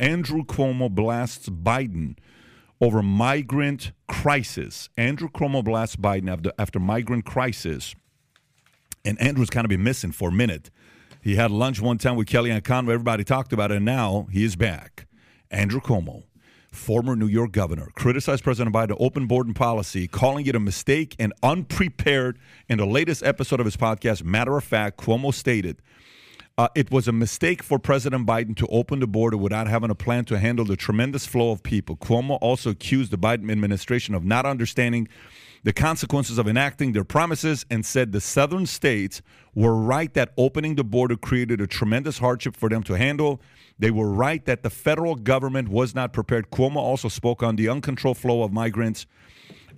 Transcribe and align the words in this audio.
Andrew 0.00 0.42
Cuomo 0.42 0.90
blasts 0.90 1.50
Biden 1.50 2.16
over 2.80 3.02
migrant 3.02 3.92
crisis. 4.08 4.88
Andrew 4.96 5.28
Cuomo 5.28 5.62
blasts 5.62 5.96
Biden 5.96 6.32
after, 6.32 6.52
after 6.58 6.80
migrant 6.80 7.26
crisis. 7.26 7.94
And 9.04 9.20
Andrew's 9.20 9.50
kind 9.50 9.66
of 9.66 9.68
been 9.68 9.84
missing 9.84 10.12
for 10.12 10.30
a 10.30 10.32
minute. 10.32 10.70
He 11.22 11.36
had 11.36 11.50
lunch 11.50 11.82
one 11.82 11.98
time 11.98 12.16
with 12.16 12.28
Kellyanne 12.28 12.64
Conway. 12.64 12.94
Everybody 12.94 13.24
talked 13.24 13.52
about 13.52 13.70
it, 13.70 13.76
and 13.76 13.84
now 13.84 14.26
he 14.32 14.42
is 14.42 14.56
back. 14.56 15.06
Andrew 15.50 15.80
Cuomo, 15.80 16.22
former 16.72 17.14
New 17.14 17.26
York 17.26 17.52
governor, 17.52 17.90
criticized 17.94 18.42
President 18.42 18.74
Biden's 18.74 18.96
open 18.98 19.26
border 19.26 19.52
policy, 19.52 20.08
calling 20.08 20.46
it 20.46 20.56
a 20.56 20.60
mistake 20.60 21.14
and 21.18 21.34
unprepared. 21.42 22.38
In 22.70 22.78
the 22.78 22.86
latest 22.86 23.22
episode 23.22 23.60
of 23.60 23.66
his 23.66 23.76
podcast, 23.76 24.24
Matter 24.24 24.56
of 24.56 24.64
Fact, 24.64 24.96
Cuomo 24.96 25.34
stated 25.34 25.82
uh, 26.60 26.68
it 26.74 26.90
was 26.90 27.08
a 27.08 27.12
mistake 27.12 27.62
for 27.62 27.78
President 27.78 28.26
Biden 28.26 28.54
to 28.54 28.66
open 28.66 29.00
the 29.00 29.06
border 29.06 29.38
without 29.38 29.66
having 29.66 29.88
a 29.88 29.94
plan 29.94 30.26
to 30.26 30.38
handle 30.38 30.66
the 30.66 30.76
tremendous 30.76 31.24
flow 31.24 31.52
of 31.52 31.62
people. 31.62 31.96
Cuomo 31.96 32.36
also 32.42 32.68
accused 32.68 33.10
the 33.10 33.16
Biden 33.16 33.50
administration 33.50 34.14
of 34.14 34.26
not 34.26 34.44
understanding 34.44 35.08
the 35.62 35.72
consequences 35.72 36.36
of 36.36 36.46
enacting 36.46 36.92
their 36.92 37.02
promises 37.02 37.64
and 37.70 37.86
said 37.86 38.12
the 38.12 38.20
southern 38.20 38.66
states 38.66 39.22
were 39.54 39.74
right 39.74 40.12
that 40.12 40.34
opening 40.36 40.74
the 40.74 40.84
border 40.84 41.16
created 41.16 41.62
a 41.62 41.66
tremendous 41.66 42.18
hardship 42.18 42.54
for 42.54 42.68
them 42.68 42.82
to 42.82 42.92
handle. 42.92 43.40
They 43.78 43.90
were 43.90 44.10
right 44.10 44.44
that 44.44 44.62
the 44.62 44.68
federal 44.68 45.14
government 45.14 45.70
was 45.70 45.94
not 45.94 46.12
prepared. 46.12 46.50
Cuomo 46.50 46.76
also 46.76 47.08
spoke 47.08 47.42
on 47.42 47.56
the 47.56 47.70
uncontrolled 47.70 48.18
flow 48.18 48.42
of 48.42 48.52
migrants 48.52 49.06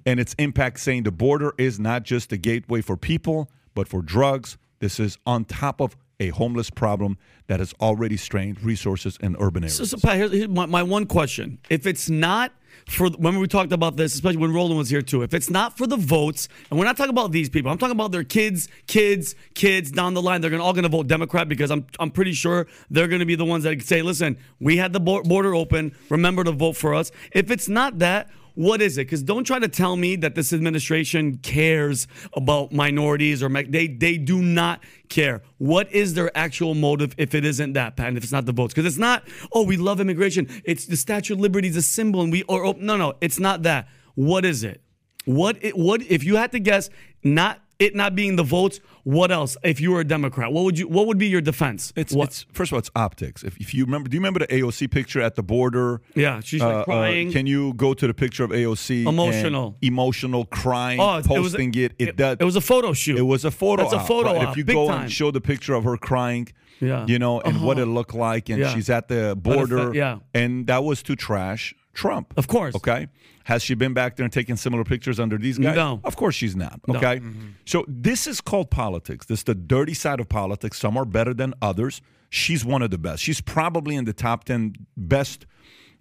and 0.05 0.19
its 0.19 0.35
impact, 0.35 0.80
saying 0.80 1.05
the 1.05 1.12
border 1.12 1.55
is 1.59 1.79
not 1.79 2.02
just 2.02 2.33
a 2.33 2.37
gateway 2.37 2.80
for 2.80 2.96
people, 2.96 3.49
but 3.73 3.87
for 3.87 4.02
drugs. 4.02 4.59
This 4.80 4.99
is 4.99 5.16
on 5.24 5.45
top 5.45 5.80
of 5.80 5.96
a 6.23 6.29
homeless 6.31 6.71
problem 6.71 7.19
that 7.49 7.61
has 7.61 7.75
already 7.81 8.17
strained 8.17 8.63
resources 8.63 9.19
in 9.21 9.37
urban 9.39 9.65
areas. 9.65 9.77
So, 9.77 9.85
so 9.85 9.99
Pat, 9.99 10.17
here's, 10.17 10.33
here's 10.33 10.49
my, 10.49 10.67
my 10.67 10.83
one 10.83 11.07
question. 11.07 11.59
If 11.69 11.87
it's 11.87 12.09
not 12.09 12.53
for 12.89 13.11
when 13.11 13.39
we 13.39 13.47
talked 13.47 13.73
about 13.73 13.97
this, 13.97 14.15
especially 14.15 14.38
when 14.38 14.52
Roland 14.52 14.79
was 14.79 14.88
here 14.88 15.02
too, 15.02 15.23
if 15.23 15.35
it's 15.35 15.51
not 15.51 15.77
for 15.77 15.87
the 15.87 15.96
votes, 15.96 16.49
and 16.71 16.79
we're 16.79 16.85
not 16.85 16.96
talking 16.96 17.11
about 17.11 17.33
these 17.33 17.49
people, 17.49 17.71
I'm 17.71 17.79
talking 17.79 17.93
about 17.93 18.13
their 18.13 18.24
kids, 18.24 18.69
kids, 18.87 19.35
kids 19.55 19.91
down 19.91 20.15
the 20.15 20.23
line. 20.23 20.41
They're 20.41 20.51
gonna, 20.51 20.65
all 20.65 20.73
going 20.73 20.85
to 20.85 20.88
vote 20.88 21.07
Democrat 21.07 21.49
because 21.49 21.71
I'm 21.71 21.87
I'm 21.99 22.11
pretty 22.11 22.33
sure 22.33 22.66
they're 22.91 23.09
going 23.09 23.21
to 23.21 23.27
be 23.27 23.35
the 23.35 23.45
ones 23.45 23.65
that 23.65 23.83
say, 23.83 24.02
listen, 24.02 24.39
we 24.61 24.77
had 24.77 24.93
the 24.93 25.01
border 25.01 25.55
open. 25.55 25.95
Remember 26.09 26.45
to 26.45 26.52
vote 26.52 26.77
for 26.77 26.95
us. 26.95 27.11
If 27.33 27.51
it's 27.51 27.68
not 27.68 27.99
that, 27.99 28.30
what 28.55 28.83
is 28.83 28.99
it? 28.99 29.07
Because 29.07 29.23
don't 29.23 29.45
try 29.45 29.59
to 29.59 29.69
tell 29.69 29.97
me 29.97 30.17
that 30.17 30.35
this 30.35 30.53
administration 30.53 31.39
cares 31.39 32.07
about 32.35 32.73
minorities 32.73 33.43
or 33.43 33.49
they 33.49 33.87
they 33.87 34.19
do 34.19 34.43
not 34.43 34.81
care. 35.09 35.43
What 35.59 35.91
is 35.93 36.15
their 36.15 36.37
actual 36.37 36.75
motive 36.75 37.15
if 37.19 37.35
it 37.35 37.45
isn't 37.45 37.73
that, 37.75 37.97
Pat? 37.97 38.09
And 38.09 38.17
if 38.17 38.25
it's 38.25 38.33
not 38.33 38.47
the 38.47 38.53
votes, 38.53 38.75
because 38.75 38.87
it's 38.87 39.01
not. 39.01 39.27
Oh, 39.53 39.65
we 39.65 39.77
love 39.77 40.01
immigration. 40.01 40.49
It's 40.65 40.87
the 40.87 40.97
Statue 40.97 41.35
of 41.35 41.41
Liberty 41.41 41.69
is 41.69 41.77
a 41.77 41.83
symbol, 41.83 42.21
and 42.21 42.33
we 42.33 42.43
or 42.45 42.65
oh, 42.65 42.77
no, 42.79 42.97
no, 42.97 43.15
it's 43.21 43.39
not 43.39 43.63
that. 43.63 43.89
What 44.15 44.45
is 44.45 44.65
it? 44.65 44.83
What 45.25 45.57
it, 45.63 45.77
what 45.77 46.03
if 46.03 46.25
you 46.25 46.37
had 46.37 46.53
to 46.53 46.59
guess? 46.59 46.91
Not 47.23 47.61
it 47.79 47.95
not 47.95 48.15
being 48.15 48.37
the 48.37 48.43
votes. 48.43 48.80
What 49.05 49.33
else? 49.33 49.57
If 49.65 49.81
you 49.81 49.91
were 49.91 50.01
a 50.01 50.05
Democrat, 50.05 50.53
what 50.53 50.63
would 50.65 50.79
you? 50.79 50.87
What 50.87 51.07
would 51.09 51.19
be 51.19 51.27
your 51.27 51.41
defense? 51.41 51.93
It's, 51.97 52.13
what? 52.15 52.29
it's 52.29 52.47
first 52.53 52.71
of 52.71 52.75
all, 52.75 52.79
it's 52.79 52.91
optics. 52.95 53.43
If, 53.43 53.57
if 53.59 53.75
you 53.75 53.85
remember, 53.85 54.09
do 54.09 54.15
you 54.17 54.21
remember 54.21 54.39
the 54.41 54.47
AOC 54.47 54.91
picture 54.93 55.21
at 55.21 55.35
the 55.35 55.43
border? 55.43 56.01
Yeah, 56.15 56.39
she's 56.41 56.61
like 56.61 56.73
Uh, 56.73 56.79
uh, 56.81 56.85
crying. 56.85 57.33
can 57.33 57.47
you 57.47 57.75
go 57.75 57.95
to 57.95 58.07
the 58.07 58.15
picture 58.15 58.45
of 58.45 58.51
AOC? 58.51 59.05
Emotional. 59.07 59.67
and 59.83 59.89
emotional, 59.93 60.45
crying, 60.45 61.01
Oh, 61.01 61.15
it 61.15 61.17
was 61.17 61.27
a- 61.27 61.29
posting 61.30 61.75
it. 61.75 61.93
It, 61.99 62.09
it- 62.11 62.17
does. 62.17 62.37
it 62.39 62.45
was 62.45 62.55
a 62.55 62.61
photo 62.61 62.93
shoot. 62.93 63.19
It 63.19 63.23
was 63.23 63.45
a 63.45 63.51
photo. 63.51 63.83
That's 63.83 63.95
a 63.95 64.06
photo 64.06 64.34
right? 64.34 64.43
op, 64.47 64.50
If 64.53 64.56
you 64.56 64.65
big 64.65 64.77
go 64.77 64.87
time. 64.89 65.03
and 65.03 65.12
show 65.12 65.31
the 65.33 65.41
picture 65.41 65.75
of 65.75 65.83
her 65.83 65.97
crying, 65.97 66.47
Yeah. 66.81 67.05
you 67.09 67.19
know, 67.19 67.41
and 67.41 67.62
what 67.62 67.78
Uh-huh. 67.78 67.87
it 67.91 67.93
looked 67.93 68.15
like, 68.15 68.49
and 68.50 68.61
Yeah. 68.61 68.73
she's 68.73 68.89
at 68.89 69.09
the 69.09 69.34
border, 69.37 69.93
yeah. 69.95 70.19
and 70.33 70.67
that 70.69 70.84
was 70.84 71.03
to 71.05 71.17
trash 71.17 71.75
Trump. 71.94 72.32
Of 72.37 72.48
course. 72.48 72.75
Okay. 72.75 73.09
Has 73.44 73.62
she 73.62 73.75
been 73.75 73.93
back 73.93 74.16
there 74.16 74.25
and 74.25 74.32
taken 74.32 74.56
similar 74.56 74.84
pictures 74.84 75.19
under 75.19 75.37
these 75.37 75.59
guys? 75.59 75.76
No. 75.76 76.00
Of 76.04 76.16
course 76.16 76.34
she's 76.34 76.54
not. 76.56 76.81
No. 76.87 76.97
Okay. 76.97 77.19
Mm-hmm. 77.19 77.49
So 77.65 77.84
this 77.88 78.27
is 78.27 78.41
called 78.41 78.71
politics. 78.71 79.27
This 79.27 79.41
is 79.41 79.44
the 79.44 79.55
dirty 79.55 79.94
side 79.94 80.21
of 80.21 80.28
politics. 80.28 80.78
Some 80.78 80.97
are 80.97 81.05
better 81.05 81.34
than 81.34 81.55
others. 81.61 82.00
She's 82.31 82.65
one 82.65 82.83
of 82.83 82.91
the 82.91 82.99
best. 82.99 83.22
She's 83.22 83.41
probably 83.41 83.94
in 83.94 84.05
the 84.05 84.12
top 84.12 84.44
10 84.44 84.75
best, 84.97 85.44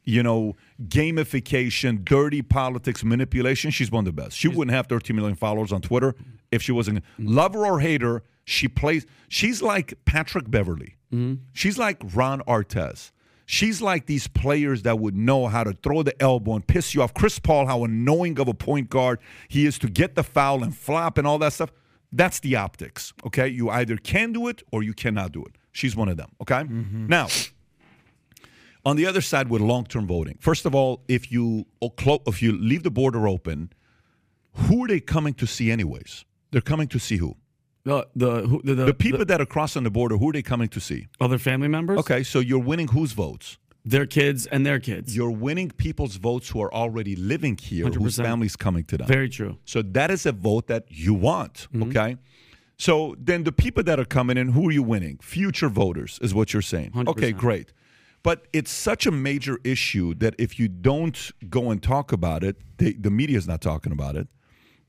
you 0.03 0.23
know, 0.23 0.55
gamification, 0.83 2.05
dirty 2.05 2.41
politics, 2.41 3.03
manipulation. 3.03 3.71
She's 3.71 3.91
one 3.91 4.07
of 4.07 4.15
the 4.15 4.21
best. 4.21 4.37
She 4.37 4.47
wouldn't 4.47 4.73
have 4.73 4.87
13 4.87 5.15
million 5.15 5.35
followers 5.35 5.73
on 5.73 5.81
Twitter 5.81 6.15
if 6.51 6.61
she 6.61 6.71
wasn't. 6.71 6.99
Mm-hmm. 6.99 7.27
Love 7.35 7.53
her 7.53 7.65
or 7.65 7.79
hater, 7.79 8.23
she 8.45 8.67
plays. 8.67 9.05
She's 9.27 9.61
like 9.61 9.93
Patrick 10.05 10.49
Beverley. 10.49 10.95
Mm-hmm. 11.11 11.43
She's 11.53 11.77
like 11.77 12.01
Ron 12.13 12.41
Artest. 12.41 13.11
She's 13.45 13.81
like 13.81 14.05
these 14.05 14.27
players 14.27 14.83
that 14.83 14.99
would 14.99 15.15
know 15.15 15.47
how 15.47 15.63
to 15.63 15.73
throw 15.73 16.03
the 16.03 16.19
elbow 16.21 16.55
and 16.55 16.65
piss 16.65 16.93
you 16.93 17.01
off. 17.01 17.13
Chris 17.13 17.39
Paul, 17.39 17.65
how 17.67 17.83
annoying 17.83 18.39
of 18.39 18.47
a 18.47 18.53
point 18.53 18.89
guard 18.89 19.19
he 19.49 19.65
is 19.65 19.77
to 19.79 19.89
get 19.89 20.15
the 20.15 20.23
foul 20.23 20.63
and 20.63 20.75
flop 20.75 21.17
and 21.17 21.27
all 21.27 21.37
that 21.39 21.53
stuff. 21.53 21.71
That's 22.11 22.39
the 22.39 22.55
optics. 22.55 23.13
Okay. 23.25 23.47
You 23.47 23.69
either 23.69 23.97
can 23.97 24.33
do 24.33 24.47
it 24.47 24.63
or 24.71 24.83
you 24.83 24.93
cannot 24.93 25.31
do 25.31 25.43
it. 25.43 25.55
She's 25.71 25.95
one 25.95 26.09
of 26.09 26.17
them. 26.17 26.31
Okay. 26.41 26.55
Mm-hmm. 26.55 27.07
Now, 27.07 27.27
on 28.85 28.95
the 28.95 29.05
other 29.05 29.21
side 29.21 29.49
with 29.49 29.61
long-term 29.61 30.07
voting, 30.07 30.37
first 30.39 30.65
of 30.65 30.75
all, 30.75 31.03
if 31.07 31.31
you 31.31 31.65
oh, 31.81 31.93
if 32.27 32.41
you 32.41 32.51
leave 32.51 32.83
the 32.83 32.91
border 32.91 33.27
open, 33.27 33.71
who 34.53 34.85
are 34.85 34.87
they 34.87 34.99
coming 34.99 35.33
to 35.35 35.47
see 35.47 35.71
anyways? 35.71 36.25
They're 36.51 36.61
coming 36.61 36.87
to 36.89 36.99
see 36.99 37.17
who? 37.17 37.37
The 37.83 38.07
the 38.15 38.31
who- 38.47 38.61
the, 38.63 38.75
the, 38.75 38.85
The 38.85 38.93
people 38.93 39.25
that 39.25 39.39
are 39.41 39.45
crossing 39.45 39.83
the 39.83 39.91
border, 39.91 40.17
who 40.17 40.29
are 40.29 40.33
they 40.33 40.41
coming 40.43 40.69
to 40.69 40.79
see? 40.79 41.07
other 41.19 41.37
family 41.39 41.67
members. 41.67 41.99
Okay, 41.99 42.23
so 42.23 42.39
you're 42.39 42.59
winning 42.71 42.89
whose 42.89 43.13
votes? 43.13 43.57
their 43.83 44.05
kids 44.05 44.45
and 44.45 44.63
their 44.63 44.79
kids. 44.79 45.15
You're 45.15 45.31
winning 45.31 45.71
people's 45.71 46.17
votes 46.17 46.49
who 46.49 46.61
are 46.61 46.71
already 46.71 47.15
living 47.15 47.57
here, 47.57 47.87
whose 47.87 48.17
100%. 48.19 48.23
families 48.23 48.55
coming 48.55 48.83
to 48.83 48.95
them. 48.99 49.07
Very 49.07 49.27
true. 49.27 49.57
So 49.65 49.81
that 49.81 50.11
is 50.11 50.27
a 50.27 50.31
vote 50.31 50.67
that 50.67 50.83
you 50.89 51.15
want. 51.15 51.67
Mm-hmm. 51.73 51.89
Okay. 51.89 52.17
So 52.77 53.15
then 53.19 53.43
the 53.43 53.51
people 53.51 53.81
that 53.83 53.99
are 53.99 54.05
coming 54.05 54.37
in, 54.37 54.49
who 54.49 54.69
are 54.69 54.71
you 54.71 54.83
winning? 54.83 55.17
Future 55.23 55.67
voters 55.67 56.19
is 56.21 56.31
what 56.31 56.53
you're 56.53 56.61
saying. 56.61 56.91
100%. 56.91 57.07
Okay, 57.07 57.31
great. 57.31 57.73
But 58.21 58.45
it's 58.53 58.69
such 58.71 59.07
a 59.07 59.11
major 59.11 59.57
issue 59.63 60.13
that 60.15 60.35
if 60.37 60.59
you 60.59 60.67
don't 60.67 61.31
go 61.49 61.71
and 61.71 61.81
talk 61.81 62.11
about 62.11 62.43
it, 62.43 62.57
they, 62.77 62.93
the 62.93 63.09
media 63.09 63.37
is 63.39 63.47
not 63.47 63.61
talking 63.61 63.91
about 63.91 64.15
it. 64.15 64.27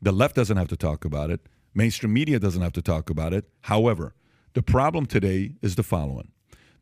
The 0.03 0.13
left 0.13 0.37
doesn't 0.37 0.59
have 0.59 0.69
to 0.69 0.77
talk 0.77 1.07
about 1.07 1.31
it. 1.31 1.41
Mainstream 1.75 2.13
media 2.13 2.39
doesn't 2.39 2.63
have 2.63 2.73
to 2.73 2.83
talk 2.83 3.11
about 3.11 3.33
it. 3.33 3.47
However, 3.63 4.15
the 4.55 4.63
problem 4.63 5.07
today 5.07 5.55
is 5.63 5.75
the 5.77 5.83
following. 5.83 6.31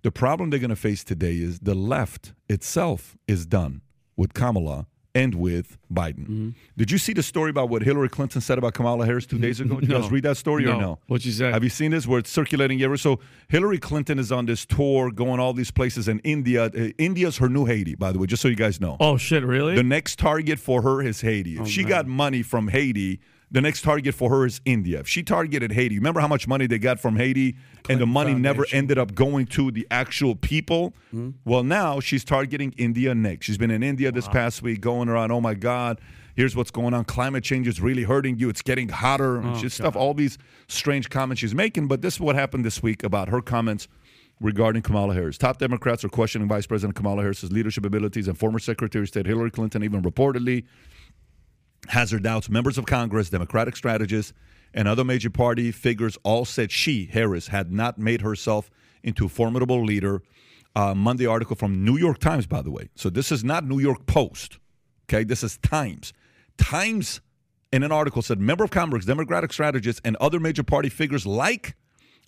The 0.03 0.11
problem 0.11 0.51
they're 0.51 0.59
going 0.59 0.71
to 0.71 0.77
face 0.77 1.05
today 1.05 1.35
is 1.37 1.61
the 1.61 1.75
left 1.75 2.33
itself 2.49 3.17
is 3.29 3.47
done 3.47 3.83
with 4.17 4.33
Kamala 4.35 4.87
and 5.15 5.35
with 5.35 5.77
Biden. 5.93 6.21
Mm-hmm. 6.21 6.49
Did 6.77 6.91
you 6.93 6.97
see 6.99 7.13
the 7.13 7.23
story 7.23 7.51
about 7.51 7.69
what 7.69 7.83
Hillary 7.83 8.09
Clinton 8.09 8.41
said 8.41 8.59
about 8.59 8.75
Kamala 8.75 9.05
Harris 9.05 9.27
two 9.27 9.39
days 9.39 9.59
ago? 9.61 9.79
Did 9.81 9.89
you 9.91 9.95
guys 10.01 10.11
read 10.11 10.23
that 10.23 10.37
story 10.37 10.65
or 10.67 10.69
No. 10.75 10.81
no? 10.81 10.99
What'd 11.09 11.25
she 11.25 11.33
say? 11.33 11.51
Have 11.51 11.65
you 11.65 11.69
seen 11.69 11.91
this 11.91 12.07
where 12.07 12.21
it's 12.21 12.31
circulating 12.31 12.79
everywhere? 12.81 12.97
So 12.97 13.19
Hillary 13.49 13.79
Clinton 13.79 14.19
is 14.21 14.31
on 14.33 14.47
this 14.47 14.65
tour, 14.65 15.11
going 15.11 15.39
all 15.41 15.53
these 15.53 15.71
places 15.73 16.07
in 16.09 16.21
India. 16.21 16.67
Uh, 16.67 16.91
India's 16.97 17.39
her 17.39 17.49
new 17.49 17.65
Haiti, 17.67 17.95
by 17.97 18.13
the 18.13 18.19
way, 18.21 18.27
just 18.27 18.41
so 18.41 18.47
you 18.49 18.55
guys 18.57 18.81
know. 18.81 18.97
Oh 19.01 19.17
shit! 19.17 19.45
Really? 19.45 19.75
The 19.75 19.83
next 19.83 20.19
target 20.19 20.59
for 20.61 20.81
her 20.83 21.03
is 21.03 21.21
Haiti. 21.23 21.59
Oh, 21.59 21.63
If 21.63 21.69
she 21.69 21.83
got 21.85 22.07
money 22.07 22.43
from 22.43 22.69
Haiti, 22.69 23.19
the 23.51 23.61
next 23.61 23.83
target 23.83 24.15
for 24.15 24.31
her 24.31 24.47
is 24.47 24.61
India. 24.65 25.01
If 25.01 25.09
she 25.09 25.23
targeted 25.23 25.73
Haiti, 25.73 25.99
remember 25.99 26.21
how 26.21 26.29
much 26.29 26.47
money 26.47 26.67
they 26.67 26.79
got 26.79 27.01
from 27.01 27.17
Haiti 27.17 27.57
and 27.89 28.01
the 28.01 28.07
money 28.07 28.35
never 28.35 28.65
ended 28.73 28.99
up 28.99 29.15
going 29.15 29.47
to 29.47 29.71
the 29.71 29.87
actual 29.91 30.37
people? 30.37 30.95
Hmm? 31.11 31.31
Well, 31.45 31.65
now 31.65 32.01
she's 32.01 32.25
targeting 32.25 32.73
India 32.79 33.15
next. 33.15 33.47
She's 33.47 33.59
been 33.59 33.71
in 33.71 33.83
India 33.83 34.13
this 34.13 34.29
past 34.29 34.63
week 34.63 34.81
going 34.81 35.09
around, 35.09 35.33
oh 35.33 35.41
my 35.41 35.55
God, 35.55 36.01
here's 36.37 36.55
what's 36.55 36.71
going 36.71 36.95
on. 36.95 37.05
Climate 37.05 37.43
change 37.43 37.67
is 37.67 37.81
really 37.81 38.05
hurting 38.05 38.39
you. 38.39 38.49
It's 38.49 38.63
getting 38.63 38.89
hotter. 38.89 39.43
Oh, 39.43 39.49
and 39.49 39.73
stuff, 39.73 39.97
all 39.97 40.15
these 40.15 40.39
strange 40.69 41.11
comments 41.11 41.41
she's 41.41 41.55
making. 41.55 41.89
But 41.89 42.03
this 42.03 42.15
is 42.15 42.21
what 42.21 42.37
happened 42.37 42.65
this 42.65 42.83
week 42.83 43.03
about 43.03 43.29
her 43.31 43.41
comments 43.41 43.89
regarding 44.41 44.83
Kamala 44.83 45.13
Harris. 45.13 45.37
Top 45.37 45.59
Democrats 45.59 46.05
are 46.05 46.09
questioning 46.09 46.49
Vice 46.49 46.67
President 46.67 46.97
Kamala 46.97 47.23
Harris's 47.23 47.53
leadership 47.53 47.85
abilities, 47.85 48.27
and 48.27 48.39
former 48.39 48.59
Secretary 48.59 49.03
of 49.03 49.09
State 49.09 49.27
Hillary 49.27 49.51
Clinton 49.51 49.83
even 49.85 50.03
reportedly 50.03 50.65
her 51.93 52.19
doubts. 52.19 52.49
Members 52.49 52.79
of 52.79 52.87
Congress, 52.87 53.31
Democratic 53.31 53.77
strategists, 53.77 54.33
and 54.73 54.87
other 54.87 55.05
major 55.05 55.31
party 55.31 55.73
figures 55.73 56.17
all 56.23 56.45
said 56.45 56.71
she, 56.71 57.07
Harris, 57.07 57.49
had 57.49 57.73
not 57.73 57.99
made 57.99 58.21
herself 58.21 58.71
into 59.03 59.27
a 59.27 59.29
formidable 59.29 59.85
leader. 59.85 60.23
Uh, 60.77 60.95
Monday 60.95 61.27
article 61.27 61.57
from 61.57 61.85
New 61.85 61.97
York 61.97 62.19
Times, 62.19 62.47
by 62.47 62.63
the 62.63 62.71
way. 62.71 62.89
So 62.95 63.11
this 63.11 63.33
is 63.33 63.43
not 63.43 63.65
New 63.65 63.81
York 63.81 64.07
Post. 64.07 64.59
Okay, 65.09 65.25
this 65.25 65.43
is 65.43 65.59
Times. 65.59 66.13
Times 66.57 67.21
in 67.73 67.83
an 67.83 67.91
article 67.91 68.23
said 68.23 68.39
member 68.39 68.63
of 68.63 68.71
Congress, 68.71 69.05
Democratic 69.05 69.53
strategists, 69.53 70.01
and 70.05 70.17
other 70.17 70.39
major 70.39 70.63
party 70.63 70.89
figures 70.89 71.27
like 71.27 71.75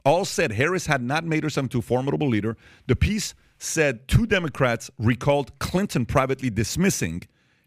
all 0.04 0.24
said 0.24 0.52
Harris 0.52 0.86
had 0.86 1.02
not 1.02 1.24
made 1.24 1.44
herself 1.44 1.66
into 1.66 1.78
a 1.78 1.82
formidable 1.82 2.28
leader. 2.28 2.56
The 2.88 2.96
piece 2.96 3.34
said 3.58 4.08
two 4.08 4.26
Democrats 4.26 4.90
recalled 4.98 5.56
Clinton 5.60 6.04
privately 6.04 6.50
dismissing 6.50 7.22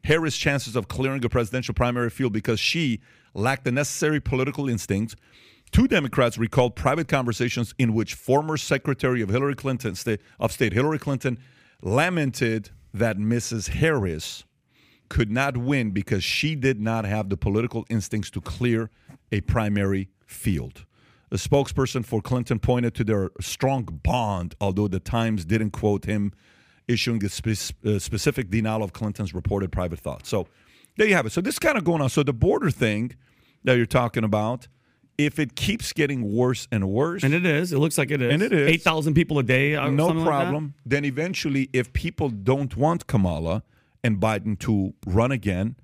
Harris' 0.06 0.38
chances 0.38 0.76
of 0.76 0.88
clearing 0.88 1.24
a 1.26 1.30
presidential 1.30 1.74
primary 1.74 2.10
field 2.10 2.32
because 2.32 2.60
she 2.60 3.02
lacked 3.34 3.66
the 3.66 3.72
necessary 3.72 4.20
political 4.20 4.70
instincts. 4.70 5.16
Two 5.72 5.88
Democrats 5.88 6.38
recalled 6.38 6.76
private 6.76 7.08
conversations 7.08 7.74
in 7.78 7.94
which 7.94 8.14
former 8.14 8.56
Secretary 8.56 9.22
of 9.22 9.30
Hillary 9.30 9.56
Clinton, 9.56 9.96
of 10.40 10.52
State 10.52 10.74
Hillary 10.74 11.00
Clinton, 11.00 11.40
lamented 11.82 12.70
that 12.94 13.18
Mrs. 13.18 13.70
Harris 13.70 14.44
could 15.10 15.32
not 15.32 15.58
win 15.58 15.92
because 15.92 16.24
she 16.24 16.56
did 16.56 16.80
not 16.80 17.06
have 17.06 17.30
the 17.30 17.38
political 17.38 17.86
instincts 17.90 18.30
to 18.32 18.42
clear 18.42 18.90
a 19.32 19.42
primary 19.42 20.10
field. 20.26 20.86
A 21.32 21.36
spokesperson 21.36 22.06
for 22.06 22.22
Clinton 22.22 22.60
pointed 22.60 22.94
to 22.96 23.04
their 23.04 23.32
strong 23.42 23.84
bond, 24.04 24.56
although 24.62 24.88
the 24.88 25.00
Times 25.00 25.46
didn't 25.46 25.72
quote 25.72 26.06
him 26.06 26.32
issuing 26.88 27.24
a 27.26 27.30
spe- 27.30 27.74
uh, 27.86 28.00
specific 28.00 28.50
denial 28.50 28.84
of 28.84 28.94
Clinton's 28.94 29.34
reported 29.34 29.72
private 29.72 30.00
thoughts. 30.00 30.30
So 30.30 30.48
there 30.98 31.08
you 31.08 31.16
have 31.16 31.26
it. 31.26 31.32
So 31.32 31.42
this 31.42 31.56
is 31.56 31.60
kind 31.60 31.78
of 31.78 31.84
going 31.84 32.02
on. 32.02 32.10
So 32.10 32.24
the 32.24 32.34
border 32.34 32.70
thing 32.72 33.16
that 33.64 33.78
you're 33.78 33.86
talking 33.86 34.24
about, 34.24 34.68
if 35.18 35.40
it 35.40 35.56
keeps 35.56 35.94
getting 35.94 36.32
worse 36.36 36.68
and 36.72 36.90
worse, 36.90 37.24
And 37.24 37.34
it 37.34 37.46
is. 37.46 37.72
It 37.74 37.80
looks 37.80 37.98
like 37.98 38.12
it 38.12 38.22
is. 38.22 38.34
And 38.34 38.42
it 38.42 38.52
is. 38.54 38.70
Eight 38.70 38.82
thousand 38.82 39.14
people 39.14 39.40
a 39.40 39.44
day. 39.44 39.76
or 39.76 39.90
no 39.90 40.08
something 40.08 40.26
like 40.26 40.34
that? 40.34 40.44
problem. 40.44 40.74
then 40.86 41.06
eventually, 41.06 41.70
if 41.74 41.92
people 41.94 42.30
don't 42.30 42.76
want 42.76 43.08
Kamala 43.08 43.64
and 44.04 44.20
Biden 44.20 44.60
to 44.60 44.94
run 45.06 45.32
again, 45.32 45.76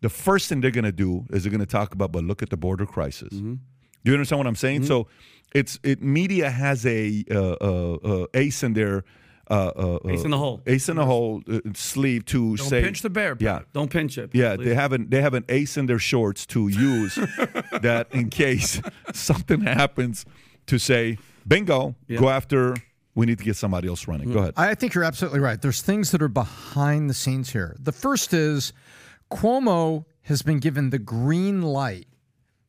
the 0.00 0.08
first 0.08 0.48
thing 0.48 0.60
they're 0.60 0.70
going 0.70 0.84
to 0.84 0.92
do 0.92 1.26
is 1.30 1.42
they're 1.44 1.50
going 1.50 1.60
to 1.60 1.66
talk 1.66 1.92
about, 1.92 2.12
but 2.12 2.24
look 2.24 2.42
at 2.42 2.50
the 2.50 2.56
border 2.56 2.86
crisis. 2.86 3.34
Mm-hmm. 3.34 3.54
Do 4.04 4.10
you 4.10 4.14
understand 4.14 4.38
what 4.38 4.46
I'm 4.46 4.56
saying? 4.56 4.86
So 4.86 5.08
it's 5.54 5.78
it 5.82 6.02
media 6.02 6.50
has 6.50 6.86
a 6.86 7.24
uh, 7.30 7.56
uh, 7.60 7.94
uh, 7.94 8.26
ace 8.34 8.62
in 8.62 8.72
their 8.74 9.04
uh, 9.50 9.54
uh, 9.54 9.98
Ace 10.10 10.24
in 10.24 10.30
the 10.30 10.38
hole. 10.38 10.60
ace 10.66 10.88
in 10.88 10.96
the 10.96 11.04
hole 11.06 11.42
uh, 11.50 11.60
sleeve 11.74 12.24
to 12.26 12.56
Don't 12.56 12.66
say 12.68 12.82
pinch 12.82 13.02
the 13.02 13.10
bear. 13.10 13.36
yeah. 13.40 13.60
Don't 13.72 13.90
pinch 13.90 14.18
it. 14.18 14.30
Yeah, 14.34 14.56
please. 14.56 14.66
they 14.66 14.74
have 14.74 14.92
an 14.92 15.08
they 15.08 15.22
have 15.22 15.34
an 15.34 15.44
ace 15.48 15.76
in 15.76 15.86
their 15.86 15.98
shorts 15.98 16.46
to 16.46 16.68
use 16.68 17.14
that 17.82 18.08
in 18.12 18.30
case 18.30 18.80
something 19.14 19.62
happens 19.62 20.24
to 20.66 20.78
say, 20.78 21.18
bingo, 21.46 21.94
go 22.18 22.28
after 22.28 22.74
we 23.14 23.26
need 23.26 23.38
to 23.38 23.44
get 23.44 23.56
somebody 23.56 23.88
else 23.88 24.06
running. 24.06 24.30
Go 24.32 24.38
ahead. 24.40 24.54
I 24.56 24.74
think 24.74 24.94
you're 24.94 25.02
absolutely 25.04 25.40
right. 25.40 25.60
There's 25.60 25.82
things 25.82 26.12
that 26.12 26.22
are 26.22 26.28
behind 26.28 27.10
the 27.10 27.14
scenes 27.14 27.50
here. 27.50 27.74
The 27.80 27.90
first 27.90 28.32
is 28.32 28.72
Cuomo 29.30 30.04
has 30.22 30.42
been 30.42 30.58
given 30.58 30.90
the 30.90 30.98
green 30.98 31.62
light. 31.62 32.06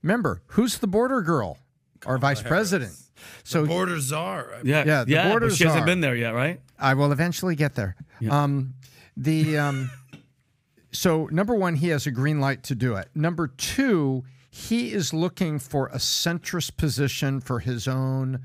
Remember, 0.01 0.41
who's 0.47 0.77
the 0.79 0.87
border 0.87 1.21
girl? 1.21 1.57
Our 2.05 2.17
vice 2.17 2.41
president. 2.41 2.93
So 3.43 3.65
Border 3.65 3.99
czar. 3.99 4.53
I- 4.53 4.61
Yeah, 4.63 4.83
Yeah, 4.85 5.03
the 5.03 5.11
yeah. 5.11 5.29
borders 5.29 5.53
but 5.53 5.57
she 5.57 5.63
hasn't 5.65 5.83
are- 5.83 5.85
been 5.85 6.01
there 6.01 6.15
yet, 6.15 6.31
right? 6.33 6.61
I 6.77 6.93
will 6.93 7.11
eventually 7.11 7.55
get 7.55 7.75
there. 7.75 7.95
Um, 8.29 8.73
the 9.17 9.57
um, 9.57 9.91
so 10.91 11.27
number 11.31 11.53
one, 11.55 11.75
he 11.75 11.89
has 11.89 12.07
a 12.07 12.11
green 12.11 12.39
light 12.39 12.63
to 12.63 12.75
do 12.75 12.95
it. 12.95 13.09
Number 13.13 13.47
two, 13.47 14.23
he 14.49 14.91
is 14.91 15.13
looking 15.13 15.59
for 15.59 15.87
a 15.87 15.97
centrist 15.97 16.77
position 16.77 17.39
for 17.41 17.59
his 17.59 17.87
own 17.87 18.39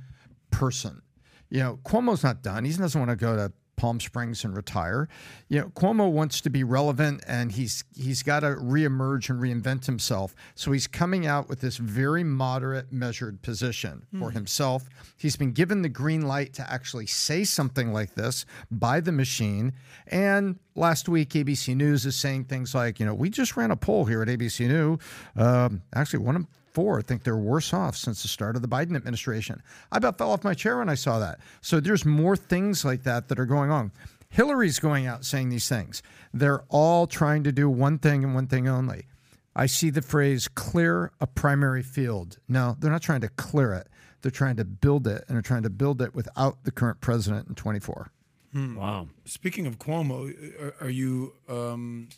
person. 0.50 1.02
You 1.50 1.60
know, 1.60 1.78
Cuomo's 1.84 2.22
not 2.22 2.42
done. 2.42 2.64
He 2.64 2.72
doesn't 2.72 2.98
want 2.98 3.10
to 3.10 3.16
go 3.16 3.36
to 3.36 3.52
Palm 3.76 4.00
Springs 4.00 4.44
and 4.44 4.56
retire. 4.56 5.08
You 5.48 5.60
know, 5.60 5.66
Cuomo 5.68 6.10
wants 6.10 6.40
to 6.42 6.50
be 6.50 6.64
relevant 6.64 7.22
and 7.26 7.52
he's 7.52 7.84
he's 7.96 8.22
got 8.22 8.40
to 8.40 8.48
reemerge 8.48 9.30
and 9.30 9.40
reinvent 9.40 9.86
himself. 9.86 10.34
So 10.54 10.72
he's 10.72 10.86
coming 10.86 11.26
out 11.26 11.48
with 11.48 11.60
this 11.60 11.76
very 11.76 12.24
moderate, 12.24 12.92
measured 12.92 13.42
position 13.42 14.06
for 14.18 14.30
himself. 14.30 14.88
He's 15.16 15.36
been 15.36 15.52
given 15.52 15.82
the 15.82 15.88
green 15.88 16.22
light 16.22 16.54
to 16.54 16.70
actually 16.70 17.06
say 17.06 17.44
something 17.44 17.92
like 17.92 18.14
this 18.14 18.46
by 18.70 19.00
the 19.00 19.12
machine. 19.12 19.72
And 20.06 20.58
last 20.74 21.08
week, 21.08 21.30
ABC 21.30 21.74
News 21.76 22.06
is 22.06 22.16
saying 22.16 22.44
things 22.44 22.74
like, 22.74 23.00
you 23.00 23.06
know, 23.06 23.14
we 23.14 23.30
just 23.30 23.56
ran 23.56 23.70
a 23.70 23.76
poll 23.76 24.04
here 24.04 24.22
at 24.22 24.28
ABC 24.28 24.68
News. 24.68 24.98
Um, 25.36 25.82
actually, 25.94 26.20
one 26.20 26.36
of 26.36 26.46
four 26.74 27.00
think 27.00 27.22
they're 27.22 27.36
worse 27.36 27.72
off 27.72 27.96
since 27.96 28.22
the 28.22 28.28
start 28.28 28.56
of 28.56 28.62
the 28.62 28.68
Biden 28.68 28.96
administration. 28.96 29.62
I 29.90 29.98
about 29.98 30.18
fell 30.18 30.32
off 30.32 30.44
my 30.44 30.54
chair 30.54 30.78
when 30.78 30.88
I 30.88 30.94
saw 30.96 31.18
that. 31.20 31.38
So 31.60 31.80
there's 31.80 32.04
more 32.04 32.36
things 32.36 32.84
like 32.84 33.04
that 33.04 33.28
that 33.28 33.38
are 33.38 33.46
going 33.46 33.70
on. 33.70 33.92
Hillary's 34.28 34.80
going 34.80 35.06
out 35.06 35.24
saying 35.24 35.50
these 35.50 35.68
things. 35.68 36.02
They're 36.32 36.64
all 36.68 37.06
trying 37.06 37.44
to 37.44 37.52
do 37.52 37.70
one 37.70 37.98
thing 37.98 38.24
and 38.24 38.34
one 38.34 38.48
thing 38.48 38.68
only. 38.68 39.06
I 39.54 39.66
see 39.66 39.90
the 39.90 40.02
phrase 40.02 40.48
clear 40.48 41.12
a 41.20 41.28
primary 41.28 41.82
field. 41.82 42.38
No, 42.48 42.76
they're 42.80 42.90
not 42.90 43.02
trying 43.02 43.20
to 43.20 43.28
clear 43.28 43.72
it. 43.72 43.88
They're 44.22 44.32
trying 44.32 44.56
to 44.56 44.64
build 44.64 45.06
it, 45.06 45.24
and 45.28 45.36
they're 45.36 45.42
trying 45.42 45.62
to 45.62 45.70
build 45.70 46.02
it 46.02 46.14
without 46.14 46.64
the 46.64 46.72
current 46.72 47.00
president 47.00 47.46
in 47.48 47.54
24. 47.54 48.10
Wow. 48.54 49.08
Speaking 49.24 49.66
of 49.66 49.78
Cuomo, 49.78 50.32
are, 50.60 50.74
are 50.80 50.90
you 50.90 51.32
um, 51.48 52.08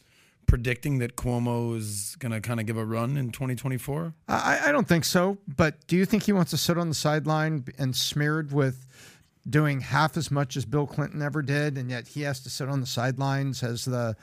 predicting 0.47 0.99
that 0.99 1.17
Cuomo 1.17 1.77
is 1.77 2.17
going 2.19 2.33
to 2.33 2.41
kind 2.41 2.61
of 2.61 2.67
give 2.67 2.77
a 2.77 2.85
run 2.85 3.17
in 3.17 3.31
2024? 3.31 4.15
I, 4.29 4.61
I 4.67 4.73
don't 4.73 4.89
think 4.89 5.05
so. 5.05 5.39
But 5.47 5.87
do 5.87 5.97
you 5.97 6.05
think 6.05 6.25
he 6.25 6.33
wants 6.33 6.51
to 6.53 6.57
sit 6.57 6.79
on 6.79 6.89
the 6.89 6.95
sideline 6.95 7.65
and 7.79 7.95
smeared 7.95 8.53
with 8.53 8.87
doing 9.49 9.81
half 9.81 10.17
as 10.17 10.31
much 10.31 10.57
as 10.57 10.65
Bill 10.65 10.87
Clinton 10.87 11.23
ever 11.23 11.43
did, 11.43 11.79
and 11.79 11.91
yet 11.91 12.09
he 12.09 12.23
has 12.23 12.41
to 12.41 12.51
sit 12.51 12.69
on 12.69 12.81
the 12.81 12.87
sidelines 12.87 13.63
as 13.63 13.85
the 13.85 14.17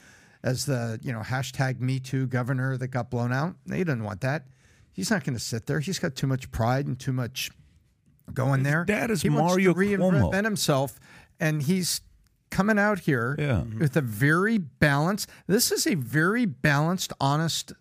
as 0.44 0.66
the 0.66 1.00
you 1.02 1.14
know 1.14 1.22
hashtag 1.22 1.80
Me 1.80 2.00
Too 2.00 2.28
governor 2.28 2.78
that 2.78 2.88
got 2.88 3.10
blown 3.10 3.32
out? 3.32 3.56
He 3.72 3.84
doesn't 3.84 4.04
want 4.04 4.22
that. 4.22 4.46
He's 4.92 5.10
not 5.10 5.24
going 5.24 5.36
to 5.36 5.44
sit 5.44 5.66
there. 5.66 5.80
He's 5.80 6.00
got 6.00 6.16
too 6.16 6.28
much 6.28 6.52
pride 6.52 6.86
and 6.86 7.00
too 7.00 7.14
much 7.14 7.50
going 8.34 8.64
there. 8.64 8.86
dad 8.86 9.12
is 9.12 9.22
he 9.22 9.30
Mario 9.30 9.74
wants 9.74 9.90
to 9.90 9.98
Cuomo. 9.98 10.32
reinvent 10.32 10.44
himself, 10.44 11.00
and 11.40 11.62
he's 11.64 12.02
coming 12.54 12.80
out 12.80 13.00
here 13.00 13.36
Yeah. 13.40 13.64
with 13.80 13.98
a 13.98 14.02
very 14.02 14.58
balanced. 14.58 15.30
This 15.48 15.72
is 15.72 15.86
a 15.88 15.96
very 15.96 16.46
balanced, 16.46 17.12
honest 17.20 17.74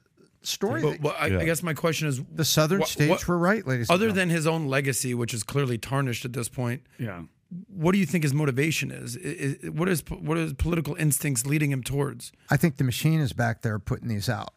story. 0.42 0.82
But 0.82 1.00
well, 1.00 1.14
I, 1.18 1.26
I 1.26 1.44
guess 1.44 1.62
my 1.62 1.74
question 1.74 2.08
is 2.08 2.20
the 2.34 2.44
Southern 2.44 2.80
what- 2.80 2.88
states 2.88 3.10
what- 3.10 3.28
were 3.28 3.38
right, 3.38 3.64
ladies. 3.66 3.88
other 3.90 4.06
gentlemen. 4.06 4.28
than 4.28 4.36
his 4.36 4.46
own 4.46 4.66
legacy, 4.66 5.14
which 5.14 5.32
is 5.34 5.42
clearly 5.44 5.78
tarnished 5.78 6.24
at 6.24 6.32
this 6.32 6.48
point, 6.48 6.82
Yeah. 6.98 7.22
what 7.68 7.92
do 7.92 7.98
you 7.98 8.06
think 8.06 8.24
his 8.24 8.34
motivation 8.34 8.90
is? 8.90 9.16
I- 9.16 9.56
I- 9.66 9.68
what 9.70 9.88
is 9.88 10.02
what 10.08 10.36
is 10.38 10.52
political 10.54 10.94
instincts 10.96 11.46
leading 11.46 11.70
him 11.70 11.82
towards? 11.82 12.32
I 12.50 12.56
think 12.56 12.78
the 12.78 12.84
machine 12.84 13.20
is 13.20 13.32
back 13.32 13.62
there 13.62 13.78
putting 13.78 14.08
these 14.08 14.28
out. 14.28 14.54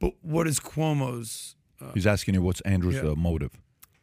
But 0.00 0.12
what 0.22 0.46
is 0.48 0.58
Cuomo's? 0.60 1.54
He's 1.94 2.06
asking 2.06 2.34
you 2.34 2.42
what's 2.42 2.60
Andrew's 2.62 2.96
Yeah. 2.96 3.10
uh, 3.10 3.14
motive. 3.14 3.52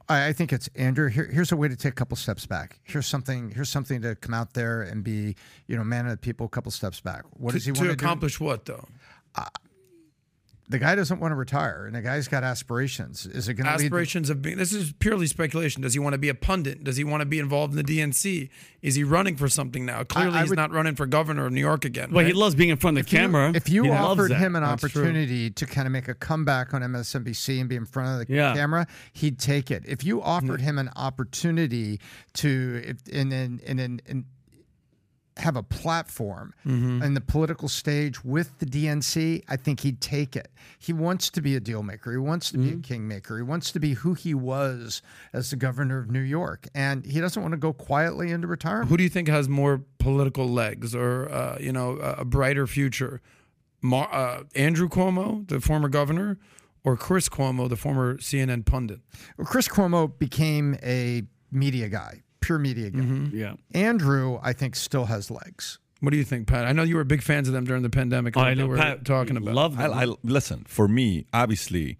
I, 0.08 0.28
I 0.28 0.34
think 0.34 0.54
it's 0.54 0.70
Andrew. 0.76 1.10
Here, 1.10 1.26
here's 1.26 1.52
a 1.52 1.58
way 1.58 1.68
to 1.68 1.76
take 1.76 1.94
a 1.94 1.96
couple 1.96 2.16
steps 2.18 2.46
back. 2.46 2.80
Here's 2.84 3.08
something. 3.08 3.52
Here's 3.52 3.70
something 3.70 4.02
to 4.02 4.16
come 4.16 4.34
out 4.34 4.54
there 4.54 4.82
and 4.82 5.04
be, 5.04 5.36
you 5.68 5.76
know, 5.76 5.84
man 5.84 6.06
of 6.06 6.12
the 6.12 6.18
people. 6.18 6.46
A 6.46 6.50
couple 6.50 6.72
steps 6.72 7.00
back. 7.02 7.24
What 7.38 7.52
To, 7.52 7.58
does 7.58 7.66
he 7.66 7.72
want 7.72 7.82
to 7.90 7.96
do? 7.96 8.06
accomplish 8.06 8.40
what 8.40 8.66
though? 8.66 8.88
The 10.68 10.80
guy 10.80 10.96
doesn't 10.96 11.20
want 11.20 11.32
to 11.32 11.36
retire, 11.36 11.86
and 11.86 11.96
the 11.96 12.02
guy's 12.02 12.28
got 12.28 12.44
aspirations. 12.44 13.28
Is 13.28 13.48
it 13.48 13.54
going 13.54 13.66
to 13.66 13.74
lead? 13.78 13.86
Aspirations 13.86 14.32
of 14.32 14.42
being. 14.42 14.58
This 14.58 14.74
is 14.74 14.94
purely 14.94 15.28
speculation. 15.28 15.84
Does 15.84 15.94
he 15.94 16.00
want 16.00 16.14
to 16.14 16.18
be 16.18 16.30
a 16.30 16.34
pundit? 16.34 16.84
Does 16.84 16.98
he 16.98 17.04
want 17.04 17.22
to 17.22 17.26
be 17.26 17.38
involved 17.38 17.78
in 17.78 17.86
the 17.86 18.00
DNC? 18.00 18.50
Is 18.82 18.96
he 18.96 19.04
running 19.04 19.36
for 19.36 19.48
something 19.48 19.86
now? 19.86 20.04
Clearly, 20.04 20.38
I 20.38 20.42
he's 20.42 20.50
would- 20.50 20.56
not 20.58 20.72
running 20.72 20.96
for 20.96 21.06
governor 21.06 21.46
of 21.46 21.54
New 21.54 21.60
York 21.62 21.86
again. 21.86 22.12
Well, 22.12 22.26
he 22.26 22.34
loves 22.34 22.56
being 22.56 22.70
in 22.70 22.78
front 22.78 22.98
of 22.98 23.06
the 23.06 23.12
camera. 23.12 23.52
If 23.54 23.70
you 23.70 23.84
He 23.84 23.90
offered 23.92 24.32
him 24.32 24.56
an 24.56 24.64
That's 24.64 24.82
true. 24.82 25.04
opportunity 25.04 25.52
to 25.52 25.66
kind 25.68 25.86
of 25.88 25.92
make 25.92 26.08
a 26.08 26.16
comeback 26.16 26.74
on 26.74 26.82
MSNBC 26.82 27.60
and 27.60 27.70
be 27.70 27.76
in 27.76 27.86
front 27.86 28.20
of 28.22 28.28
the 28.28 28.34
Yeah. 28.34 28.54
camera, 28.56 28.88
he'd 29.14 29.38
take 29.38 29.70
it. 29.70 29.84
If 29.86 30.04
you 30.04 30.22
offered 30.22 30.62
mm. 30.62 30.64
him 30.64 30.80
an 30.80 30.90
opportunity 30.96 32.00
to, 32.34 32.82
if, 32.84 32.98
and 33.14 33.32
then 33.32 33.62
and 33.68 33.78
then 33.78 34.02
and 34.08 34.26
have 35.38 35.56
a 35.58 35.64
platform 35.64 36.54
Mm-hmm. 36.66 37.04
in 37.04 37.14
the 37.14 37.22
political 37.22 37.68
stage 37.68 38.24
with 38.24 38.58
the 38.60 38.66
DNC, 38.66 39.44
I 39.50 39.56
think 39.58 39.82
he'd 39.82 40.00
take 40.00 40.36
it. 40.36 40.50
He 40.80 40.94
wants 40.94 41.30
to 41.32 41.42
be 41.42 41.56
a 41.56 41.60
deal 41.60 41.84
maker. 41.84 42.12
He 42.12 42.18
wants 42.18 42.52
to 42.52 42.58
Mm-hmm. 42.58 42.70
be 42.70 42.74
a 42.76 42.82
kingmaker. 42.82 43.36
He 43.38 43.44
wants 43.44 43.72
to 43.74 43.80
be 43.80 43.94
who 43.96 44.14
he 44.14 44.34
was 44.34 45.02
as 45.34 45.50
the 45.50 45.56
governor 45.58 45.98
of 46.00 46.10
New 46.10 46.22
York, 46.22 46.68
and 46.74 47.06
he 47.06 47.20
doesn't 47.20 47.42
want 47.42 47.52
to 47.52 47.58
go 47.58 47.74
quietly 47.74 48.32
into 48.32 48.48
retirement. 48.48 48.90
Who 48.90 48.98
do 48.98 49.04
you 49.04 49.10
think 49.10 49.28
has 49.28 49.50
more 49.50 49.82
political 50.00 50.48
legs, 50.48 50.96
or 50.96 51.30
uh, 51.30 51.58
you 51.60 51.74
know, 51.74 51.98
a, 52.00 52.22
a 52.22 52.26
brighter 52.26 52.66
future? 52.68 53.22
Mar- 53.82 54.10
uh, 54.14 54.44
Andrew 54.56 54.88
Cuomo, 54.90 55.48
the 55.48 55.60
former 55.60 55.90
governor, 55.90 56.40
or 56.84 56.96
Chris 56.96 57.28
Cuomo, 57.30 57.68
the 57.68 57.76
former 57.76 58.16
CNN 58.18 58.66
pundit? 58.66 59.02
Well, 59.38 59.46
Chris 59.46 59.68
Cuomo 59.68 60.18
became 60.18 60.78
a 60.82 61.24
media 61.52 61.90
guy, 61.90 62.22
pure 62.46 62.60
media 62.60 62.90
guy. 62.90 63.00
Mm-hmm. 63.00 63.38
Yeah. 63.38 63.56
Andrew, 63.74 64.40
I 64.42 64.54
think, 64.54 64.76
still 64.76 65.06
has 65.06 65.32
legs. 65.32 65.80
What 66.02 66.12
do 66.12 66.18
you 66.18 66.24
think, 66.24 66.48
Pat? 66.48 66.66
I 66.66 66.72
know 66.72 66.84
you 66.84 66.96
were 66.96 67.04
big 67.04 67.24
fans 67.24 67.48
of 67.48 67.54
them 67.54 67.66
during 67.66 67.82
the 67.82 67.90
pandemic. 67.90 68.38
I 68.38 68.54
they 68.54 68.62
know. 68.62 68.68
were 68.68 68.78
Pat, 68.78 69.06
talking 69.06 69.38
about. 69.38 69.56
Love 69.56 69.80
I. 69.80 69.88
I 69.88 70.06
listen 70.24 70.66
for 70.68 70.88
me. 70.88 71.26
Obviously, 71.34 71.98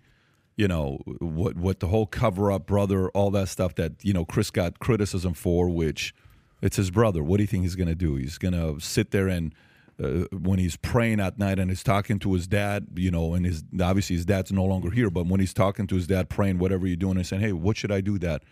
you 0.56 0.68
know 0.68 1.00
what 1.20 1.58
what 1.58 1.80
the 1.80 1.88
whole 1.88 2.06
cover 2.06 2.52
up, 2.52 2.68
brother, 2.68 3.10
all 3.10 3.32
that 3.32 3.50
stuff 3.50 3.76
that 3.76 3.94
you 4.04 4.14
know 4.14 4.26
Chris 4.26 4.52
got 4.52 4.80
criticism 4.80 5.34
for, 5.34 5.70
which 5.70 6.14
it's 6.62 6.78
his 6.78 6.92
brother. 6.92 7.24
What 7.24 7.38
do 7.38 7.44
you 7.44 7.48
think 7.48 7.64
he's 7.64 7.76
going 7.76 7.88
to 7.88 7.96
do? 7.96 8.16
He's 8.16 8.38
going 8.38 8.54
to 8.54 8.80
sit 8.80 9.12
there 9.12 9.28
and 9.28 9.56
uh, 10.02 10.26
when 10.32 10.60
he's 10.60 10.76
praying 10.76 11.20
at 11.20 11.40
night 11.40 11.58
and 11.58 11.72
he's 11.72 11.84
talking 11.84 12.20
to 12.20 12.34
his 12.34 12.48
dad, 12.48 12.88
you 12.96 13.10
know, 13.10 13.34
and 13.34 13.46
his 13.46 13.64
obviously 13.82 14.16
his 14.18 14.26
dad's 14.26 14.52
no 14.52 14.66
longer 14.66 14.92
here, 14.92 15.10
but 15.10 15.26
when 15.26 15.40
he's 15.40 15.54
talking 15.54 15.88
to 15.88 15.96
his 15.96 16.06
dad, 16.06 16.30
praying 16.30 16.60
whatever 16.60 16.86
you're 16.86 16.96
doing, 16.96 17.18
and 17.18 17.26
saying, 17.26 17.42
"Hey, 17.42 17.54
what 17.54 17.78
should 17.78 17.92
I 17.92 18.02
do?" 18.02 18.20
That 18.20 18.44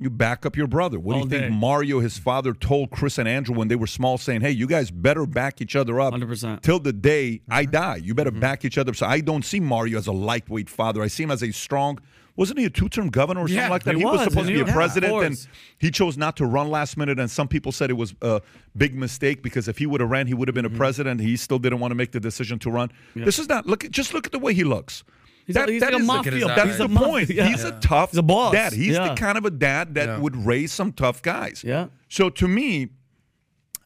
you 0.00 0.10
back 0.10 0.46
up 0.46 0.56
your 0.56 0.68
brother. 0.68 0.98
What 1.00 1.16
All 1.16 1.24
do 1.24 1.34
you 1.36 1.42
think. 1.42 1.54
Mario, 1.54 1.98
his 2.00 2.18
father, 2.18 2.54
told 2.54 2.90
Chris 2.90 3.18
and 3.18 3.28
Andrew 3.28 3.54
when 3.54 3.66
they 3.68 3.74
were 3.76 3.86
small, 3.88 4.16
saying, 4.16 4.42
"Hey, 4.42 4.52
you 4.52 4.66
guys 4.66 4.90
better 4.90 5.26
back 5.26 5.60
each 5.60 5.74
other 5.74 6.00
up 6.00 6.14
100%. 6.14 6.62
till 6.62 6.78
the 6.78 6.92
day 6.92 7.40
I 7.50 7.64
die. 7.64 7.96
You 7.96 8.14
better 8.14 8.30
back 8.30 8.64
each 8.64 8.78
other." 8.78 8.90
up." 8.90 8.96
So 8.96 9.06
I 9.06 9.20
don't 9.20 9.44
see 9.44 9.58
Mario 9.60 9.98
as 9.98 10.06
a 10.06 10.12
lightweight 10.12 10.70
father. 10.70 11.02
I 11.02 11.08
see 11.08 11.24
him 11.24 11.30
as 11.32 11.42
a 11.42 11.50
strong, 11.50 11.98
wasn't 12.36 12.60
he 12.60 12.64
a 12.66 12.70
two-term 12.70 13.08
governor 13.10 13.40
or 13.40 13.48
Yeah, 13.48 13.56
something 13.62 13.70
like 13.72 13.82
that? 13.84 13.94
he 13.94 13.98
He 13.98 14.04
was, 14.04 14.18
was, 14.20 14.28
supposed 14.28 14.46
to 14.46 14.54
be 14.54 14.60
a 14.60 14.62
of 14.62 14.68
president, 14.68 15.24
and 15.24 15.48
he 15.78 15.90
chose 15.90 16.16
not 16.16 16.36
to 16.36 16.46
run 16.46 16.70
last 16.70 16.96
minute. 16.96 17.18
And 17.18 17.28
some 17.28 17.48
people 17.48 17.72
said 17.72 17.90
it 17.90 17.94
was 17.94 18.14
a 18.22 18.40
big 18.76 18.94
mistake 18.94 19.42
because 19.42 19.66
if 19.66 19.78
he 19.78 19.86
would 19.86 20.00
have 20.00 20.10
ran, 20.10 20.28
he 20.28 20.34
would 20.34 20.46
have 20.46 20.54
been 20.54 20.64
Mm-hmm. 20.64 20.74
a 20.76 20.78
president. 20.78 21.20
He 21.20 21.36
still 21.36 21.58
didn't 21.58 21.80
want 21.80 21.90
to 21.90 21.96
make 21.96 22.12
the 22.12 22.20
decision 22.20 22.60
to 22.60 22.70
run. 22.70 22.92
This 23.16 23.40
is 23.40 23.48
not 23.48 23.66
look. 23.66 23.90
Just 23.90 24.14
look 24.14 24.26
at 24.26 24.32
the 24.32 24.38
way 24.38 24.54
he 24.54 24.62
looks. 24.62 25.02
He's 25.48 25.56
a- 25.56 25.66
he's 25.66 25.82
like 25.82 25.94
a 25.94 25.98
mafia. 25.98 26.46
That's 26.46 26.78
the 26.78 26.88
point. 26.88 27.30
yeah. 27.30 27.48
He's 27.48 27.64
a 27.64 27.72
tough 27.80 28.10
He's 28.12 28.18
a 28.18 28.22
boss. 28.22 28.52
dad. 28.52 28.72
He's 28.72 28.94
the 28.96 29.14
kind 29.16 29.36
of 29.36 29.44
a 29.44 29.50
dad 29.50 29.94
that 29.96 30.20
would 30.20 30.36
raise 30.36 30.70
some 30.72 30.92
tough 30.92 31.20
guys. 31.22 31.64
Yeah. 31.66 31.86
So 32.08 32.30
to 32.30 32.46
me, 32.46 32.90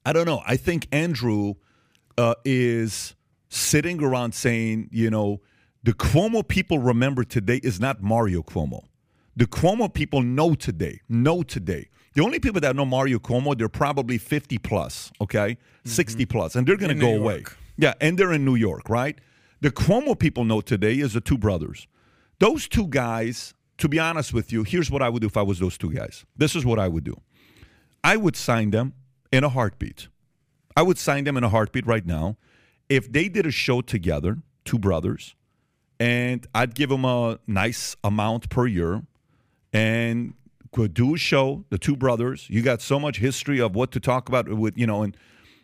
I 0.05 0.13
don't 0.13 0.27
know. 0.27 0.43
I 0.47 0.57
think 0.57 0.87
Andrew 0.93 1.55
uh, 2.19 2.35
is 2.45 3.15
sitting 3.49 4.03
around 4.03 4.35
saying, 4.35 4.89
you 4.93 5.09
know, 5.11 5.41
the 5.85 5.93
Cuomo 5.93 6.47
people 6.47 6.79
remember 6.79 7.25
today 7.25 7.61
is 7.63 7.81
not 7.81 8.03
Mario 8.03 8.43
Cuomo. 8.43 8.85
The 9.37 9.47
Cuomo 9.47 9.93
people 9.93 10.21
know 10.23 10.55
today, 10.55 11.01
know 11.09 11.43
today. 11.43 11.89
The 12.15 12.23
only 12.23 12.39
people 12.39 12.61
that 12.61 12.77
know 12.77 12.85
Mario 12.85 13.19
Cuomo, 13.19 13.57
they're 13.57 13.69
probably 13.69 14.19
50 14.19 14.59
plus, 14.59 15.11
okay? 15.21 15.57
60 15.85 16.27
plus, 16.27 16.55
and 16.55 16.67
they're 16.67 16.77
going 16.77 16.95
to 16.95 17.01
go 17.01 17.13
New 17.17 17.23
away. 17.23 17.45
Yeah, 17.79 17.95
and 18.01 18.19
they're 18.19 18.33
in 18.33 18.45
New 18.45 18.55
York, 18.57 18.89
right? 18.91 19.19
The 19.63 19.71
Cuomo 19.71 20.19
people 20.19 20.45
know 20.45 20.61
today 20.61 20.99
is 20.99 21.13
the 21.13 21.21
two 21.21 21.39
brothers. 21.39 21.87
Those 22.41 22.67
two 22.67 22.89
guys, 22.89 23.55
to 23.79 23.89
be 23.89 24.01
honest 24.01 24.35
with 24.35 24.53
you, 24.53 24.65
here's 24.65 24.91
what 24.91 25.03
I 25.03 25.09
would 25.09 25.21
do 25.21 25.29
if 25.29 25.37
I 25.37 25.43
was 25.43 25.61
those 25.61 25.79
two 25.79 25.93
guys. 25.93 26.25
This 26.37 26.57
is 26.57 26.67
what 26.67 26.81
I 26.81 26.89
would 26.89 27.05
do. 27.05 27.21
I 28.03 28.17
would 28.17 28.35
sign 28.35 28.73
them 28.73 28.95
in 29.31 29.45
a 29.45 29.49
heartbeat. 29.49 30.09
I 30.77 30.83
would 30.83 30.99
sign 30.99 31.23
them 31.23 31.37
in 31.37 31.45
a 31.45 31.49
heartbeat 31.49 31.87
right 31.87 32.05
now. 32.05 32.39
If 32.89 33.13
they 33.13 33.29
did 33.29 33.47
a 33.47 33.53
show 33.53 33.83
together, 33.83 34.39
two 34.65 34.81
brothers, 34.81 35.37
and 36.01 36.45
I'd 36.53 36.75
give 36.75 36.91
them 36.91 37.05
a 37.05 37.39
nice 37.47 37.95
amount 38.03 38.51
per 38.51 38.67
year 38.67 39.05
and 39.73 40.35
could 40.73 40.93
do 40.93 41.15
a 41.15 41.19
show, 41.19 41.65
the 41.71 41.79
two 41.79 41.95
brothers. 41.95 42.49
You 42.51 42.63
got 42.63 42.83
so 42.83 42.99
much 42.99 43.19
history 43.19 43.61
of 43.61 43.77
what 43.77 43.93
to 43.93 44.01
talk 44.01 44.29
about 44.29 44.49
with, 44.49 44.77
you 44.77 44.89
know, 44.89 45.05
and 45.05 45.17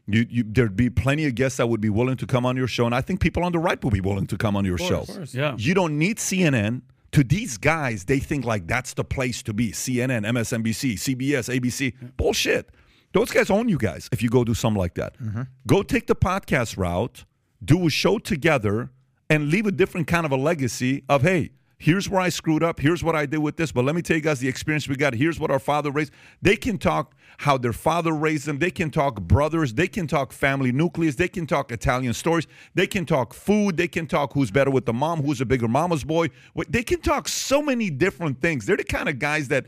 you, 0.08 0.26
you 0.28 0.44
there'd 0.46 0.74
be 0.76 0.90
plenty 0.90 1.26
of 1.26 1.34
guests 1.34 1.58
that 1.58 1.66
would 1.68 1.80
be 1.80 1.90
willing 1.90 2.16
to 2.16 2.26
come 2.26 2.46
on 2.46 2.56
your 2.56 2.66
show. 2.66 2.86
And 2.86 2.94
I 2.94 3.00
think 3.02 3.20
people 3.20 3.44
on 3.44 3.52
the 3.52 3.58
right 3.58 3.82
will 3.82 3.90
be 3.90 4.00
willing 4.00 4.26
to 4.28 4.36
come 4.36 4.56
on 4.56 4.64
your 4.64 4.78
show. 4.78 5.04
Course, 5.04 5.34
Yeah. 5.34 5.54
You 5.58 5.74
don't 5.74 5.98
need 5.98 6.16
CNN. 6.16 6.82
To 7.12 7.24
these 7.24 7.56
guys, 7.56 8.04
they 8.04 8.18
think 8.18 8.44
like 8.44 8.66
that's 8.66 8.92
the 8.92 9.02
place 9.02 9.42
to 9.44 9.54
be. 9.54 9.72
CNN, 9.72 10.26
MSNBC, 10.26 10.94
CBS, 10.94 11.48
ABC. 11.48 11.94
Bullshit. 12.18 12.70
Those 13.12 13.30
guys 13.30 13.48
own 13.48 13.68
you 13.70 13.78
guys 13.78 14.10
if 14.12 14.22
you 14.22 14.28
go 14.28 14.44
do 14.44 14.52
something 14.52 14.78
like 14.78 14.94
that. 14.94 15.18
Mm-hmm. 15.18 15.42
Go 15.66 15.82
take 15.82 16.06
the 16.06 16.14
podcast 16.14 16.76
route, 16.76 17.24
do 17.64 17.86
a 17.86 17.90
show 17.90 18.18
together, 18.18 18.90
and 19.30 19.48
leave 19.48 19.66
a 19.66 19.72
different 19.72 20.06
kind 20.06 20.26
of 20.26 20.32
a 20.32 20.36
legacy 20.36 21.02
of, 21.08 21.22
hey, 21.22 21.50
here's 21.78 22.08
where 22.08 22.20
I 22.20 22.28
screwed 22.28 22.62
up. 22.62 22.80
Here's 22.80 23.02
what 23.02 23.14
I 23.14 23.24
did 23.24 23.38
with 23.38 23.56
this. 23.56 23.72
But 23.72 23.84
let 23.84 23.94
me 23.94 24.02
tell 24.02 24.16
you 24.16 24.22
guys 24.22 24.40
the 24.40 24.48
experience 24.48 24.88
we 24.88 24.96
got. 24.96 25.14
Here's 25.14 25.38
what 25.38 25.50
our 25.50 25.58
father 25.58 25.90
raised. 25.90 26.12
They 26.42 26.56
can 26.56 26.76
talk 26.76 27.14
how 27.38 27.56
their 27.56 27.72
father 27.72 28.12
raised 28.12 28.46
them. 28.46 28.58
They 28.58 28.70
can 28.70 28.90
talk 28.90 29.20
brothers. 29.20 29.74
They 29.74 29.86
can 29.86 30.06
talk 30.06 30.32
family 30.32 30.72
nucleus. 30.72 31.14
They 31.14 31.28
can 31.28 31.46
talk 31.46 31.70
Italian 31.70 32.14
stories. 32.14 32.46
They 32.74 32.86
can 32.86 33.06
talk 33.06 33.32
food. 33.32 33.76
They 33.76 33.88
can 33.88 34.06
talk 34.06 34.32
who's 34.32 34.50
better 34.50 34.70
with 34.70 34.86
the 34.86 34.92
mom, 34.92 35.22
who's 35.22 35.40
a 35.40 35.46
bigger 35.46 35.68
mama's 35.68 36.02
boy. 36.02 36.28
They 36.68 36.82
can 36.82 37.00
talk 37.00 37.28
so 37.28 37.62
many 37.62 37.90
different 37.90 38.40
things. 38.40 38.66
They're 38.66 38.76
the 38.76 38.84
kind 38.84 39.08
of 39.08 39.20
guys 39.20 39.48
that, 39.48 39.66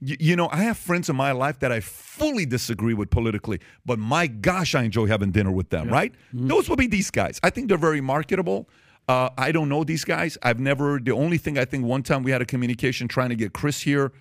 you 0.00 0.34
know, 0.34 0.48
I 0.50 0.64
have 0.64 0.76
friends 0.76 1.08
in 1.08 1.14
my 1.14 1.30
life 1.30 1.60
that 1.60 1.70
I 1.70 1.78
fully 1.78 2.44
disagree 2.44 2.94
with 2.94 3.10
politically, 3.10 3.60
but 3.86 4.00
my 4.00 4.26
gosh, 4.26 4.74
I 4.74 4.82
enjoy 4.82 5.06
having 5.06 5.30
dinner 5.30 5.52
with 5.52 5.70
them, 5.70 5.88
right? 5.88 6.12
Mm-hmm. 6.34 6.48
Those 6.48 6.68
will 6.68 6.76
be 6.76 6.88
these 6.88 7.12
guys. 7.12 7.38
I 7.44 7.50
think 7.50 7.68
they're 7.68 7.78
very 7.78 8.00
marketable. 8.00 8.68
Uh, 9.08 9.30
I 9.36 9.52
don't 9.52 9.68
know 9.68 9.84
these 9.84 10.04
guys. 10.04 10.38
I've 10.42 10.60
never. 10.60 10.98
The 11.00 11.12
only 11.12 11.38
thing 11.38 11.58
I 11.58 11.64
think 11.64 11.84
one 11.84 12.02
time 12.02 12.22
we 12.22 12.30
had 12.30 12.40
a 12.40 12.46
communication 12.46 13.08
trying 13.08 13.30
to 13.30 13.36
get 13.36 13.52
Chris 13.52 13.80
here, 13.80 14.12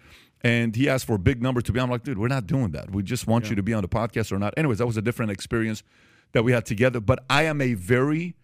and 0.42 0.76
he 0.76 0.90
asked 0.90 1.06
for 1.06 1.16
a 1.16 1.20
big 1.20 1.42
number 1.42 1.62
to 1.62 1.72
be. 1.72 1.80
I'm 1.80 1.90
like, 1.90 2.04
dude, 2.04 2.18
we're 2.18 2.28
not 2.28 2.48
doing 2.48 2.72
that. 2.72 2.92
We 2.92 3.04
just 3.04 3.28
want 3.28 3.50
you 3.50 3.56
to 3.56 3.64
be 3.64 3.74
on 3.74 3.82
the 3.84 3.88
podcast 3.88 4.32
or 4.32 4.40
not. 4.40 4.54
Anyways, 4.58 4.80
that 4.80 4.88
was 4.88 4.98
a 4.98 5.02
different 5.02 5.32
experience 5.32 5.84
that 6.34 6.44
we 6.44 6.52
had 6.52 6.66
together. 6.66 7.00
But 7.00 7.24
I 7.30 7.44
am 7.44 7.62
a 7.62 7.74
very 7.76 8.36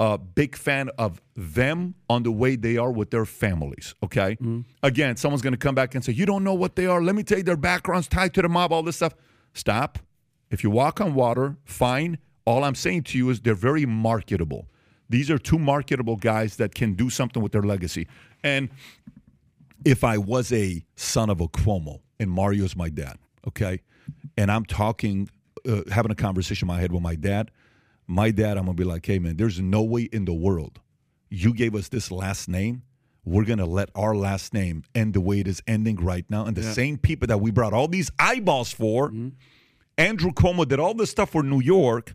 uh, 0.00 0.16
big 0.16 0.56
fan 0.56 0.88
of 0.98 1.20
them 1.36 1.94
on 2.08 2.22
the 2.22 2.32
way 2.32 2.56
they 2.56 2.76
are 2.76 2.90
with 2.90 3.10
their 3.10 3.26
families. 3.26 3.94
Okay. 4.02 4.36
Again, 4.82 5.16
someone's 5.16 5.42
going 5.42 5.52
to 5.52 5.58
come 5.58 5.74
back 5.74 5.94
and 5.94 6.04
say, 6.04 6.12
you 6.12 6.24
don't 6.26 6.42
know 6.42 6.54
what 6.54 6.74
they 6.74 6.86
are. 6.86 7.02
Let 7.02 7.14
me 7.14 7.22
tell 7.22 7.38
you, 7.38 7.44
their 7.44 7.56
backgrounds 7.56 8.08
tied 8.08 8.32
to 8.34 8.42
the 8.42 8.48
mob, 8.48 8.72
all 8.72 8.82
this 8.82 8.96
stuff. 8.96 9.14
Stop. 9.54 9.98
If 10.50 10.64
you 10.64 10.70
walk 10.70 11.00
on 11.00 11.14
water, 11.14 11.56
fine. 11.64 12.18
All 12.44 12.64
I'm 12.64 12.74
saying 12.74 13.04
to 13.04 13.18
you 13.18 13.30
is 13.30 13.40
they're 13.42 13.54
very 13.54 13.86
marketable. 13.86 14.66
These 15.12 15.30
are 15.30 15.38
two 15.38 15.58
marketable 15.58 16.16
guys 16.16 16.56
that 16.56 16.74
can 16.74 16.94
do 16.94 17.10
something 17.10 17.42
with 17.42 17.52
their 17.52 17.62
legacy. 17.62 18.08
And 18.42 18.70
if 19.84 20.04
I 20.04 20.18
was 20.18 20.52
a 20.52 20.84
son 20.96 21.30
of 21.30 21.40
a 21.40 21.48
Cuomo 21.48 22.00
and 22.18 22.30
Mario's 22.30 22.74
my 22.74 22.88
dad, 22.88 23.18
okay, 23.46 23.80
and 24.36 24.50
I'm 24.50 24.64
talking, 24.64 25.28
uh, 25.68 25.82
having 25.90 26.10
a 26.10 26.16
conversation 26.16 26.66
in 26.66 26.74
my 26.74 26.80
head 26.80 26.92
with 26.92 27.02
my 27.02 27.14
dad, 27.14 27.50
my 28.06 28.30
dad, 28.30 28.56
I'm 28.56 28.64
gonna 28.64 28.74
be 28.74 28.84
like, 28.84 29.06
hey 29.06 29.18
man, 29.18 29.36
there's 29.36 29.60
no 29.60 29.82
way 29.82 30.02
in 30.02 30.24
the 30.24 30.34
world 30.34 30.80
you 31.32 31.54
gave 31.54 31.74
us 31.74 31.88
this 31.88 32.10
last 32.10 32.48
name. 32.48 32.82
We're 33.24 33.44
gonna 33.44 33.66
let 33.66 33.88
our 33.94 34.14
last 34.14 34.52
name 34.52 34.82
end 34.94 35.14
the 35.14 35.20
way 35.20 35.40
it 35.40 35.48
is 35.48 35.62
ending 35.66 35.96
right 35.96 36.24
now. 36.28 36.44
And 36.44 36.56
the 36.56 36.62
same 36.62 36.98
people 36.98 37.26
that 37.28 37.38
we 37.38 37.50
brought 37.50 37.72
all 37.72 37.88
these 37.88 38.10
eyeballs 38.18 38.72
for, 38.72 39.12
Andrew 39.96 40.32
Cuomo 40.32 40.66
did 40.66 40.78
all 40.80 40.94
this 40.94 41.10
stuff 41.10 41.30
for 41.30 41.42
New 41.42 41.60
York. 41.60 42.14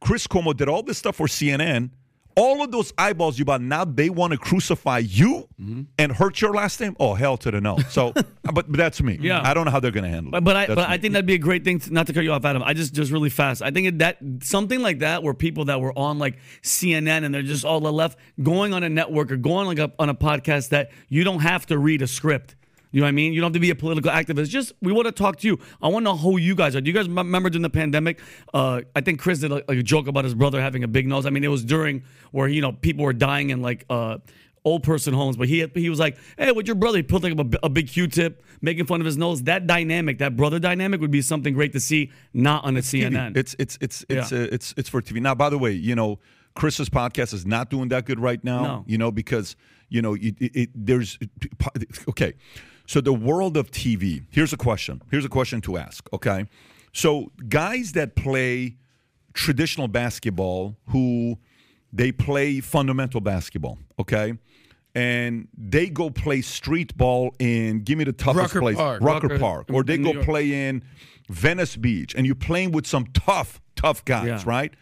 Chris 0.00 0.26
Cuomo 0.26 0.56
did 0.56 0.68
all 0.68 0.82
this 0.82 0.98
stuff 0.98 1.16
for 1.16 1.26
CNN. 1.26 1.90
All 2.38 2.62
of 2.62 2.70
those 2.70 2.92
eyeballs 2.96 3.36
you 3.38 3.44
bought, 3.44 3.60
now 3.60 3.84
they 3.84 4.10
want 4.10 4.32
to 4.32 4.38
crucify 4.38 4.98
you 4.98 5.48
mm-hmm. 5.60 5.82
and 5.98 6.12
hurt 6.12 6.40
your 6.40 6.54
last 6.54 6.80
name. 6.80 6.96
Oh 7.00 7.14
hell 7.14 7.36
to 7.38 7.50
the 7.50 7.60
no! 7.60 7.78
So, 7.90 8.08
uh, 8.16 8.22
but, 8.44 8.70
but 8.70 8.76
that's 8.76 9.02
me. 9.02 9.18
Yeah. 9.20 9.40
I 9.42 9.54
don't 9.54 9.64
know 9.64 9.72
how 9.72 9.80
they're 9.80 9.90
going 9.90 10.04
to 10.04 10.10
handle 10.10 10.28
it. 10.28 10.32
But, 10.32 10.44
but 10.44 10.56
I 10.56 10.66
That's 10.66 10.76
but 10.76 10.88
me. 10.88 10.94
I 10.94 10.98
think 10.98 11.12
that'd 11.14 11.26
be 11.26 11.34
a 11.34 11.38
great 11.38 11.64
thing. 11.64 11.80
To, 11.80 11.92
not 11.92 12.06
to 12.06 12.12
cut 12.12 12.22
you 12.22 12.32
off, 12.32 12.44
Adam. 12.44 12.62
I 12.62 12.74
just 12.74 12.94
just 12.94 13.10
really 13.10 13.30
fast. 13.30 13.60
I 13.60 13.72
think 13.72 13.98
that 13.98 14.18
something 14.42 14.80
like 14.80 15.00
that, 15.00 15.24
where 15.24 15.34
people 15.34 15.64
that 15.64 15.80
were 15.80 15.96
on 15.98 16.18
like 16.18 16.38
CNN 16.62 17.24
and 17.24 17.34
they're 17.34 17.42
just 17.42 17.64
all 17.64 17.80
the 17.80 17.92
left 17.92 18.18
going 18.40 18.72
on 18.72 18.84
a 18.84 18.88
network 18.88 19.32
or 19.32 19.36
going 19.36 19.66
like 19.66 19.80
a, 19.80 19.92
on 19.98 20.08
a 20.08 20.14
podcast 20.14 20.68
that 20.68 20.92
you 21.08 21.24
don't 21.24 21.40
have 21.40 21.66
to 21.66 21.78
read 21.78 22.02
a 22.02 22.06
script. 22.06 22.54
You 22.90 23.00
know 23.00 23.04
what 23.04 23.08
I 23.08 23.12
mean? 23.12 23.32
You 23.32 23.40
don't 23.40 23.48
have 23.48 23.54
to 23.54 23.60
be 23.60 23.70
a 23.70 23.74
political 23.74 24.10
activist. 24.10 24.48
Just 24.48 24.72
we 24.80 24.92
want 24.92 25.06
to 25.06 25.12
talk 25.12 25.36
to 25.40 25.46
you. 25.46 25.58
I 25.82 25.88
want 25.88 26.04
to 26.06 26.12
know 26.12 26.16
who 26.16 26.38
you 26.38 26.54
guys 26.54 26.74
are. 26.74 26.80
Do 26.80 26.88
you 26.90 26.94
guys 26.94 27.08
remember 27.08 27.50
during 27.50 27.62
the 27.62 27.70
pandemic? 27.70 28.18
Uh, 28.54 28.80
I 28.96 29.00
think 29.02 29.20
Chris 29.20 29.40
did 29.40 29.52
a, 29.52 29.70
a 29.70 29.82
joke 29.82 30.06
about 30.08 30.24
his 30.24 30.34
brother 30.34 30.60
having 30.60 30.84
a 30.84 30.88
big 30.88 31.06
nose. 31.06 31.26
I 31.26 31.30
mean, 31.30 31.44
it 31.44 31.48
was 31.48 31.64
during 31.64 32.02
where 32.30 32.48
you 32.48 32.60
know 32.62 32.72
people 32.72 33.04
were 33.04 33.12
dying 33.12 33.50
in 33.50 33.60
like 33.60 33.84
uh, 33.90 34.18
old 34.64 34.82
person 34.82 35.12
homes, 35.14 35.36
but 35.36 35.48
he 35.48 35.66
he 35.74 35.90
was 35.90 35.98
like, 35.98 36.16
"Hey, 36.38 36.50
with 36.52 36.66
your 36.66 36.76
brother?" 36.76 36.96
He 36.98 37.02
put 37.02 37.22
like 37.22 37.38
a, 37.38 37.66
a 37.66 37.68
big 37.68 37.88
Q-tip, 37.88 38.42
making 38.62 38.86
fun 38.86 39.00
of 39.00 39.06
his 39.06 39.16
nose. 39.18 39.42
That 39.42 39.66
dynamic, 39.66 40.18
that 40.18 40.36
brother 40.36 40.58
dynamic, 40.58 41.00
would 41.00 41.10
be 41.10 41.20
something 41.22 41.52
great 41.54 41.72
to 41.74 41.80
see, 41.80 42.10
not 42.32 42.64
on 42.64 42.76
a 42.76 42.80
TV. 42.80 43.10
CNN. 43.10 43.36
It's 43.36 43.54
it's 43.58 43.76
it's 43.82 44.04
it's 44.08 44.32
Yeah. 44.32 44.38
uh, 44.38 44.48
it's 44.50 44.72
it's 44.78 44.88
for 44.88 45.02
TV. 45.02 45.20
Now, 45.20 45.34
by 45.34 45.50
the 45.50 45.58
way, 45.58 45.72
you 45.72 45.94
know, 45.94 46.18
Chris's 46.54 46.88
podcast 46.88 47.34
is 47.34 47.44
not 47.44 47.68
doing 47.70 47.88
that 47.90 48.06
good 48.06 48.18
right 48.18 48.42
now. 48.42 48.62
No. 48.62 48.84
You 48.86 48.96
know, 48.98 49.10
because 49.10 49.56
you 49.90 50.02
know, 50.02 50.14
it, 50.14 50.34
it, 50.38 50.70
there's 50.74 51.18
okay. 52.10 52.34
So 52.88 53.00
the 53.02 53.12
world 53.12 53.56
of 53.58 53.70
TV. 53.70 54.24
Here's 54.30 54.52
a 54.52 54.56
question. 54.56 55.02
Here's 55.10 55.24
a 55.24 55.28
question 55.28 55.60
to 55.60 55.76
ask. 55.76 56.08
Okay, 56.12 56.46
so 56.92 57.30
guys 57.48 57.92
that 57.92 58.16
play 58.16 58.76
traditional 59.34 59.88
basketball 59.88 60.74
who 60.88 61.38
they 61.92 62.10
play 62.12 62.60
fundamental 62.60 63.20
basketball. 63.20 63.78
Okay. 63.98 64.32
And 64.94 65.48
they 65.56 65.90
go 65.90 66.08
play 66.10 66.40
street 66.40 66.96
ball 66.96 67.32
in 67.38 67.82
give 67.84 67.98
me 67.98 68.04
the 68.04 68.12
toughest 68.12 68.54
Rucker 68.54 68.60
place, 68.60 68.76
Park. 68.76 69.02
Rucker, 69.02 69.26
Rucker- 69.28 69.38
Park, 69.38 69.66
or 69.70 69.84
they 69.84 69.98
go 69.98 70.22
play 70.24 70.66
in 70.68 70.82
Venice 71.28 71.76
Beach, 71.76 72.14
and 72.16 72.24
you're 72.26 72.34
playing 72.34 72.72
with 72.72 72.86
some 72.86 73.04
tough, 73.12 73.60
tough 73.76 74.02
guys, 74.06 74.26
Yeah. 74.26 74.42
right? 74.46 74.72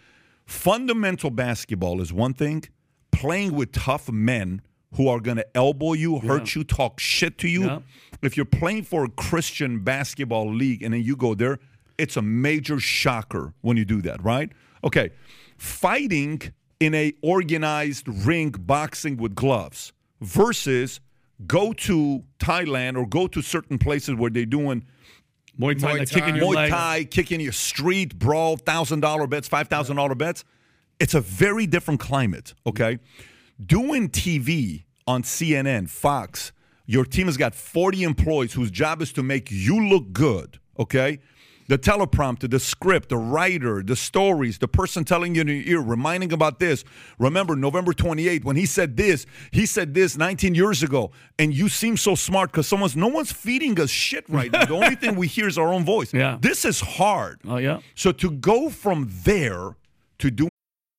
Fundamental 0.46 1.30
basketball 1.30 2.00
is 2.00 2.12
one 2.12 2.32
thing. 2.34 2.62
Playing 3.10 3.52
with 3.54 3.72
tough 3.72 4.10
men 4.10 4.62
who 4.96 5.08
are 5.08 5.20
going 5.20 5.36
to 5.36 5.56
elbow 5.56 5.92
you, 5.92 6.18
hurt 6.18 6.54
you, 6.54 6.64
talk 6.64 6.98
shit 6.98 7.36
to 7.38 7.48
you. 7.48 7.64
Yeah. 7.64 7.78
If 8.22 8.36
you're 8.36 8.46
playing 8.46 8.84
for 8.84 9.04
a 9.04 9.10
Christian 9.10 9.80
basketball 9.80 10.52
league 10.52 10.82
and 10.82 10.94
then 10.94 11.02
you 11.02 11.16
go 11.16 11.34
there, 11.34 11.58
it's 11.98 12.16
a 12.16 12.22
major 12.22 12.80
shocker 12.80 13.52
when 13.60 13.76
you 13.76 13.84
do 13.84 14.00
that, 14.02 14.22
right? 14.24 14.50
Okay. 14.82 15.10
Fighting 15.58 16.40
in 16.80 16.94
a 16.94 17.12
organized 17.22 18.08
ring 18.08 18.50
boxing 18.50 19.18
with 19.18 19.34
gloves 19.34 19.92
versus 20.22 21.00
go 21.46 21.74
to 21.74 22.22
Thailand 22.38 22.96
or 22.96 23.06
go 23.06 23.26
to 23.26 23.42
certain 23.42 23.78
places 23.78 24.14
where 24.14 24.30
they're 24.30 24.46
doing 24.46 24.84
Muay 25.60 25.78
Thai, 25.78 25.92
Muay 25.92 25.98
like 25.98 26.08
kicking 26.10 26.36
your 26.36 26.54
Muay. 26.54 26.68
Thai, 26.70 27.04
kicking 27.04 27.40
your 27.40 27.52
street 27.52 28.18
brawl, 28.18 28.56
thousand 28.56 29.00
dollar 29.00 29.26
bets, 29.26 29.48
five 29.48 29.68
thousand 29.68 29.96
dollar 29.96 30.14
bets. 30.14 30.44
It's 31.00 31.14
a 31.14 31.20
very 31.20 31.66
different 31.66 32.00
climate. 32.00 32.54
Okay, 32.66 32.98
doing 33.64 34.10
TV 34.10 34.84
on 35.06 35.22
CNN, 35.22 35.88
Fox. 35.88 36.52
Your 36.86 37.04
team 37.04 37.26
has 37.26 37.36
got 37.36 37.54
forty 37.54 38.02
employees 38.04 38.52
whose 38.52 38.70
job 38.70 39.02
is 39.02 39.12
to 39.14 39.22
make 39.22 39.50
you 39.50 39.88
look 39.88 40.12
good. 40.12 40.60
Okay, 40.78 41.20
the 41.68 41.78
teleprompter, 41.78 42.48
the 42.48 42.60
script, 42.60 43.08
the 43.08 43.16
writer, 43.16 43.82
the 43.82 43.96
stories, 43.96 44.58
the 44.58 44.68
person 44.68 45.04
telling 45.04 45.34
you 45.34 45.40
in 45.40 45.48
your 45.48 45.56
ear, 45.56 45.80
reminding 45.80 46.32
about 46.32 46.60
this. 46.60 46.84
Remember 47.18 47.56
November 47.56 47.92
28th 47.92 48.44
when 48.44 48.56
he 48.56 48.66
said 48.66 48.96
this, 48.96 49.26
he 49.50 49.66
said 49.66 49.94
this 49.94 50.16
19 50.16 50.54
years 50.54 50.82
ago, 50.82 51.10
and 51.38 51.52
you 51.52 51.68
seem 51.68 51.96
so 51.96 52.14
smart 52.14 52.52
because 52.52 52.66
someone's 52.68 52.94
no 52.94 53.08
one's 53.08 53.32
feeding 53.32 53.80
us 53.80 53.90
shit 53.90 54.28
right 54.28 54.52
now. 54.52 54.64
The 54.64 54.74
only 54.74 54.94
thing 54.94 55.16
we 55.16 55.26
hear 55.26 55.48
is 55.48 55.58
our 55.58 55.72
own 55.72 55.84
voice. 55.84 56.12
Yeah. 56.16 56.38
This 56.40 56.64
is 56.64 56.80
hard. 56.80 57.40
Oh 57.46 57.56
yeah. 57.58 57.80
So 57.94 58.10
to 58.12 58.30
go 58.30 58.70
from 58.70 59.10
there 59.24 59.76
to 60.18 60.30
do 60.30 60.48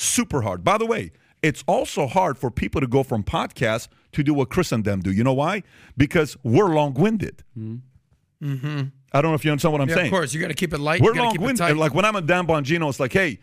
super 0.00 0.42
hard. 0.42 0.64
By 0.64 0.78
the 0.78 0.86
way, 0.86 1.12
it's 1.42 1.64
also 1.66 2.06
hard 2.06 2.38
for 2.38 2.50
people 2.50 2.80
to 2.80 2.86
go 2.86 3.02
from 3.02 3.22
podcasts 3.22 3.88
to 4.12 4.22
do 4.22 4.34
what 4.34 4.50
Chris 4.50 4.72
and 4.72 4.84
them 4.84 5.00
do. 5.00 5.10
You 5.10 5.24
know 5.24 5.32
why? 5.32 5.62
Because 5.96 6.36
we're 6.42 6.68
long 6.74 6.94
winded. 6.94 7.42
Mm-hmm. 7.56 8.82
I 9.12 9.22
don't 9.22 9.30
know 9.30 9.34
if 9.34 9.44
you 9.44 9.50
understand 9.50 9.72
what 9.72 9.80
I'm 9.80 9.88
Yeah, 9.88 9.94
saying. 9.96 10.06
of 10.06 10.12
course. 10.12 10.34
You 10.34 10.40
got 10.40 10.48
to 10.48 10.54
keep 10.54 10.72
it 10.72 10.78
light. 10.80 11.00
We're 11.00 11.14
long 11.14 11.36
winded. 11.40 11.76
Like 11.76 11.94
when 11.94 12.04
I'm 12.04 12.16
at 12.16 12.26
Dan 12.26 12.46
Bongino, 12.46 12.88
it's 12.88 13.00
like, 13.00 13.12
hey, 13.12 13.38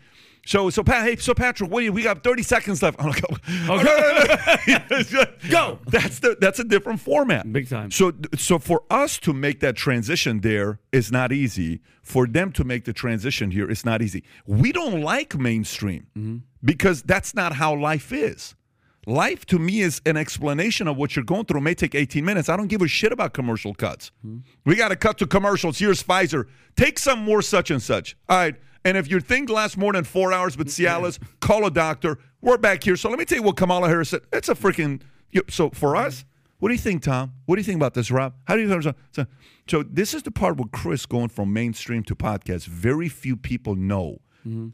so 0.48 0.70
so 0.70 0.82
Pat, 0.82 1.04
hey, 1.04 1.16
so 1.16 1.34
Patrick, 1.34 1.70
what 1.70 1.80
do 1.80 1.84
you, 1.84 1.92
we 1.92 2.02
got 2.02 2.24
30 2.24 2.42
seconds 2.42 2.82
left. 2.82 2.98
I'm 3.00 3.08
like, 3.10 3.22
okay. 3.68 5.28
Go. 5.50 5.78
That's 5.86 6.18
the 6.20 6.36
that's 6.40 6.58
a 6.58 6.64
different 6.64 7.00
format. 7.00 7.52
Big 7.52 7.68
time. 7.68 7.90
So 7.90 8.12
so 8.36 8.58
for 8.58 8.82
us 8.90 9.18
to 9.18 9.32
make 9.32 9.60
that 9.60 9.76
transition 9.76 10.40
there 10.40 10.80
is 10.90 11.12
not 11.12 11.32
easy. 11.32 11.80
For 12.02 12.26
them 12.26 12.52
to 12.52 12.64
make 12.64 12.86
the 12.86 12.94
transition 12.94 13.50
here 13.50 13.70
is 13.70 13.84
not 13.84 14.00
easy. 14.00 14.24
We 14.46 14.72
don't 14.72 15.02
like 15.02 15.38
mainstream 15.38 16.06
Mm-hmm. 16.16 16.38
because 16.64 17.02
that's 17.02 17.34
not 17.34 17.52
how 17.54 17.74
life 17.74 18.10
is. 18.12 18.54
Life 19.08 19.46
to 19.46 19.58
me 19.58 19.80
is 19.80 20.02
an 20.04 20.18
explanation 20.18 20.86
of 20.86 20.98
what 20.98 21.16
you're 21.16 21.24
going 21.24 21.46
through. 21.46 21.60
It 21.60 21.62
may 21.62 21.74
take 21.74 21.94
18 21.94 22.22
minutes. 22.22 22.50
I 22.50 22.58
don't 22.58 22.66
give 22.66 22.82
a 22.82 22.88
shit 22.88 23.10
about 23.10 23.32
commercial 23.32 23.72
cuts. 23.72 24.10
Mm-hmm. 24.18 24.40
We 24.66 24.76
got 24.76 24.88
to 24.88 24.96
cut 24.96 25.16
to 25.18 25.26
commercials. 25.26 25.78
Here's 25.78 26.02
Pfizer. 26.02 26.46
Take 26.76 26.98
some 26.98 27.20
more 27.20 27.40
such 27.40 27.70
and 27.70 27.82
such. 27.82 28.18
All 28.28 28.36
right. 28.36 28.54
And 28.84 28.98
if 28.98 29.08
your 29.08 29.20
thing 29.20 29.46
lasts 29.46 29.78
more 29.78 29.94
than 29.94 30.04
four 30.04 30.32
hours 30.32 30.58
with 30.58 30.68
Cialis, 30.68 31.18
call 31.40 31.64
a 31.64 31.70
doctor. 31.70 32.18
We're 32.42 32.58
back 32.58 32.84
here. 32.84 32.96
So 32.96 33.08
let 33.08 33.18
me 33.18 33.24
tell 33.24 33.38
you 33.38 33.42
what 33.42 33.56
Kamala 33.56 33.88
Harris 33.88 34.10
said. 34.10 34.20
It's 34.30 34.50
a 34.50 34.54
freaking. 34.54 35.00
So 35.48 35.70
for 35.70 35.96
us, 35.96 36.26
what 36.58 36.68
do 36.68 36.74
you 36.74 36.80
think, 36.80 37.02
Tom? 37.02 37.32
What 37.46 37.56
do 37.56 37.60
you 37.60 37.64
think 37.64 37.76
about 37.76 37.94
this, 37.94 38.10
Rob? 38.10 38.34
How 38.44 38.56
do 38.56 38.60
you? 38.60 38.82
So, 39.12 39.26
so 39.66 39.82
this 39.82 40.12
is 40.12 40.22
the 40.22 40.30
part 40.30 40.58
where 40.58 40.68
Chris 40.70 41.06
going 41.06 41.28
from 41.28 41.52
mainstream 41.52 42.02
to 42.04 42.14
podcast. 42.14 42.66
Very 42.66 43.08
few 43.08 43.36
people 43.36 43.74
know. 43.74 44.18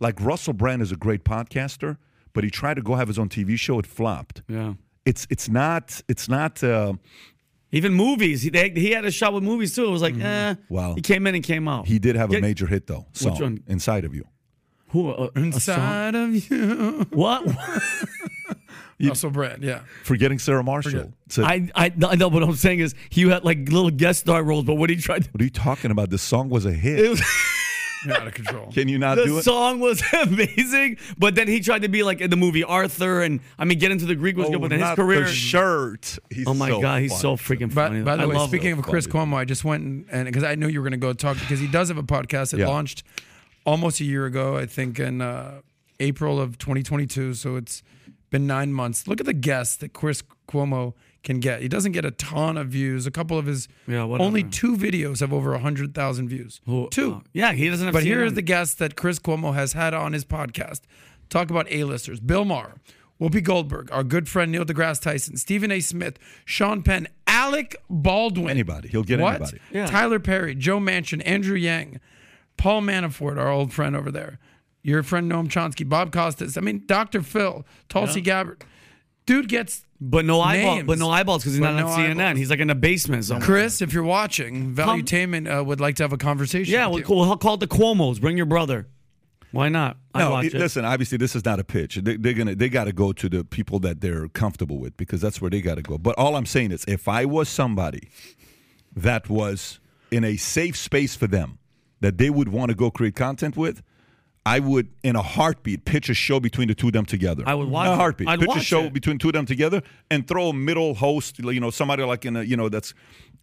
Like 0.01 0.21
Russell 0.21 0.53
Brand 0.55 0.83
is 0.83 0.93
a 0.93 0.97
great 0.97 1.25
podcaster, 1.25 1.99
but 2.35 2.45
he 2.45 2.51
tried 2.51 2.75
to 2.75 2.83
go 2.83 2.95
have 2.97 3.09
his 3.09 3.19
own 3.19 3.29
TV 3.31 3.59
show. 3.59 3.79
It 3.79 3.87
flopped. 3.87 4.43
Yeah. 4.49 4.75
It's 5.07 5.27
it's 5.31 5.49
not 5.49 6.03
it's 6.09 6.29
not. 6.29 6.63
Uh, 6.63 6.95
Even 7.73 7.93
movies. 7.95 8.43
He 8.43 8.51
they, 8.51 8.69
he 8.71 8.91
had 8.93 9.05
a 9.05 9.11
shot 9.11 9.33
with 9.33 9.43
movies 9.43 9.75
too. 9.75 9.85
It 9.87 9.91
was 9.91 10.03
like, 10.03 10.17
eh. 10.21 10.55
Wow. 10.69 10.95
He 10.95 11.01
came 11.01 11.27
in 11.27 11.35
and 11.35 11.43
came 11.45 11.67
out. 11.69 11.87
he 11.87 11.99
did 11.99 12.17
have 12.17 12.33
a 12.33 12.41
major 12.41 12.67
hit 12.67 12.87
though. 12.87 13.07
Song, 13.13 13.41
one? 13.41 13.65
Inside 13.67 14.05
of 14.05 14.15
you. 14.15 14.25
Who? 14.89 15.11
A, 15.11 15.25
a? 15.25 15.31
Inside 15.35 16.15
of 16.15 16.51
you. 16.51 17.07
What? 17.11 17.45
You, 18.99 19.09
Russell 19.09 19.31
Brand, 19.31 19.65
yeah. 19.65 19.81
Forgetting 20.05 20.39
Sarah 20.39 20.63
Marshall. 20.63 21.13
So- 21.29 21.45
I, 21.45 21.69
I 21.75 21.93
I 22.07 22.15
know. 22.15 22.29
What 22.29 22.43
I'm 22.45 22.55
saying 22.55 22.79
is 22.79 22.95
he 23.11 23.23
had 23.29 23.45
like 23.45 23.59
little 23.69 23.91
guest 23.91 24.21
star 24.21 24.43
roles, 24.45 24.65
but 24.65 24.77
what 24.77 24.89
he 24.89 24.97
tried 24.97 25.25
to. 25.25 25.31
what 25.33 25.41
are 25.41 25.45
you 25.45 25.51
talking 25.51 25.91
about? 25.91 26.11
The 26.11 26.19
song 26.19 26.49
was 26.49 26.65
a 26.65 26.73
hit. 26.73 27.19
It 28.05 28.09
was, 28.09 28.17
You're 28.17 28.17
out 28.21 28.27
of 28.29 28.35
control. 28.35 28.73
Can 28.73 28.89
you 28.89 28.99
not 28.99 29.15
do 29.17 29.23
it? 29.23 29.29
the 29.29 29.37
it? 29.39 29.43
song 29.45 29.81
was 29.81 30.03
amazing, 30.23 30.99
but 31.19 31.35
then 31.35 31.49
he 31.49 31.61
tried 31.61 31.83
to 31.83 31.89
be 31.89 32.03
like 32.03 32.21
in 32.21 32.31
the 32.31 32.37
movie 32.37 32.65
Arthur, 32.65 33.23
and 33.23 33.41
I 33.59 33.65
mean, 33.65 33.79
Get 33.79 33.91
Him 33.91 33.99
to 33.99 34.07
the 34.07 34.15
Greek 34.15 34.37
was 34.37 34.49
good, 34.51 34.61
but 34.61 34.69
then 34.71 34.81
his 34.81 34.89
not 34.89 34.97
career. 34.97 35.21
the 35.25 35.27
shirt. 35.33 36.19
He's 36.31 36.47
oh 36.47 36.55
my 36.55 36.69
so 36.69 36.81
god, 36.81 37.03
he's 37.03 37.19
so 37.19 37.37
funny. 37.37 37.61
freaking 37.61 37.75
By, 37.75 37.89
funny. 37.89 38.03
by 38.03 38.17
the 38.17 38.23
I 38.23 38.27
way, 38.27 38.35
love 38.37 38.49
speaking 38.49 38.73
him. 38.73 38.79
of 38.79 38.85
Chris 38.85 39.07
Cuomo, 39.07 39.35
I 39.37 39.45
just 39.45 39.65
went 39.65 40.07
and 40.11 40.25
because 40.27 40.45
I 40.45 40.55
knew 40.55 40.69
you 40.69 40.81
were 40.81 40.85
going 40.89 41.01
to 41.01 41.05
go 41.07 41.13
talk 41.13 41.39
because 41.39 41.61
he 41.61 41.67
does 41.69 41.89
have 41.89 41.99
a 41.99 42.03
podcast 42.03 42.51
that 42.51 42.59
Yeah. 42.59 42.69
launched 42.69 43.03
almost 43.67 44.01
a 44.01 44.05
year 44.05 44.27
ago, 44.27 44.57
I 44.57 44.67
think 44.67 44.99
in 45.01 45.21
uh, 45.23 45.61
April 46.01 46.41
of 46.41 46.59
2022. 46.59 47.35
So 47.35 47.57
it's 47.57 47.83
been 48.31 48.47
nine 48.47 48.73
months. 48.73 49.07
Look 49.07 49.21
at 49.21 49.27
the 49.27 49.33
guests 49.33 49.77
that 49.77 49.93
Chris 49.93 50.23
Cuomo 50.49 50.93
can 51.25 51.41
get. 51.41 51.61
He 51.63 51.69
doesn't 51.69 51.93
get 51.93 52.05
a 52.05 52.11
ton 52.13 52.57
of 52.57 52.69
views. 52.69 53.07
A 53.07 53.11
couple 53.11 53.37
of 53.39 53.47
his 53.47 53.67
Yeah, 53.89 54.05
whatever. 54.05 54.27
only 54.27 54.45
two 54.45 54.77
videos 54.77 55.21
have 55.21 55.33
over 55.33 55.57
hundred 55.59 55.95
thousand 55.95 56.29
views. 56.29 56.61
Who- 56.67 56.89
two. 56.91 57.15
uh, 57.15 57.21
yeah, 57.33 57.53
he 57.53 57.69
doesn't 57.69 57.87
have. 57.87 57.93
But 57.95 58.05
here 58.05 58.25
are 58.25 58.31
the 58.31 58.43
guests 58.43 58.75
that 58.77 58.95
Chris 58.95 59.19
Cuomo 59.19 59.55
has 59.55 59.73
had 59.73 59.95
on 59.95 60.13
his 60.13 60.25
podcast. 60.25 60.83
Talk 61.31 61.51
about 61.51 61.67
A-listers. 61.71 62.21
Bill 62.21 62.45
Maher, 62.45 62.75
Whoopi 63.21 63.43
Goldberg, 63.43 63.91
our 63.91 64.05
good 64.05 64.29
friend 64.29 64.53
Neil 64.53 64.65
deGrasse 64.65 65.01
Tyson, 65.01 65.37
Stephen 65.37 65.73
A. 65.73 65.81
Smith, 65.81 66.19
Sean 66.45 66.83
Penn, 66.83 67.09
Alec 67.27 67.75
Baldwin. 67.89 68.51
Anybody. 68.51 68.89
He'll 68.89 69.03
get 69.03 69.19
what? 69.21 69.37
anybody. 69.37 69.59
Yeah. 69.73 69.87
Tyler 69.87 70.21
Perry, 70.21 70.55
Joe 70.55 70.79
Manchin, 70.79 71.23
Andrew 71.25 71.57
Yang, 71.57 71.99
Paul 72.59 72.83
Manafort, 72.83 73.39
our 73.39 73.49
old 73.51 73.73
friend 73.73 73.97
over 73.97 74.11
there. 74.13 74.39
Your 74.83 75.03
friend 75.03 75.33
Noam 75.33 75.49
Chomsky, 75.49 75.89
Bob 75.89 76.13
Costas. 76.13 76.59
I 76.59 76.61
mean, 76.61 76.83
Dr. 76.87 77.23
Phil, 77.23 77.65
Tulsi 77.89 78.21
Gabbard. 78.21 78.65
Dude 79.25 79.49
gets 79.49 79.87
But 80.07 80.25
no 80.27 80.41
eyeballs. 80.41 80.77
names. 80.77 80.87
But 80.87 80.99
no 80.99 81.09
eyeballs 81.11 81.43
because 81.43 81.55
he's 81.55 81.61
But 81.61 81.73
not 81.73 81.81
no 81.81 81.89
on 81.89 81.99
CNN. 81.99 82.21
eyeballs. 82.21 82.39
He's 82.39 82.51
like 82.51 82.61
in 82.61 82.69
the 82.69 82.75
basement 82.75 83.25
somewhere. 83.25 83.45
Chris, 83.47 83.81
if 83.81 83.93
you're 83.93 84.03
watching, 84.05 84.75
Valuetainment 84.75 85.61
uh, 85.61 85.65
would 85.65 85.81
like 85.81 85.97
to 85.97 86.03
have 86.05 86.13
a 86.13 86.19
conversation. 86.19 86.73
Yeah, 86.75 86.89
with 86.89 87.09
we'll, 87.09 87.21
you. 87.23 87.27
we'll 87.29 87.37
call 87.39 87.55
it 87.55 87.61
the 87.61 87.67
Cuomo's. 87.69 88.19
Bring 88.19 88.37
your 88.37 88.45
brother. 88.47 88.87
Why 89.53 89.69
not? 89.69 89.97
I 90.15 90.19
No, 90.19 90.31
watch 90.33 90.47
it- 90.47 90.55
it. 90.55 90.59
listen. 90.59 90.85
Obviously, 90.85 91.17
this 91.17 91.35
is 91.37 91.45
not 91.45 91.59
a 91.61 91.65
pitch. 91.65 91.95
They, 91.97 92.17
they're 92.17 92.33
gonna. 92.35 92.55
They 92.55 92.69
got 92.69 92.85
to 92.85 92.93
go 92.93 93.13
to 93.13 93.29
the 93.29 93.45
people 93.45 93.79
that 93.81 94.01
they're 94.01 94.29
comfortable 94.29 94.79
with 94.79 94.97
because 94.97 95.21
that's 95.21 95.41
where 95.41 95.49
they 95.51 95.61
got 95.63 95.77
to 95.77 95.83
go. 95.83 95.97
But 95.97 96.19
all 96.19 96.37
I'm 96.37 96.45
saying 96.47 96.73
is, 96.73 96.85
if 96.89 97.07
I 97.09 97.25
was 97.25 97.49
somebody 97.49 98.09
that 98.97 99.29
was 99.31 99.81
in 100.11 100.25
a 100.25 100.37
safe 100.37 100.77
space 100.77 101.15
for 101.17 101.27
them, 101.27 101.59
that 102.01 102.19
they 102.19 102.31
would 102.31 102.49
want 102.49 102.71
to 102.71 102.75
go 102.75 102.91
create 102.91 103.15
content 103.15 103.57
with, 103.57 103.83
I 104.47 104.59
would, 104.59 104.89
in 105.03 105.17
a 105.17 105.23
heartbeat, 105.23 105.87
pitch 105.87 106.11
a 106.11 106.15
show 106.15 106.39
between 106.39 106.69
the 106.69 106.75
two 106.75 106.89
of 106.89 106.93
them 106.93 107.07
together. 107.07 107.45
I 107.47 107.55
would 107.55 107.69
watch 107.69 107.87
In 107.87 107.93
a 107.95 107.97
heartbeat. 107.97 108.29
I'd 108.29 108.41
pitch 108.41 108.57
a 108.57 108.61
show 108.61 108.83
it. 108.85 108.93
between 108.93 109.17
two 109.19 109.29
of 109.29 109.33
them 109.35 109.47
together 109.47 109.83
and 110.11 110.29
throw 110.29 110.49
a 110.51 110.53
middle 110.53 110.95
host. 110.95 111.39
You 111.39 111.61
know, 111.61 111.71
somebody 111.71 112.03
like 112.05 112.27
in 112.27 112.37
a, 112.37 112.43
you 112.43 112.55
know, 112.57 112.69
that's, 112.69 112.93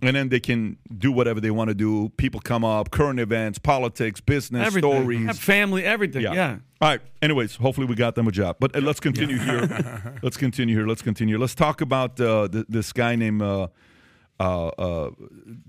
and 0.03 0.15
then 0.15 0.29
they 0.29 0.39
can 0.39 0.77
do 0.95 1.11
whatever 1.11 1.41
they 1.41 1.49
want 1.49 1.69
to 1.69 1.73
do. 1.73 2.09
People 2.17 2.39
come 2.39 2.63
up, 2.63 2.91
current 2.91 3.19
events, 3.19 3.57
politics, 3.57 4.21
business, 4.21 4.65
everything. 4.67 4.91
stories. 4.91 5.39
Family, 5.39 5.83
everything. 5.83 6.21
Yeah. 6.21 6.57
All 6.81 6.89
right. 6.89 7.01
Anyways, 7.21 7.55
hopefully 7.55 7.87
we 7.87 7.95
got 7.95 8.13
them 8.13 8.27
a 8.27 8.31
job. 8.31 8.57
But 8.59 8.75
uh, 8.75 8.79
let's 8.81 8.99
continue 8.99 9.39
here. 9.39 10.19
let's 10.23 10.37
continue 10.37 10.75
here. 10.75 10.85
Let's 10.87 11.01
continue. 11.01 11.39
Let's 11.39 11.55
talk 11.55 11.81
about 11.81 12.19
uh, 12.21 12.47
th- 12.47 12.65
this 12.69 12.93
guy 12.93 13.15
named 13.15 13.41
uh, 13.41 13.67
uh, 14.41 14.67
uh, 14.69 15.11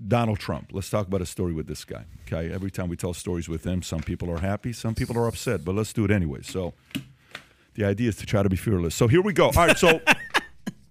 Donald 0.07 0.39
Trump. 0.39 0.71
Let's 0.73 0.89
talk 0.89 1.07
about 1.07 1.21
a 1.21 1.27
story 1.27 1.53
with 1.53 1.67
this 1.67 1.85
guy. 1.85 2.05
Okay. 2.25 2.51
Every 2.51 2.71
time 2.71 2.89
we 2.89 2.95
tell 2.97 3.13
stories 3.13 3.47
with 3.47 3.65
him, 3.65 3.83
some 3.83 4.01
people 4.01 4.31
are 4.31 4.39
happy, 4.39 4.73
some 4.73 4.95
people 4.95 5.17
are 5.17 5.27
upset. 5.27 5.63
But 5.63 5.75
let's 5.75 5.93
do 5.93 6.05
it 6.05 6.11
anyway. 6.11 6.41
So 6.41 6.73
the 7.75 7.85
idea 7.85 8.09
is 8.09 8.15
to 8.17 8.25
try 8.25 8.41
to 8.41 8.49
be 8.49 8.55
fearless. 8.55 8.95
So 8.95 9.07
here 9.07 9.21
we 9.21 9.31
go. 9.33 9.45
All 9.45 9.51
right. 9.67 9.77
So 9.77 10.01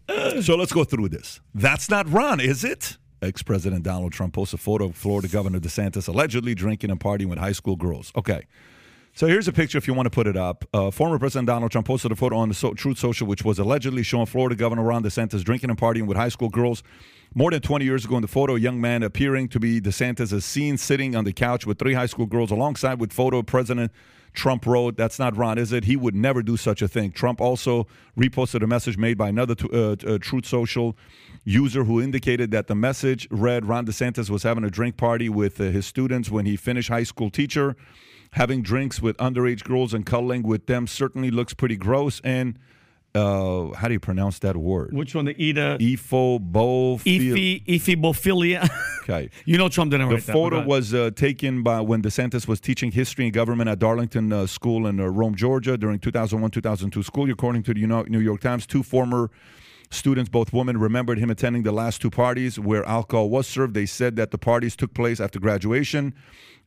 so 0.40 0.55
let's 0.55 0.73
go 0.73 0.85
through 0.85 1.09
this. 1.09 1.40
That's 1.55 1.90
not 1.90 2.09
Ron, 2.09 2.38
is 2.38 2.62
it? 2.62 2.99
Ex 3.21 3.42
President 3.42 3.83
Donald 3.83 4.12
Trump 4.12 4.35
posts 4.35 4.55
a 4.55 4.59
photo 4.59 4.87
of 4.87 4.97
Florida 4.97 5.29
Governor 5.29 5.61
DeSantis 5.61 6.09
allegedly 6.09 6.55
drinking 6.55 6.90
and 6.90 7.01
partying 7.01 7.27
with 7.27 7.38
high 7.38 7.53
school 7.53 7.77
girls. 7.77 8.12
Okay. 8.16 8.47
So 9.14 9.27
here's 9.27 9.47
a 9.47 9.53
picture 9.53 9.77
if 9.77 9.87
you 9.87 9.92
want 9.92 10.07
to 10.07 10.11
put 10.11 10.27
it 10.27 10.38
up. 10.38 10.64
Uh, 10.73 10.90
former 10.90 11.18
President 11.18 11.47
Donald 11.47 11.71
Trump 11.71 11.87
posted 11.87 12.12
a 12.12 12.16
photo 12.16 12.37
on 12.37 12.49
the 12.49 12.55
so- 12.55 12.73
Truth 12.73 12.99
Social, 12.99 13.27
which 13.27 13.45
was 13.45 13.59
allegedly 13.59 14.03
showing 14.03 14.25
Florida 14.27 14.57
Governor 14.57 14.85
Ron 14.85 15.03
DeSantis 15.03 15.45
drinking 15.45 15.68
and 15.68 15.79
partying 15.79 16.07
with 16.07 16.16
high 16.16 16.31
school 16.31 16.49
girls. 16.49 16.83
More 17.35 17.51
than 17.51 17.62
20 17.62 17.87
years 17.87 18.05
ago 18.05 18.16
in 18.16 18.23
the 18.23 18.29
photo, 18.29 18.57
a 18.57 18.61
young 18.61 18.79
man 18.79 19.03
appearing 19.03 19.49
to 19.49 19.61
be 19.61 19.81
DeSantis 19.81 20.35
is 20.35 20.45
seen 20.45 20.77
sitting 20.77 21.16
on 21.16 21.25
the 21.25 21.33
couch 21.33 21.66
with 21.66 21.79
three 21.79 21.95
high 21.95 22.05
school 22.05 22.27
girls 22.27 22.51
alongside 22.51 23.01
with 23.01 23.11
photo 23.11 23.42
President 23.42 23.90
Trump 24.35 24.66
wrote, 24.66 24.99
That's 24.99 25.18
not 25.18 25.35
Ron, 25.35 25.57
is 25.57 25.73
it? 25.73 25.85
He 25.85 25.97
would 25.97 26.14
never 26.14 26.42
do 26.42 26.59
such 26.59 26.83
a 26.83 26.88
thing. 26.88 27.11
Trump 27.11 27.40
also 27.40 27.87
reposted 28.18 28.62
a 28.62 28.66
message 28.66 28.99
made 28.99 29.16
by 29.16 29.31
another 29.31 29.55
t- 29.55 29.68
uh, 29.73 29.97
uh, 30.07 30.18
Truth 30.18 30.45
Social 30.45 30.95
user 31.45 31.85
who 31.85 32.03
indicated 32.03 32.51
that 32.51 32.66
the 32.66 32.75
message 32.75 33.27
read 33.31 33.64
Ron 33.64 33.87
DeSantis 33.87 34.29
was 34.29 34.42
having 34.42 34.64
a 34.64 34.71
drink 34.71 34.99
party 34.99 35.31
with 35.31 35.59
uh, 35.59 35.64
his 35.64 35.87
students 35.87 36.31
when 36.31 36.45
he 36.45 36.57
finished 36.57 36.90
high 36.90 37.03
school 37.03 37.31
teacher. 37.31 37.77
Having 38.33 38.62
drinks 38.62 39.01
with 39.01 39.16
underage 39.16 39.64
girls 39.64 39.95
and 39.95 40.05
cuddling 40.05 40.42
with 40.42 40.66
them 40.66 40.87
certainly 40.87 41.31
looks 41.31 41.55
pretty 41.55 41.77
gross. 41.77 42.21
And 42.25 42.59
uh, 43.14 43.72
how 43.75 43.88
do 43.88 43.92
you 43.94 44.01
pronounce 44.01 44.38
that 44.38 44.57
word? 44.57 44.92
Which 44.92 45.14
one? 45.14 45.27
The 45.27 45.37
Ida. 45.38 45.79
Efo 45.79 46.40
bo 46.40 46.96
Efi, 46.96 47.64
ephebophilia. 47.66 48.68
Okay. 49.03 49.29
you 49.44 49.59
know 49.59 49.68
Trump 49.68 49.90
didn't 49.90 50.09
The 50.09 50.14
write 50.14 50.22
that. 50.25 50.27
The 50.29 50.33
photo 50.33 50.61
but- 50.61 50.66
was 50.66 50.94
uh, 50.94 51.11
taken 51.14 51.62
by 51.62 51.81
when 51.81 52.03
DeSantis 52.03 52.48
was 52.48 52.61
teaching 52.61 52.92
history 52.92 53.25
and 53.25 53.35
government 53.35 53.68
at 53.68 53.79
Darlington 53.79 54.33
uh, 54.33 54.46
School 54.46 54.87
in 54.87 54.98
uh, 54.98 55.07
Rome, 55.07 55.35
Georgia, 55.35 55.77
during 55.77 55.98
2001-2002 55.98 57.05
school 57.05 57.27
year. 57.27 57.35
According 57.35 57.64
to 57.64 57.75
the 57.75 57.87
New 58.09 58.20
York 58.20 58.40
Times, 58.40 58.66
two 58.66 58.83
former 58.83 59.31
students, 59.90 60.31
both 60.31 60.53
women, 60.53 60.79
remembered 60.79 61.18
him 61.18 61.29
attending 61.29 61.64
the 61.64 61.72
last 61.72 62.01
two 62.01 62.11
parties 62.11 62.59
where 62.59 62.83
alcohol 62.85 63.29
was 63.29 63.46
served. 63.46 63.75
They 63.75 63.87
said 63.87 64.16
that 64.16 64.31
the 64.31 64.38
parties 64.38 64.75
took 64.75 64.94
place 64.94 65.20
after 65.20 65.38
graduation 65.38 66.14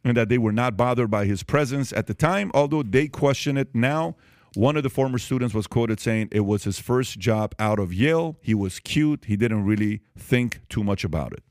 and 0.04 0.16
that 0.16 0.30
they 0.30 0.38
were 0.38 0.52
not 0.52 0.78
bothered 0.78 1.10
by 1.10 1.26
his 1.26 1.42
presence 1.42 1.92
at 1.92 2.06
the 2.06 2.14
time, 2.14 2.52
although 2.54 2.84
they 2.84 3.08
question 3.08 3.58
it 3.58 3.74
now. 3.74 4.16
One 4.56 4.78
of 4.78 4.84
the 4.84 4.90
former 4.90 5.18
students 5.18 5.54
was 5.54 5.68
quoted 5.68 6.00
saying 6.00 6.30
it 6.32 6.42
was 6.42 6.64
his 6.64 6.80
first 6.80 7.20
job 7.20 7.54
out 7.60 7.80
of 7.80 7.94
Yale. 7.94 8.38
He 8.42 8.54
was 8.54 8.80
cute. 8.80 9.26
He 9.26 9.36
didn't 9.36 9.66
really 9.66 10.02
think 10.18 10.62
too 10.70 10.84
much 10.84 11.04
about 11.04 11.34
it. 11.34 11.44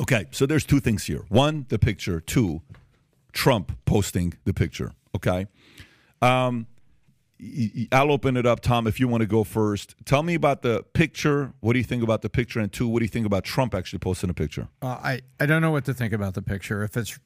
Okay, 0.00 0.26
so 0.30 0.44
there's 0.44 0.64
two 0.64 0.80
things 0.80 1.04
here. 1.04 1.24
One, 1.28 1.66
the 1.68 1.78
picture. 1.78 2.20
Two, 2.20 2.62
Trump 3.32 3.78
posting 3.84 4.34
the 4.44 4.52
picture. 4.52 4.92
Okay. 5.14 5.46
Um, 6.20 6.66
I'll 7.92 8.12
open 8.12 8.36
it 8.36 8.46
up, 8.46 8.60
Tom, 8.60 8.86
if 8.86 8.98
you 9.00 9.08
want 9.08 9.20
to 9.22 9.26
go 9.26 9.44
first. 9.44 9.94
Tell 10.04 10.22
me 10.22 10.34
about 10.34 10.62
the 10.62 10.82
picture. 10.92 11.52
What 11.60 11.72
do 11.72 11.78
you 11.78 11.84
think 11.84 12.02
about 12.02 12.22
the 12.22 12.30
picture? 12.30 12.60
And 12.60 12.72
two, 12.72 12.88
what 12.88 13.00
do 13.00 13.04
you 13.04 13.08
think 13.08 13.26
about 13.26 13.44
Trump 13.44 13.74
actually 13.74 13.98
posting 13.98 14.30
a 14.30 14.34
picture? 14.34 14.68
Uh, 14.82 14.86
I 14.86 15.20
I 15.40 15.46
don't 15.46 15.60
know 15.60 15.70
what 15.70 15.84
to 15.86 15.94
think 15.94 16.12
about 16.12 16.34
the 16.34 16.42
picture. 16.42 16.84
If 16.84 16.96
it's 16.96 17.18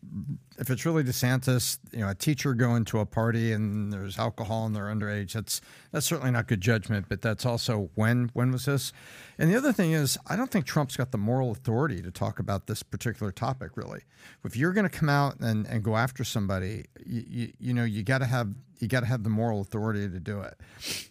if 0.59 0.71
it's 0.71 0.85
really 0.85 1.05
DeSantis, 1.05 1.79
you 1.92 2.01
know, 2.01 2.09
a 2.09 2.14
teacher 2.14 2.53
going 2.53 2.85
to 2.87 2.99
a 2.99 3.07
party 3.07 3.53
and 3.53 3.92
there's 3.92 4.18
alcohol 4.18 4.66
and 4.66 4.75
they're 4.75 4.87
underage, 4.87 5.33
that's 5.33 5.61
that's 5.92 6.07
certainly 6.07 6.33
not 6.33 6.49
good 6.49 6.61
judgment. 6.61 7.07
But 7.09 7.23
that's 7.23 7.47
also 7.47 7.90
when 7.94 8.31
when 8.33 8.51
was 8.51 8.64
this? 8.64 8.92
And 9.38 9.51
the 9.51 9.57
other 9.57 9.73
thing 9.73 9.92
is, 9.92 10.18
I 10.27 10.35
don't 10.35 10.51
think 10.51 10.66
Trump's 10.66 10.97
got 10.97 11.12
the 11.12 11.18
moral 11.18 11.53
authority 11.53 12.03
to 12.03 12.11
talk 12.11 12.40
about 12.40 12.66
this 12.66 12.83
particular 12.83 13.31
topic. 13.31 13.77
Really, 13.77 14.01
if 14.44 14.57
you're 14.57 14.73
going 14.73 14.88
to 14.88 14.97
come 14.99 15.09
out 15.09 15.38
and, 15.40 15.64
and 15.66 15.85
go 15.85 15.97
after 15.97 16.25
somebody, 16.25 16.87
you, 17.07 17.25
you, 17.29 17.53
you 17.61 17.75
know, 17.75 17.85
you 17.85 18.03
got 18.03 18.18
to 18.18 18.27
have 18.27 18.53
you 18.81 18.88
got 18.88 19.01
to 19.01 19.07
have 19.07 19.23
the 19.23 19.31
moral 19.31 19.61
authority 19.61 20.09
to 20.09 20.21
do 20.21 20.40
it. 20.40 20.59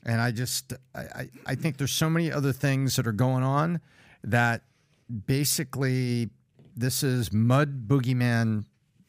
And 0.06 0.20
I 0.20 0.32
just 0.32 0.74
I, 0.94 1.00
I, 1.02 1.30
I 1.48 1.56
think 1.56 1.78
there's 1.78 1.92
so 1.92 2.10
many 2.10 2.32
other 2.32 2.52
things 2.52 2.98
that 2.98 3.08
are 3.08 3.14
going 3.14 3.44
on 3.44 3.80
that 4.24 4.64
basically 5.26 6.30
this 6.76 7.02
is 7.02 7.32
mud 7.32 7.88
boogeyman, 7.88 8.66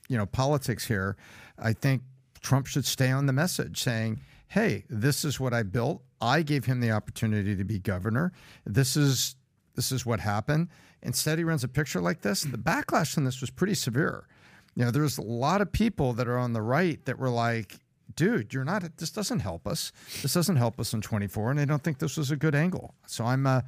you 0.08 0.16
know, 0.16 0.26
politics 0.26 0.86
here. 0.86 1.16
I 1.58 1.72
think 1.72 2.02
Trump 2.40 2.66
should 2.66 2.84
stay 2.84 3.10
on 3.10 3.26
the 3.26 3.32
message 3.32 3.82
saying, 3.82 4.20
"Hey, 4.48 4.84
this 4.88 5.24
is 5.24 5.38
what 5.38 5.54
I 5.54 5.62
built. 5.62 6.02
I 6.20 6.42
gave 6.42 6.64
him 6.64 6.80
the 6.80 6.90
opportunity 6.90 7.54
to 7.54 7.64
be 7.64 7.78
governor. 7.78 8.32
This 8.66 8.96
is 8.96 9.36
this 9.74 9.92
is 9.92 10.04
what 10.04 10.20
happened." 10.20 10.68
Instead, 11.02 11.38
he 11.38 11.44
runs 11.44 11.62
a 11.62 11.68
picture 11.68 12.00
like 12.00 12.22
this. 12.22 12.42
The 12.42 12.58
backlash 12.58 13.16
on 13.16 13.24
this 13.24 13.40
was 13.40 13.50
pretty 13.50 13.74
severe. 13.74 14.26
You 14.74 14.84
know, 14.84 14.90
there's 14.90 15.18
a 15.18 15.22
lot 15.22 15.60
of 15.60 15.72
people 15.72 16.12
that 16.14 16.28
are 16.28 16.38
on 16.38 16.52
the 16.52 16.62
right 16.62 17.04
that 17.04 17.18
were 17.18 17.30
like, 17.30 17.78
dude, 18.14 18.52
you're 18.52 18.64
not, 18.64 18.84
this 18.98 19.10
doesn't 19.10 19.40
help 19.40 19.66
us. 19.66 19.92
This 20.22 20.34
doesn't 20.34 20.56
help 20.56 20.80
us 20.80 20.92
in 20.92 21.00
24. 21.00 21.50
And 21.50 21.58
they 21.58 21.64
don't 21.64 21.82
think 21.82 21.98
this 21.98 22.16
was 22.16 22.30
a 22.30 22.36
good 22.36 22.54
angle. 22.54 22.94
So 23.06 23.24
I'm 23.24 23.46
uh, 23.46 23.62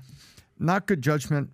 not 0.58 0.86
good 0.86 1.02
judgment 1.02 1.50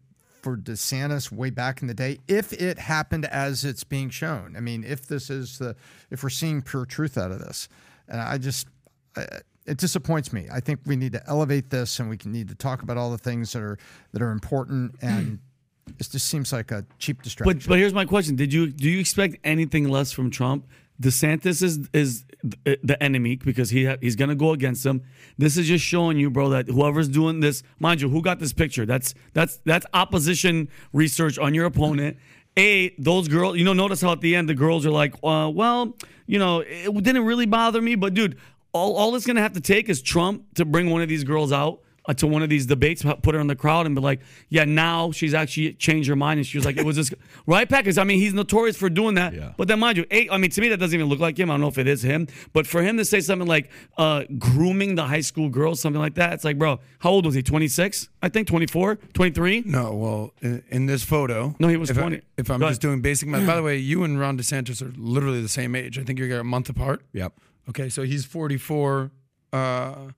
for 0.46 0.56
DeSantis 0.56 1.32
way 1.32 1.50
back 1.50 1.82
in 1.82 1.88
the 1.88 1.94
day 1.94 2.20
if 2.28 2.52
it 2.52 2.78
happened 2.78 3.24
as 3.24 3.64
it's 3.64 3.82
being 3.82 4.10
shown. 4.10 4.54
I 4.56 4.60
mean, 4.60 4.84
if 4.84 5.04
this 5.08 5.28
is 5.28 5.58
the, 5.58 5.74
if 6.08 6.22
we're 6.22 6.28
seeing 6.28 6.62
pure 6.62 6.86
truth 6.86 7.18
out 7.18 7.32
of 7.32 7.40
this. 7.40 7.68
And 8.06 8.20
I 8.20 8.38
just, 8.38 8.68
I, 9.16 9.26
it 9.66 9.78
disappoints 9.78 10.32
me. 10.32 10.46
I 10.52 10.60
think 10.60 10.78
we 10.86 10.94
need 10.94 11.10
to 11.14 11.22
elevate 11.28 11.70
this 11.70 11.98
and 11.98 12.08
we 12.08 12.16
can 12.16 12.30
need 12.30 12.46
to 12.46 12.54
talk 12.54 12.82
about 12.82 12.96
all 12.96 13.10
the 13.10 13.18
things 13.18 13.54
that 13.54 13.62
are, 13.62 13.76
that 14.12 14.22
are 14.22 14.30
important. 14.30 14.94
And 15.02 15.40
it 15.98 16.08
just 16.08 16.28
seems 16.28 16.52
like 16.52 16.70
a 16.70 16.86
cheap 17.00 17.22
distraction. 17.22 17.58
But 17.58 17.68
but 17.68 17.78
here's 17.80 17.92
my 17.92 18.04
question: 18.04 18.36
Did 18.36 18.52
you 18.52 18.68
do 18.68 18.88
you 18.88 19.00
expect 19.00 19.38
anything 19.42 19.88
less 19.88 20.12
from 20.12 20.30
Trump? 20.30 20.68
DeSantis 21.02 21.60
is 21.60 21.88
is 21.92 22.24
the 22.42 22.96
enemy 23.02 23.36
because 23.36 23.70
he 23.70 23.86
ha- 23.86 23.96
he's 24.00 24.16
gonna 24.16 24.34
go 24.34 24.52
against 24.52 24.84
him. 24.84 25.02
This 25.38 25.56
is 25.56 25.66
just 25.66 25.84
showing 25.84 26.18
you, 26.18 26.30
bro, 26.30 26.50
that 26.50 26.68
whoever's 26.68 27.08
doing 27.08 27.40
this, 27.40 27.62
mind 27.78 28.00
you, 28.00 28.08
who 28.08 28.22
got 28.22 28.38
this 28.38 28.52
picture? 28.52 28.86
That's 28.86 29.14
that's 29.32 29.58
that's 29.64 29.86
opposition 29.92 30.68
research 30.92 31.38
on 31.38 31.54
your 31.54 31.66
opponent. 31.66 32.16
A 32.56 32.94
those 32.98 33.28
girls, 33.28 33.56
you 33.56 33.64
know, 33.64 33.72
notice 33.72 34.00
how 34.00 34.12
at 34.12 34.20
the 34.20 34.34
end 34.34 34.48
the 34.48 34.54
girls 34.54 34.86
are 34.86 34.90
like, 34.90 35.14
uh, 35.22 35.50
well, 35.52 35.96
you 36.26 36.38
know, 36.38 36.60
it 36.60 36.92
didn't 37.02 37.24
really 37.24 37.46
bother 37.46 37.82
me, 37.82 37.94
but 37.94 38.14
dude, 38.14 38.38
all 38.72 38.96
all 38.96 39.14
it's 39.14 39.26
gonna 39.26 39.42
have 39.42 39.54
to 39.54 39.60
take 39.60 39.88
is 39.88 40.02
Trump 40.02 40.54
to 40.54 40.64
bring 40.64 40.90
one 40.90 41.02
of 41.02 41.08
these 41.08 41.24
girls 41.24 41.52
out 41.52 41.80
to 42.16 42.26
one 42.26 42.42
of 42.42 42.48
these 42.48 42.66
debates, 42.66 43.02
put 43.22 43.34
her 43.34 43.40
in 43.40 43.46
the 43.46 43.56
crowd, 43.56 43.86
and 43.86 43.94
be 43.94 44.00
like, 44.00 44.20
"Yeah, 44.48 44.64
now 44.64 45.10
she's 45.10 45.34
actually 45.34 45.72
changed 45.74 46.08
her 46.08 46.16
mind." 46.16 46.38
And 46.38 46.46
she 46.46 46.56
was 46.58 46.64
like, 46.64 46.76
"It 46.76 46.84
was 46.84 46.96
this 46.96 47.12
right, 47.46 47.68
Pat?" 47.68 47.84
Because 47.84 47.98
I 47.98 48.04
mean, 48.04 48.18
he's 48.18 48.34
notorious 48.34 48.76
for 48.76 48.88
doing 48.88 49.14
that. 49.16 49.34
Yeah. 49.34 49.52
But 49.56 49.68
then, 49.68 49.80
mind 49.80 49.96
you, 49.98 50.04
eight, 50.10 50.28
I 50.30 50.38
mean, 50.38 50.50
to 50.50 50.60
me, 50.60 50.68
that 50.68 50.76
doesn't 50.78 50.94
even 50.98 51.08
look 51.08 51.18
like 51.20 51.38
him. 51.38 51.50
I 51.50 51.54
don't 51.54 51.60
know 51.62 51.68
if 51.68 51.78
it 51.78 51.88
is 51.88 52.02
him, 52.02 52.28
but 52.52 52.66
for 52.66 52.82
him 52.82 52.96
to 52.98 53.04
say 53.04 53.20
something 53.20 53.48
like 53.48 53.70
uh, 53.98 54.24
grooming 54.38 54.94
the 54.94 55.04
high 55.04 55.20
school 55.20 55.48
girls, 55.48 55.80
something 55.80 56.00
like 56.00 56.14
that, 56.14 56.32
it's 56.34 56.44
like, 56.44 56.58
bro, 56.58 56.80
how 57.00 57.10
old 57.10 57.26
was 57.26 57.34
he? 57.34 57.42
Twenty 57.42 57.68
six, 57.68 58.08
I 58.22 58.28
think, 58.28 58.46
24, 58.48 58.96
23? 59.12 59.62
No, 59.66 59.94
well, 59.94 60.34
in, 60.42 60.62
in 60.68 60.86
this 60.86 61.04
photo, 61.04 61.54
No, 61.58 61.68
he 61.68 61.76
was 61.76 61.90
if 61.90 61.98
I- 61.98 62.02
20. 62.02 62.20
if 62.36 62.50
I'm 62.50 62.60
Go 62.60 62.68
just 62.68 62.82
ahead. 62.84 62.90
doing 62.90 63.00
basic 63.02 63.28
math, 63.28 63.46
by 63.46 63.56
the 63.56 63.62
way, 63.64 63.76
you 63.78 64.04
and 64.04 64.18
Ron 64.20 64.38
DeSantis 64.38 64.80
are 64.82 64.92
literally 64.96 65.40
the 65.42 65.48
same 65.48 65.74
age. 65.74 65.98
I 65.98 66.02
think 66.04 66.18
you're 66.18 66.38
a 66.40 66.44
month 66.44 66.68
apart. 66.68 67.02
Yep. 67.12 67.32
Okay, 67.68 67.88
so 67.88 68.02
he's 68.02 68.24
44. 68.24 69.10
Uh, 69.52 69.56
so 69.56 70.12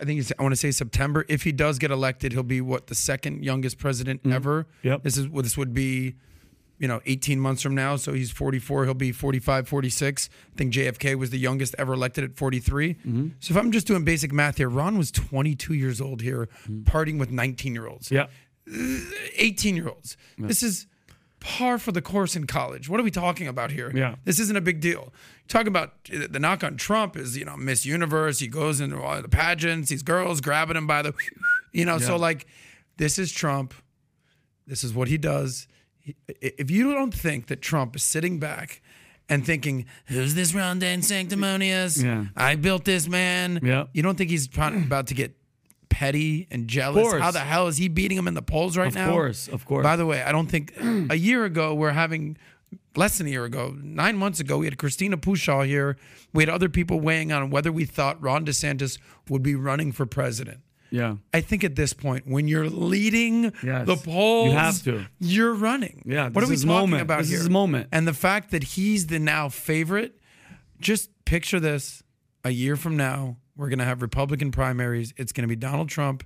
I 0.00 0.04
think 0.04 0.20
it's, 0.20 0.32
I 0.38 0.42
want 0.42 0.52
to 0.52 0.56
say 0.56 0.70
September. 0.70 1.24
If 1.28 1.42
he 1.42 1.52
does 1.52 1.78
get 1.78 1.90
elected, 1.90 2.32
he'll 2.32 2.42
be 2.42 2.60
what 2.60 2.86
the 2.86 2.94
second 2.94 3.44
youngest 3.44 3.78
president 3.78 4.20
ever. 4.24 4.64
Mm-hmm. 4.64 4.88
Yep. 4.88 5.02
This 5.02 5.16
is 5.16 5.28
what 5.28 5.42
this 5.42 5.56
would 5.56 5.74
be, 5.74 6.14
you 6.78 6.88
know, 6.88 7.00
18 7.06 7.38
months 7.38 7.62
from 7.62 7.74
now. 7.74 7.96
So 7.96 8.12
he's 8.12 8.30
44. 8.30 8.84
He'll 8.84 8.94
be 8.94 9.12
45, 9.12 9.68
46. 9.68 10.28
I 10.32 10.56
think 10.56 10.72
JFK 10.72 11.16
was 11.16 11.30
the 11.30 11.38
youngest 11.38 11.74
ever 11.78 11.92
elected 11.92 12.24
at 12.24 12.36
43. 12.36 12.94
Mm-hmm. 12.94 13.28
So 13.40 13.52
if 13.52 13.58
I'm 13.58 13.72
just 13.72 13.86
doing 13.86 14.04
basic 14.04 14.32
math 14.32 14.56
here, 14.56 14.68
Ron 14.68 14.96
was 14.98 15.10
22 15.10 15.74
years 15.74 16.00
old 16.00 16.22
here, 16.22 16.48
partying 16.84 17.18
with 17.18 17.30
19 17.30 17.74
year 17.74 17.86
olds. 17.86 18.10
Yeah. 18.10 18.26
18 19.36 19.76
year 19.76 19.88
olds. 19.88 20.16
This 20.38 20.62
is 20.62 20.86
par 21.40 21.78
for 21.78 21.92
the 21.92 22.00
course 22.00 22.34
in 22.36 22.46
college. 22.46 22.88
What 22.88 22.98
are 22.98 23.02
we 23.02 23.10
talking 23.10 23.46
about 23.46 23.70
here? 23.70 23.92
Yeah. 23.94 24.14
This 24.24 24.40
isn't 24.40 24.56
a 24.56 24.62
big 24.62 24.80
deal. 24.80 25.12
Talking 25.46 25.68
about 25.68 25.92
uh, 26.12 26.26
the 26.30 26.38
knock 26.40 26.64
on 26.64 26.76
Trump 26.76 27.16
is, 27.16 27.36
you 27.36 27.44
know, 27.44 27.56
Miss 27.56 27.84
Universe. 27.84 28.38
He 28.38 28.48
goes 28.48 28.80
into 28.80 29.00
all 29.00 29.20
the 29.20 29.28
pageants, 29.28 29.90
these 29.90 30.02
girls 30.02 30.40
grabbing 30.40 30.76
him 30.76 30.86
by 30.86 31.02
the, 31.02 31.12
you 31.72 31.84
know, 31.84 31.98
so 31.98 32.16
like, 32.16 32.46
this 32.96 33.18
is 33.18 33.30
Trump. 33.32 33.74
This 34.66 34.82
is 34.82 34.94
what 34.94 35.08
he 35.08 35.18
does. 35.18 35.66
If 36.26 36.70
you 36.70 36.94
don't 36.94 37.12
think 37.12 37.48
that 37.48 37.60
Trump 37.60 37.96
is 37.96 38.02
sitting 38.02 38.38
back 38.38 38.80
and 39.28 39.44
thinking, 39.44 39.86
who's 40.06 40.34
this 40.34 40.54
Ron 40.54 40.80
DeSanctimonious? 40.80 42.02
Yeah. 42.02 42.26
I 42.36 42.56
built 42.56 42.84
this 42.84 43.08
man. 43.08 43.60
Yeah. 43.62 43.84
You 43.92 44.02
don't 44.02 44.16
think 44.16 44.30
he's 44.30 44.48
about 44.56 45.08
to 45.08 45.14
get 45.14 45.36
petty 45.88 46.46
and 46.50 46.68
jealous? 46.68 47.12
How 47.12 47.30
the 47.30 47.38
hell 47.40 47.68
is 47.68 47.76
he 47.76 47.88
beating 47.88 48.18
him 48.18 48.26
in 48.26 48.34
the 48.34 48.42
polls 48.42 48.76
right 48.76 48.88
Of 48.88 48.94
now? 48.94 49.06
Of 49.08 49.12
course, 49.12 49.48
of 49.48 49.64
course. 49.64 49.84
By 49.84 49.96
the 49.96 50.06
way, 50.06 50.22
I 50.22 50.32
don't 50.32 50.48
think 50.48 50.74
a 51.10 51.16
year 51.16 51.44
ago 51.44 51.74
we're 51.74 51.92
having 51.92 52.36
less 52.96 53.18
than 53.18 53.26
a 53.26 53.30
year 53.30 53.44
ago, 53.44 53.76
nine 53.82 54.16
months 54.16 54.40
ago, 54.40 54.58
we 54.58 54.66
had 54.66 54.78
Christina 54.78 55.16
Pushaw 55.16 55.66
here. 55.66 55.96
We 56.32 56.42
had 56.42 56.48
other 56.50 56.68
people 56.68 57.00
weighing 57.00 57.32
on 57.32 57.50
whether 57.50 57.70
we 57.72 57.84
thought 57.84 58.20
Ron 58.22 58.44
DeSantis 58.46 58.98
would 59.28 59.42
be 59.42 59.54
running 59.54 59.92
for 59.92 60.06
president. 60.06 60.60
Yeah. 60.90 61.16
I 61.32 61.40
think 61.40 61.64
at 61.64 61.74
this 61.74 61.92
point, 61.92 62.26
when 62.26 62.46
you're 62.46 62.68
leading 62.68 63.52
Yes. 63.64 63.86
the 63.86 63.96
polls, 63.96 64.52
You 64.52 64.56
have 64.58 64.82
to. 64.84 65.06
You're 65.18 65.54
running. 65.54 66.02
Yeah, 66.06 66.28
What 66.28 66.44
are 66.44 66.46
we 66.46 66.54
is 66.54 66.62
talking 66.64 66.90
moment. 66.90 67.02
about 67.02 67.20
This 67.20 67.30
here? 67.30 67.40
is 67.40 67.50
moment. 67.50 67.88
And 67.90 68.06
the 68.06 68.12
fact 68.14 68.50
that 68.52 68.62
he's 68.62 69.08
the 69.08 69.18
now 69.18 69.48
favorite, 69.48 70.20
just 70.80 71.10
picture 71.24 71.58
this: 71.58 72.02
a 72.44 72.50
year 72.50 72.76
from 72.76 72.96
now, 72.96 73.38
we're 73.56 73.68
going 73.68 73.78
to 73.80 73.84
have 73.84 74.02
Republican 74.02 74.52
primaries. 74.52 75.12
It's 75.16 75.32
going 75.32 75.42
to 75.42 75.48
be 75.48 75.56
Donald 75.56 75.88
Trump 75.88 76.22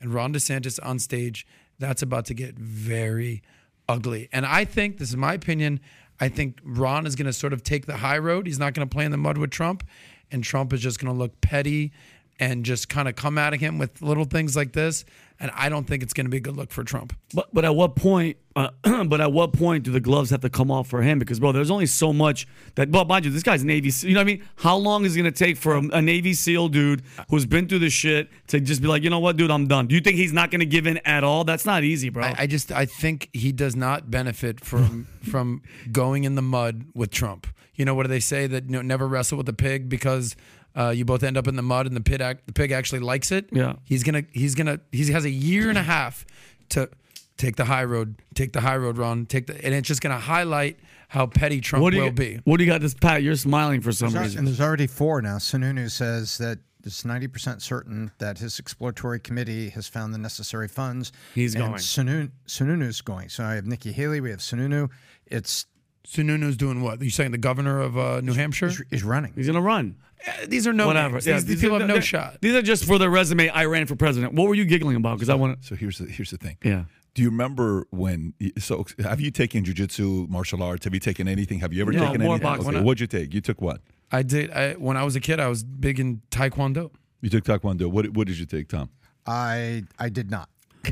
and 0.00 0.12
Ron 0.12 0.34
DeSantis 0.34 0.78
on 0.82 0.98
stage. 0.98 1.46
That's 1.78 2.02
about 2.02 2.26
to 2.26 2.34
get 2.34 2.58
very 2.58 3.42
ugly. 3.90 4.28
And 4.32 4.46
I 4.46 4.64
think 4.64 4.98
this 4.98 5.08
is 5.08 5.16
my 5.16 5.34
opinion. 5.34 5.80
I 6.20 6.28
think 6.28 6.60
Ron 6.62 7.06
is 7.06 7.16
going 7.16 7.26
to 7.26 7.32
sort 7.32 7.52
of 7.52 7.64
take 7.64 7.86
the 7.86 7.96
high 7.96 8.18
road. 8.18 8.46
He's 8.46 8.58
not 8.58 8.72
going 8.74 8.88
to 8.88 8.92
play 8.92 9.04
in 9.04 9.10
the 9.10 9.16
mud 9.16 9.36
with 9.36 9.50
Trump, 9.50 9.84
and 10.30 10.44
Trump 10.44 10.72
is 10.72 10.80
just 10.80 11.00
going 11.00 11.12
to 11.12 11.18
look 11.18 11.40
petty 11.40 11.92
and 12.38 12.64
just 12.64 12.88
kind 12.88 13.08
of 13.08 13.16
come 13.16 13.36
at 13.36 13.52
him 13.54 13.78
with 13.78 14.00
little 14.00 14.24
things 14.24 14.54
like 14.54 14.72
this. 14.72 15.04
And 15.40 15.50
I 15.54 15.70
don't 15.70 15.86
think 15.86 16.02
it's 16.02 16.12
going 16.12 16.26
to 16.26 16.30
be 16.30 16.36
a 16.36 16.40
good 16.40 16.56
look 16.56 16.70
for 16.70 16.84
Trump. 16.84 17.16
But 17.32 17.48
but 17.52 17.64
at 17.64 17.74
what 17.74 17.96
point? 17.96 18.36
Uh, 18.54 18.68
but 19.04 19.22
at 19.22 19.32
what 19.32 19.54
point 19.54 19.84
do 19.84 19.90
the 19.90 20.00
gloves 20.00 20.28
have 20.30 20.42
to 20.42 20.50
come 20.50 20.70
off 20.70 20.86
for 20.88 21.00
him? 21.00 21.18
Because 21.18 21.40
bro, 21.40 21.52
there's 21.52 21.70
only 21.70 21.86
so 21.86 22.12
much 22.12 22.46
that. 22.74 22.90
Well, 22.90 23.06
mind 23.06 23.24
you, 23.24 23.30
this 23.30 23.42
guy's 23.42 23.64
Navy. 23.64 23.90
SEAL, 23.90 24.10
you 24.10 24.14
know 24.14 24.20
what 24.20 24.24
I 24.24 24.32
mean? 24.32 24.44
How 24.56 24.76
long 24.76 25.06
is 25.06 25.16
it 25.16 25.18
gonna 25.18 25.32
take 25.32 25.56
for 25.56 25.76
a, 25.76 25.82
a 25.92 26.02
Navy 26.02 26.34
SEAL 26.34 26.68
dude 26.68 27.02
who's 27.30 27.46
been 27.46 27.68
through 27.68 27.78
the 27.78 27.88
shit 27.88 28.28
to 28.48 28.60
just 28.60 28.82
be 28.82 28.88
like, 28.88 29.02
you 29.02 29.08
know 29.08 29.20
what, 29.20 29.38
dude, 29.38 29.50
I'm 29.50 29.66
done? 29.66 29.86
Do 29.86 29.94
you 29.94 30.02
think 30.02 30.16
he's 30.16 30.32
not 30.32 30.50
gonna 30.50 30.66
give 30.66 30.86
in 30.86 30.98
at 30.98 31.24
all? 31.24 31.44
That's 31.44 31.64
not 31.64 31.84
easy, 31.84 32.10
bro. 32.10 32.24
I, 32.24 32.34
I 32.40 32.46
just 32.46 32.70
I 32.70 32.84
think 32.84 33.30
he 33.32 33.50
does 33.50 33.74
not 33.74 34.10
benefit 34.10 34.62
from 34.62 35.06
from 35.22 35.62
going 35.90 36.24
in 36.24 36.34
the 36.34 36.42
mud 36.42 36.84
with 36.94 37.10
Trump. 37.10 37.46
You 37.76 37.86
know 37.86 37.94
what 37.94 38.02
do 38.02 38.08
they 38.08 38.20
say 38.20 38.46
that 38.46 38.64
you 38.64 38.72
know, 38.72 38.82
never 38.82 39.08
wrestle 39.08 39.38
with 39.38 39.48
a 39.48 39.54
pig 39.54 39.88
because 39.88 40.36
uh, 40.76 40.90
you 40.90 41.04
both 41.04 41.22
end 41.22 41.36
up 41.36 41.48
in 41.48 41.56
the 41.56 41.62
mud 41.62 41.86
and 41.86 41.96
the 41.96 42.00
pit 42.00 42.20
act, 42.20 42.46
the 42.46 42.52
pig 42.52 42.70
actually 42.72 43.00
likes 43.00 43.32
it. 43.32 43.48
Yeah. 43.52 43.74
he's 43.84 44.02
gonna 44.02 44.24
he's 44.32 44.54
gonna 44.54 44.80
he 44.92 45.10
has 45.12 45.24
a 45.24 45.30
year 45.30 45.68
and 45.68 45.78
a 45.78 45.82
half 45.82 46.24
to 46.70 46.88
take 47.36 47.56
the 47.56 47.64
high 47.64 47.84
road, 47.84 48.16
take 48.34 48.52
the 48.52 48.60
high 48.60 48.76
road, 48.76 48.98
Ron, 48.98 49.26
take 49.26 49.46
the 49.46 49.64
and 49.64 49.74
it's 49.74 49.88
just 49.88 50.00
gonna 50.00 50.18
highlight 50.18 50.78
how 51.08 51.26
petty 51.26 51.60
Trump 51.60 51.82
what 51.82 51.90
do 51.90 51.96
you 51.96 52.04
will 52.04 52.12
be. 52.12 52.40
What 52.44 52.58
do 52.58 52.64
you 52.64 52.70
got 52.70 52.80
this 52.80 52.94
Pat? 52.94 53.22
You're 53.22 53.34
smiling 53.34 53.80
for 53.80 53.90
some 53.90 54.12
There's 54.12 54.26
reason. 54.26 54.38
and 54.40 54.46
there's 54.46 54.60
already 54.60 54.86
four 54.86 55.20
now. 55.20 55.38
Sununu 55.38 55.90
says 55.90 56.38
that 56.38 56.58
it's 56.84 57.02
90% 57.02 57.60
certain 57.60 58.10
that 58.18 58.38
his 58.38 58.58
exploratory 58.58 59.20
committee 59.20 59.70
has 59.70 59.86
found 59.86 60.14
the 60.14 60.18
necessary 60.18 60.68
funds. 60.68 61.12
He's 61.34 61.54
and 61.54 61.64
going. 61.64 61.74
Sununu, 61.74 62.30
Sununu's 62.46 63.00
going. 63.00 63.28
So 63.28 63.44
I 63.44 63.54
have 63.54 63.66
Nikki 63.66 63.92
Haley. 63.92 64.20
We 64.20 64.30
have 64.30 64.38
Sununu. 64.38 64.88
It's 65.26 65.66
Sununu's 66.06 66.56
doing 66.56 66.80
what? 66.80 67.00
Are 67.00 67.04
you 67.04 67.10
saying 67.10 67.32
the 67.32 67.38
governor 67.38 67.80
of 67.80 67.98
uh, 67.98 68.20
New 68.20 68.32
Hampshire? 68.32 68.68
he's, 68.68 68.82
he's 68.90 69.04
running. 69.04 69.32
He's 69.34 69.46
gonna 69.46 69.60
run. 69.60 69.96
Eh, 70.26 70.46
These 70.48 70.66
are 70.66 70.72
no 70.72 70.86
Whatever. 70.86 71.14
names. 71.14 71.26
Yeah, 71.26 71.34
These, 71.34 71.44
these 71.46 71.60
people 71.60 71.78
have 71.78 71.88
no 71.88 71.94
they're- 71.94 72.02
shot. 72.02 72.38
These 72.40 72.54
are 72.54 72.62
just 72.62 72.84
for 72.84 72.98
their 72.98 73.10
resume. 73.10 73.48
I 73.48 73.64
ran 73.64 73.86
for 73.86 73.96
president. 73.96 74.34
What 74.34 74.48
were 74.48 74.54
you 74.54 74.64
giggling 74.64 74.96
about? 74.96 75.16
Because 75.16 75.28
I 75.30 75.34
want 75.34 75.60
to. 75.60 75.66
So 75.66 75.74
here's 75.74 75.98
the 75.98 76.06
here's 76.06 76.30
the 76.30 76.38
thing. 76.38 76.56
Yeah. 76.64 76.84
Do 77.14 77.22
you 77.22 77.30
remember 77.30 77.86
when? 77.90 78.34
So 78.58 78.84
have 79.00 79.20
you 79.20 79.30
taken 79.30 79.64
jujitsu, 79.64 80.28
martial 80.28 80.62
arts? 80.62 80.84
Have 80.84 80.94
you 80.94 81.00
taken 81.00 81.26
anything? 81.26 81.58
Have 81.60 81.72
you 81.72 81.82
ever 81.82 81.92
No, 81.92 82.04
taken 82.06 82.20
more 82.22 82.34
anything? 82.34 82.42
boxing. 82.52 82.74
Okay, 82.76 82.84
what'd 82.84 83.00
you 83.00 83.06
take? 83.08 83.34
You 83.34 83.40
took 83.40 83.60
what? 83.60 83.80
I 84.12 84.22
did. 84.22 84.50
I, 84.50 84.74
when 84.74 84.96
I 84.96 85.02
was 85.04 85.16
a 85.16 85.20
kid, 85.20 85.40
I 85.40 85.48
was 85.48 85.62
big 85.64 85.98
in 85.98 86.20
Taekwondo. 86.30 86.90
You 87.20 87.28
took 87.30 87.44
taekwondo. 87.44 87.86
What 87.90 88.10
what 88.10 88.26
did 88.28 88.38
you 88.38 88.46
take, 88.46 88.68
Tom? 88.68 88.90
I 89.26 89.82
I 89.98 90.08
did 90.08 90.30
not. 90.30 90.48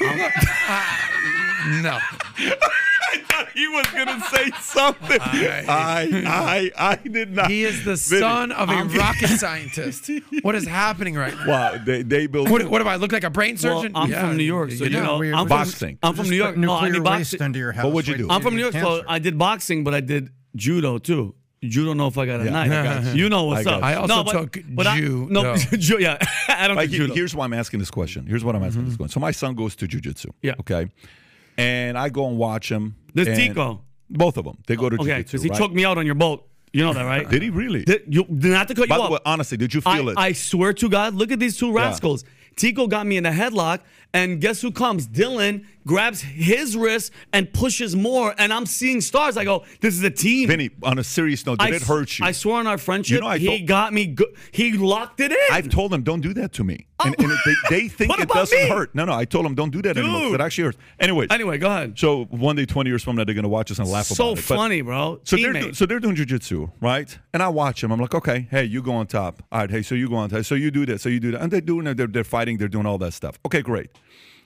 No. 1.82 1.98
He 3.54 3.68
was 3.68 3.86
gonna 3.86 4.20
say 4.30 4.50
something. 4.60 5.18
I 5.20 6.70
I 6.76 6.92
I 6.92 6.96
did 6.96 7.32
not. 7.32 7.50
He 7.50 7.64
is 7.64 7.84
the 7.84 7.94
Vinny, 7.96 8.20
son 8.20 8.52
of 8.52 8.68
a 8.68 8.72
I'm- 8.72 8.88
rocket 8.90 9.28
scientist. 9.28 10.10
What 10.42 10.54
is 10.54 10.66
happening 10.66 11.14
right 11.14 11.34
now? 11.34 11.48
Wow, 11.48 11.78
they 11.84 12.02
they 12.02 12.26
built 12.26 12.48
What, 12.50 12.64
what 12.66 12.82
do 12.82 12.88
I 12.88 12.96
look 12.96 13.12
like 13.12 13.24
a 13.24 13.30
brain 13.30 13.56
Well, 13.62 13.80
surgeon? 13.80 13.92
I'm 13.94 14.10
Yeah, 14.10 14.26
from 14.26 14.36
New 14.36 14.44
York, 14.44 14.70
so 14.72 14.84
you 14.84 14.90
do. 14.90 15.02
know 15.02 15.22
I'm 15.22 15.46
from, 15.46 15.48
Boxing. 15.48 15.98
I'm 16.02 16.14
from 16.14 16.28
New 16.28 16.36
York. 16.36 16.56
No, 16.56 16.72
I 16.72 16.88
nuclear 16.88 16.92
did 16.94 17.04
boxing. 17.04 17.42
under 17.42 17.58
your 17.58 17.72
house. 17.72 17.84
What 17.84 17.94
would 17.94 18.08
you 18.08 18.16
do? 18.16 18.30
I'm 18.30 18.42
from 18.42 18.54
New 18.54 18.62
York, 18.62 18.74
so. 18.74 19.02
I 19.08 19.18
did 19.18 19.38
boxing, 19.38 19.84
but 19.84 19.94
I 19.94 20.00
did 20.00 20.30
judo 20.56 20.98
too. 20.98 21.34
Judo, 21.62 21.92
know 21.92 22.06
if 22.06 22.16
I 22.16 22.24
got 22.24 22.40
a 22.40 22.44
Yeah, 22.44 22.50
knife. 22.50 22.72
I 22.72 22.82
got 22.82 23.04
you. 23.04 23.10
You 23.24 23.28
know 23.28 23.44
what's 23.44 23.66
I 23.66 23.72
up. 23.72 23.82
I 23.82 23.94
also 23.96 24.14
no, 24.14 24.24
but, 24.24 24.32
took 24.32 24.64
but 24.66 24.86
I, 24.86 25.00
no, 25.00 25.56
judo. 25.78 25.98
yeah, 25.98 26.16
I 26.48 26.66
don't 26.66 26.76
Like, 26.76 26.90
do 26.90 27.06
here's 27.12 27.34
why 27.34 27.44
I'm 27.44 27.52
asking 27.52 27.80
this 27.80 27.90
question. 27.90 28.26
Here's 28.26 28.42
what 28.42 28.56
I'm 28.56 28.62
asking 28.62 28.84
this 28.84 28.94
mm-hmm. 28.94 29.02
question. 29.02 29.12
So 29.12 29.20
my 29.20 29.30
son 29.30 29.54
goes 29.54 29.76
to 29.76 29.86
jujitsu. 29.86 30.30
Yeah. 30.40 30.54
Okay. 30.60 30.90
And 31.60 31.98
I 31.98 32.08
go 32.08 32.26
and 32.28 32.38
watch 32.38 32.70
him. 32.70 32.96
There's 33.14 33.28
and- 33.28 33.36
Tico. 33.36 33.82
Both 34.12 34.36
of 34.38 34.44
them. 34.44 34.58
They 34.66 34.74
go 34.74 34.88
to 34.88 34.96
Okay, 34.96 35.10
jujitsu. 35.10 35.16
because 35.26 35.42
he 35.44 35.48
right? 35.50 35.58
choked 35.58 35.74
me 35.74 35.84
out 35.84 35.96
on 35.96 36.04
your 36.04 36.16
boat. 36.16 36.44
You 36.72 36.84
know 36.84 36.92
that, 36.92 37.04
right? 37.04 37.28
Did 37.30 37.42
he 37.42 37.50
really? 37.50 37.84
Did, 37.84 38.02
you, 38.08 38.26
not 38.28 38.66
to 38.68 38.74
cut 38.74 38.88
By 38.88 38.96
you 38.96 39.02
off. 39.02 39.10
way, 39.12 39.18
honestly, 39.24 39.56
did 39.56 39.72
you 39.72 39.80
feel 39.80 40.08
I, 40.08 40.12
it? 40.12 40.18
I 40.18 40.32
swear 40.32 40.72
to 40.72 40.88
God, 40.88 41.14
look 41.14 41.30
at 41.30 41.38
these 41.38 41.56
two 41.56 41.72
rascals. 41.72 42.24
Tico 42.56 42.88
got 42.88 43.06
me 43.06 43.16
in 43.16 43.26
a 43.26 43.30
headlock, 43.30 43.80
and 44.12 44.40
guess 44.40 44.60
who 44.60 44.70
comes? 44.72 45.06
Dylan 45.08 45.64
grabs 45.86 46.20
his 46.20 46.76
wrist 46.76 47.10
and 47.32 47.52
pushes 47.52 47.96
more, 47.96 48.34
and 48.38 48.52
I'm 48.52 48.66
seeing 48.66 49.00
stars. 49.00 49.36
I 49.36 49.44
go, 49.44 49.64
this 49.80 49.94
is 49.94 50.02
a 50.02 50.10
team. 50.10 50.48
Vinny, 50.48 50.70
on 50.82 50.98
a 50.98 51.04
serious 51.04 51.44
note, 51.46 51.58
did 51.58 51.72
I, 51.72 51.76
it 51.76 51.82
hurt 51.82 52.18
you? 52.18 52.24
I 52.26 52.32
swear 52.32 52.56
on 52.56 52.66
our 52.66 52.76
friendship, 52.78 53.14
You 53.14 53.20
know, 53.22 53.26
I 53.26 53.38
he 53.38 53.46
told- 53.46 53.66
got 53.66 53.92
me. 53.92 54.14
He 54.52 54.72
locked 54.72 55.20
it 55.20 55.32
in. 55.32 55.38
I've 55.50 55.68
told 55.70 55.92
him, 55.94 56.02
don't 56.02 56.20
do 56.20 56.34
that 56.34 56.52
to 56.54 56.64
me, 56.64 56.86
oh. 56.98 57.06
and, 57.06 57.18
and 57.18 57.30
they, 57.44 57.54
they 57.70 57.88
think 57.88 58.18
it 58.20 58.28
doesn't 58.28 58.56
me? 58.56 58.68
hurt. 58.68 58.94
No, 58.94 59.04
no, 59.06 59.14
I 59.14 59.24
told 59.24 59.46
them 59.46 59.54
don't 59.54 59.70
do 59.70 59.80
that 59.82 59.96
anymore. 59.96 60.20
Dude. 60.20 60.34
It 60.34 60.40
actually 60.42 60.64
hurts. 60.64 60.78
Anyways, 60.98 61.28
anyway, 61.30 61.58
go 61.58 61.68
ahead. 61.68 61.98
so 61.98 62.24
one 62.26 62.56
day, 62.56 62.66
twenty 62.66 62.90
years 62.90 63.02
from 63.02 63.16
now, 63.16 63.24
they're 63.24 63.34
gonna 63.34 63.48
watch 63.48 63.70
us 63.70 63.78
and 63.78 63.88
laugh 63.88 64.06
so 64.06 64.30
about 64.32 64.38
it. 64.38 64.48
But- 64.48 64.56
funny, 64.56 64.82
bro. 64.82 65.20
So 65.24 65.36
they're, 65.36 65.54
Teammate. 65.54 65.76
so 65.76 65.86
they're 65.86 66.00
doing 66.00 66.14
jujitsu, 66.16 66.70
right? 66.80 67.16
And 67.32 67.42
I 67.42 67.48
watch 67.48 67.80
them. 67.80 67.90
I'm 67.90 68.00
like, 68.00 68.14
okay, 68.14 68.46
hey, 68.50 68.64
you 68.64 68.82
go 68.82 68.92
on 68.92 69.06
top. 69.06 69.42
All 69.50 69.60
right, 69.60 69.70
hey, 69.70 69.82
so 69.82 69.94
you 69.94 70.08
go 70.08 70.16
on 70.16 70.28
top. 70.28 70.44
So 70.44 70.54
you 70.56 70.70
do 70.70 70.84
this. 70.84 71.02
So 71.02 71.08
you 71.08 71.20
do 71.20 71.30
that. 71.32 71.40
And 71.40 71.50
they're 71.50 71.60
doing 71.60 71.86
it. 71.86 71.96
They're, 71.96 72.06
they're 72.06 72.22
fighting. 72.24 72.58
They're 72.58 72.68
doing 72.68 72.86
all 72.86 72.98
that 72.98 73.12
stuff. 73.14 73.38
Okay, 73.46 73.62
great. 73.62 73.90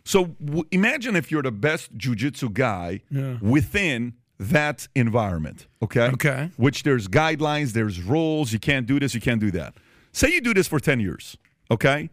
So 0.04 0.26
w- 0.44 0.64
imagine 0.70 1.16
if 1.16 1.30
you're 1.30 1.42
the 1.42 1.50
best 1.52 1.96
jujitsu 1.96 2.52
guy 2.52 3.00
within 3.40 4.14
that 4.38 4.88
environment. 4.94 5.66
Okay. 5.82 6.08
Okay. 6.08 6.50
Which 6.56 6.82
there's 6.82 7.08
guidelines, 7.08 7.72
there's 7.72 8.02
rules. 8.02 8.52
You 8.52 8.58
can't 8.58 8.86
do 8.86 8.98
this. 9.00 9.14
You 9.14 9.20
can't 9.20 9.40
do 9.40 9.50
that. 9.52 9.74
Say 10.12 10.32
you 10.32 10.40
do 10.40 10.52
this 10.54 10.68
for 10.68 10.78
ten 10.80 11.00
years. 11.00 11.36
Okay. 11.70 12.10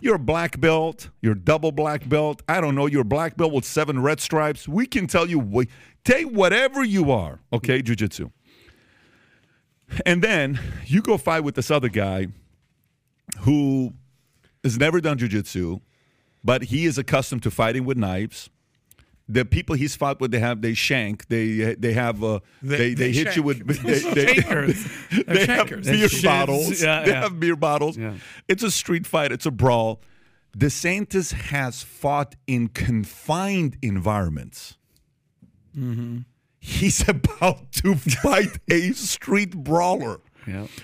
You're 0.00 0.16
a 0.16 0.18
black 0.18 0.60
belt. 0.60 1.10
You're 1.22 1.34
double 1.34 1.72
black 1.72 2.08
belt. 2.08 2.42
I 2.48 2.60
don't 2.60 2.74
know. 2.74 2.86
You're 2.86 3.02
a 3.02 3.04
black 3.04 3.36
belt 3.36 3.52
with 3.52 3.64
seven 3.64 4.00
red 4.02 4.20
stripes. 4.20 4.66
We 4.68 4.86
can 4.86 5.06
tell 5.06 5.28
you. 5.28 5.40
wh- 5.40 5.68
Take 6.04 6.26
whatever 6.26 6.84
you 6.84 7.10
are. 7.10 7.40
Okay, 7.52 7.80
jujitsu. 7.82 8.30
And 10.04 10.22
then 10.22 10.60
you 10.86 11.00
go 11.02 11.16
fight 11.16 11.40
with 11.44 11.54
this 11.54 11.70
other 11.70 11.88
guy 11.88 12.26
who 13.40 13.94
has 14.62 14.78
never 14.78 15.00
done 15.00 15.18
jujitsu, 15.18 15.80
but 16.44 16.64
he 16.64 16.84
is 16.84 16.98
accustomed 16.98 17.42
to 17.44 17.50
fighting 17.50 17.84
with 17.84 17.96
knives. 17.96 18.50
The 19.26 19.46
people 19.46 19.74
he's 19.74 19.96
fought 19.96 20.20
with, 20.20 20.32
they 20.32 20.38
have 20.38 20.60
they 20.60 20.74
shank, 20.74 21.28
they 21.28 21.74
they 21.76 21.94
have 21.94 22.22
uh, 22.22 22.40
they, 22.62 22.92
they, 22.92 22.94
they 22.94 23.12
hit 23.12 23.36
you 23.36 23.42
with 23.42 23.66
they, 23.66 23.98
they, 23.98 25.22
they 25.26 25.46
have 25.46 25.82
beer 25.82 26.08
bottles. 26.22 26.82
Yeah, 26.82 27.02
they 27.04 27.10
yeah. 27.10 27.20
have 27.22 27.40
beer 27.40 27.56
bottles. 27.56 27.96
Yeah. 27.96 28.14
It's 28.48 28.62
a 28.62 28.70
street 28.70 29.06
fight. 29.06 29.32
It's 29.32 29.46
a 29.46 29.50
brawl. 29.50 30.02
DeSantis 30.56 31.32
has 31.32 31.82
fought 31.82 32.36
in 32.46 32.68
confined 32.68 33.76
environments. 33.82 34.76
He's 36.60 37.08
about 37.08 37.72
to 37.72 37.94
fight 37.96 38.58
a 38.70 38.92
street 38.92 39.56
brawler. 39.56 40.20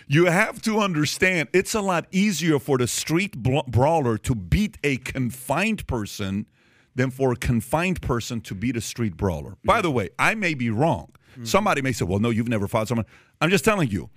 You 0.06 0.26
have 0.26 0.60
to 0.62 0.78
understand, 0.80 1.48
it's 1.52 1.74
a 1.74 1.80
lot 1.80 2.06
easier 2.10 2.58
for 2.58 2.78
the 2.78 2.86
street 2.86 3.36
brawler 3.42 4.18
to 4.18 4.34
beat 4.34 4.78
a 4.84 4.96
confined 4.98 5.86
person 5.86 6.46
than 6.94 7.10
for 7.10 7.32
a 7.32 7.36
confined 7.36 8.00
person 8.02 8.40
to 8.42 8.54
beat 8.54 8.76
a 8.76 8.80
street 8.80 9.16
brawler. 9.16 9.56
By 9.64 9.80
the 9.80 9.90
way, 9.90 10.10
I 10.18 10.34
may 10.34 10.54
be 10.54 10.70
wrong. 10.70 11.12
Mm-hmm. 11.32 11.44
Somebody 11.44 11.82
may 11.82 11.92
say, 11.92 12.04
"Well, 12.04 12.18
no, 12.18 12.30
you've 12.30 12.48
never 12.48 12.66
fought 12.66 12.88
someone." 12.88 13.06
I'm 13.40 13.50
just 13.50 13.64
telling 13.64 13.88
you. 13.90 14.10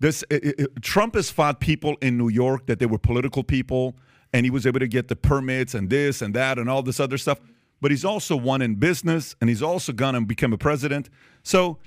This 0.00 0.24
i- 0.30 0.40
i- 0.42 0.54
i- 0.62 0.66
Trump 0.80 1.14
has 1.14 1.30
fought 1.30 1.60
people 1.60 1.96
in 2.00 2.16
New 2.16 2.28
York 2.28 2.66
that 2.66 2.78
they 2.78 2.86
were 2.86 2.98
political 2.98 3.42
people, 3.44 3.96
and 4.32 4.46
he 4.46 4.50
was 4.50 4.66
able 4.66 4.80
to 4.80 4.88
get 4.88 5.08
the 5.08 5.16
permits 5.16 5.74
and 5.74 5.90
this 5.90 6.22
and 6.22 6.32
that 6.34 6.58
and 6.58 6.70
all 6.70 6.82
this 6.82 7.00
other 7.00 7.18
stuff. 7.18 7.38
But 7.82 7.90
he's 7.90 8.04
also 8.04 8.36
won 8.36 8.62
in 8.62 8.76
business, 8.76 9.36
and 9.40 9.48
he's 9.50 9.62
also 9.62 9.92
gone 9.92 10.14
and 10.14 10.26
become 10.26 10.52
a 10.52 10.58
president. 10.58 11.08
So 11.42 11.78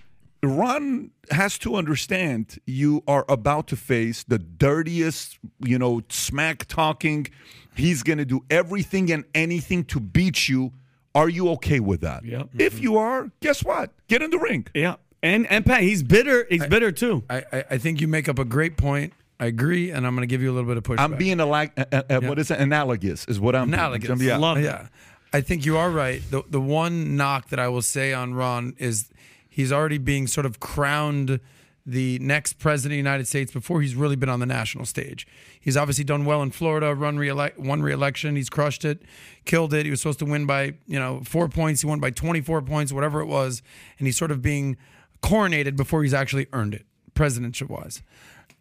Ron 0.43 1.11
has 1.31 1.57
to 1.59 1.75
understand 1.75 2.59
you 2.65 3.01
are 3.07 3.25
about 3.29 3.67
to 3.67 3.75
face 3.75 4.23
the 4.23 4.37
dirtiest, 4.37 5.39
you 5.59 5.79
know, 5.79 6.01
smack 6.09 6.65
talking. 6.65 7.27
He's 7.75 8.03
going 8.03 8.17
to 8.19 8.25
do 8.25 8.43
everything 8.49 9.11
and 9.11 9.23
anything 9.33 9.85
to 9.85 9.99
beat 9.99 10.49
you. 10.49 10.73
Are 11.15 11.29
you 11.29 11.49
okay 11.51 11.79
with 11.79 12.01
that? 12.01 12.25
Yep. 12.25 12.49
If 12.59 12.79
you 12.81 12.97
are, 12.97 13.31
guess 13.39 13.63
what? 13.63 13.91
Get 14.07 14.21
in 14.21 14.31
the 14.31 14.39
ring. 14.39 14.67
Yeah. 14.73 14.95
And 15.21 15.47
and 15.47 15.65
Pat, 15.65 15.81
he's 15.81 16.03
bitter. 16.03 16.45
He's 16.49 16.65
bitter 16.67 16.91
too. 16.91 17.23
I, 17.29 17.37
I, 17.53 17.65
I 17.71 17.77
think 17.77 18.01
you 18.01 18.09
make 18.09 18.27
up 18.27 18.39
a 18.39 18.45
great 18.45 18.75
point. 18.75 19.13
I 19.39 19.45
agree, 19.45 19.89
and 19.91 20.05
I'm 20.05 20.15
going 20.15 20.27
to 20.27 20.31
give 20.31 20.41
you 20.41 20.51
a 20.51 20.53
little 20.53 20.67
bit 20.67 20.77
of 20.77 20.83
pushback. 20.83 20.99
I'm 20.99 21.17
being 21.17 21.37
alag- 21.37 21.71
uh, 21.77 21.85
uh, 21.91 22.15
uh, 22.17 22.19
what 22.27 22.39
is 22.39 22.51
it? 22.51 22.59
Analogous 22.59 23.25
is 23.25 23.39
what 23.39 23.55
I'm 23.55 23.67
doing. 23.67 23.73
analogous. 23.75 24.21
Yeah. 24.21 24.37
Love 24.37 24.57
it. 24.57 24.65
yeah. 24.65 24.87
I 25.31 25.41
think 25.41 25.65
you 25.65 25.77
are 25.77 25.89
right. 25.89 26.21
The 26.29 26.43
the 26.49 26.59
one 26.61 27.15
knock 27.15 27.49
that 27.49 27.59
I 27.59 27.69
will 27.69 27.81
say 27.81 28.13
on 28.13 28.33
Ron 28.33 28.75
is 28.77 29.09
he's 29.53 29.71
already 29.71 29.99
being 29.99 30.25
sort 30.25 30.47
of 30.47 30.59
crowned 30.59 31.39
the 31.85 32.17
next 32.19 32.53
president 32.53 32.93
of 32.93 32.93
the 32.93 32.97
United 32.97 33.27
States 33.27 33.51
before 33.51 33.81
he's 33.81 33.93
really 33.93 34.15
been 34.15 34.29
on 34.29 34.39
the 34.39 34.47
national 34.47 34.83
stage. 34.85 35.27
He's 35.59 35.77
obviously 35.77 36.03
done 36.03 36.25
well 36.25 36.41
in 36.41 36.49
Florida, 36.49 36.95
run 36.95 37.19
reelect, 37.19 37.59
won 37.59 37.83
re-election, 37.83 38.35
he's 38.35 38.49
crushed 38.49 38.83
it, 38.83 39.03
killed 39.45 39.73
it. 39.75 39.85
He 39.85 39.91
was 39.91 40.01
supposed 40.01 40.19
to 40.19 40.25
win 40.25 40.47
by, 40.47 40.73
you 40.87 40.97
know, 40.97 41.21
4 41.23 41.49
points, 41.49 41.81
he 41.81 41.87
won 41.87 41.99
by 41.99 42.09
24 42.09 42.63
points, 42.63 42.91
whatever 42.91 43.21
it 43.21 43.27
was, 43.27 43.61
and 43.99 44.07
he's 44.07 44.17
sort 44.17 44.31
of 44.31 44.41
being 44.41 44.75
coronated 45.21 45.75
before 45.75 46.01
he's 46.01 46.15
actually 46.15 46.47
earned 46.51 46.73
it, 46.73 46.85
presidential 47.13 47.67
wise. 47.67 48.01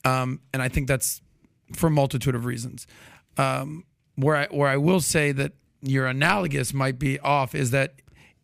Um, 0.05 0.41
and 0.53 0.61
I 0.61 0.69
think 0.69 0.89
that's 0.89 1.23
for 1.75 1.87
a 1.87 1.91
multitude 1.91 2.35
of 2.35 2.45
reasons. 2.45 2.87
Um, 3.39 3.85
where 4.17 4.37
I 4.37 4.47
where 4.51 4.69
I 4.69 4.77
will 4.77 5.01
say 5.01 5.33
that 5.33 5.53
your 5.81 6.07
analogous 6.07 6.75
might 6.75 6.99
be 6.99 7.19
off 7.21 7.55
is 7.55 7.71
that 7.71 7.95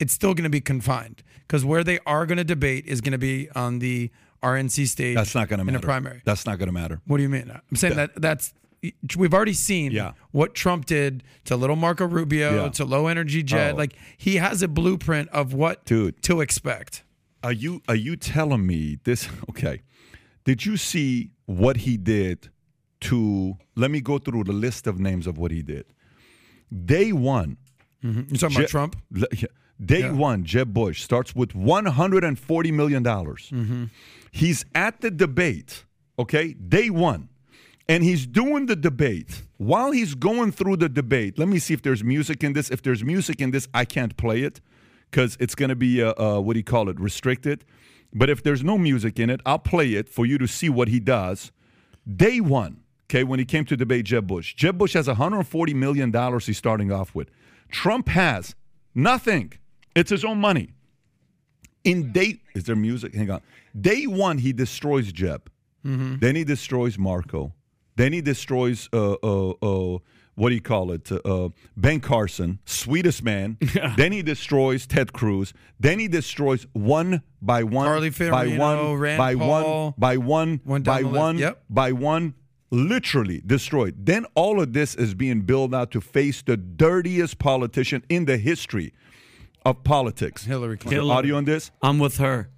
it's 0.00 0.12
still 0.12 0.34
going 0.34 0.44
to 0.44 0.50
be 0.50 0.60
confined 0.60 1.22
because 1.46 1.64
where 1.64 1.82
they 1.84 1.98
are 2.06 2.26
going 2.26 2.38
to 2.38 2.44
debate 2.44 2.86
is 2.86 3.00
going 3.00 3.12
to 3.12 3.18
be 3.18 3.48
on 3.54 3.78
the 3.80 4.10
RNC 4.42 4.86
stage. 4.88 5.16
That's 5.16 5.34
not 5.34 5.48
going 5.48 5.58
to 5.58 5.64
matter 5.64 5.78
in 5.78 5.82
a 5.82 5.84
primary. 5.84 6.22
That's 6.24 6.46
not 6.46 6.58
going 6.58 6.68
to 6.68 6.72
matter. 6.72 7.00
What 7.06 7.16
do 7.16 7.22
you 7.24 7.28
mean? 7.28 7.50
I'm 7.50 7.76
saying 7.76 7.96
that 7.96 8.20
that's 8.20 8.54
we've 9.16 9.34
already 9.34 9.54
seen 9.54 9.90
Yeah. 9.90 10.12
what 10.30 10.54
Trump 10.54 10.86
did 10.86 11.24
to 11.46 11.56
little 11.56 11.74
Marco 11.74 12.06
Rubio, 12.06 12.64
Yeah. 12.64 12.68
to 12.70 12.84
low 12.84 13.08
energy 13.08 13.42
Jeb. 13.42 13.74
Oh. 13.74 13.78
Like 13.78 13.94
he 14.16 14.36
has 14.36 14.62
a 14.62 14.68
blueprint 14.68 15.28
of 15.30 15.52
what 15.52 15.84
Dude. 15.84 16.22
to 16.22 16.40
expect. 16.40 17.02
Are 17.42 17.52
you 17.52 17.82
are 17.88 17.96
you 17.96 18.14
telling 18.16 18.66
me 18.66 18.98
this? 19.04 19.28
Okay, 19.50 19.82
did 20.44 20.64
you 20.64 20.76
see 20.76 21.30
what 21.46 21.78
he 21.78 21.96
did 21.96 22.48
to? 23.02 23.56
Let 23.74 23.90
me 23.90 24.00
go 24.00 24.18
through 24.18 24.44
the 24.44 24.52
list 24.52 24.86
of 24.86 25.00
names 25.00 25.26
of 25.26 25.38
what 25.38 25.50
he 25.50 25.62
did. 25.62 25.86
Day 26.84 27.12
one, 27.12 27.56
mm-hmm. 28.04 28.22
You're 28.28 28.38
talking 28.38 28.50
Je- 28.56 28.60
about 28.62 28.68
Trump? 28.70 28.96
Le- 29.10 29.26
yeah. 29.36 29.46
Day 29.84 30.00
Yeah. 30.00 30.12
one, 30.12 30.44
Jeb 30.44 30.72
Bush 30.74 31.02
starts 31.02 31.34
with 31.36 31.50
$140 31.52 32.72
million. 32.72 33.04
Mm-hmm. 33.04 33.84
He's 34.30 34.64
at 34.74 35.00
the 35.00 35.10
debate, 35.10 35.84
okay? 36.18 36.52
Day 36.54 36.90
one. 36.90 37.28
And 37.88 38.04
he's 38.04 38.26
doing 38.26 38.66
the 38.66 38.76
debate. 38.76 39.42
While 39.56 39.92
he's 39.92 40.14
going 40.14 40.52
through 40.52 40.76
the 40.76 40.88
debate, 40.90 41.38
let 41.38 41.48
me 41.48 41.58
see 41.58 41.72
if 41.74 41.80
there's 41.82 42.04
music 42.04 42.44
in 42.44 42.52
this. 42.52 42.70
If 42.70 42.82
there's 42.82 43.02
music 43.02 43.40
in 43.40 43.50
this, 43.50 43.66
I 43.72 43.84
can't 43.86 44.14
play 44.16 44.42
it 44.42 44.60
because 45.10 45.36
it's 45.40 45.54
going 45.54 45.70
to 45.70 45.76
be, 45.76 46.02
uh, 46.02 46.12
uh, 46.18 46.40
what 46.40 46.52
do 46.52 46.58
you 46.58 46.64
call 46.64 46.88
it, 46.90 47.00
restricted. 47.00 47.64
But 48.12 48.28
if 48.28 48.42
there's 48.42 48.62
no 48.62 48.76
music 48.76 49.18
in 49.18 49.30
it, 49.30 49.40
I'll 49.46 49.58
play 49.58 49.94
it 49.94 50.08
for 50.10 50.26
you 50.26 50.36
to 50.38 50.46
see 50.46 50.68
what 50.68 50.88
he 50.88 51.00
does. 51.00 51.50
Day 52.06 52.40
one, 52.40 52.82
okay, 53.06 53.24
when 53.24 53.38
he 53.38 53.44
came 53.46 53.64
to 53.66 53.76
debate 53.76 54.04
Jeb 54.06 54.26
Bush, 54.26 54.54
Jeb 54.54 54.76
Bush 54.76 54.92
has 54.92 55.08
$140 55.08 55.74
million 55.74 56.12
he's 56.40 56.58
starting 56.58 56.92
off 56.92 57.14
with. 57.14 57.30
Trump 57.70 58.08
has 58.08 58.54
nothing. 58.94 59.52
It's 59.98 60.10
his 60.10 60.24
own 60.24 60.38
money. 60.40 60.70
In 61.84 62.12
day, 62.12 62.40
is 62.54 62.64
there 62.64 62.76
music? 62.76 63.14
Hang 63.14 63.30
on. 63.30 63.40
Day 63.78 64.06
one, 64.06 64.38
he 64.38 64.52
destroys 64.52 65.12
Jeb. 65.12 65.50
Then 65.84 66.36
he 66.36 66.44
destroys 66.44 66.98
Marco. 66.98 67.54
Then 67.96 68.12
he 68.12 68.20
destroys, 68.20 68.90
uh, 68.92 69.14
uh, 69.22 69.50
uh, 69.62 69.98
what 70.34 70.50
do 70.50 70.54
you 70.54 70.60
call 70.60 70.92
it? 70.92 71.10
Uh, 71.10 71.48
Ben 71.78 71.98
Carson, 72.00 72.58
sweetest 72.66 73.22
man. 73.24 73.56
Then 73.96 74.12
he 74.12 74.22
destroys 74.22 74.86
Ted 74.86 75.12
Cruz. 75.14 75.54
Then 75.80 75.98
he 75.98 76.06
destroys 76.06 76.66
one 76.74 77.22
by 77.40 77.62
one, 77.62 77.86
Carly 77.86 78.10
by 78.10 78.48
one, 78.58 78.96
Rand 78.96 79.18
by 79.18 79.34
Paul. 79.34 79.86
one, 79.86 79.94
by 79.96 80.16
one, 80.18 80.60
down 80.66 80.82
by 80.82 81.02
one, 81.02 81.38
Yep. 81.38 81.62
by 81.70 81.92
one, 81.92 82.34
literally 82.70 83.42
destroyed. 83.46 83.94
Then 84.04 84.26
all 84.34 84.60
of 84.60 84.74
this 84.74 84.94
is 84.94 85.14
being 85.14 85.40
built 85.40 85.72
out 85.72 85.90
to 85.92 86.00
face 86.02 86.42
the 86.42 86.56
dirtiest 86.58 87.38
politician 87.38 88.04
in 88.10 88.26
the 88.26 88.36
history 88.36 88.92
of 89.64 89.84
politics. 89.84 90.44
Hillary 90.44 90.74
Is 90.74 90.80
there 90.80 90.90
Clinton. 90.90 91.10
audio 91.10 91.36
on 91.36 91.44
this? 91.44 91.70
I'm 91.82 91.98
with 91.98 92.18
her. 92.18 92.48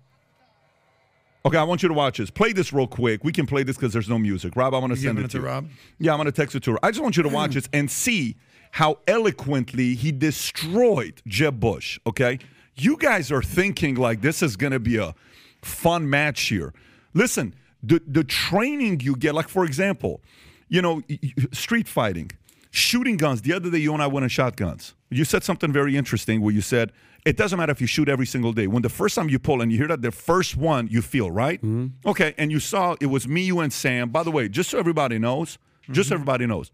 Okay, 1.44 1.56
I 1.56 1.62
want 1.62 1.82
you 1.82 1.88
to 1.88 1.94
watch 1.94 2.18
this. 2.18 2.30
Play 2.30 2.52
this 2.52 2.70
real 2.72 2.86
quick. 2.86 3.24
We 3.24 3.32
can 3.32 3.46
play 3.46 3.62
this 3.62 3.76
because 3.76 3.92
there's 3.94 4.10
no 4.10 4.18
music. 4.18 4.54
Rob, 4.56 4.74
I'm 4.74 4.80
going 4.82 4.94
to 4.94 5.00
send 5.00 5.18
it 5.18 5.24
it 5.24 5.30
to 5.30 5.38
you. 5.38 5.44
Rob? 5.44 5.68
Yeah, 5.98 6.12
I'm 6.12 6.18
going 6.18 6.26
to 6.26 6.32
text 6.32 6.54
it 6.54 6.62
to 6.64 6.72
her. 6.72 6.78
I 6.84 6.90
just 6.90 7.02
want 7.02 7.16
you 7.16 7.22
to 7.22 7.30
watch 7.30 7.54
this 7.54 7.66
and 7.72 7.90
see 7.90 8.36
how 8.72 8.98
eloquently 9.08 9.94
he 9.94 10.12
destroyed 10.12 11.22
Jeb 11.26 11.58
Bush. 11.58 11.98
Okay, 12.06 12.38
you 12.76 12.96
guys 12.98 13.32
are 13.32 13.42
thinking 13.42 13.94
like 13.94 14.20
this 14.20 14.42
is 14.42 14.56
going 14.56 14.72
to 14.72 14.78
be 14.78 14.98
a 14.98 15.14
fun 15.62 16.10
match 16.10 16.42
here. 16.42 16.74
Listen, 17.14 17.54
the 17.82 18.02
the 18.06 18.22
training 18.22 19.00
you 19.00 19.16
get, 19.16 19.34
like 19.34 19.48
for 19.48 19.64
example, 19.64 20.20
you 20.68 20.82
know, 20.82 21.02
y- 21.08 21.18
y- 21.22 21.32
street 21.52 21.88
fighting, 21.88 22.30
shooting 22.70 23.16
guns. 23.16 23.40
The 23.42 23.54
other 23.54 23.70
day, 23.70 23.78
you 23.78 23.94
and 23.94 24.02
I 24.02 24.06
went 24.08 24.24
on 24.24 24.28
shotguns. 24.28 24.94
You 25.10 25.24
said 25.24 25.42
something 25.42 25.72
very 25.72 25.96
interesting 25.96 26.40
where 26.40 26.54
you 26.54 26.60
said 26.60 26.92
it 27.26 27.36
doesn't 27.36 27.58
matter 27.58 27.72
if 27.72 27.80
you 27.80 27.86
shoot 27.86 28.08
every 28.08 28.26
single 28.26 28.52
day. 28.52 28.66
When 28.68 28.82
the 28.82 28.88
first 28.88 29.14
time 29.16 29.28
you 29.28 29.38
pull 29.38 29.60
and 29.60 29.70
you 29.72 29.76
hear 29.78 29.88
that 29.88 30.02
the 30.02 30.12
first 30.12 30.56
one 30.56 30.86
you 30.88 31.02
feel 31.02 31.30
right, 31.30 31.60
okay, 32.06 32.34
and 32.38 32.50
you 32.52 32.60
saw 32.60 32.94
it 33.00 33.06
was 33.06 33.26
me, 33.26 33.42
you, 33.42 33.58
and 33.60 33.72
Sam. 33.72 34.10
By 34.10 34.22
the 34.22 34.30
way, 34.30 34.48
just 34.48 34.70
so 34.70 34.78
everybody 34.78 35.18
knows, 35.18 35.58
just 35.90 36.08
so 36.10 36.14
everybody 36.14 36.46
knows, 36.46 36.70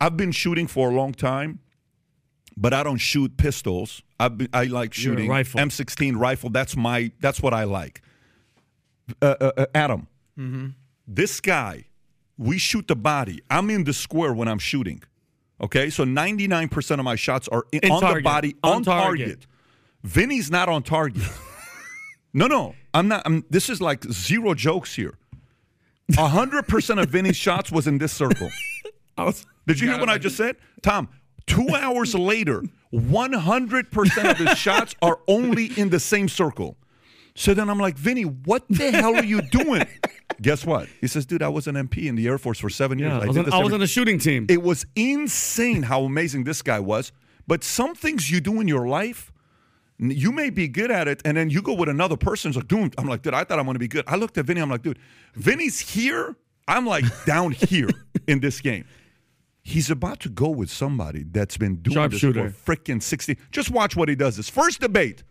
I've 0.00 0.16
been 0.16 0.32
shooting 0.32 0.66
for 0.68 0.90
a 0.90 0.94
long 0.94 1.12
time, 1.12 1.58
but 2.56 2.72
I 2.72 2.82
don't 2.84 2.98
shoot 2.98 3.36
pistols. 3.36 4.02
I've 4.20 4.46
I 4.52 4.64
like 4.64 4.94
shooting 4.94 5.28
rifle. 5.28 5.60
M16 5.60 6.16
rifle. 6.16 6.48
That's 6.50 6.76
my 6.76 7.10
that's 7.20 7.42
what 7.42 7.52
I 7.52 7.64
like. 7.64 8.02
Uh, 9.20 9.34
uh, 9.40 9.52
uh, 9.56 9.66
Adam, 9.74 10.06
this 11.08 11.40
guy, 11.40 11.86
we 12.38 12.56
shoot 12.58 12.86
the 12.86 12.96
body. 12.96 13.42
I'm 13.50 13.68
in 13.68 13.84
the 13.84 13.92
square 13.92 14.32
when 14.32 14.46
I'm 14.48 14.58
shooting. 14.60 15.02
Okay, 15.62 15.90
so 15.90 16.04
99% 16.04 16.98
of 16.98 17.04
my 17.04 17.14
shots 17.14 17.46
are 17.48 17.64
in, 17.70 17.90
on 17.90 18.14
the 18.14 18.20
body, 18.20 18.56
On 18.64 18.76
on, 18.76 18.82
target. 18.82 19.26
target. 19.28 19.46
Vinny's 20.02 20.50
not 20.50 20.68
on 20.68 20.82
target. 20.82 21.22
no, 22.34 22.48
no, 22.48 22.74
I'm 22.92 23.06
not. 23.08 23.22
I'm, 23.24 23.44
this 23.48 23.70
is 23.70 23.80
like 23.80 24.04
zero 24.04 24.54
jokes 24.54 24.94
here. 24.94 25.14
100% 26.10 27.02
of 27.02 27.08
Vinny's 27.08 27.36
shots 27.36 27.70
was 27.70 27.86
in 27.86 27.98
this 27.98 28.12
circle. 28.12 28.50
I 29.16 29.24
was, 29.24 29.46
Did 29.66 29.80
you 29.80 29.88
hear 29.88 30.00
what 30.00 30.08
I 30.08 30.18
just 30.18 30.36
said? 30.36 30.56
Tom, 30.82 31.08
two 31.46 31.68
hours 31.74 32.14
later, 32.14 32.64
100% 32.92 34.30
of 34.30 34.36
his 34.36 34.58
shots 34.58 34.94
are 35.00 35.20
only 35.28 35.66
in 35.76 35.90
the 35.90 36.00
same 36.00 36.28
circle. 36.28 36.76
So 37.34 37.54
then 37.54 37.70
I'm 37.70 37.78
like, 37.78 37.96
Vinny, 37.96 38.24
what 38.24 38.64
the 38.68 38.90
hell 38.90 39.14
are 39.16 39.24
you 39.24 39.40
doing? 39.42 39.86
Guess 40.42 40.66
what? 40.66 40.88
He 41.00 41.06
says, 41.06 41.24
dude, 41.24 41.42
I 41.42 41.48
was 41.48 41.66
an 41.66 41.76
MP 41.76 42.06
in 42.06 42.16
the 42.16 42.26
Air 42.26 42.38
Force 42.38 42.58
for 42.58 42.68
seven 42.68 42.98
years. 42.98 43.12
yeah, 43.12 43.20
I 43.20 43.26
was, 43.26 43.36
on, 43.38 43.52
I 43.52 43.62
was 43.62 43.72
on 43.72 43.80
a 43.82 43.86
shooting 43.86 44.18
team. 44.18 44.46
it 44.50 44.62
was 44.62 44.84
insane 44.96 45.84
how 45.84 46.02
amazing 46.02 46.44
this 46.44 46.62
guy 46.62 46.80
was. 46.80 47.12
But 47.46 47.64
some 47.64 47.94
things 47.94 48.30
you 48.30 48.40
do 48.40 48.60
in 48.60 48.68
your 48.68 48.86
life, 48.86 49.32
you 49.98 50.32
may 50.32 50.50
be 50.50 50.68
good 50.68 50.90
at 50.90 51.08
it, 51.08 51.22
and 51.24 51.36
then 51.36 51.50
you 51.50 51.62
go 51.62 51.74
with 51.74 51.88
another 51.88 52.16
person's 52.16 52.56
like, 52.56 52.68
dude, 52.68 52.94
I'm 52.98 53.06
like, 53.06 53.22
dude, 53.22 53.34
I 53.34 53.44
thought 53.44 53.58
I'm 53.58 53.64
going 53.64 53.74
to 53.74 53.80
be 53.80 53.88
good. 53.88 54.04
I 54.06 54.16
looked 54.16 54.36
at 54.38 54.44
Vinny, 54.46 54.60
I'm 54.60 54.70
like, 54.70 54.82
dude, 54.82 54.98
Vinny's 55.34 55.78
here. 55.80 56.36
I'm 56.68 56.86
like 56.86 57.04
down 57.26 57.52
here 57.52 57.88
in 58.28 58.40
this 58.40 58.60
game. 58.60 58.84
He's 59.64 59.90
about 59.90 60.18
to 60.20 60.28
go 60.28 60.48
with 60.48 60.70
somebody 60.70 61.24
that's 61.24 61.56
been 61.56 61.76
doing 61.76 61.94
this 62.10 62.20
Sharpshooter. 62.20 62.50
for 62.50 62.74
freaking 62.76 63.00
60. 63.02 63.38
Just 63.52 63.70
watch 63.70 63.94
what 63.96 64.08
he 64.08 64.14
does. 64.16 64.36
This 64.36 64.48
first 64.48 64.80
debate, 64.80 65.22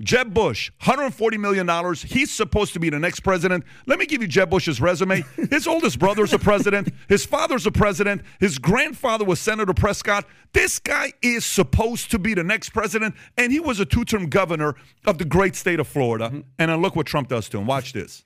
Jeb 0.00 0.32
Bush, 0.32 0.70
$140 0.82 1.38
million. 1.38 1.68
He's 1.94 2.30
supposed 2.30 2.72
to 2.72 2.80
be 2.80 2.88
the 2.90 2.98
next 2.98 3.20
president. 3.20 3.64
Let 3.86 3.98
me 3.98 4.06
give 4.06 4.22
you 4.22 4.28
Jeb 4.28 4.48
Bush's 4.50 4.80
resume. 4.80 5.22
His 5.50 5.66
oldest 5.66 5.98
brother's 5.98 6.32
a 6.32 6.38
president. 6.38 6.88
His 7.08 7.26
father's 7.26 7.66
a 7.66 7.70
president. 7.70 8.22
His 8.38 8.58
grandfather 8.58 9.24
was 9.24 9.40
Senator 9.40 9.74
Prescott. 9.74 10.24
This 10.52 10.78
guy 10.78 11.12
is 11.22 11.44
supposed 11.44 12.10
to 12.12 12.18
be 12.18 12.34
the 12.34 12.42
next 12.44 12.70
president, 12.70 13.14
and 13.36 13.52
he 13.52 13.60
was 13.60 13.78
a 13.78 13.84
two 13.84 14.04
term 14.04 14.28
governor 14.28 14.74
of 15.06 15.18
the 15.18 15.24
great 15.24 15.54
state 15.54 15.78
of 15.80 15.86
Florida. 15.86 16.26
Mm-hmm. 16.28 16.40
And 16.58 16.70
then 16.70 16.80
look 16.82 16.96
what 16.96 17.06
Trump 17.06 17.28
does 17.28 17.48
to 17.50 17.58
him. 17.58 17.66
Watch 17.66 17.92
this. 17.92 18.24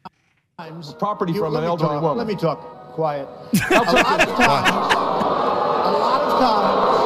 times. 0.58 0.94
Property 0.94 1.32
You- 1.32 1.40
from 1.40 1.52
let 1.54 1.58
an 1.60 1.64
me 1.64 1.68
elderly 1.68 1.94
talk, 1.94 2.02
woman. 2.02 2.18
Let 2.18 2.26
me 2.28 2.37
talk. 2.37 2.92
Quiet. 2.94 3.26
a 3.70 3.74
lot 3.74 4.20
of 4.20 4.37
times. 4.37 4.70
A 4.70 5.90
lot 5.90 6.22
of 6.22 6.40
times. 6.40 7.03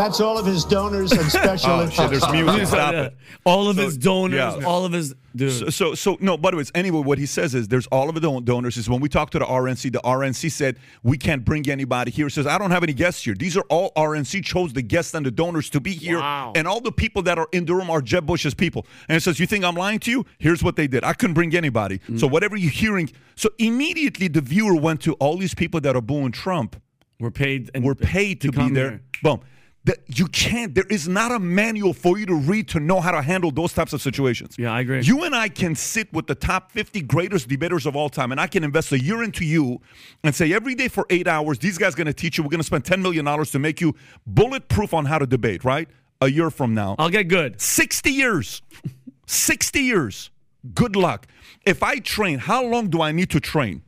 That's 0.00 0.18
all 0.20 0.38
of 0.38 0.46
his 0.46 0.64
donors 0.64 1.12
and 1.12 1.30
special 1.30 1.70
Oh, 1.72 1.88
shit, 1.90 2.08
there's 2.10 2.32
music. 2.32 2.66
Stop 2.68 2.94
it. 2.94 3.16
all 3.44 3.68
of 3.68 3.76
So- 3.76 3.82
his 3.84 3.98
donors, 3.98 4.56
yeah. 4.56 4.64
all 4.66 4.86
of 4.86 4.92
his 4.92 5.14
dude. 5.36 5.52
So, 5.52 5.68
so, 5.68 5.94
so, 5.94 6.16
no. 6.20 6.38
By 6.38 6.52
the 6.52 6.56
way, 6.56 6.64
anyway, 6.74 7.00
what 7.02 7.18
he 7.18 7.26
says 7.26 7.54
is 7.54 7.68
there's 7.68 7.86
all 7.88 8.08
of 8.08 8.14
the 8.14 8.20
don- 8.22 8.42
donors. 8.44 8.78
Is 8.78 8.88
when 8.88 9.00
we 9.00 9.10
talked 9.10 9.32
to 9.32 9.38
the 9.38 9.44
RNC, 9.44 9.92
the 9.92 10.00
RNC 10.02 10.50
said 10.50 10.76
we 11.02 11.18
can't 11.18 11.44
bring 11.44 11.68
anybody 11.68 12.10
here. 12.10 12.26
He 12.26 12.30
says 12.30 12.46
I 12.46 12.56
don't 12.56 12.70
have 12.70 12.82
any 12.82 12.94
guests 12.94 13.22
here. 13.24 13.34
These 13.34 13.58
are 13.58 13.64
all 13.68 13.92
RNC 13.94 14.42
chose 14.42 14.72
the 14.72 14.80
guests 14.80 15.12
and 15.12 15.26
the 15.26 15.30
donors 15.30 15.68
to 15.70 15.80
be 15.80 15.92
here, 15.92 16.18
Wow. 16.18 16.52
and 16.56 16.66
all 16.66 16.80
the 16.80 16.92
people 16.92 17.20
that 17.24 17.38
are 17.38 17.48
in 17.52 17.66
the 17.66 17.74
room 17.74 17.90
are 17.90 18.00
Jeb 18.00 18.24
Bush's 18.24 18.54
people. 18.54 18.86
And 19.08 19.16
it 19.16 19.20
says 19.20 19.38
you 19.38 19.46
think 19.46 19.64
I'm 19.64 19.74
lying 19.76 19.98
to 20.00 20.10
you? 20.10 20.24
Here's 20.38 20.62
what 20.64 20.76
they 20.76 20.86
did. 20.86 21.04
I 21.04 21.12
couldn't 21.12 21.34
bring 21.34 21.54
anybody. 21.54 21.98
Mm. 22.08 22.18
So 22.18 22.26
whatever 22.26 22.56
you're 22.56 22.70
hearing, 22.70 23.10
so 23.36 23.50
immediately 23.58 24.28
the 24.28 24.40
viewer 24.40 24.74
went 24.74 25.02
to 25.02 25.12
all 25.14 25.36
these 25.36 25.54
people 25.54 25.80
that 25.82 25.94
are 25.94 26.00
booing 26.02 26.32
Trump 26.32 26.80
We're 27.20 27.30
paid. 27.30 27.70
And 27.74 27.84
were 27.84 27.94
paid 27.94 28.40
to, 28.40 28.50
be 28.50 28.56
come 28.56 28.72
there. 28.72 28.90
here. 28.90 29.02
Boom. 29.22 29.40
That 29.84 29.98
you 30.06 30.26
can't. 30.26 30.74
There 30.74 30.84
is 30.90 31.08
not 31.08 31.32
a 31.32 31.38
manual 31.38 31.94
for 31.94 32.18
you 32.18 32.26
to 32.26 32.34
read 32.34 32.68
to 32.68 32.80
know 32.80 33.00
how 33.00 33.12
to 33.12 33.22
handle 33.22 33.50
those 33.50 33.72
types 33.72 33.94
of 33.94 34.02
situations. 34.02 34.56
Yeah, 34.58 34.72
I 34.74 34.80
agree. 34.80 35.00
You 35.00 35.24
and 35.24 35.34
I 35.34 35.48
can 35.48 35.74
sit 35.74 36.12
with 36.12 36.26
the 36.26 36.34
top 36.34 36.70
50 36.72 37.00
greatest 37.02 37.48
debaters 37.48 37.86
of 37.86 37.96
all 37.96 38.10
time, 38.10 38.30
and 38.30 38.38
I 38.38 38.46
can 38.46 38.62
invest 38.62 38.92
a 38.92 39.00
year 39.00 39.22
into 39.22 39.42
you 39.42 39.80
and 40.22 40.34
say 40.34 40.52
every 40.52 40.74
day 40.74 40.88
for 40.88 41.06
eight 41.08 41.26
hours, 41.26 41.58
these 41.58 41.78
guys 41.78 41.94
going 41.94 42.08
to 42.08 42.12
teach 42.12 42.36
you. 42.36 42.44
We're 42.44 42.50
going 42.50 42.60
to 42.60 42.64
spend 42.64 42.84
$10 42.84 43.00
million 43.00 43.24
to 43.46 43.58
make 43.58 43.80
you 43.80 43.94
bulletproof 44.26 44.92
on 44.92 45.06
how 45.06 45.18
to 45.18 45.26
debate, 45.26 45.64
right? 45.64 45.88
A 46.20 46.28
year 46.28 46.50
from 46.50 46.74
now. 46.74 46.96
I'll 46.98 47.08
get 47.08 47.28
good. 47.28 47.58
60 47.58 48.10
years. 48.10 48.60
60 49.26 49.80
years. 49.80 50.30
Good 50.74 50.94
luck. 50.94 51.26
If 51.64 51.82
I 51.82 52.00
train, 52.00 52.38
how 52.38 52.62
long 52.62 52.90
do 52.90 53.00
I 53.00 53.12
need 53.12 53.30
to 53.30 53.40
train? 53.40 53.82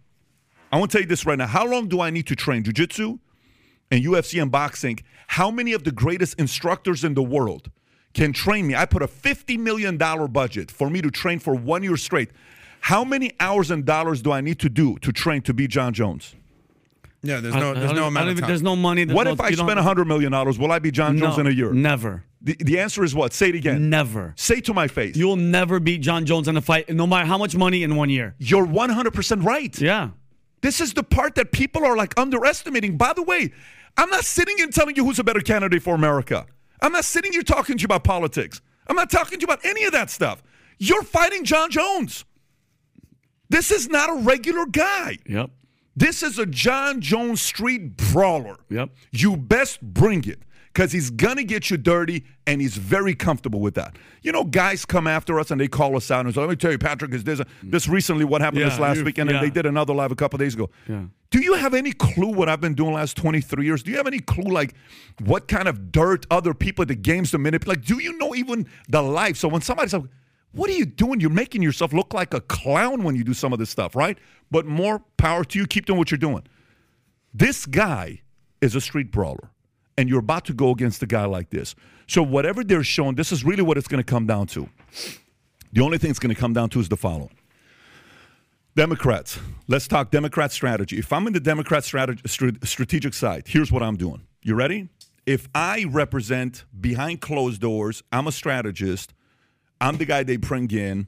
I 0.71 0.79
want 0.79 0.91
to 0.91 0.97
tell 0.97 1.03
you 1.03 1.09
this 1.09 1.27
right 1.27 1.37
now. 1.37 1.47
How 1.47 1.67
long 1.67 1.89
do 1.89 2.01
I 2.01 2.09
need 2.09 2.27
to 2.29 2.37
train? 2.37 2.63
Jiu 2.65 2.73
jitsu 2.73 3.19
and 3.93 4.03
UFC 4.05 4.41
and 4.43 4.51
boxing. 4.51 4.99
How 5.29 5.51
many 5.51 5.73
of 5.75 5.85
the 5.85 5.93
greatest 5.93 6.39
instructors 6.41 7.05
in 7.05 7.15
the 7.15 7.23
world 7.23 7.71
can 8.15 8.33
train 8.33 8.67
me? 8.67 8.75
I 8.75 8.87
put 8.87 9.03
a 9.03 9.07
$50 9.07 9.59
million 9.59 9.97
budget 10.33 10.71
for 10.71 10.91
me 10.91 11.01
to 11.03 11.11
train 11.11 11.39
for 11.39 11.55
one 11.55 11.83
year 11.83 11.97
straight. 11.97 12.31
How 12.81 13.05
many 13.05 13.31
hours 13.39 13.71
and 13.71 13.85
dollars 13.85 14.23
do 14.23 14.33
I 14.33 14.41
need 14.41 14.59
to 14.61 14.69
do 14.69 14.97
to 14.99 15.13
train 15.13 15.43
to 15.43 15.55
be 15.55 15.69
Jon 15.69 15.93
Jones? 15.93 16.35
Yeah, 17.23 17.39
there's 17.39 17.55
no 17.55 17.71
I 17.71 17.75
there's 17.75 17.87
don't 17.91 17.97
no 17.97 18.07
amount 18.09 18.31
of 18.31 18.41
time. 18.41 18.49
There's 18.49 18.63
no 18.63 18.75
money. 18.75 19.05
there's 19.05 19.15
What 19.15 19.25
no- 19.25 19.33
if 19.35 19.41
I 19.41 19.51
you 19.51 19.57
don't- 19.57 19.69
spend 19.69 19.79
$100 19.79 20.07
million? 20.09 20.33
Will 20.33 20.73
I 20.73 20.79
be 20.81 20.91
Jon 20.91 21.17
Jones 21.17 21.37
No, 21.37 21.43
in 21.43 21.47
a 21.47 21.51
year? 21.51 21.73
Never. 21.73 22.25
The, 22.41 22.57
the 22.59 22.81
answer 22.81 23.05
is 23.05 23.15
what? 23.15 23.33
Say 23.33 23.51
it 23.51 23.55
again. 23.55 23.89
Never. 23.89 24.33
Say 24.37 24.61
to 24.63 24.75
my 24.75 24.89
face. 24.89 25.15
You'll 25.17 25.37
never 25.37 25.79
beat 25.79 25.99
Jon 25.99 26.27
Jones 26.27 26.49
in 26.49 26.57
a 26.57 26.61
fight, 26.61 26.89
no 26.91 27.07
matter 27.07 27.27
how 27.27 27.39
much 27.39 27.55
money 27.55 27.85
in 27.85 27.95
one 27.95 28.11
year. 28.11 28.35
You're 28.39 28.67
100% 28.67 29.45
right. 29.45 29.81
Yeah. 29.81 30.11
This 30.63 30.81
is 30.81 30.95
the 30.95 31.05
part 31.05 31.37
that 31.37 31.53
people 31.53 31.85
are 31.85 31.97
like 31.97 32.19
underestimating. 32.19 32.97
By 32.97 33.13
the 33.13 33.23
way, 33.23 33.53
I'm 33.97 34.11
not 34.11 34.25
sitting 34.25 34.57
here 34.57 34.69
telling 34.69 34.97
you 34.97 35.05
who's 35.05 35.19
a 35.19 35.25
better 35.25 35.41
candidate 35.41 35.83
for 35.83 35.95
America. 35.95 36.47
I'm 36.81 36.93
not 36.93 37.05
sitting 37.05 37.33
here 37.33 37.43
talking 37.43 37.77
to 37.77 37.83
you 37.83 37.87
about 37.87 38.05
politics. 38.05 38.61
I'm 38.87 38.97
not 38.97 39.11
talking 39.11 39.39
to 39.39 39.43
you 39.43 39.53
about 39.53 39.65
any 39.65 39.85
of 39.85 39.93
that 39.93 40.11
stuff. 40.11 40.43
You're 40.79 41.03
fighting 41.03 41.45
Jon 41.45 41.71
Jones. 41.71 42.25
This 43.49 43.71
is 43.71 43.89
not 43.89 44.11
a 44.11 44.15
regular 44.23 44.67
guy. 44.67 45.19
Yep. 45.27 45.51
This 45.95 46.23
is 46.23 46.39
a 46.39 46.47
Jon 46.47 47.01
Jones 47.01 47.43
street 47.43 47.97
brawler. 47.97 48.57
Yep. 48.71 48.91
You 49.13 49.37
best 49.37 49.83
bring 49.83 50.25
it 50.25 50.43
because 50.73 50.93
he's 50.93 51.11
going 51.11 51.37
to 51.37 51.45
get 51.45 51.71
you 51.71 51.77
dirty 51.77 52.25
and 52.47 52.61
he's 52.61 52.77
very 52.77 53.15
comfortable 53.15 53.61
with 53.61 53.75
that. 53.75 53.97
You 54.23 54.33
know, 54.33 54.45
guys 54.45 54.85
come 54.85 55.07
after 55.07 55.39
us 55.39 55.51
and 55.51 55.61
they 55.61 55.69
call 55.69 55.97
us 55.97 56.11
out 56.11 56.25
and 56.25 56.35
say, 56.35 56.41
let 56.41 56.49
me 56.49 56.57
tell 56.57 56.73
you, 56.73 56.79
Patrick, 56.79 57.13
is 57.13 57.25
this, 57.25 57.41
this 57.63 57.89
recently 57.89 58.25
what 58.25 58.41
happened 58.41 58.61
Yeah, 58.63 58.71
this 58.71 58.79
last 58.79 59.03
weekend 59.03 59.31
and 59.31 59.43
they 59.43 59.51
did 59.51 59.67
another 59.67 59.93
live 59.93 60.13
a 60.13 60.17
couple 60.17 60.39
days 60.39 60.55
ago. 60.55 60.71
Yeah. 60.89 61.05
Do 61.31 61.43
you 61.43 61.55
have 61.55 61.75
any 61.75 61.93
clue 61.93 62.33
what 62.33 62.49
I've 62.49 62.61
been 62.61 62.75
doing 62.75 62.95
last 62.95 63.17
23 63.17 63.65
years? 63.65 63.83
Do 63.83 63.91
you 63.91 63.97
have 63.97 64.07
any 64.07 64.19
clue 64.19 64.51
like 64.53 64.75
what 65.25 65.49
kind 65.49 65.69
of 65.69 65.93
dirt 65.93 66.27
other 66.31 66.55
people 66.55 66.83
at 66.83 66.89
the 66.89 66.95
games 66.95 67.31
to 67.31 67.39
manipulate? 67.39 67.79
Like, 67.79 67.87
do 67.87 68.03
you 68.03 68.17
know 68.19 68.35
even 68.35 68.67
the 68.89 69.03
life? 69.03 69.37
So 69.37 69.49
when 69.49 69.63
somebody's 69.63 69.93
like, 69.93 70.05
what 70.53 70.69
are 70.69 70.75
you 70.75 70.85
doing? 70.85 71.21
You're 71.21 71.31
making 71.31 71.63
yourself 71.63 71.93
look 71.93 72.13
like 72.13 72.35
a 72.35 72.41
clown 72.41 73.03
when 73.05 73.17
you 73.17 73.25
do 73.25 73.35
some 73.35 73.53
of 73.53 73.59
this 73.59 73.71
stuff, 73.71 73.97
right? 73.97 74.19
But 74.51 74.67
more 74.67 75.03
power 75.17 75.45
to 75.45 75.59
you. 75.59 75.67
Keep 75.67 75.87
doing 75.87 75.99
what 75.99 76.11
you're 76.11 76.19
doing. 76.19 76.43
This 77.33 77.65
guy 77.65 78.21
is 78.61 78.75
a 78.75 78.81
street 78.81 79.11
brawler, 79.11 79.51
and 79.97 80.09
you're 80.09 80.21
about 80.21 80.45
to 80.47 80.53
go 80.53 80.71
against 80.71 81.03
a 81.03 81.07
guy 81.07 81.25
like 81.25 81.51
this. 81.51 81.75
So, 82.07 82.23
whatever 82.23 82.65
they're 82.65 82.85
showing, 82.85 83.15
this 83.15 83.33
is 83.33 83.45
really 83.45 83.63
what 83.63 83.79
it's 83.79 83.89
going 83.89 84.03
to 84.03 84.11
come 84.11 84.27
down 84.27 84.47
to. 84.49 84.69
The 85.73 85.81
only 85.81 85.99
thing 85.99 86.11
it's 86.11 86.19
going 86.19 86.35
to 86.35 86.41
come 86.41 86.53
down 86.53 86.69
to 86.71 86.81
is 86.81 86.89
the 86.89 86.97
following 86.97 87.31
Democrats. 88.77 89.39
Let's 89.69 89.89
talk 89.89 90.11
Democrat 90.11 90.53
strategy. 90.53 90.99
If 90.99 91.13
I'm 91.13 91.27
in 91.27 91.33
the 91.33 91.41
Democrat 91.41 91.85
strategy, 91.85 92.23
strategic 92.27 93.15
side, 93.15 93.45
here's 93.47 93.71
what 93.73 93.83
I'm 93.83 93.97
doing. 93.97 94.27
You 94.43 94.55
ready? 94.55 94.89
If 95.25 95.49
I 95.55 95.85
represent 95.89 96.65
behind 96.79 97.21
closed 97.21 97.61
doors, 97.61 98.03
I'm 98.11 98.27
a 98.27 98.33
strategist, 98.33 99.15
I'm 99.81 99.97
the 99.97 100.05
guy 100.05 100.25
they 100.25 100.37
bring 100.37 100.71
in, 100.71 101.07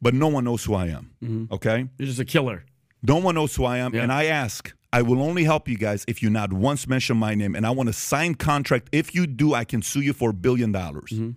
but 0.00 0.14
no 0.14 0.28
one 0.28 0.44
knows 0.44 0.64
who 0.64 0.74
I 0.74 0.86
am. 0.86 1.12
Mm-hmm. 1.22 1.54
Okay? 1.54 1.88
You're 1.96 2.06
just 2.06 2.18
a 2.18 2.24
killer. 2.24 2.64
No 3.02 3.16
one 3.18 3.36
knows 3.36 3.54
who 3.54 3.64
I 3.64 3.78
am. 3.78 3.94
Yeah. 3.94 4.02
And 4.02 4.12
I 4.12 4.26
ask, 4.26 4.72
I 4.92 5.00
will 5.02 5.22
only 5.22 5.44
help 5.44 5.68
you 5.68 5.78
guys 5.78 6.04
if 6.06 6.22
you 6.22 6.28
not 6.28 6.52
once 6.52 6.86
mention 6.86 7.16
my 7.16 7.34
name. 7.34 7.54
And 7.54 7.66
I 7.66 7.70
want 7.70 7.88
a 7.88 7.94
signed 7.94 8.38
contract. 8.38 8.88
If 8.92 9.14
you 9.14 9.26
do, 9.26 9.54
I 9.54 9.64
can 9.64 9.80
sue 9.80 10.02
you 10.02 10.12
for 10.12 10.30
a 10.30 10.34
billion 10.34 10.70
dollars. 10.70 11.10
Mm-hmm. 11.10 11.30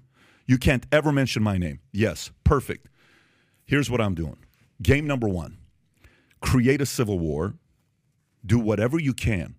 You 0.45 0.57
can't 0.57 0.85
ever 0.91 1.11
mention 1.11 1.41
my 1.41 1.57
name. 1.57 1.79
Yes, 1.91 2.31
perfect. 2.43 2.87
Here's 3.65 3.89
what 3.89 4.01
I'm 4.01 4.13
doing. 4.13 4.37
Game 4.81 5.07
number 5.07 5.27
one 5.27 5.57
create 6.41 6.81
a 6.81 6.85
civil 6.85 7.17
war, 7.17 7.55
do 8.45 8.59
whatever 8.59 8.99
you 8.99 9.13
can 9.13 9.55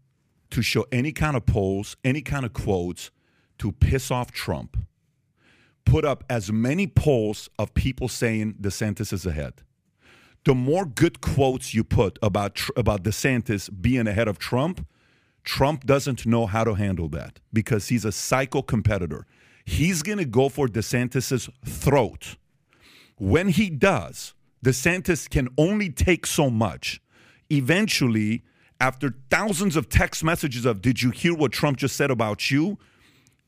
to 0.50 0.62
show 0.62 0.86
any 0.92 1.10
kind 1.10 1.36
of 1.36 1.44
polls, 1.44 1.96
any 2.04 2.22
kind 2.22 2.44
of 2.44 2.52
quotes 2.52 3.10
to 3.58 3.72
piss 3.72 4.10
off 4.10 4.30
Trump. 4.30 4.76
Put 5.84 6.04
up 6.04 6.22
as 6.30 6.52
many 6.52 6.86
polls 6.86 7.48
of 7.58 7.74
people 7.74 8.08
saying 8.08 8.54
DeSantis 8.60 9.12
is 9.12 9.26
ahead 9.26 9.54
the 10.46 10.54
more 10.54 10.86
good 10.86 11.20
quotes 11.20 11.74
you 11.74 11.82
put 11.82 12.20
about 12.22 12.60
about 12.76 13.02
DeSantis 13.02 13.68
being 13.82 14.06
ahead 14.06 14.28
of 14.28 14.38
Trump, 14.38 14.86
Trump 15.42 15.84
doesn't 15.84 16.24
know 16.24 16.46
how 16.46 16.62
to 16.62 16.74
handle 16.74 17.08
that 17.08 17.40
because 17.52 17.88
he's 17.88 18.04
a 18.04 18.12
psycho 18.12 18.62
competitor. 18.62 19.26
He's 19.64 20.04
going 20.04 20.18
to 20.18 20.24
go 20.24 20.48
for 20.48 20.68
DeSantis's 20.68 21.50
throat. 21.64 22.36
When 23.18 23.48
he 23.48 23.70
does, 23.70 24.34
DeSantis 24.64 25.28
can 25.28 25.48
only 25.58 25.90
take 25.90 26.24
so 26.26 26.48
much. 26.48 27.00
Eventually, 27.50 28.44
after 28.80 29.16
thousands 29.28 29.74
of 29.74 29.88
text 29.88 30.22
messages 30.22 30.64
of 30.64 30.80
"Did 30.80 31.02
you 31.02 31.10
hear 31.10 31.34
what 31.34 31.50
Trump 31.50 31.76
just 31.78 31.96
said 31.96 32.10
about 32.10 32.50
you?" 32.52 32.78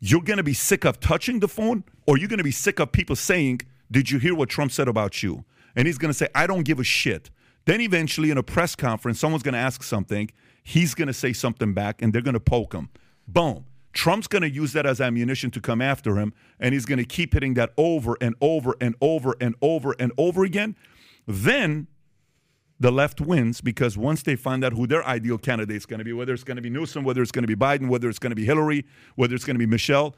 you're 0.01 0.23
going 0.23 0.37
to 0.37 0.45
be 0.45 0.55
sick 0.55 0.85
of 0.85 1.01
touching 1.01 1.41
the 1.41 1.49
phone 1.49 1.83
or 2.07 2.17
you're 2.17 2.29
going 2.29 2.39
to 2.39 2.45
be 2.45 2.53
sick 2.53 2.79
of 2.79 2.93
people 2.93 3.17
saying, 3.17 3.61
Did 3.91 4.13
you 4.13 4.21
hear 4.21 4.33
what 4.33 4.49
Trump 4.49 4.71
said 4.71 4.87
about 4.87 5.25
you? 5.25 5.45
And 5.79 5.87
he's 5.87 5.97
going 5.97 6.11
to 6.11 6.19
say, 6.19 6.27
I 6.35 6.49
don't 6.49 6.65
give 6.65 6.81
a 6.81 6.85
shit. 6.85 7.31
Then 7.65 7.81
eventually, 7.81 8.33
in 8.33 8.37
a 8.37 8.43
press 8.43 8.75
conference, 8.75 9.21
someone's 9.21 9.45
going 9.45 9.53
to 9.53 9.61
ask 9.61 9.85
something. 9.85 10.29
He's 10.65 10.93
going 10.93 11.07
to 11.07 11.15
say 11.15 11.33
something 11.33 11.73
back 11.73 12.03
and 12.03 12.13
they're 12.13 12.21
going 12.21 12.35
to 12.35 12.41
poke 12.41 12.75
him. 12.75 12.89
Boom. 13.29 13.65
Trump's 13.93 14.27
going 14.27 14.43
to 14.43 14.51
use 14.51 14.73
that 14.73 14.87
as 14.87 15.01
ammunition 15.01 15.53
to 15.53 15.61
come 15.61 15.81
after 15.81 16.17
him. 16.17 16.35
And 16.59 16.73
he's 16.75 16.85
going 16.85 16.99
to 16.99 17.05
keep 17.05 17.33
hitting 17.33 17.55
that 17.55 17.71
over 17.77 18.17
and 18.21 18.35
over 18.41 18.75
and 18.81 18.97
over 19.01 19.37
and 19.41 19.55
over 19.63 19.95
and 20.01 20.11
over 20.19 20.43
again. 20.43 20.75
Then 21.29 21.87
the 22.81 22.91
left 22.91 23.21
wins 23.21 23.61
because 23.61 23.97
once 23.97 24.25
they 24.25 24.35
find 24.35 24.65
out 24.65 24.73
who 24.73 24.89
their 24.89 25.07
ideal 25.07 25.39
candidate 25.39 25.77
is 25.77 25.87
going 25.87 25.99
to 25.99 26.05
be, 26.05 26.13
whether 26.13 26.35
it's 26.35 26.45
going 26.45 26.57
to 26.57 26.63
be 26.63 26.71
Newsom, 26.71 27.05
whether 27.05 27.23
it's 27.23 27.33
going 27.33 27.45
to 27.45 27.57
be 27.57 27.57
Biden, 27.57 27.89
whether 27.89 28.09
it's 28.09 28.19
going 28.19 28.33
to 28.33 28.37
be 28.37 28.45
Hillary, 28.45 28.85
whether 29.15 29.37
it's 29.37 29.45
going 29.45 29.55
to 29.55 29.59
be 29.59 29.67
Michelle, 29.67 30.17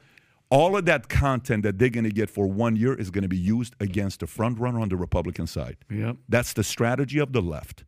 all 0.51 0.75
of 0.77 0.85
that 0.85 1.07
content 1.09 1.63
that 1.63 1.79
they're 1.79 1.89
going 1.89 2.03
to 2.03 2.11
get 2.11 2.29
for 2.29 2.45
one 2.45 2.75
year 2.75 2.93
is 2.93 3.09
going 3.09 3.21
to 3.23 3.27
be 3.29 3.37
used 3.37 3.73
against 3.79 4.19
the 4.19 4.27
front 4.27 4.59
runner 4.59 4.79
on 4.81 4.89
the 4.89 4.97
Republican 4.97 5.47
side. 5.47 5.77
Yep. 5.89 6.17
That's 6.29 6.53
the 6.53 6.63
strategy 6.63 7.17
of 7.19 7.31
the 7.33 7.41
left. 7.41 7.85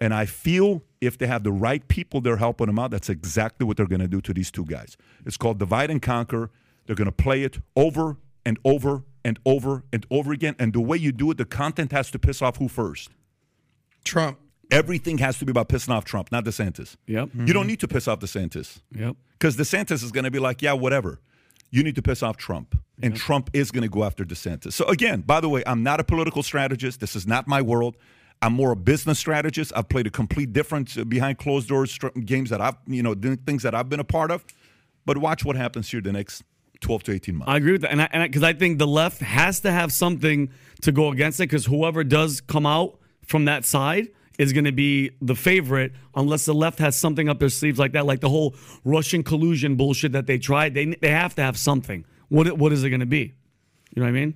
And 0.00 0.12
I 0.12 0.26
feel 0.26 0.82
if 1.00 1.16
they 1.18 1.26
have 1.26 1.44
the 1.44 1.52
right 1.52 1.86
people 1.88 2.20
they're 2.20 2.36
helping 2.38 2.66
them 2.66 2.78
out, 2.78 2.90
that's 2.90 3.08
exactly 3.08 3.66
what 3.66 3.76
they're 3.76 3.86
going 3.86 4.00
to 4.00 4.08
do 4.08 4.20
to 4.22 4.34
these 4.34 4.50
two 4.50 4.64
guys. 4.64 4.96
It's 5.24 5.36
called 5.36 5.58
divide 5.58 5.90
and 5.90 6.02
conquer. 6.02 6.50
They're 6.86 6.96
going 6.96 7.06
to 7.06 7.12
play 7.12 7.42
it 7.44 7.58
over 7.76 8.16
and 8.44 8.58
over 8.64 9.04
and 9.24 9.38
over 9.44 9.84
and 9.92 10.06
over 10.10 10.32
again. 10.32 10.54
And 10.58 10.72
the 10.72 10.80
way 10.80 10.96
you 10.96 11.12
do 11.12 11.30
it, 11.30 11.38
the 11.38 11.44
content 11.44 11.92
has 11.92 12.10
to 12.12 12.18
piss 12.18 12.40
off 12.42 12.56
who 12.58 12.68
first? 12.68 13.10
Trump. 14.04 14.38
Everything 14.70 15.18
has 15.18 15.38
to 15.38 15.44
be 15.44 15.50
about 15.50 15.68
pissing 15.68 15.90
off 15.90 16.04
Trump, 16.04 16.32
not 16.32 16.44
DeSantis. 16.44 16.96
Yep. 17.06 17.30
You 17.34 17.52
don't 17.52 17.66
need 17.66 17.80
to 17.80 17.88
piss 17.88 18.08
off 18.08 18.18
DeSantis 18.20 18.80
Yep. 18.96 19.16
because 19.38 19.56
DeSantis 19.56 20.02
is 20.02 20.10
going 20.12 20.24
to 20.24 20.30
be 20.30 20.38
like, 20.40 20.60
yeah, 20.62 20.72
whatever. 20.72 21.20
You 21.70 21.82
need 21.82 21.94
to 21.96 22.02
piss 22.02 22.22
off 22.22 22.36
Trump, 22.36 22.78
and 23.02 23.16
Trump 23.16 23.50
is 23.52 23.70
going 23.70 23.82
to 23.82 23.88
go 23.88 24.04
after 24.04 24.24
DeSantis. 24.24 24.72
So 24.72 24.86
again, 24.86 25.22
by 25.22 25.40
the 25.40 25.48
way, 25.48 25.62
I'm 25.66 25.82
not 25.82 26.00
a 26.00 26.04
political 26.04 26.42
strategist. 26.42 27.00
This 27.00 27.16
is 27.16 27.26
not 27.26 27.46
my 27.46 27.60
world. 27.60 27.96
I'm 28.42 28.52
more 28.52 28.72
a 28.72 28.76
business 28.76 29.18
strategist. 29.18 29.72
I've 29.74 29.88
played 29.88 30.06
a 30.06 30.10
complete 30.10 30.52
different 30.52 30.96
uh, 30.96 31.04
behind 31.04 31.38
closed 31.38 31.68
doors 31.68 31.98
games 32.24 32.50
that 32.50 32.60
I've, 32.60 32.76
you 32.86 33.02
know, 33.02 33.14
things 33.14 33.62
that 33.62 33.74
I've 33.74 33.88
been 33.88 34.00
a 34.00 34.04
part 34.04 34.30
of. 34.30 34.44
But 35.04 35.18
watch 35.18 35.44
what 35.44 35.56
happens 35.56 35.90
here 35.90 36.00
the 36.00 36.12
next 36.12 36.42
12 36.80 37.04
to 37.04 37.12
18 37.12 37.36
months. 37.36 37.50
I 37.50 37.56
agree 37.56 37.72
with 37.72 37.82
that, 37.82 37.92
and 37.92 38.02
I, 38.02 38.08
and 38.12 38.22
because 38.30 38.42
I, 38.42 38.52
think 38.52 38.78
the 38.78 38.86
left 38.86 39.20
has 39.20 39.60
to 39.60 39.70
have 39.70 39.92
something 39.92 40.50
to 40.82 40.92
go 40.92 41.08
against 41.08 41.40
it, 41.40 41.44
because 41.44 41.66
whoever 41.66 42.04
does 42.04 42.40
come 42.40 42.66
out 42.66 42.98
from 43.24 43.46
that 43.46 43.64
side 43.64 44.08
is 44.38 44.52
going 44.52 44.64
to 44.64 44.72
be 44.72 45.10
the 45.20 45.34
favorite, 45.34 45.92
unless 46.14 46.44
the 46.44 46.54
left 46.54 46.78
has 46.78 46.96
something 46.96 47.28
up 47.28 47.38
their 47.38 47.48
sleeves 47.48 47.78
like 47.78 47.92
that, 47.92 48.04
like 48.06 48.20
the 48.20 48.28
whole 48.28 48.54
Russian 48.84 49.22
collusion 49.22 49.76
bullshit 49.76 50.12
that 50.12 50.26
they 50.26 50.38
tried. 50.38 50.74
They 50.74 50.86
they 50.86 51.10
have 51.10 51.34
to 51.36 51.42
have 51.42 51.56
something. 51.56 52.04
What 52.28 52.58
what 52.58 52.72
is 52.72 52.84
it 52.84 52.90
going 52.90 53.00
to 53.00 53.06
be? 53.06 53.34
You 53.94 54.00
know 54.00 54.02
what 54.02 54.08
I 54.08 54.12
mean? 54.12 54.34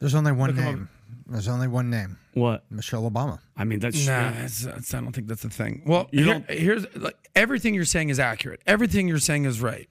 There's 0.00 0.14
only 0.14 0.32
one 0.32 0.56
name. 0.56 0.88
There's 1.26 1.46
only 1.48 1.68
one 1.68 1.88
name. 1.88 2.18
What? 2.34 2.64
Michelle 2.70 3.08
Obama. 3.08 3.38
I 3.56 3.64
mean 3.64 3.78
that's 3.78 4.06
Nah, 4.06 4.30
it's, 4.38 4.64
it's, 4.64 4.92
I 4.94 5.00
don't 5.00 5.12
think 5.12 5.28
that's 5.28 5.42
the 5.42 5.50
thing. 5.50 5.82
Well, 5.86 6.08
You 6.10 6.24
here- 6.24 6.32
don't- 6.34 6.50
here's 6.50 6.96
like 6.96 7.16
everything 7.36 7.74
you're 7.74 7.84
saying 7.84 8.08
is 8.08 8.18
accurate. 8.18 8.60
Everything 8.66 9.06
you're 9.06 9.18
saying 9.18 9.44
is 9.44 9.60
right 9.60 9.88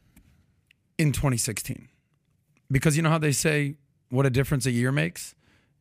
in 0.98 1.12
2016. 1.14 1.88
Because 2.70 2.98
you 2.98 3.04
know 3.04 3.10
how 3.10 3.18
they 3.18 3.32
say 3.32 3.76
what 4.10 4.26
a 4.26 4.30
difference 4.30 4.66
a 4.66 4.72
year 4.72 4.92
makes? 4.92 5.36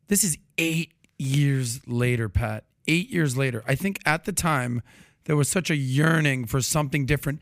This 0.09 0.23
is 0.25 0.39
8 0.59 0.93
years 1.19 1.81
later, 1.87 2.29
Pat. 2.29 2.65
8 2.91 3.11
years 3.11 3.37
later. 3.37 3.63
I 3.67 3.75
think 3.75 4.01
at 4.05 4.25
the 4.25 4.33
time 4.33 4.83
there 5.25 5.37
was 5.37 5.49
such 5.49 5.71
a 5.71 5.77
yearning 5.77 6.47
for 6.47 6.61
something 6.61 7.07
different. 7.07 7.41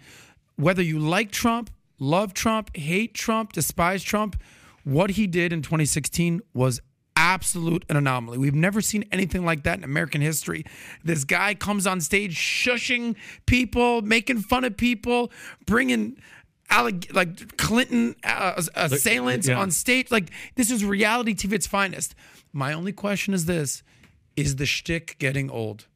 Whether 0.56 0.82
you 0.82 0.98
like 0.98 1.30
Trump, 1.30 1.70
love 1.98 2.34
Trump, 2.34 2.76
hate 2.76 3.14
Trump, 3.14 3.52
despise 3.52 4.02
Trump, 4.02 4.36
what 4.84 5.10
he 5.10 5.26
did 5.26 5.52
in 5.52 5.62
2016 5.62 6.40
was 6.52 6.80
absolute 7.16 7.84
an 7.88 7.96
anomaly. 7.96 8.38
We've 8.38 8.54
never 8.54 8.80
seen 8.80 9.04
anything 9.10 9.44
like 9.44 9.64
that 9.64 9.78
in 9.78 9.84
American 9.84 10.20
history. 10.20 10.64
This 11.02 11.24
guy 11.24 11.54
comes 11.54 11.86
on 11.86 12.00
stage 12.00 12.36
shushing 12.36 13.16
people, 13.46 14.02
making 14.02 14.38
fun 14.40 14.64
of 14.64 14.76
people, 14.76 15.32
bringing 15.66 16.16
alleg- 16.70 17.12
like 17.12 17.56
Clinton 17.56 18.14
uh, 18.22 18.62
assailants 18.74 19.48
yeah. 19.48 19.58
on 19.58 19.70
stage. 19.70 20.10
Like 20.10 20.30
this 20.54 20.70
is 20.70 20.84
reality 20.84 21.34
TV 21.34 21.54
its 21.54 21.66
finest. 21.66 22.14
My 22.52 22.72
only 22.72 22.92
question 22.92 23.34
is 23.34 23.46
this: 23.46 23.82
Is 24.38 24.56
the 24.56 24.66
shtick 24.66 25.16
getting 25.18 25.50
old? 25.50 25.86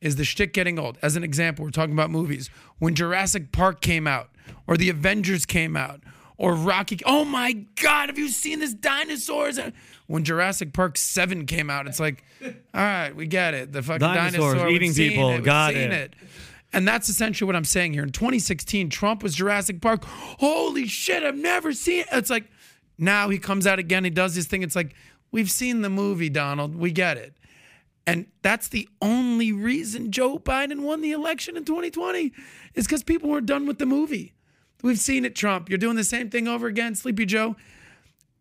Is 0.00 0.16
the 0.16 0.24
shtick 0.24 0.52
getting 0.52 0.78
old? 0.78 0.98
As 1.00 1.16
an 1.16 1.24
example, 1.24 1.64
we're 1.64 1.70
talking 1.70 1.94
about 1.94 2.10
movies. 2.10 2.50
When 2.78 2.94
Jurassic 2.94 3.50
Park 3.50 3.80
came 3.80 4.06
out, 4.06 4.28
or 4.66 4.76
the 4.76 4.90
Avengers 4.90 5.46
came 5.46 5.76
out, 5.76 6.02
or 6.36 6.54
Rocky. 6.54 6.98
Oh 7.04 7.24
my 7.24 7.52
God, 7.80 8.10
have 8.10 8.18
you 8.18 8.28
seen 8.28 8.60
this 8.60 8.74
dinosaurs? 8.74 9.58
When 10.06 10.22
Jurassic 10.22 10.72
Park 10.72 10.96
7 10.96 11.46
came 11.46 11.68
out, 11.70 11.86
it's 11.86 11.98
like, 11.98 12.22
all 12.42 12.52
right, 12.74 13.14
we 13.14 13.26
get 13.26 13.54
it. 13.54 13.72
The 13.72 13.82
fucking 13.82 14.00
Dinosaurs 14.00 14.54
dinosaur. 14.54 14.68
eating 14.68 14.94
people, 14.94 15.30
it, 15.30 15.42
got 15.42 15.72
seen 15.72 15.90
it. 15.90 16.14
And 16.72 16.86
that's 16.86 17.08
essentially 17.08 17.46
what 17.46 17.56
I'm 17.56 17.64
saying 17.64 17.94
here. 17.94 18.02
In 18.02 18.10
2016, 18.10 18.90
Trump 18.90 19.22
was 19.22 19.34
Jurassic 19.34 19.80
Park. 19.80 20.04
Holy 20.04 20.86
shit, 20.86 21.22
I've 21.22 21.36
never 21.36 21.72
seen 21.72 22.00
it. 22.00 22.08
It's 22.12 22.30
like 22.30 22.44
now 22.98 23.30
he 23.30 23.38
comes 23.38 23.66
out 23.66 23.78
again, 23.78 24.04
he 24.04 24.10
does 24.10 24.34
this 24.34 24.46
thing. 24.46 24.62
It's 24.62 24.76
like, 24.76 24.94
we've 25.32 25.50
seen 25.50 25.80
the 25.80 25.90
movie, 25.90 26.28
Donald. 26.28 26.76
We 26.76 26.92
get 26.92 27.16
it. 27.16 27.34
And 28.08 28.26
that's 28.42 28.68
the 28.68 28.88
only 29.02 29.52
reason 29.52 30.10
Joe 30.12 30.38
Biden 30.38 30.80
won 30.80 31.00
the 31.00 31.12
election 31.12 31.56
in 31.56 31.64
2020 31.64 32.32
is 32.74 32.86
because 32.86 33.02
people 33.02 33.30
were 33.30 33.40
done 33.40 33.66
with 33.66 33.78
the 33.78 33.86
movie. 33.86 34.34
We've 34.82 34.98
seen 34.98 35.24
it, 35.24 35.34
Trump. 35.34 35.68
You're 35.68 35.78
doing 35.78 35.96
the 35.96 36.04
same 36.04 36.30
thing 36.30 36.46
over 36.48 36.66
again, 36.66 36.94
Sleepy 36.94 37.26
Joe. 37.26 37.56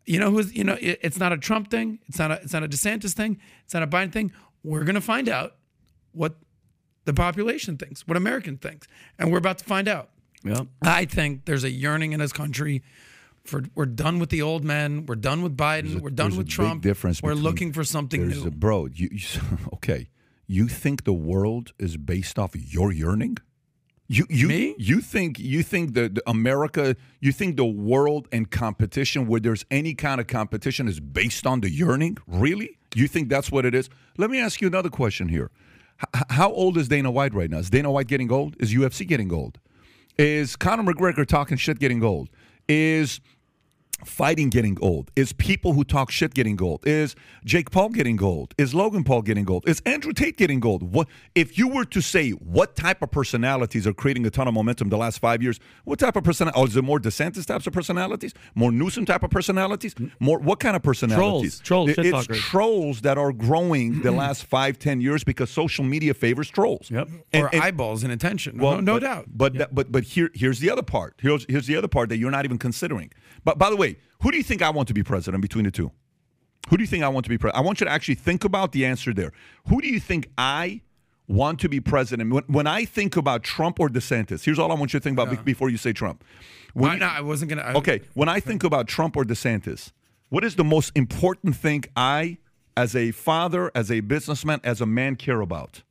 You 0.06 0.20
know 0.20 0.32
who's 0.32 0.54
you 0.56 0.64
know 0.64 0.78
it- 0.80 1.00
it's 1.02 1.20
not 1.20 1.34
a 1.34 1.38
Trump 1.38 1.70
thing. 1.70 2.00
It's 2.08 2.20
not 2.20 2.32
a 2.32 2.36
it's 2.42 2.54
not 2.54 2.64
a 2.64 2.68
DeSantis 2.70 3.14
thing. 3.14 3.40
It's 3.66 3.74
not 3.74 3.84
a 3.84 3.88
Biden 3.88 4.12
thing. 4.12 4.32
We're 4.64 4.84
gonna 4.86 5.02
find 5.02 5.28
out 5.28 5.56
what 6.14 6.38
the 7.06 7.14
population 7.14 7.78
thinks, 7.78 8.08
what 8.08 8.16
American 8.18 8.58
thinks, 8.58 8.88
and 9.20 9.32
we're 9.32 9.38
about 9.38 9.58
to 9.60 9.66
find 9.66 9.88
out. 9.88 10.10
Yeah. 10.44 10.62
I 10.82 11.06
think 11.06 11.46
there's 11.46 11.64
a 11.64 11.72
yearning 11.72 12.14
in 12.14 12.20
this 12.20 12.32
country 12.32 12.84
for 13.48 13.64
we're 13.76 13.86
done 13.86 14.20
with 14.20 14.30
the 14.30 14.42
old 14.42 14.64
men. 14.64 15.06
We're 15.06 15.16
done 15.16 15.42
with 15.42 15.56
Biden. 15.58 16.02
we're 16.02 16.10
done 16.10 16.36
with 16.38 16.48
Trump. 16.50 16.84
difference 16.84 17.22
we're 17.22 17.32
between- 17.32 17.44
looking 17.44 17.74
for 17.74 17.84
something 17.84 18.28
new. 18.28 18.46
a 18.46 18.52
bro. 18.52 18.86
You, 18.88 19.10
you 19.12 19.28
okay? 19.74 20.10
You 20.48 20.68
think 20.68 21.04
the 21.04 21.14
world 21.14 21.74
is 21.78 21.98
based 21.98 22.38
off 22.40 22.52
your 22.56 22.92
yearning? 22.92 23.38
You 24.10 24.26
you 24.30 24.48
Me? 24.48 24.74
you 24.78 25.02
think 25.02 25.38
you 25.38 25.62
think 25.64 25.94
that 25.96 26.16
the 26.16 26.24
America? 26.30 26.96
You 27.20 27.34
think 27.34 27.58
the 27.58 27.66
world 27.66 28.30
and 28.32 28.50
competition, 28.50 29.28
where 29.28 29.42
there's 29.42 29.66
any 29.70 29.94
kind 29.94 30.22
of 30.22 30.28
competition, 30.28 30.88
is 30.88 31.02
based 31.02 31.46
on 31.46 31.60
the 31.60 31.70
yearning? 31.70 32.18
Really? 32.26 32.78
You 32.96 33.08
think 33.10 33.28
that's 33.28 33.52
what 33.52 33.66
it 33.66 33.76
is? 33.76 33.90
Let 34.18 34.30
me 34.30 34.40
ask 34.40 34.62
you 34.62 34.68
another 34.70 34.90
question 34.90 35.28
here. 35.28 35.52
H- 36.16 36.24
how 36.30 36.50
old 36.54 36.78
is 36.78 36.88
Dana 36.88 37.12
White 37.12 37.34
right 37.34 37.50
now? 37.50 37.58
Is 37.58 37.70
Dana 37.70 37.92
White 37.92 38.08
getting 38.08 38.32
old? 38.32 38.56
Is 38.62 38.74
UFC 38.74 39.06
getting 39.06 39.34
old? 39.34 39.60
Is 40.18 40.56
Conor 40.56 40.84
McGregor 40.90 41.26
talking 41.28 41.58
shit 41.58 41.78
getting 41.78 42.02
old? 42.02 42.30
Is 42.70 43.20
fighting 44.06 44.50
getting 44.50 44.78
old? 44.82 45.12
Is 45.16 45.34
people 45.34 45.74
who 45.74 45.84
talk 45.84 46.12
shit 46.12 46.34
getting 46.34 46.62
old? 46.62 46.86
Is 46.88 47.16
Jake 47.46 47.72
Paul 47.72 47.90
getting 47.90 48.22
old? 48.22 48.54
Is 48.58 48.74
Logan 48.74 49.04
Paul 49.04 49.22
getting 49.22 49.50
old? 49.50 49.68
Is 49.68 49.82
Andrew 49.86 50.14
Tate 50.14 50.38
getting 50.38 50.66
old? 50.66 50.84
What 50.94 51.08
if 51.36 51.58
you 51.58 51.68
were 51.68 51.86
to 51.86 52.02
say 52.02 52.32
what 52.32 52.76
type 52.76 53.02
of 53.02 53.12
personalities 53.12 53.88
are 53.88 53.94
creating 53.94 54.26
a 54.26 54.30
ton 54.30 54.48
of 54.48 54.54
momentum 54.54 54.90
the 54.90 54.98
last 54.98 55.20
five 55.20 55.42
years? 55.42 55.60
What 55.84 56.00
type 56.00 56.16
of 56.16 56.24
personality? 56.24 56.60
Oh, 56.60 56.66
is 56.66 56.76
it 56.76 56.84
more 56.84 57.00
DeSantis 57.00 57.46
types 57.46 57.68
of 57.68 57.74
personalities? 57.74 58.34
More 58.56 58.72
Newsom 58.72 59.06
type 59.06 59.24
of 59.24 59.30
personalities? 59.30 59.94
Mm. 59.96 60.12
More 60.20 60.40
what 60.40 60.60
kind 60.60 60.76
of 60.76 60.84
personalities? 60.84 61.60
Trolls, 61.60 61.88
trolls, 61.88 61.90
shit 61.92 62.06
it's 62.06 62.28
talkers. 62.28 62.40
trolls 62.40 63.02
that 63.02 63.18
are 63.18 63.32
growing 63.32 64.02
the 64.02 64.12
last 64.24 64.46
five, 64.46 64.78
ten 64.80 65.02
years 65.02 65.24
because 65.24 65.50
social 65.50 65.84
media 65.84 66.14
favors 66.14 66.50
trolls. 66.50 66.90
Yep. 66.92 67.10
And- 67.34 67.44
or 67.44 67.50
and- 67.54 67.62
eyeballs 67.64 68.04
and 68.04 68.12
attention. 68.12 68.58
no, 68.58 68.80
no 68.80 68.96
but, 68.96 69.00
doubt. 69.00 69.26
But 69.34 69.54
that, 69.56 69.76
but 69.76 69.92
but 69.92 70.04
here 70.04 70.30
here's 70.34 70.60
the 70.60 70.70
other 70.70 70.84
part. 70.84 71.16
Here's 71.22 71.46
here's 71.50 71.68
the 71.68 71.76
other 71.76 71.88
part 71.88 72.10
that 72.10 72.18
you're 72.18 72.32
not 72.32 72.46
even 72.46 72.58
considering. 72.58 73.12
But 73.44 73.58
by 73.58 73.70
the 73.70 73.76
way, 73.78 73.87
who 74.22 74.32
do 74.32 74.38
you 74.38 74.44
think 74.44 74.62
I 74.62 74.70
want 74.70 74.88
to 74.88 74.94
be 74.94 75.04
president 75.04 75.42
between 75.42 75.66
the 75.66 75.72
two? 75.72 75.92
Who 76.70 76.78
do 76.78 76.84
you 76.84 76.88
think 76.88 77.04
I 77.04 77.08
want 77.10 77.24
to 77.26 77.30
be 77.30 77.38
president? 77.38 77.64
I 77.64 77.66
want 77.66 77.80
you 77.80 77.86
to 77.86 77.92
actually 77.92 78.16
think 78.16 78.44
about 78.44 78.72
the 78.72 78.86
answer 78.86 79.14
there. 79.14 79.32
Who 79.68 79.82
do 79.82 79.88
you 79.88 80.00
think 80.00 80.30
I 80.38 80.82
want 81.28 81.60
to 81.62 81.70
be 81.70 81.80
president? 81.80 82.32
When, 82.34 82.44
when 82.48 82.68
I 82.68 82.86
think 82.86 83.16
about 83.16 83.44
Trump 83.44 83.80
or 83.80 83.90
DeSantis, 83.90 84.44
here's 84.44 84.60
all 84.60 84.72
I 84.72 84.76
want 84.76 84.94
you 84.94 85.00
to 85.00 85.04
think 85.04 85.18
about 85.18 85.30
be- 85.30 85.38
before 85.44 85.70
you 85.70 85.78
say 85.78 85.94
Trump. 85.94 86.24
When 86.74 86.92
I, 86.92 86.98
no, 86.98 87.06
I 87.08 87.22
wasn't 87.22 87.50
gonna. 87.50 87.74
Okay, 87.78 88.02
when 88.14 88.30
I 88.30 88.40
think 88.40 88.64
about 88.64 88.88
Trump 88.88 89.16
or 89.16 89.24
DeSantis, 89.24 89.92
what 90.30 90.44
is 90.44 90.56
the 90.56 90.64
most 90.64 90.92
important 90.96 91.56
thing 91.56 91.86
I, 91.96 92.38
as 92.76 92.96
a 92.96 93.12
father, 93.12 93.72
as 93.74 93.90
a 93.90 94.02
businessman, 94.02 94.60
as 94.64 94.82
a 94.82 94.86
man, 94.86 95.16
care 95.16 95.42
about? 95.42 95.84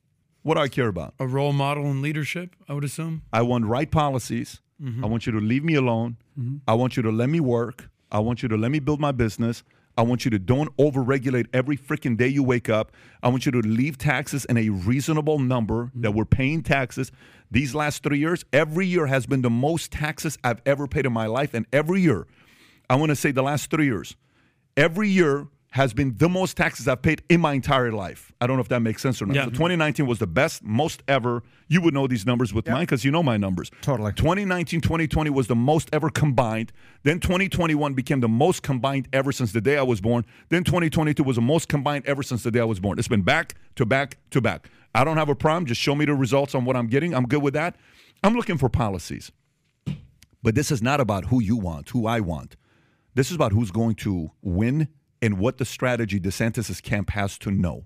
What 0.43 0.55
do 0.55 0.61
I 0.61 0.69
care 0.69 0.87
about? 0.87 1.13
a 1.19 1.27
role 1.27 1.51
model 1.51 1.85
in 1.87 2.01
leadership. 2.01 2.55
I 2.69 2.73
would 2.73 2.83
assume. 2.85 3.23
I 3.33 3.41
want 3.41 3.65
right 3.65 3.89
policies. 3.91 4.61
Mm-hmm. 4.81 5.03
I 5.03 5.07
want 5.07 5.25
you 5.25 5.31
to 5.31 5.39
leave 5.39 5.63
me 5.63 5.75
alone. 5.75 6.17
Mm-hmm. 6.39 6.57
I 6.67 6.73
want 6.73 6.97
you 6.97 7.03
to 7.03 7.11
let 7.11 7.29
me 7.29 7.39
work. 7.39 7.89
I 8.11 8.19
want 8.19 8.43
you 8.43 8.49
to 8.49 8.57
let 8.57 8.71
me 8.71 8.79
build 8.79 8.99
my 8.99 9.11
business. 9.11 9.63
I 9.97 10.03
want 10.03 10.25
you 10.25 10.31
to 10.31 10.39
don't 10.39 10.75
overregulate 10.77 11.47
every 11.53 11.75
freaking 11.75 12.15
day 12.15 12.27
you 12.27 12.43
wake 12.43 12.69
up. 12.69 12.91
I 13.23 13.29
want 13.29 13.47
you 13.47 13.51
to 13.53 13.59
leave 13.61 13.97
taxes 13.97 14.45
in 14.45 14.57
a 14.57 14.69
reasonable 14.69 15.39
number 15.39 15.85
mm-hmm. 15.85 16.01
that 16.01 16.11
we're 16.11 16.25
paying 16.25 16.61
taxes. 16.61 17.11
These 17.49 17.73
last 17.73 18.03
three 18.03 18.19
years, 18.19 18.45
every 18.53 18.85
year 18.85 19.07
has 19.07 19.25
been 19.25 19.41
the 19.41 19.49
most 19.49 19.91
taxes 19.91 20.37
I've 20.43 20.61
ever 20.65 20.87
paid 20.87 21.07
in 21.07 21.13
my 21.13 21.25
life. 21.25 21.53
And 21.53 21.65
every 21.73 22.01
year, 22.01 22.27
I 22.89 22.95
want 22.95 23.09
to 23.09 23.15
say 23.15 23.31
the 23.31 23.41
last 23.41 23.71
three 23.71 23.85
years, 23.85 24.15
every 24.75 25.09
year 25.09 25.47
has 25.71 25.93
been 25.93 26.15
the 26.17 26.29
most 26.29 26.55
taxes 26.55 26.87
I've 26.87 27.01
paid 27.01 27.21
in 27.29 27.41
my 27.41 27.53
entire 27.53 27.91
life. 27.91 28.31
I 28.39 28.47
don't 28.47 28.55
know 28.55 28.61
if 28.61 28.69
that 28.69 28.81
makes 28.81 29.01
sense 29.01 29.21
or 29.21 29.25
not. 29.25 29.35
Yeah. 29.35 29.45
So 29.45 29.51
2019 29.51 30.05
was 30.05 30.19
the 30.19 30.27
best, 30.27 30.63
most 30.63 31.03
ever. 31.07 31.43
You 31.67 31.81
would 31.81 31.93
know 31.93 32.07
these 32.07 32.25
numbers 32.25 32.53
with 32.53 32.67
mine 32.67 32.83
because 32.83 33.03
you 33.03 33.11
know 33.11 33.21
my 33.21 33.37
numbers. 33.37 33.69
Totally. 33.81 34.13
2019, 34.13 34.81
2020 34.81 35.29
was 35.29 35.47
the 35.47 35.55
most 35.55 35.89
ever 35.91 36.09
combined. 36.09 36.71
Then 37.03 37.19
2021 37.19 37.93
became 37.93 38.21
the 38.21 38.29
most 38.29 38.63
combined 38.63 39.09
ever 39.11 39.31
since 39.31 39.51
the 39.51 39.61
day 39.61 39.77
I 39.77 39.83
was 39.83 39.99
born. 39.99 40.25
Then 40.49 40.63
2022 40.63 41.21
was 41.23 41.35
the 41.35 41.41
most 41.41 41.67
combined 41.67 42.05
ever 42.05 42.23
since 42.23 42.43
the 42.43 42.51
day 42.51 42.59
I 42.61 42.65
was 42.65 42.79
born. 42.79 42.97
It's 42.97 43.07
been 43.07 43.21
back 43.21 43.55
to 43.75 43.85
back 43.85 44.17
to 44.31 44.41
back. 44.41 44.69
I 44.95 45.03
don't 45.03 45.17
have 45.17 45.29
a 45.29 45.35
problem. 45.35 45.65
Just 45.65 45.81
show 45.81 45.95
me 45.95 46.05
the 46.05 46.15
results 46.15 46.55
on 46.55 46.65
what 46.65 46.75
I'm 46.75 46.87
getting. 46.87 47.13
I'm 47.13 47.27
good 47.27 47.43
with 47.43 47.53
that. 47.55 47.75
I'm 48.23 48.35
looking 48.35 48.57
for 48.57 48.69
policies. 48.69 49.31
But 50.41 50.55
this 50.55 50.71
is 50.71 50.81
not 50.81 51.01
about 51.01 51.25
who 51.25 51.41
you 51.41 51.57
want, 51.57 51.89
who 51.89 52.07
I 52.07 52.21
want. 52.21 52.55
This 53.15 53.29
is 53.29 53.35
about 53.35 53.51
who's 53.51 53.71
going 53.71 53.95
to 53.95 54.31
win 54.41 54.87
and 55.21 55.37
what 55.37 55.57
the 55.57 55.65
strategy 55.65 56.19
DeSantis' 56.19 56.81
camp 56.81 57.11
has 57.11 57.37
to 57.39 57.51
know. 57.51 57.85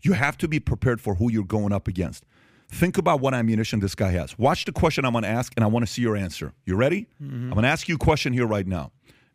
You 0.00 0.14
have 0.14 0.36
to 0.38 0.48
be 0.48 0.58
prepared 0.60 1.00
for 1.00 1.14
who 1.14 1.30
you're 1.30 1.44
going 1.44 1.72
up 1.72 1.86
against. 1.86 2.24
Think 2.68 2.96
about 2.96 3.20
what 3.20 3.34
ammunition 3.34 3.80
this 3.80 3.94
guy 3.94 4.10
has. 4.10 4.38
Watch 4.38 4.64
the 4.64 4.72
question 4.72 5.04
I'm 5.04 5.12
going 5.12 5.24
to 5.24 5.28
ask, 5.28 5.52
and 5.56 5.64
I 5.64 5.68
want 5.68 5.86
to 5.86 5.92
see 5.92 6.02
your 6.02 6.16
answer. 6.16 6.54
You 6.64 6.74
ready? 6.74 7.06
Mm-hmm. 7.22 7.44
I'm 7.44 7.50
going 7.50 7.62
to 7.62 7.68
ask 7.68 7.88
you 7.88 7.96
a 7.96 7.98
question 7.98 8.32
here 8.32 8.46
right 8.46 8.66
now, 8.66 8.92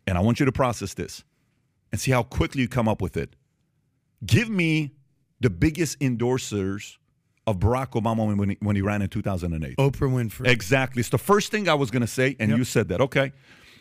and 0.07 0.17
I 0.17 0.21
want 0.21 0.39
you 0.39 0.45
to 0.47 0.51
process 0.51 0.95
this 0.95 1.23
and 1.91 2.01
see 2.01 2.11
how 2.11 2.23
quickly 2.23 2.63
you 2.63 2.67
come 2.67 2.87
up 2.87 3.01
with 3.01 3.15
it. 3.15 3.35
Give 4.25 4.49
me 4.49 4.93
the 5.39 5.51
biggest 5.51 5.99
endorsers 5.99 6.97
of 7.45 7.59
Barack 7.59 7.91
Obama 7.91 8.35
when 8.35 8.49
he, 8.49 8.57
when 8.59 8.75
he 8.75 8.81
ran 8.81 9.01
in 9.01 9.07
2008. 9.07 9.77
Oprah 9.77 9.91
Winfrey. 9.91 10.47
Exactly. 10.47 10.99
It's 10.99 11.09
the 11.09 11.17
first 11.17 11.51
thing 11.51 11.69
I 11.69 11.75
was 11.75 11.91
going 11.91 12.01
to 12.01 12.07
say, 12.07 12.35
and 12.39 12.51
you 12.51 12.63
said 12.63 12.89
that. 12.89 13.01
Okay. 13.01 13.31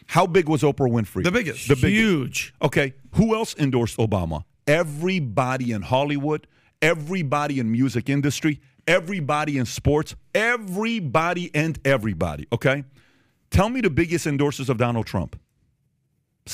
How 0.06 0.26
big 0.26 0.48
was 0.48 0.62
Oprah 0.62 0.90
Winfrey? 0.90 1.24
The 1.24 1.32
biggest. 1.32 1.68
The 1.68 1.74
biggest. 1.74 1.90
Huge. 1.92 2.54
Okay. 2.62 2.94
Who 3.14 3.34
else 3.34 3.54
endorsed 3.58 3.96
Obama? 3.98 4.44
Everybody 4.66 5.72
in 5.72 5.82
Hollywood, 5.82 6.46
everybody 6.82 7.58
in 7.58 7.70
music 7.72 8.08
industry, 8.08 8.60
everybody 8.86 9.58
in 9.58 9.66
sports, 9.66 10.14
everybody 10.34 11.50
and 11.54 11.78
everybody. 11.84 12.46
Okay. 12.52 12.84
Tell 13.50 13.68
me 13.68 13.80
the 13.80 13.90
biggest 13.90 14.26
endorsers 14.26 14.68
of 14.68 14.76
Donald 14.76 15.06
Trump. 15.06 15.38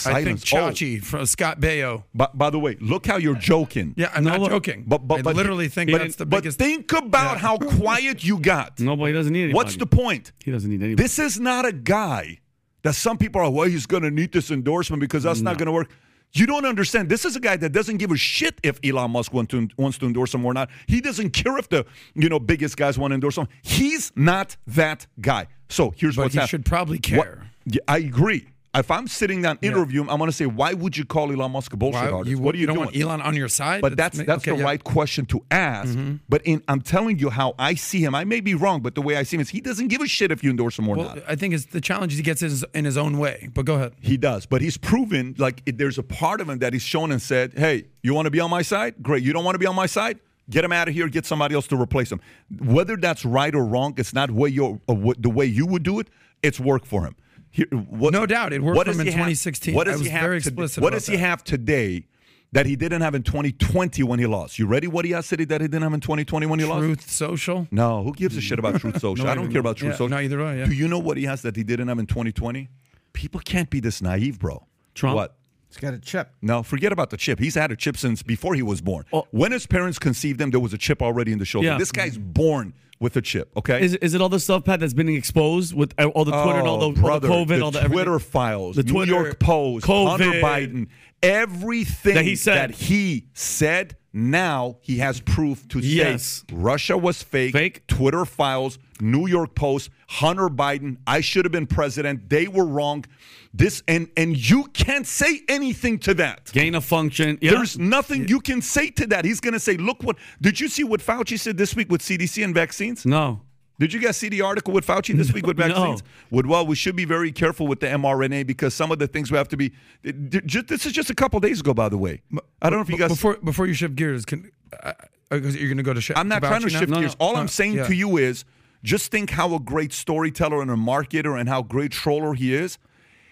I 0.06 0.24
think 0.24 0.38
Silence. 0.38 0.52
Oh, 0.80 0.84
Chachi 0.84 1.02
from 1.04 1.26
Scott 1.26 1.60
Baio. 1.60 2.04
by, 2.14 2.28
by 2.32 2.48
the 2.48 2.58
way, 2.58 2.78
look 2.80 3.04
how 3.06 3.18
you're 3.18 3.34
joking. 3.34 3.92
Yeah, 3.98 4.10
I'm 4.14 4.24
No, 4.24 4.30
not 4.30 4.40
look, 4.40 4.50
joking. 4.50 4.84
But, 4.86 5.06
but, 5.06 5.18
I 5.18 5.22
but 5.22 5.36
literally 5.36 5.68
think 5.68 5.90
he 5.90 5.98
that's 5.98 6.16
the 6.16 6.24
but 6.24 6.38
biggest. 6.42 6.58
think 6.58 6.90
about 6.92 7.34
Yeah. 7.34 7.38
how 7.40 7.58
quiet 7.58 8.24
you 8.24 8.38
got. 8.38 8.80
Nobody 8.80 9.12
doesn't 9.12 9.32
need 9.34 9.42
anybody. 9.44 9.54
What's 9.56 9.76
the 9.76 9.84
point? 9.86 10.32
He 10.42 10.50
doesn't 10.50 10.70
need 10.70 10.82
anybody. 10.82 11.02
This 11.02 11.18
is 11.18 11.38
not 11.38 11.66
a 11.66 11.72
guy 11.72 12.38
that 12.82 12.94
some 12.94 13.18
people 13.18 13.40
are, 13.40 13.50
well, 13.50 13.68
he's 13.68 13.86
going 13.86 14.02
to 14.02 14.10
need 14.10 14.32
this 14.32 14.50
endorsement 14.50 15.00
because 15.00 15.22
that's 15.22 15.40
not 15.40 15.58
going 15.58 15.66
to 15.66 15.72
work. 15.72 15.90
You 16.34 16.46
don't 16.46 16.64
understand. 16.64 17.08
This 17.10 17.24
is 17.26 17.36
a 17.36 17.40
guy 17.40 17.56
that 17.56 17.70
doesn't 17.72 17.98
give 17.98 18.10
a 18.10 18.16
shit 18.16 18.58
if 18.62 18.80
Elon 18.82 19.10
Musk 19.10 19.34
want 19.34 19.50
to, 19.50 19.68
wants 19.76 19.98
to 19.98 20.06
endorse 20.06 20.32
him 20.32 20.44
or 20.46 20.54
not. 20.54 20.70
He 20.86 21.00
doesn't 21.02 21.30
care 21.30 21.58
if 21.58 21.68
the 21.68 21.84
you 22.14 22.28
know 22.30 22.38
biggest 22.38 22.76
guys 22.76 22.98
want 22.98 23.10
to 23.10 23.14
endorse 23.16 23.36
him. 23.36 23.48
He's 23.62 24.12
not 24.16 24.56
that 24.66 25.06
guy. 25.20 25.48
So 25.68 25.92
here's 25.96 26.16
but 26.16 26.22
what's 26.22 26.34
he 26.34 26.46
should 26.46 26.64
probably 26.64 26.96
What- 26.96 27.02
care. 27.02 27.50
Yeah, 27.66 27.80
I 27.86 27.98
agree. 27.98 28.48
If 28.74 28.90
I'm 28.90 29.06
sitting 29.06 29.42
down 29.42 29.58
interviewing 29.60 30.06
him, 30.06 30.10
I'm 30.10 30.16
going 30.16 30.30
to 30.30 30.36
say, 30.36 30.46
why 30.46 30.72
would 30.72 30.96
you 30.96 31.04
call 31.04 31.30
Elon 31.30 31.52
Musk 31.52 31.74
a 31.74 31.76
bullshit 31.76 32.04
Why- 32.04 32.10
artist? 32.10 32.30
you, 32.30 32.38
what 32.38 32.54
are 32.54 32.58
you, 32.58 32.66
don't 32.66 32.76
doing? 32.76 32.86
want 32.86 32.96
Elon 32.96 33.20
on 33.20 33.36
your 33.36 33.48
side? 33.48 33.82
But 33.82 33.98
that's 33.98 34.16
that's 34.16 34.42
okay, 34.44 34.52
the 34.52 34.56
yeah. 34.58 34.64
right 34.64 34.82
question 34.82 35.26
to 35.26 35.44
ask. 35.50 35.98
But 36.26 36.40
in, 36.46 36.62
I'm 36.68 36.80
telling 36.80 37.18
you 37.18 37.28
how 37.28 37.54
I 37.58 37.74
see 37.74 38.02
him. 38.02 38.14
I 38.14 38.24
may 38.24 38.40
be 38.40 38.54
wrong, 38.54 38.80
but 38.80 38.94
the 38.94 39.02
way 39.02 39.16
I 39.16 39.24
see 39.24 39.36
him 39.36 39.42
is 39.42 39.50
he 39.50 39.60
doesn't 39.60 39.88
give 39.88 40.00
a 40.00 40.06
shit 40.06 40.30
if 40.32 40.42
you 40.42 40.48
endorse 40.48 40.78
him 40.78 40.88
or 40.88 40.96
Well, 40.96 41.08
not. 41.16 41.22
I 41.28 41.36
think 41.36 41.52
it's 41.52 41.66
the 41.66 41.82
challenge 41.82 42.14
he 42.16 42.22
gets 42.22 42.40
is 42.42 42.64
in 42.72 42.86
his 42.86 42.96
own 42.96 43.18
way. 43.18 43.50
But 43.52 43.66
go 43.66 43.74
ahead. 43.74 43.92
He 44.00 44.16
does, 44.16 44.46
but 44.46 44.62
he's 44.62 44.78
proven 44.78 45.34
like 45.36 45.62
it, 45.66 45.76
there's 45.76 45.98
a 45.98 46.02
part 46.02 46.40
of 46.40 46.48
him 46.48 46.58
that 46.60 46.72
he's 46.72 46.82
shown 46.82 47.12
and 47.12 47.20
said, 47.20 47.52
"Hey, 47.58 47.84
you 48.02 48.14
want 48.14 48.24
to 48.24 48.30
be 48.30 48.40
on 48.40 48.48
my 48.48 48.62
side? 48.62 48.94
Great. 49.02 49.22
You 49.22 49.34
don't 49.34 49.44
want 49.44 49.54
to 49.54 49.58
be 49.58 49.66
on 49.66 49.76
my 49.76 49.86
side? 49.86 50.18
Get 50.48 50.64
him 50.64 50.72
out 50.72 50.88
of 50.88 50.94
here. 50.94 51.08
Get 51.08 51.26
somebody 51.26 51.54
else 51.54 51.66
to 51.66 51.76
replace 51.76 52.10
him." 52.10 52.22
Whether 52.58 52.96
that's 52.96 53.26
right 53.26 53.54
or 53.54 53.66
wrong, 53.66 53.92
it's 53.98 54.14
not 54.14 54.30
way 54.30 54.48
you 54.48 54.80
uh, 54.88 54.94
the 55.18 55.28
way 55.30 55.44
you 55.44 55.66
would 55.66 55.82
do 55.82 56.00
it. 56.00 56.08
It's 56.42 56.58
work 56.58 56.86
for 56.86 57.04
him. 57.04 57.16
Here, 57.52 57.66
what, 57.66 58.12
No 58.12 58.26
doubt, 58.26 58.52
it 58.52 58.62
worked 58.62 58.76
what 58.76 58.86
for 58.86 58.92
does 58.92 58.96
him 58.96 59.00
in 59.02 59.06
he 59.08 59.12
have- 59.12 59.18
2016. 59.20 59.74
What 59.74 59.86
I 59.86 59.92
does 59.92 60.00
was 60.00 60.06
he 60.08 60.12
have 60.12 60.22
very 60.22 60.40
to- 60.40 60.48
explicit 60.48 60.82
What 60.82 60.88
about 60.94 60.96
does 60.98 61.06
he 61.06 61.16
that. 61.16 61.20
have 61.20 61.44
today 61.44 62.06
that 62.52 62.66
he 62.66 62.76
didn't 62.76 63.02
have 63.02 63.14
in 63.14 63.22
2020 63.22 64.02
when 64.02 64.18
he 64.18 64.26
lost? 64.26 64.58
You 64.58 64.66
ready? 64.66 64.86
What 64.86 65.04
he 65.04 65.10
has 65.12 65.28
today 65.28 65.44
that 65.44 65.60
he 65.60 65.68
didn't 65.68 65.82
have 65.82 65.92
in 65.92 66.00
2020 66.00 66.46
when 66.46 66.58
he 66.58 66.64
lost? 66.64 66.80
Truth 66.80 67.10
Social. 67.10 67.68
No, 67.70 68.02
who 68.02 68.12
gives 68.14 68.36
a 68.36 68.40
shit 68.40 68.58
about 68.58 68.80
Truth 68.80 69.00
Social? 69.00 69.28
I 69.28 69.34
don't 69.34 69.50
care 69.50 69.60
about 69.60 69.76
Truth 69.76 69.92
Yeah, 69.92 69.96
Social. 69.98 70.08
no, 70.08 70.18
either 70.18 70.36
do 70.38 70.44
I, 70.44 70.54
yeah. 70.56 70.64
Do 70.66 70.72
you 70.74 70.88
know 70.88 70.98
what 70.98 71.16
he 71.18 71.24
has 71.24 71.42
that 71.42 71.54
he 71.56 71.62
didn't 71.62 71.88
have 71.88 71.98
in 71.98 72.06
2020? 72.06 72.68
People 73.12 73.40
can't 73.44 73.68
be 73.70 73.80
this 73.80 74.00
naive, 74.02 74.38
bro. 74.38 74.66
Trump? 74.94 75.16
What? 75.16 75.36
He's 75.68 75.76
got 75.78 75.94
a 75.94 75.98
chip. 75.98 76.30
No, 76.42 76.62
forget 76.62 76.92
about 76.92 77.10
the 77.10 77.16
chip. 77.16 77.38
He's 77.38 77.54
had 77.54 77.72
a 77.72 77.76
chip 77.76 77.96
since 77.96 78.22
before 78.22 78.54
he 78.54 78.62
was 78.62 78.80
born. 78.82 79.04
Oh. 79.12 79.26
when 79.30 79.52
his 79.52 79.66
parents 79.66 79.98
conceived 79.98 80.38
him, 80.40 80.50
there 80.50 80.60
was 80.60 80.74
a 80.74 80.78
chip 80.78 81.00
already 81.02 81.32
in 81.32 81.38
the 81.38 81.46
shoulder. 81.46 81.68
Yeah. 81.68 81.78
This 81.78 81.92
guy's 81.92 82.18
born 82.18 82.74
with 83.02 83.16
a 83.16 83.20
chip. 83.20 83.50
Okay. 83.56 83.82
Is, 83.84 83.94
is 83.96 84.14
it 84.14 84.20
all 84.22 84.28
the 84.30 84.40
stuff, 84.40 84.64
Pat, 84.64 84.80
that's 84.80 84.94
been 84.94 85.08
exposed 85.08 85.74
with 85.74 85.92
uh, 85.98 86.06
all 86.06 86.24
the 86.24 86.30
Twitter 86.30 86.58
and 86.60 86.68
all 86.68 86.90
the, 86.92 87.02
Oh, 87.02 87.10
all 87.10 87.20
the 87.20 87.28
COVID, 87.28 87.48
the 87.58 87.60
all 87.62 87.70
the 87.72 87.80
Twitter 87.80 88.12
everything? 88.14 88.30
files, 88.30 88.76
The 88.76 88.84
New 88.84 88.92
Twitter, 88.92 89.12
York 89.12 89.38
Post, 89.40 89.86
Hunter 89.86 90.24
COVID. 90.24 90.40
Biden, 90.40 90.86
everything 91.22 92.14
That 92.14 92.24
he 92.24 92.36
said. 92.36 92.54
that 92.56 92.70
he 92.76 93.26
said. 93.34 93.96
Now 94.14 94.76
he 94.82 94.98
has 94.98 95.20
proof 95.20 95.66
to 95.68 95.80
say 95.80 96.44
Russia 96.52 96.98
was 96.98 97.22
fake. 97.22 97.52
Fake. 97.54 97.86
Twitter 97.86 98.26
files, 98.26 98.78
New 99.02 99.26
York 99.26 99.54
Post, 99.54 99.90
Hunter 100.08 100.48
Biden. 100.48 100.96
I 101.06 101.20
should 101.20 101.44
have 101.44 101.52
been 101.52 101.66
president. 101.66 102.30
They 102.30 102.46
were 102.48 102.64
wrong. 102.64 103.04
This 103.52 103.82
and 103.88 104.08
and 104.16 104.34
you 104.50 104.64
can't 104.72 105.06
say 105.06 105.42
anything 105.48 105.98
to 106.00 106.14
that. 106.14 106.50
Gain 106.52 106.74
of 106.74 106.84
function. 106.84 107.36
Yeah. 107.42 107.50
There's 107.50 107.78
nothing 107.78 108.28
you 108.28 108.40
can 108.40 108.62
say 108.62 108.88
to 108.90 109.06
that. 109.08 109.24
He's 109.26 109.40
going 109.40 109.52
to 109.54 109.60
say, 109.60 109.76
"Look 109.76 110.02
what 110.02 110.16
did 110.40 110.58
you 110.60 110.68
see 110.68 110.84
what 110.84 111.00
Fauci 111.00 111.38
said 111.38 111.58
this 111.58 111.76
week 111.76 111.90
with 111.90 112.00
CDC 112.00 112.42
and 112.44 112.54
vaccines?" 112.54 113.04
no. 113.04 113.42
Did 113.80 113.92
you 113.92 113.98
guys 114.00 114.16
see 114.16 114.28
the 114.28 114.42
article 114.42 114.72
with 114.72 114.86
Fauci 114.86 115.16
this 115.16 115.32
week 115.32 115.44
with 115.44 115.58
No. 115.58 115.66
vaccines? 115.66 116.02
With 116.30 116.46
well, 116.46 116.64
we 116.64 116.76
should 116.76 116.94
be 116.94 117.04
very 117.04 117.32
careful 117.32 117.66
with 117.66 117.80
the 117.80 117.88
mRNA 117.88 118.46
because 118.46 118.74
some 118.74 118.92
of 118.92 119.00
the 119.00 119.08
things 119.08 119.32
we 119.32 119.36
have 119.38 119.48
to 119.48 119.56
be. 119.56 119.72
it- 120.04 120.32
it- 120.34 120.46
ju- 120.46 120.62
This 120.62 120.86
is 120.86 120.92
just 120.92 121.10
a 121.10 121.14
couple 121.14 121.40
days 121.40 121.58
ago, 121.60 121.74
by 121.74 121.88
the 121.88 121.98
way. 121.98 122.20
I 122.60 122.70
don't 122.70 122.78
know 122.78 122.82
if 122.82 122.90
you 122.90 122.98
guys. 122.98 123.08
before 123.08 123.38
before 123.42 123.66
you 123.66 123.74
shift 123.74 123.96
gears, 123.96 124.24
can 124.24 124.50
uh, 124.84 124.92
uh, 125.32 125.36
you're 125.36 125.68
going 125.68 125.78
to 125.78 125.82
go 125.82 125.94
to 125.94 126.00
shift? 126.00 126.16
I'm 126.18 126.28
not 126.28 126.42
trying 126.42 126.62
to 126.62 126.70
shift 126.70 126.88
No, 126.90 126.96
no. 126.96 127.00
gears. 127.00 127.16
All 127.18 127.32
No, 127.34 127.40
I'm 127.40 127.48
saying 127.48 127.74
yeah. 127.74 127.86
to 127.88 127.94
you 127.94 128.18
is, 128.18 128.44
just 128.82 129.10
think 129.10 129.30
how 129.30 129.54
a 129.54 129.60
great 129.60 129.92
storyteller 129.92 130.60
and 130.62 130.70
a 130.70 130.74
marketer 130.74 131.38
and 131.38 131.48
how 131.48 131.62
great 131.62 131.92
troller 131.92 132.34
he 132.34 132.54
is. 132.54 132.78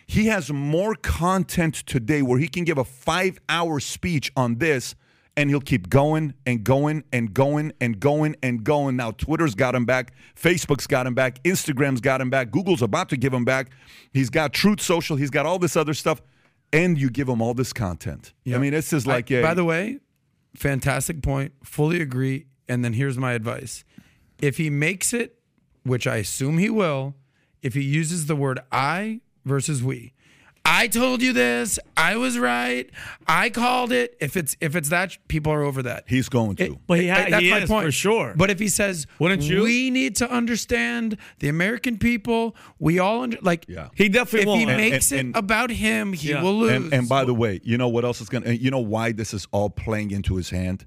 He 0.06 0.26
has 0.26 0.50
more 0.52 0.94
content 0.96 1.74
today 1.74 2.22
where 2.22 2.38
he 2.38 2.48
can 2.48 2.64
give 2.64 2.78
a 2.78 2.84
five-hour 2.84 3.80
speech 3.80 4.32
on 4.36 4.56
this. 4.58 4.94
And 5.36 5.48
he'll 5.48 5.60
keep 5.60 5.88
going 5.88 6.34
and 6.44 6.64
going 6.64 7.04
and 7.12 7.32
going 7.32 7.72
and 7.80 7.98
going 8.00 8.36
and 8.42 8.62
going. 8.64 8.96
Now, 8.96 9.12
Twitter's 9.12 9.54
got 9.54 9.74
him 9.76 9.86
back. 9.86 10.12
Facebook's 10.36 10.88
got 10.88 11.06
him 11.06 11.14
back. 11.14 11.42
Instagram's 11.44 12.00
got 12.00 12.20
him 12.20 12.28
back. 12.28 12.50
Google's 12.50 12.82
about 12.82 13.08
to 13.10 13.16
give 13.16 13.32
him 13.32 13.44
back. 13.44 13.70
He's 14.12 14.28
got 14.28 14.52
Truth 14.52 14.82
Social. 14.82 15.16
He's 15.16 15.30
got 15.30 15.46
all 15.46 15.58
this 15.58 15.76
other 15.76 15.94
stuff. 15.94 16.20
And 16.72 16.98
you 16.98 17.08
give 17.10 17.28
him 17.28 17.40
all 17.40 17.54
this 17.54 17.72
content. 17.72 18.34
I 18.52 18.58
mean, 18.58 18.72
this 18.72 18.92
is 18.92 19.06
like 19.06 19.30
I- 19.30 19.36
a. 19.36 19.42
by 19.42 19.54
the 19.54 19.64
way, 19.64 20.00
fantastic 20.56 21.22
point. 21.22 21.52
Fully 21.62 22.02
agree. 22.02 22.46
And 22.68 22.84
then 22.84 22.92
here's 22.92 23.16
my 23.16 23.32
advice: 23.32 23.84
if 24.42 24.56
he 24.58 24.68
makes 24.68 25.12
it, 25.14 25.38
which 25.84 26.06
I 26.06 26.16
assume 26.16 26.58
he 26.58 26.70
will, 26.70 27.14
if 27.62 27.74
he 27.74 27.82
uses 27.82 28.26
the 28.26 28.36
word 28.36 28.60
"I" 28.72 29.20
versus 29.44 29.82
"we." 29.82 30.14
I 30.62 30.88
told 30.88 31.22
you 31.22 31.32
this. 31.32 31.78
I 31.96 32.16
was 32.16 32.38
right. 32.38 32.88
I 33.26 33.48
called 33.48 33.92
it. 33.92 34.14
If 34.20 34.36
it's 34.36 34.56
if 34.60 34.76
it's 34.76 34.90
that, 34.90 35.16
people 35.26 35.50
are 35.52 35.62
over 35.62 35.82
that. 35.84 36.04
he's 36.06 36.28
going 36.28 36.54
to. 36.56 36.78
But 36.86 37.00
he, 37.00 37.08
ha- 37.08 37.26
That's 37.30 37.42
he 37.42 37.50
my 37.50 37.58
is, 37.60 37.68
point 37.68 37.86
for 37.86 37.90
sure. 37.92 38.34
But 38.36 38.50
if 38.50 38.58
he 38.58 38.68
says, 38.68 39.06
Wouldn't 39.18 39.42
you? 39.42 39.62
We 39.62 39.88
need 39.90 40.16
to 40.16 40.30
understand 40.30 41.16
the 41.38 41.48
American 41.48 41.98
people. 41.98 42.54
We 42.78 42.98
all 42.98 43.22
under 43.22 43.38
like. 43.40 43.64
Yeah. 43.68 43.88
He 43.94 44.10
definitely 44.10 44.40
If 44.42 44.46
won't. 44.48 44.60
he 44.60 44.66
And- 44.68 44.76
makes 44.76 45.12
and- 45.12 45.30
it 45.34 45.38
about 45.38 45.70
him, 45.70 46.12
he 46.12 46.28
Yeah. 46.30 46.42
will 46.42 46.58
lose. 46.58 46.72
And, 46.72 46.92
and 46.92 47.08
by 47.08 47.24
the 47.24 47.34
way, 47.34 47.60
you 47.64 47.78
know 47.78 47.88
what 47.88 48.04
else 48.04 48.20
is 48.20 48.28
going 48.28 48.44
to, 48.44 48.54
you 48.56 48.70
know 48.70 48.78
why 48.80 49.12
this 49.12 49.32
is 49.32 49.48
all 49.52 49.70
playing 49.70 50.10
into 50.10 50.36
his 50.36 50.50
hand? 50.50 50.84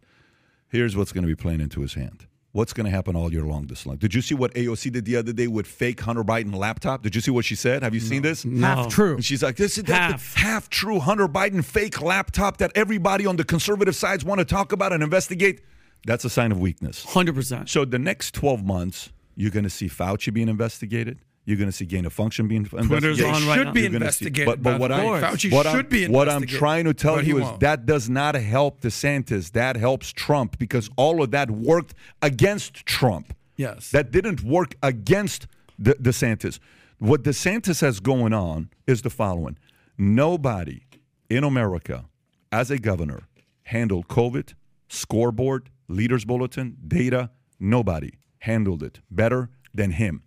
Here's 0.69 0.95
what's 0.95 1.11
going 1.11 1.23
to 1.23 1.27
be 1.27 1.35
playing 1.35 1.61
into 1.61 1.81
his 1.81 1.95
hand. 1.95 2.27
What's 2.53 2.71
going 2.71 2.85
to 2.85 2.91
happen 2.91 3.15
all 3.15 3.33
year 3.33 3.41
long 3.41 3.65
this 3.65 3.83
long? 3.87 3.95
Did 3.97 4.13
you 4.13 4.21
see 4.21 4.35
what 4.35 4.53
AOC 4.53 4.91
did 4.91 5.05
the 5.05 5.15
other 5.15 5.33
day 5.33 5.47
with 5.47 5.65
fake 5.65 5.99
Hunter 6.01 6.23
Biden 6.23 6.55
laptop? 6.55 7.01
Did 7.01 7.15
you 7.15 7.21
see 7.21 7.31
what 7.31 7.45
she 7.45 7.55
said? 7.55 7.81
Have 7.81 7.95
you 7.95 7.99
seen 7.99 8.21
this? 8.21 8.43
Half 8.43 8.89
true. 8.89 9.15
And 9.15 9.25
she's 9.25 9.41
like, 9.41 9.55
this 9.55 9.79
is 9.79 9.89
Half. 9.89 10.35
half 10.35 10.69
true 10.69 10.99
Hunter 10.99 11.27
Biden 11.27 11.65
fake 11.65 11.99
laptop 11.99 12.57
that 12.57 12.71
everybody 12.75 13.25
on 13.25 13.37
the 13.37 13.43
conservative 13.43 13.95
sides 13.95 14.23
want 14.23 14.37
to 14.37 14.45
talk 14.45 14.71
about 14.71 14.93
and 14.93 15.01
investigate. 15.01 15.61
That's 16.05 16.25
a 16.25 16.29
sign 16.29 16.51
of 16.51 16.59
weakness. 16.59 17.03
100%. 17.03 17.69
So 17.69 17.85
the 17.85 17.97
next 17.97 18.35
12 18.35 18.63
months, 18.63 19.09
you're 19.35 19.49
going 19.49 19.63
to 19.63 19.69
see 19.71 19.89
Fauci 19.89 20.31
being 20.31 20.47
investigated. 20.47 21.17
You're 21.45 21.57
going 21.57 21.69
to 21.69 21.73
see 21.75 21.85
gain 21.85 22.05
of 22.05 22.13
function 22.13 22.47
being 22.47 22.63
Twitter's 22.65 23.19
investigated. 23.19 23.35
on 23.35 23.47
right 23.47 23.55
should 23.57 23.65
now. 23.67 23.73
be 23.73 23.81
gonna 23.81 23.89
see- 23.91 23.95
investigated. 23.95 24.45
but, 24.45 24.63
but 24.63 24.79
what 24.79 24.91
I, 24.93 25.03
Fauci 25.03 25.51
what, 25.51 25.65
should 25.65 25.75
I'm, 25.75 25.87
be 25.87 26.07
what 26.07 26.29
I'm 26.29 26.45
trying 26.47 26.85
to 26.85 26.93
tell 26.93 27.21
you 27.21 27.37
is 27.39 27.43
won't. 27.43 27.59
that 27.59 27.85
does 27.85 28.09
not 28.09 28.35
help 28.35 28.79
DeSantis. 28.81 29.51
That 29.51 29.75
helps 29.75 30.11
Trump 30.13 30.57
because 30.57 30.89
all 30.95 31.21
of 31.21 31.31
that 31.31 31.51
worked 31.51 31.93
against 32.21 32.85
Trump. 32.85 33.33
Yes. 33.57 33.91
That 33.91 34.09
didn't 34.11 34.41
work 34.41 34.75
against 34.81 35.47
De- 35.81 35.95
DeSantis. 35.95 36.59
What 36.97 37.23
DeSantis 37.23 37.81
has 37.81 37.99
going 37.99 38.31
on 38.33 38.69
is 38.87 39.01
the 39.01 39.09
following: 39.09 39.57
Nobody 39.97 40.83
in 41.29 41.43
America, 41.43 42.05
as 42.51 42.71
a 42.71 42.77
governor, 42.77 43.23
handled 43.63 44.07
COVID, 44.07 44.53
scoreboard, 44.87 45.69
leaders 45.87 46.23
bulletin, 46.25 46.77
data. 46.87 47.29
Nobody 47.59 48.13
handled 48.39 48.81
it 48.83 48.99
better 49.11 49.49
than 49.73 49.91
him. 49.91 50.22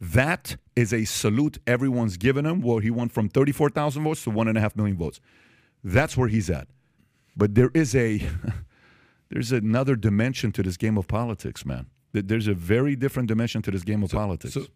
That 0.00 0.56
is 0.74 0.92
a 0.92 1.04
salute 1.04 1.58
everyone's 1.66 2.16
given 2.16 2.44
him. 2.44 2.60
Well, 2.60 2.78
he 2.78 2.90
went 2.90 3.12
from 3.12 3.28
34,000 3.28 4.02
votes 4.04 4.24
to 4.24 4.30
one 4.30 4.46
and 4.48 4.58
a 4.58 4.60
half 4.60 4.76
million 4.76 4.96
votes. 4.96 5.20
That's 5.82 6.16
where 6.16 6.28
he's 6.28 6.50
at. 6.50 6.68
But 7.36 7.54
there 7.54 7.70
is 7.74 7.94
a 7.94 8.20
there's 9.30 9.52
another 9.52 9.96
dimension 9.96 10.52
to 10.52 10.62
this 10.62 10.76
game 10.76 10.98
of 10.98 11.08
politics, 11.08 11.64
man. 11.64 11.86
There's 12.12 12.46
a 12.48 12.54
very 12.54 12.96
different 12.96 13.28
dimension 13.28 13.60
to 13.62 13.70
this 13.70 13.82
game 13.84 14.02
of 14.02 14.10
politics. 14.10 14.54
so- 14.54 14.66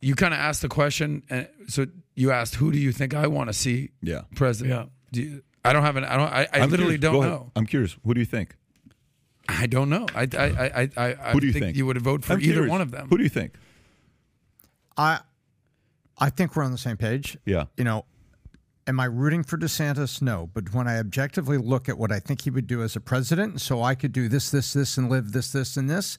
you 0.00 0.14
kind 0.14 0.32
of 0.32 0.38
asked 0.38 0.62
the 0.62 0.68
question, 0.68 1.24
and 1.28 1.48
so 1.66 1.86
you 2.14 2.30
asked, 2.30 2.54
"Who 2.54 2.70
do 2.70 2.78
you 2.78 2.92
think 2.92 3.14
I 3.14 3.26
want 3.26 3.48
to 3.48 3.52
see 3.52 3.90
Yeah. 4.00 4.22
president?" 4.36 4.70
Yeah. 4.78 4.86
Do 5.10 5.22
you, 5.22 5.42
I 5.64 5.72
don't 5.72 5.82
have 5.82 5.96
an. 5.96 6.04
I 6.04 6.16
don't. 6.16 6.32
I, 6.32 6.46
I 6.52 6.66
literally 6.66 6.98
curious. 6.98 7.00
don't 7.00 7.20
know. 7.22 7.50
I'm 7.56 7.66
curious. 7.66 7.96
Who 8.04 8.14
do 8.14 8.20
you 8.20 8.24
think? 8.26 8.54
I 9.48 9.66
don't 9.66 9.88
know. 9.90 10.06
I. 10.14 10.28
I. 10.38 10.44
I. 10.44 10.88
I. 10.96 11.16
I 11.20 11.32
Who 11.32 11.40
do 11.40 11.46
you 11.48 11.52
think, 11.52 11.64
think? 11.64 11.76
you 11.76 11.84
would 11.86 12.00
vote 12.00 12.24
for 12.24 12.34
I'm 12.34 12.40
either 12.40 12.52
curious. 12.52 12.70
one 12.70 12.80
of 12.80 12.92
them? 12.92 13.08
Who 13.08 13.16
do 13.16 13.24
you 13.24 13.28
think? 13.28 13.54
I 14.98 15.20
I 16.18 16.30
think 16.30 16.56
we're 16.56 16.64
on 16.64 16.72
the 16.72 16.78
same 16.78 16.96
page. 16.96 17.38
Yeah. 17.44 17.64
You 17.76 17.84
know, 17.84 18.04
am 18.88 18.98
I 18.98 19.04
rooting 19.04 19.44
for 19.44 19.56
DeSantis? 19.56 20.20
No. 20.20 20.50
But 20.52 20.74
when 20.74 20.88
I 20.88 20.98
objectively 20.98 21.58
look 21.58 21.88
at 21.88 21.96
what 21.96 22.10
I 22.10 22.18
think 22.18 22.42
he 22.42 22.50
would 22.50 22.66
do 22.66 22.82
as 22.82 22.96
a 22.96 23.00
president, 23.00 23.60
so 23.60 23.82
I 23.82 23.94
could 23.94 24.12
do 24.12 24.28
this, 24.28 24.50
this, 24.50 24.72
this, 24.72 24.98
and 24.98 25.08
live 25.08 25.32
this, 25.32 25.52
this, 25.52 25.76
and 25.76 25.88
this, 25.88 26.18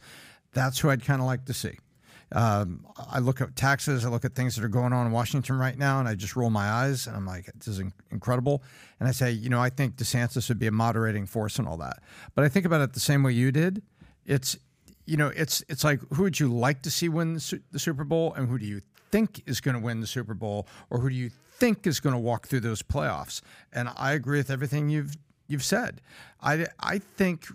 that's 0.54 0.80
who 0.80 0.90
I'd 0.90 1.04
kind 1.04 1.20
of 1.20 1.28
like 1.28 1.46
to 1.46 1.54
see. 1.54 1.78
Um, 2.32 2.86
I 3.10 3.20
look 3.20 3.42
at 3.42 3.56
taxes, 3.56 4.06
I 4.06 4.10
look 4.10 4.24
at 4.24 4.36
things 4.36 4.56
that 4.56 4.64
are 4.64 4.70
going 4.70 4.94
on 4.94 5.08
in 5.08 5.12
Washington 5.12 5.58
right 5.58 5.78
now, 5.78 6.00
and 6.00 6.08
I 6.08 6.14
just 6.14 6.36
roll 6.36 6.52
my 6.52 6.70
eyes 6.70 7.08
and 7.08 7.16
I'm 7.18 7.26
like, 7.26 7.50
this 7.56 7.68
is 7.68 7.80
in- 7.80 7.92
incredible. 8.12 8.62
And 9.00 9.10
I 9.10 9.12
say, 9.12 9.32
you 9.32 9.50
know, 9.50 9.60
I 9.60 9.72
think 9.72 9.96
DeSantis 9.96 10.48
would 10.48 10.60
be 10.60 10.68
a 10.68 10.72
moderating 10.72 11.26
force 11.26 11.58
and 11.58 11.68
all 11.68 11.78
that. 11.78 12.04
But 12.36 12.46
I 12.46 12.50
think 12.50 12.68
about 12.68 12.82
it 12.82 12.94
the 12.94 13.00
same 13.00 13.24
way 13.24 13.34
you 13.34 13.52
did. 13.52 13.82
It's, 14.26 14.58
you 15.10 15.18
know, 15.18 15.32
it's 15.36 15.64
it's 15.68 15.84
like 15.84 16.00
who 16.14 16.24
would 16.24 16.40
you 16.40 16.48
like 16.48 16.84
to 16.84 16.92
see 16.92 17.10
win 17.10 17.34
the, 17.34 17.80
Super 17.80 18.04
Bowl, 18.04 18.34
and 18.36 18.48
who 18.48 18.60
do 18.60 18.66
you 18.66 18.82
think 19.12 19.42
is 19.48 19.60
going 19.60 19.76
to 19.76 19.82
win 19.82 20.02
the 20.02 20.08
Super 20.08 20.36
Bowl, 20.36 20.68
or 20.92 21.00
who 21.00 21.10
do 21.10 21.16
you 21.16 21.32
think 21.58 21.88
is 21.88 22.00
going 22.00 22.14
to 22.14 22.20
walk 22.20 22.48
through 22.48 22.60
those 22.60 22.84
playoffs? 22.84 23.42
And 23.74 23.90
I 23.98 24.14
agree 24.14 24.38
with 24.38 24.52
everything 24.52 24.90
you've 24.90 25.16
you've 25.48 25.64
said. 25.64 26.02
I 26.42 26.68
I 26.80 27.00
think 27.00 27.48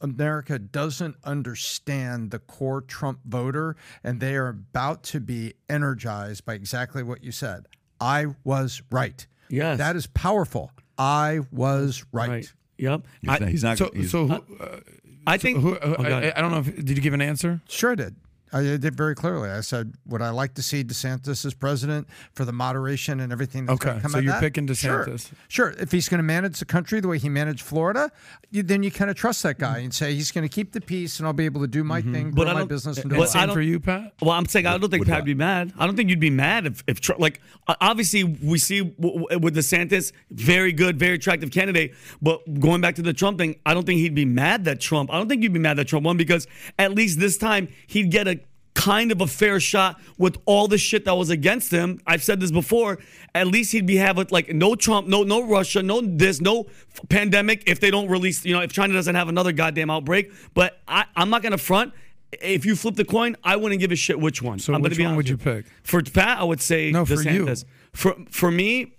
America 0.00 0.58
doesn't 0.58 1.16
understand 1.24 2.32
the 2.32 2.40
core 2.40 2.80
Trump 2.80 3.20
voter, 3.24 3.76
and 4.02 4.20
they 4.20 4.34
are 4.34 4.48
about 4.48 5.04
to 5.04 5.20
be 5.20 5.54
energized 5.68 6.44
by 6.44 6.54
exactly 6.54 7.04
what 7.04 7.22
you 7.22 7.30
said. 7.30 7.66
I 8.00 8.26
was 8.44 8.82
right. 8.90 9.24
Yes. 9.50 9.78
that 9.78 9.96
is 9.96 10.06
powerful. 10.08 10.72
I 10.98 11.40
was 11.52 12.04
right. 12.12 12.28
Right. 12.28 12.52
Yep. 12.76 13.06
He's 13.22 13.30
I, 13.30 13.38
not. 13.38 13.48
He's 13.48 13.64
not 13.64 13.78
So. 13.78 13.90
he's- 13.94 14.10
So. 14.10 14.26
Who, 14.26 14.56
uh, 14.58 14.80
I 15.28 15.38
think. 15.38 15.60
who, 15.60 15.74
uh, 15.76 15.96
Oh, 15.98 16.02
I. 16.04 16.32
I 16.36 16.40
don't 16.40 16.50
know. 16.50 16.58
if 16.58 16.74
Did 16.74 16.90
you 16.90 17.00
give 17.00 17.14
an 17.14 17.20
answer? 17.22 17.60
Sure, 17.68 17.92
I 17.92 17.94
did. 17.94 18.16
I 18.52 18.62
did 18.62 18.94
very 18.94 19.14
clearly. 19.14 19.50
I 19.50 19.60
said, 19.60 19.94
would 20.06 20.22
I 20.22 20.30
like 20.30 20.54
to 20.54 20.62
see 20.62 20.82
DeSantis 20.84 21.44
as 21.44 21.54
president 21.54 22.08
for 22.32 22.44
the 22.44 22.52
moderation 22.52 23.20
and 23.20 23.32
everything 23.32 23.66
that's 23.66 23.74
Okay, 23.76 23.90
going 23.90 23.96
to 23.96 24.02
come 24.02 24.10
so 24.12 24.18
out 24.18 24.24
you're 24.24 24.32
that? 24.32 24.40
picking 24.40 24.66
DeSantis. 24.66 25.32
Sure. 25.48 25.70
If 25.78 25.92
he's 25.92 26.08
going 26.08 26.18
to 26.18 26.24
manage 26.24 26.58
the 26.58 26.64
country 26.64 27.00
the 27.00 27.08
way 27.08 27.18
he 27.18 27.28
managed 27.28 27.60
Florida, 27.62 28.10
you, 28.50 28.62
then 28.62 28.82
you 28.82 28.90
kind 28.90 29.10
of 29.10 29.16
trust 29.16 29.42
that 29.42 29.58
guy 29.58 29.76
mm-hmm. 29.76 29.84
and 29.84 29.94
say 29.94 30.14
he's 30.14 30.30
going 30.30 30.48
to 30.48 30.54
keep 30.54 30.72
the 30.72 30.80
peace 30.80 31.18
and 31.18 31.26
I'll 31.26 31.32
be 31.32 31.44
able 31.44 31.60
to 31.60 31.66
do 31.66 31.84
my 31.84 32.00
mm-hmm. 32.00 32.14
thing, 32.14 32.30
But 32.30 32.44
grow 32.44 32.50
I 32.50 32.54
my 32.54 32.58
don't- 32.60 32.68
business, 32.68 32.98
and 32.98 33.10
but 33.10 33.16
do 33.16 33.22
all 33.22 33.28
I. 33.28 33.46
Same 33.46 33.50
for 33.50 33.60
you, 33.60 33.80
Pat. 33.80 34.14
Well, 34.22 34.30
I'm 34.30 34.46
saying 34.46 34.66
I 34.66 34.78
don't 34.78 34.90
think 34.90 35.06
Pat 35.06 35.18
would 35.18 35.26
be 35.26 35.34
mad. 35.34 35.72
I 35.78 35.86
don't 35.86 35.96
think 35.96 36.10
you'd 36.10 36.18
be 36.20 36.30
mad 36.30 36.66
if, 36.66 36.82
if 36.86 37.00
Trump, 37.00 37.20
like, 37.20 37.40
obviously 37.80 38.24
we 38.24 38.58
see 38.58 38.80
w- 38.80 39.20
w- 39.20 39.38
with 39.38 39.56
DeSantis, 39.56 40.12
very 40.30 40.72
good, 40.72 40.98
very 40.98 41.14
attractive 41.14 41.50
candidate. 41.50 41.94
But 42.22 42.60
going 42.60 42.80
back 42.80 42.94
to 42.96 43.02
the 43.02 43.12
Trump 43.12 43.38
thing, 43.38 43.56
I 43.66 43.74
don't 43.74 43.84
think 43.84 44.00
he'd 44.00 44.14
be 44.14 44.24
mad 44.24 44.64
that 44.64 44.80
Trump. 44.80 45.12
I 45.12 45.18
don't 45.18 45.28
think 45.28 45.42
you'd 45.42 45.52
be 45.52 45.58
mad 45.58 45.76
that 45.76 45.88
Trump 45.88 46.06
won 46.06 46.16
because 46.16 46.46
at 46.78 46.94
least 46.94 47.18
this 47.20 47.36
time 47.36 47.68
he'd 47.86 48.10
get 48.10 48.26
a 48.26 48.37
kind 48.78 49.10
of 49.10 49.20
a 49.20 49.26
fair 49.26 49.58
shot 49.58 50.00
with 50.18 50.38
all 50.44 50.68
the 50.68 50.78
shit 50.78 51.04
that 51.04 51.14
was 51.14 51.30
against 51.30 51.72
him. 51.72 52.00
I've 52.06 52.22
said 52.22 52.38
this 52.38 52.52
before. 52.52 52.98
At 53.34 53.48
least 53.48 53.72
he'd 53.72 53.86
be 53.86 53.96
having 53.96 54.28
like 54.30 54.54
no 54.54 54.76
Trump, 54.76 55.08
no 55.08 55.24
no 55.24 55.42
Russia, 55.44 55.82
no 55.82 56.00
this, 56.00 56.40
no 56.40 56.66
pandemic. 57.08 57.64
If 57.66 57.80
they 57.80 57.90
don't 57.90 58.08
release, 58.08 58.44
you 58.44 58.54
know, 58.54 58.60
if 58.60 58.72
China 58.72 58.94
doesn't 58.94 59.16
have 59.16 59.28
another 59.28 59.50
goddamn 59.50 59.90
outbreak. 59.90 60.32
But 60.54 60.78
I, 60.86 61.06
I'm 61.16 61.28
not 61.28 61.42
gonna 61.42 61.58
front. 61.58 61.92
If 62.40 62.64
you 62.64 62.76
flip 62.76 62.94
the 62.94 63.04
coin, 63.04 63.36
I 63.42 63.56
wouldn't 63.56 63.80
give 63.80 63.90
a 63.90 63.96
shit 63.96 64.20
which 64.20 64.42
one. 64.42 64.60
So 64.60 64.72
I'm 64.72 64.80
which 64.80 64.92
gonna 64.92 64.98
be 64.98 65.06
one 65.06 65.16
would 65.16 65.28
you 65.28 65.38
pick? 65.38 65.66
For 65.82 66.00
Pat, 66.00 66.38
I 66.38 66.44
would 66.44 66.60
say 66.60 66.92
No, 66.92 67.04
for 67.04 67.20
you. 67.20 67.52
For 67.94 68.14
for 68.30 68.50
me, 68.52 68.97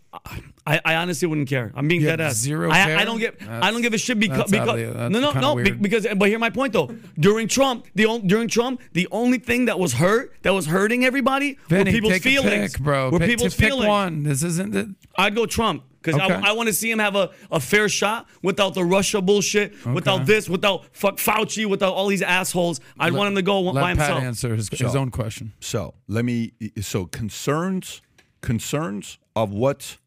I, 0.66 0.82
I 0.86 0.96
honestly 0.96 1.28
wouldn't 1.28 1.48
care. 1.50 1.72
I'm 1.76 1.88
being 1.88 2.02
You 2.02 2.08
dead 2.08 2.20
ass. 2.20 2.36
zero 2.36 2.72
I, 2.72 2.84
care? 2.86 2.98
I 2.98 3.06
don't 3.06 3.20
get. 3.20 3.36
I 3.48 3.70
don't 3.72 3.82
give 3.82 3.94
a 3.94 3.98
shit 3.98 4.20
because 4.20 4.38
that's 4.40 4.52
because 4.52 4.70
oddly- 4.70 4.86
that's 4.86 5.14
no 5.14 5.20
no 5.20 5.32
no 5.40 5.56
weird. 5.56 5.82
because 5.82 6.08
but 6.18 6.30
hear 6.30 6.40
my 6.40 6.50
point 6.50 6.74
though. 6.74 6.88
During 7.20 7.48
Trump, 7.48 7.86
the 7.96 8.06
on, 8.06 8.28
during 8.28 8.48
Trump, 8.48 8.82
the 8.94 9.08
only 9.12 9.38
thing 9.38 9.66
that 9.66 9.78
was 9.80 9.94
hurt 9.94 10.34
that 10.42 10.54
was 10.54 10.66
hurting 10.68 11.06
everybody 11.06 11.58
Vinny, 11.68 11.84
were 11.86 11.92
people's 11.92 12.14
take 12.14 12.24
feelings, 12.24 12.74
a 12.74 12.78
pick, 12.78 12.84
bro. 12.84 13.10
Were 13.12 13.20
Pick, 13.20 13.30
people's 13.30 13.56
to 13.56 13.60
pick 13.62 13.70
feelings. 13.70 13.88
one. 13.88 14.24
This 14.24 14.44
isn't. 14.44 14.72
The, 14.74 14.96
I'd 15.16 15.36
go 15.36 15.46
Trump 15.46 15.84
because 16.02 16.20
Okay. 16.20 16.34
I, 16.34 16.50
I 16.50 16.52
want 16.54 16.68
to 16.68 16.74
see 16.74 16.90
him 16.90 17.00
have 17.00 17.16
a, 17.16 17.30
a 17.52 17.60
fair 17.60 17.88
shot 17.90 18.28
without 18.42 18.74
the 18.74 18.84
Russia 18.86 19.22
bullshit, 19.22 19.86
without 19.86 20.26
this, 20.26 20.48
without 20.50 20.86
fuck 20.96 21.18
Fauci, 21.18 21.66
without 21.68 21.94
all 21.94 22.08
these 22.08 22.22
assholes. 22.22 22.80
I'd 23.00 23.14
want 23.14 23.28
him 23.30 23.36
to 23.36 23.42
go 23.42 23.60
let 23.62 23.74
by 23.76 23.94
Pat 23.94 23.98
himself. 24.08 24.24
answer 24.24 24.56
his, 24.56 24.70
his 24.70 24.96
own 24.96 25.12
question. 25.12 25.54
So 25.60 25.94
let 26.08 26.26
me. 26.26 26.54
So 26.82 27.06
concerns, 27.06 28.02
concerns 28.42 29.18
of 29.36 29.52
what 29.52 29.98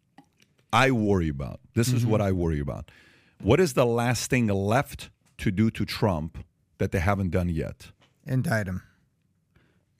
I 0.73 0.91
worry 0.91 1.29
about. 1.29 1.61
This 1.75 1.93
is 1.93 2.07
what 2.07 2.21
mm-hmm. 2.21 2.29
I 2.29 2.33
worry 2.33 2.61
about. 2.61 2.91
What 3.43 3.61
is 3.61 3.75
the 3.75 3.87
last 3.87 4.31
thing 4.31 4.47
left 4.47 5.11
to 5.39 5.51
do 5.51 5.71
to 5.71 5.85
Trump 5.85 6.39
that 6.79 6.93
they 6.93 7.01
haven't 7.01 7.31
done 7.31 7.49
yet? 7.49 7.93
Indict 8.27 8.67
him. 8.69 8.83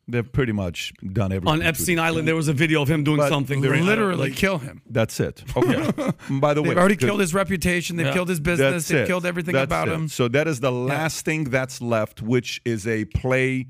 They've 0.09 0.31
pretty 0.31 0.53
much 0.53 0.93
done 1.13 1.33
everything. 1.33 1.53
On 1.53 1.61
to- 1.61 1.65
Epstein 1.67 1.99
Island, 1.99 2.27
there 2.27 2.35
was 2.35 2.49
a 2.49 2.53
video 2.53 2.83
of 2.83 2.91
him 2.91 3.05
doing 3.05 3.19
But 3.19 3.29
something. 3.29 3.61
they're 3.61 3.71
great. 3.71 3.85
Literally 3.85 4.31
Like, 4.31 4.37
kill 4.37 4.59
him. 4.59 4.83
That's 4.89 5.19
it. 5.21 5.45
Okay. 5.57 6.13
By 6.31 6.55
the 6.55 6.63
way, 6.63 6.71
They've 6.71 6.79
already 6.79 6.97
good- 6.97 7.07
killed 7.07 7.21
his 7.21 7.33
reputation. 7.33 7.97
They've 7.97 8.07
Yeah. 8.07 8.13
killed 8.13 8.29
his 8.29 8.41
business. 8.41 8.73
That's 8.73 8.89
They've 8.89 9.01
it. 9.01 9.07
killed 9.07 9.25
everything 9.25 9.53
That's 9.55 9.65
about 9.65 9.89
it. 9.89 9.95
him. 9.95 10.09
So 10.09 10.29
that 10.29 10.49
is 10.49 10.61
the 10.61 10.73
last 10.73 11.25
thing 11.25 11.45
that's 11.45 11.81
left, 11.81 12.21
which 12.21 12.61
is 12.65 12.87
a 12.87 13.05
play, 13.07 13.69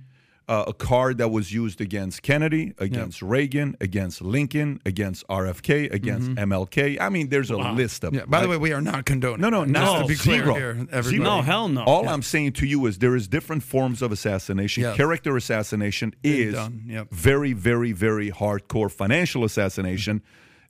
uh, 0.48 0.64
a 0.66 0.72
card 0.72 1.18
that 1.18 1.28
was 1.30 1.52
used 1.52 1.80
against 1.80 2.22
Kennedy, 2.22 2.74
against 2.78 3.22
Reagan, 3.22 3.76
against 3.80 4.20
Lincoln, 4.22 4.80
against 4.84 5.26
RFK, 5.28 5.92
against 5.92 6.30
MLK. 6.32 7.00
I 7.00 7.08
mean, 7.08 7.28
there's 7.28 7.50
a 7.50 7.56
list 7.56 8.04
of. 8.04 8.12
Mm-hmm. 8.12 8.18
Yeah. 8.20 8.24
By 8.26 8.42
the 8.42 8.48
way, 8.48 8.56
we 8.56 8.72
are 8.72 8.80
not 8.80 9.04
condoning. 9.04 9.40
No, 9.40 9.50
no, 9.50 9.64
no, 9.64 9.80
Just 9.80 10.02
to 10.02 10.06
be 10.08 10.14
clear 10.16 10.44
zero. 10.44 10.54
here, 10.54 10.74
Zero. 10.74 10.86
everybody. 10.90 11.22
No, 11.30 11.42
hell 11.42 11.68
no. 11.68 11.84
All 11.84 12.08
I'm 12.08 12.22
saying 12.22 12.52
to 12.54 12.66
you 12.66 12.84
is 12.86 12.98
there 12.98 13.16
is 13.16 13.28
different 13.28 13.62
forms 13.62 14.02
of 14.02 14.12
assassination. 14.12 14.82
Yes. 14.82 14.96
Character 14.96 15.36
assassination 15.36 16.14
is. 16.22 16.54
Yep. 16.86 17.10
very, 17.10 17.52
very, 17.52 17.92
very 17.92 18.30
hardcore. 18.30 18.90
Financial 18.90 19.44
assassination 19.44 20.22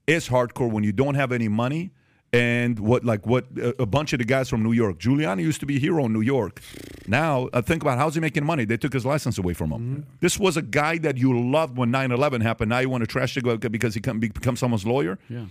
is 0.07 0.29
hardcore 0.29 0.71
when 0.71 0.85
you 0.85 0.93
don't 0.93 1.15
have 1.15 1.33
any 1.33 1.49
money. 1.49 1.93
And 2.35 2.79
what, 2.79 3.05
like, 3.05 3.27
what 3.27 3.47
a 3.79 3.85
bunch 3.85 4.15
of 4.15 4.19
the 4.19 4.25
guys 4.25 4.49
from 4.49 4.63
New 4.63 4.73
York, 4.73 4.99
Giuliani 4.99 5.43
used 5.43 5.61
to 5.61 5.67
be 5.67 5.77
a 5.77 5.79
hero 5.79 6.07
in 6.07 6.15
New 6.15 6.23
York. 6.23 6.63
Now, 7.07 7.51
uh, 7.53 7.61
think 7.61 7.83
about 7.83 7.99
how's 7.99 8.15
he 8.15 8.23
making 8.23 8.47
money? 8.47 8.65
They 8.65 8.79
took 8.79 8.95
his 8.95 9.05
license 9.05 9.37
away 9.37 9.53
from 9.53 9.71
him. 9.71 9.81
Mm-hmm. 9.81 10.01
This 10.21 10.39
was 10.39 10.57
a 10.57 10.63
guy 10.63 10.97
that 10.99 11.19
you 11.19 11.39
loved 11.39 11.77
when 11.77 11.91
9 11.91 12.11
11 12.11 12.41
happened. 12.41 12.71
Now 12.71 12.79
you 12.79 12.89
want 12.89 13.03
to 13.03 13.07
trash 13.07 13.35
the 13.35 13.43
guy 13.43 13.57
because 13.69 13.95
he 13.95 14.01
can 14.01 14.19
become 14.19 14.57
someone's 14.57 14.87
lawyer? 14.87 15.19
Yeah. 15.29 15.45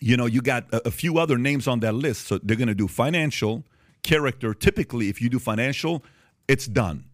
you 0.00 0.16
know, 0.16 0.26
you 0.26 0.42
got 0.42 0.64
a, 0.72 0.88
a 0.88 0.90
few 0.90 1.18
other 1.18 1.38
names 1.38 1.68
on 1.68 1.78
that 1.80 1.94
list. 1.94 2.26
So 2.26 2.38
they're 2.38 2.56
going 2.56 2.68
to 2.68 2.74
do 2.74 2.88
financial, 2.88 3.62
character. 4.02 4.52
Typically, 4.52 5.08
if 5.08 5.22
you 5.22 5.28
do 5.28 5.38
financial, 5.38 6.04
it's 6.48 6.66
done. 6.66 7.04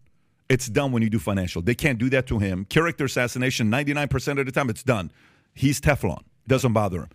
It's 0.49 0.67
done 0.67 0.91
when 0.91 1.03
you 1.03 1.09
do 1.09 1.19
financial. 1.19 1.61
They 1.61 1.75
can't 1.75 1.99
do 1.99 2.09
that 2.09 2.25
to 2.27 2.39
him. 2.39 2.65
Character 2.65 3.05
assassination, 3.05 3.71
99% 3.71 4.39
of 4.39 4.45
the 4.45 4.51
time, 4.51 4.69
it's 4.69 4.83
done. 4.83 5.11
He's 5.53 5.79
Teflon. 5.79 6.23
Doesn't 6.47 6.73
bother 6.73 7.01
him. 7.03 7.09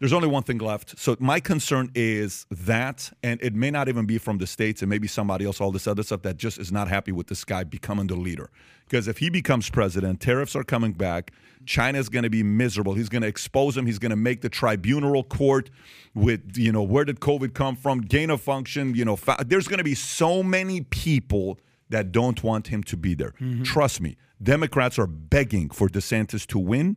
There's 0.00 0.12
only 0.12 0.28
one 0.28 0.44
thing 0.44 0.58
left. 0.58 0.98
So 0.98 1.16
my 1.18 1.40
concern 1.40 1.90
is 1.94 2.46
that, 2.50 3.10
and 3.22 3.40
it 3.42 3.54
may 3.54 3.70
not 3.70 3.88
even 3.88 4.06
be 4.06 4.18
from 4.18 4.38
the 4.38 4.46
states, 4.46 4.80
and 4.80 4.88
maybe 4.88 5.08
somebody 5.08 5.44
else, 5.44 5.60
all 5.60 5.72
this 5.72 5.86
other 5.86 6.02
stuff 6.04 6.22
that 6.22 6.36
just 6.36 6.58
is 6.58 6.70
not 6.70 6.88
happy 6.88 7.10
with 7.10 7.26
this 7.26 7.44
guy 7.44 7.64
becoming 7.64 8.06
the 8.06 8.14
leader. 8.14 8.48
Because 8.86 9.08
if 9.08 9.18
he 9.18 9.28
becomes 9.28 9.68
president, 9.68 10.20
tariffs 10.20 10.54
are 10.54 10.64
coming 10.64 10.92
back. 10.92 11.32
China's 11.66 12.08
going 12.08 12.22
to 12.22 12.30
be 12.30 12.42
miserable. 12.42 12.94
He's 12.94 13.08
going 13.08 13.22
to 13.22 13.28
expose 13.28 13.76
him. 13.76 13.86
He's 13.86 13.98
going 13.98 14.10
to 14.10 14.16
make 14.16 14.40
the 14.40 14.48
tribunal 14.48 15.24
court 15.24 15.68
with, 16.14 16.56
you 16.56 16.72
know, 16.72 16.82
where 16.82 17.04
did 17.04 17.20
COVID 17.20 17.52
come 17.52 17.76
from, 17.76 18.00
gain 18.00 18.30
of 18.30 18.40
function. 18.40 18.94
You 18.94 19.04
know, 19.04 19.16
fa- 19.16 19.44
there's 19.46 19.68
going 19.68 19.78
to 19.78 19.84
be 19.84 19.94
so 19.94 20.42
many 20.42 20.82
people 20.82 21.58
that 21.90 22.12
don't 22.12 22.42
want 22.42 22.68
him 22.68 22.82
to 22.84 22.96
be 22.96 23.14
there. 23.14 23.34
Mm-hmm. 23.40 23.64
Trust 23.64 24.00
me, 24.00 24.16
Democrats 24.42 24.98
are 24.98 25.06
begging 25.06 25.70
for 25.70 25.88
DeSantis 25.88 26.46
to 26.46 26.58
win 26.58 26.96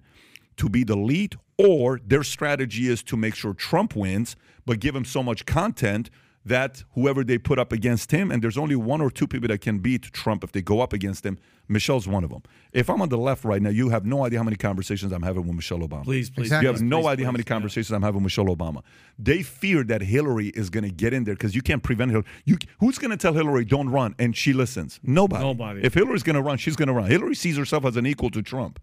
to 0.62 0.70
be 0.70 0.84
the 0.84 0.96
lead, 0.96 1.36
or 1.58 2.00
their 2.06 2.22
strategy 2.22 2.88
is 2.88 3.02
to 3.02 3.18
make 3.18 3.34
sure 3.34 3.52
Trump 3.52 3.96
wins, 3.96 4.36
but 4.64 4.80
give 4.80 4.96
him 4.96 5.04
so 5.04 5.24
much 5.24 5.48
content 5.48 6.12
that 6.46 6.84
whoever 6.94 7.24
they 7.24 7.40
put 7.40 7.58
up 7.58 7.72
against 7.72 8.12
him, 8.12 8.30
and 8.30 8.44
there's 8.44 8.60
only 8.60 8.76
one 8.76 9.02
or 9.02 9.10
two 9.10 9.26
people 9.26 9.48
that 9.48 9.60
can 9.60 9.80
beat 9.80 10.04
Trump 10.04 10.44
if 10.44 10.52
they 10.52 10.62
go 10.62 10.80
up 10.80 10.94
against 10.94 11.26
him. 11.26 11.40
Michelle's 11.68 12.08
one 12.08 12.24
of 12.24 12.30
them. 12.30 12.44
If 12.74 12.92
I'm 12.92 13.02
on 13.02 13.10
the 13.10 13.18
left 13.18 13.44
right 13.44 13.60
now, 13.60 13.72
you 13.72 13.90
have 13.90 14.06
no 14.06 14.24
idea 14.24 14.38
how 14.38 14.44
many 14.44 14.56
conversations 14.56 15.12
I'm 15.12 15.24
having 15.24 15.48
with 15.48 15.56
Michelle 15.56 15.80
Obama. 15.80 16.04
Please, 16.04 16.30
please. 16.30 16.44
Exactly. 16.44 16.68
You 16.68 16.74
have 16.74 16.82
no 16.84 17.02
please, 17.02 17.08
idea 17.08 17.26
how 17.26 17.32
many 17.32 17.44
conversations 17.44 17.92
I'm 17.92 18.04
having 18.04 18.18
with 18.22 18.26
Michelle 18.26 18.56
Obama. 18.56 18.84
They 19.18 19.42
fear 19.42 19.84
that 19.86 20.02
Hillary 20.02 20.50
is 20.50 20.70
going 20.70 20.84
to 20.84 20.92
get 20.92 21.12
in 21.12 21.24
there 21.24 21.34
because 21.34 21.56
you 21.56 21.64
can't 21.64 21.82
prevent 21.82 22.12
her. 22.12 22.24
You, 22.46 22.58
who's 22.80 23.00
going 23.00 23.12
to 23.12 23.18
tell 23.18 23.34
Hillary 23.34 23.66
don't 23.66 23.90
run 23.90 24.14
and 24.20 24.38
she 24.38 24.54
listens? 24.54 25.00
Nobody. 25.02 25.44
Nobody. 25.44 25.82
If 25.84 25.96
Hillary's 25.96 26.24
going 26.24 26.36
to 26.36 26.42
run, 26.44 26.58
she's 26.58 26.76
going 26.76 26.88
to 26.88 26.94
run. 26.94 27.10
Hillary 27.10 27.36
sees 27.36 27.58
herself 27.58 27.86
as 27.86 27.98
an 27.98 28.06
equal 28.06 28.30
to 28.30 28.44
Trump. 28.44 28.80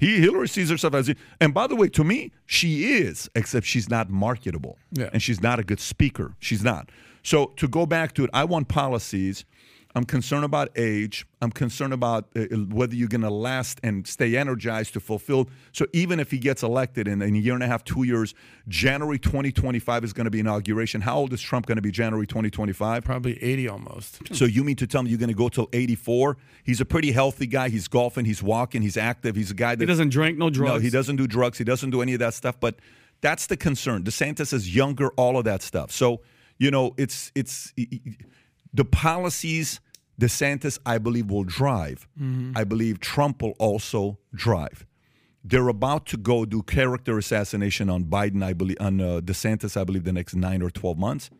He 0.00 0.20
Hillary 0.20 0.48
sees 0.48 0.70
herself 0.70 0.94
as, 0.94 1.12
and 1.40 1.52
by 1.52 1.66
the 1.66 1.76
way, 1.76 1.88
to 1.88 2.04
me, 2.04 2.30
she 2.46 2.94
is, 2.94 3.28
except 3.34 3.66
she's 3.66 3.88
not 3.88 4.10
marketable, 4.10 4.78
Yeah. 4.92 5.10
and 5.12 5.22
she's 5.22 5.40
not 5.42 5.58
a 5.58 5.64
good 5.64 5.80
speaker. 5.80 6.34
She's 6.38 6.62
not. 6.62 6.90
So 7.22 7.46
to 7.56 7.66
go 7.68 7.84
back 7.86 8.14
to 8.14 8.24
it, 8.24 8.30
I 8.32 8.44
want 8.44 8.68
policies. 8.68 9.44
I'm 9.94 10.04
concerned 10.04 10.44
about 10.44 10.68
age. 10.76 11.26
I'm 11.40 11.50
concerned 11.50 11.92
about 11.92 12.28
uh, 12.36 12.44
whether 12.68 12.94
you're 12.94 13.08
going 13.08 13.22
to 13.22 13.30
last 13.30 13.80
and 13.82 14.06
stay 14.06 14.36
energized 14.36 14.92
to 14.94 15.00
fulfill. 15.00 15.48
So 15.72 15.86
even 15.92 16.20
if 16.20 16.30
he 16.30 16.38
gets 16.38 16.62
elected 16.62 17.08
in, 17.08 17.22
in 17.22 17.34
a 17.34 17.38
year 17.38 17.54
and 17.54 17.62
a 17.62 17.66
half, 17.66 17.84
two 17.84 18.02
years, 18.02 18.34
January 18.68 19.18
2025 19.18 20.04
is 20.04 20.12
going 20.12 20.26
to 20.26 20.30
be 20.30 20.40
inauguration. 20.40 21.00
How 21.00 21.16
old 21.16 21.32
is 21.32 21.40
Trump 21.40 21.66
going 21.66 21.76
to 21.76 21.82
be 21.82 21.90
January 21.90 22.26
2025? 22.26 23.02
Probably 23.02 23.42
80 23.42 23.68
almost. 23.68 24.20
So 24.38 24.44
you 24.44 24.62
mean 24.62 24.76
to 24.76 24.86
tell 24.86 25.02
me 25.02 25.10
you're 25.10 25.18
going 25.18 25.30
to 25.30 25.34
go 25.34 25.48
till 25.48 25.68
84? 25.72 26.36
He's 26.62 26.80
a 26.80 26.84
pretty 26.84 27.10
healthy 27.10 27.46
guy. 27.46 27.70
He's 27.70 27.88
golfing. 27.88 28.24
He's 28.24 28.40
walking. 28.40 28.82
He's 28.82 28.96
active. 28.96 29.34
He's 29.34 29.50
a 29.50 29.54
guy 29.54 29.74
that 29.74 29.80
He 29.82 29.86
doesn't 29.86 30.10
drink, 30.10 30.38
no 30.38 30.48
drugs. 30.48 30.74
No, 30.74 30.78
he 30.78 30.90
doesn't 30.90 31.16
do 31.16 31.26
drugs. 31.26 31.58
He 31.58 31.64
doesn't 31.64 31.90
do 31.90 32.02
any 32.02 32.12
of 32.12 32.20
that 32.20 32.34
stuff. 32.34 32.60
But 32.60 32.76
that's 33.20 33.46
the 33.46 33.56
concern. 33.56 34.04
DeSantis 34.04 34.52
is 34.52 34.72
younger. 34.72 35.08
All 35.16 35.38
of 35.38 35.44
that 35.46 35.62
stuff. 35.62 35.90
So 35.90 36.20
you 36.58 36.70
know, 36.70 36.94
it's 36.96 37.32
it's 37.34 37.72
the 38.72 38.84
policies 38.84 39.80
DeSantis, 40.20 40.80
I 40.84 40.98
believe, 40.98 41.30
will 41.30 41.44
drive. 41.44 42.08
I 42.56 42.64
believe 42.64 42.98
Trump 42.98 43.40
will 43.40 43.54
also 43.60 44.18
drive. 44.34 44.84
They're 45.44 45.68
about 45.68 46.06
to 46.06 46.16
go 46.16 46.44
do 46.44 46.60
character 46.62 47.16
assassination 47.18 47.88
on 47.88 48.02
Biden, 48.04 48.42
I 48.42 48.52
believe, 48.52 48.78
on 48.80 49.00
uh, 49.00 49.20
DeSantis, 49.22 49.76
I 49.80 49.84
believe, 49.84 50.02
the 50.02 50.12
next 50.12 50.34
nine 50.34 50.60
or 50.60 50.70
12 50.70 50.98
months. 50.98 51.30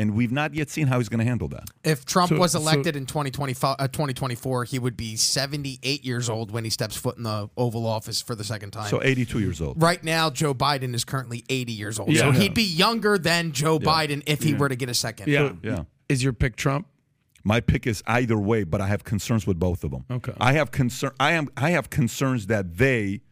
And 0.00 0.14
we've 0.14 0.30
not 0.30 0.52
yet 0.54 0.68
seen 0.68 0.86
how 0.88 0.98
he's 0.98 1.08
going 1.08 1.20
to 1.20 1.24
handle 1.24 1.48
that. 1.48 1.64
If 1.82 2.04
Trump 2.04 2.28
So- 2.28 2.38
was 2.38 2.52
so- 2.52 2.58
elected 2.60 2.96
in 2.96 3.06
2025, 3.06 3.76
uh, 3.78 3.88
2024, 3.88 4.64
he 4.64 4.78
would 4.78 4.96
be 4.96 5.16
78 5.16 6.04
years 6.04 6.28
old 6.28 6.50
when 6.52 6.62
he 6.64 6.70
steps 6.70 6.96
foot 6.96 7.16
in 7.16 7.22
the 7.22 7.48
Oval 7.56 7.86
Office 7.86 8.20
for 8.20 8.34
the 8.34 8.44
second 8.44 8.72
time. 8.72 8.90
So 8.90 9.02
82 9.02 9.40
years 9.40 9.60
old. 9.62 9.80
right 9.82 10.04
now, 10.04 10.28
Joe 10.28 10.52
Biden 10.54 10.94
is 10.94 11.04
currently 11.04 11.44
80 11.48 11.72
years 11.72 11.98
old. 11.98 12.10
Yeah. 12.10 12.20
So 12.20 12.26
Yeah. 12.32 12.40
he'd 12.40 12.54
be 12.54 12.62
younger 12.62 13.16
than 13.16 13.52
Joe 13.52 13.78
Biden 13.80 14.22
if 14.26 14.42
he 14.42 14.52
were 14.52 14.68
to 14.68 14.76
get 14.76 14.90
a 14.90 14.94
second. 14.94 15.28
Yeah. 15.28 15.52
Yeah. 15.64 15.84
Is 16.08 16.22
your 16.22 16.32
pick 16.32 16.56
Trump? 16.56 16.86
My 17.44 17.60
pick 17.60 17.86
is 17.86 18.02
either 18.06 18.36
way, 18.36 18.64
but 18.64 18.80
I 18.80 18.88
have 18.88 19.04
concerns 19.04 19.46
with 19.46 19.58
both 19.58 19.84
of 19.84 19.90
them. 19.90 20.04
Okay. 20.10 20.32
I 20.40 20.52
have 20.54 20.70
concern. 20.70 21.12
I 21.20 21.32
am. 21.32 21.48
I 21.56 21.70
have 21.70 21.88
concerns 21.90 22.46
that 22.48 22.76
they 22.76 23.22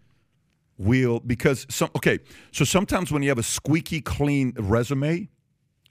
will 0.78 1.20
because 1.20 1.66
some. 1.68 1.90
Okay, 1.96 2.20
so 2.52 2.64
sometimes 2.64 3.10
when 3.10 3.22
you 3.22 3.28
have 3.28 3.38
a 3.38 3.42
squeaky 3.42 4.00
clean 4.00 4.54
resume, 4.58 5.28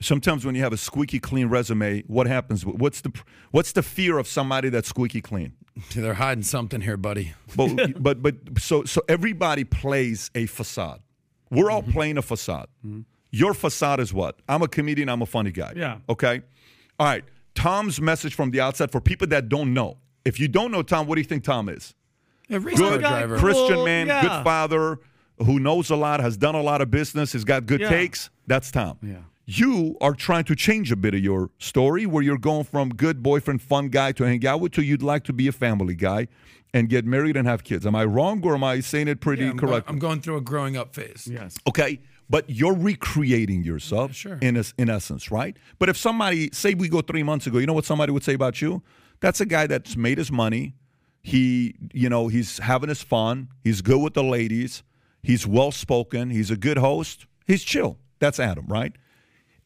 sometimes 0.00 0.44
when 0.44 0.54
you 0.54 0.62
have 0.62 0.72
a 0.72 0.76
squeaky 0.76 1.18
clean 1.18 1.48
resume, 1.48 2.02
what 2.06 2.26
happens? 2.26 2.64
What's 2.64 3.00
the 3.00 3.12
What's 3.50 3.72
the 3.72 3.82
fear 3.82 4.18
of 4.18 4.26
somebody 4.26 4.70
that's 4.70 4.88
squeaky 4.88 5.20
clean? 5.20 5.52
They're 5.94 6.14
hiding 6.14 6.44
something 6.44 6.80
here, 6.80 6.96
buddy. 6.96 7.34
But 7.54 8.02
but 8.02 8.22
but 8.22 8.34
so 8.58 8.84
so 8.84 9.02
everybody 9.08 9.64
plays 9.64 10.30
a 10.34 10.46
facade. 10.46 11.00
We're 11.50 11.70
all 11.70 11.82
mm-hmm. 11.82 11.92
playing 11.92 12.18
a 12.18 12.22
facade. 12.22 12.68
Mm-hmm. 12.84 13.02
Your 13.30 13.54
facade 13.54 14.00
is 14.00 14.12
what? 14.12 14.40
I'm 14.48 14.62
a 14.62 14.68
comedian. 14.68 15.08
I'm 15.08 15.22
a 15.22 15.26
funny 15.26 15.52
guy. 15.52 15.74
Yeah. 15.76 15.98
Okay. 16.08 16.42
All 16.98 17.06
right. 17.06 17.24
Tom's 17.54 18.00
message 18.00 18.34
from 18.34 18.50
the 18.50 18.60
outside 18.60 18.90
for 18.92 19.00
people 19.00 19.26
that 19.28 19.48
don't 19.48 19.72
know. 19.72 19.98
If 20.24 20.38
you 20.40 20.48
don't 20.48 20.70
know 20.72 20.82
Tom, 20.82 21.06
what 21.06 21.14
do 21.14 21.20
you 21.20 21.26
think 21.26 21.44
Tom 21.44 21.68
is? 21.68 21.94
A 22.50 22.58
Good 22.60 23.00
guy. 23.00 23.26
Christian 23.26 23.76
Well, 23.76 23.84
man, 23.84 24.06
yeah. 24.06 24.22
good 24.22 24.44
father, 24.44 24.98
who 25.38 25.58
knows 25.58 25.90
a 25.90 25.96
lot, 25.96 26.20
has 26.20 26.36
done 26.36 26.54
a 26.54 26.62
lot 26.62 26.80
of 26.80 26.90
business, 26.90 27.32
has 27.32 27.44
got 27.44 27.66
good 27.66 27.80
Yeah. 27.80 27.88
takes. 27.88 28.30
That's 28.46 28.70
Tom. 28.70 28.98
Yeah. 29.02 29.16
You 29.46 29.96
are 30.00 30.12
trying 30.14 30.44
to 30.44 30.56
change 30.56 30.90
a 30.90 30.96
bit 30.96 31.14
of 31.14 31.20
your 31.20 31.50
story 31.58 32.04
where 32.04 32.22
you're 32.22 32.38
going 32.38 32.64
from 32.64 32.88
good 32.90 33.22
boyfriend, 33.22 33.62
fun 33.62 33.88
guy 33.88 34.12
to 34.12 34.24
hang 34.24 34.44
out 34.46 34.60
with 34.60 34.72
to 34.72 34.82
you'd 34.82 35.02
like 35.02 35.22
to 35.24 35.32
be 35.32 35.46
a 35.48 35.52
family 35.52 35.94
guy 35.94 36.26
and 36.74 36.88
get 36.88 37.04
married 37.04 37.36
and 37.36 37.46
have 37.46 37.62
kids. 37.62 37.86
Am 37.86 37.94
I 37.94 38.04
wrong 38.04 38.40
or 38.44 38.54
am 38.54 38.64
I 38.64 38.80
saying 38.80 39.06
it 39.08 39.20
pretty 39.20 39.44
Yeah, 39.44 39.50
I'm, 39.50 39.56
going, 39.56 39.72
correct? 39.72 39.88
I'm 39.88 39.98
going 40.00 40.20
through 40.20 40.36
a 40.36 40.40
growing 40.40 40.76
up 40.76 40.94
phase. 40.94 41.28
Yes. 41.30 41.56
Okay, 41.66 42.00
but 42.28 42.48
you're 42.48 42.74
recreating 42.74 43.62
yourself 43.62 44.14
sure. 44.14 44.38
in 44.40 44.56
es- 44.56 44.74
in 44.78 44.88
essence, 44.90 45.30
right? 45.30 45.56
But 45.78 45.88
if 45.88 45.96
somebody 45.96 46.50
say 46.52 46.74
we 46.74 46.88
go 46.88 47.00
three 47.00 47.22
months 47.22 47.46
ago, 47.46 47.58
you 47.58 47.66
know 47.66 47.72
what 47.72 47.84
somebody 47.84 48.12
would 48.12 48.24
say 48.24 48.34
about 48.34 48.60
you? 48.60 48.82
That's 49.20 49.40
a 49.40 49.46
guy 49.46 49.66
that's 49.66 49.96
made 49.96 50.18
his 50.18 50.30
money. 50.32 50.74
He, 51.22 51.74
you 51.92 52.08
know, 52.08 52.28
he's 52.28 52.58
having 52.58 52.88
his 52.88 53.02
fun. 53.02 53.48
He's 53.64 53.80
good 53.82 54.00
with 54.00 54.14
the 54.14 54.22
ladies. 54.22 54.82
He's 55.22 55.46
well 55.46 55.72
spoken. 55.72 56.30
He's 56.30 56.50
a 56.50 56.56
good 56.56 56.78
host. 56.78 57.26
He's 57.46 57.64
chill. 57.64 57.98
That's 58.20 58.38
Adam, 58.38 58.66
right? 58.68 58.92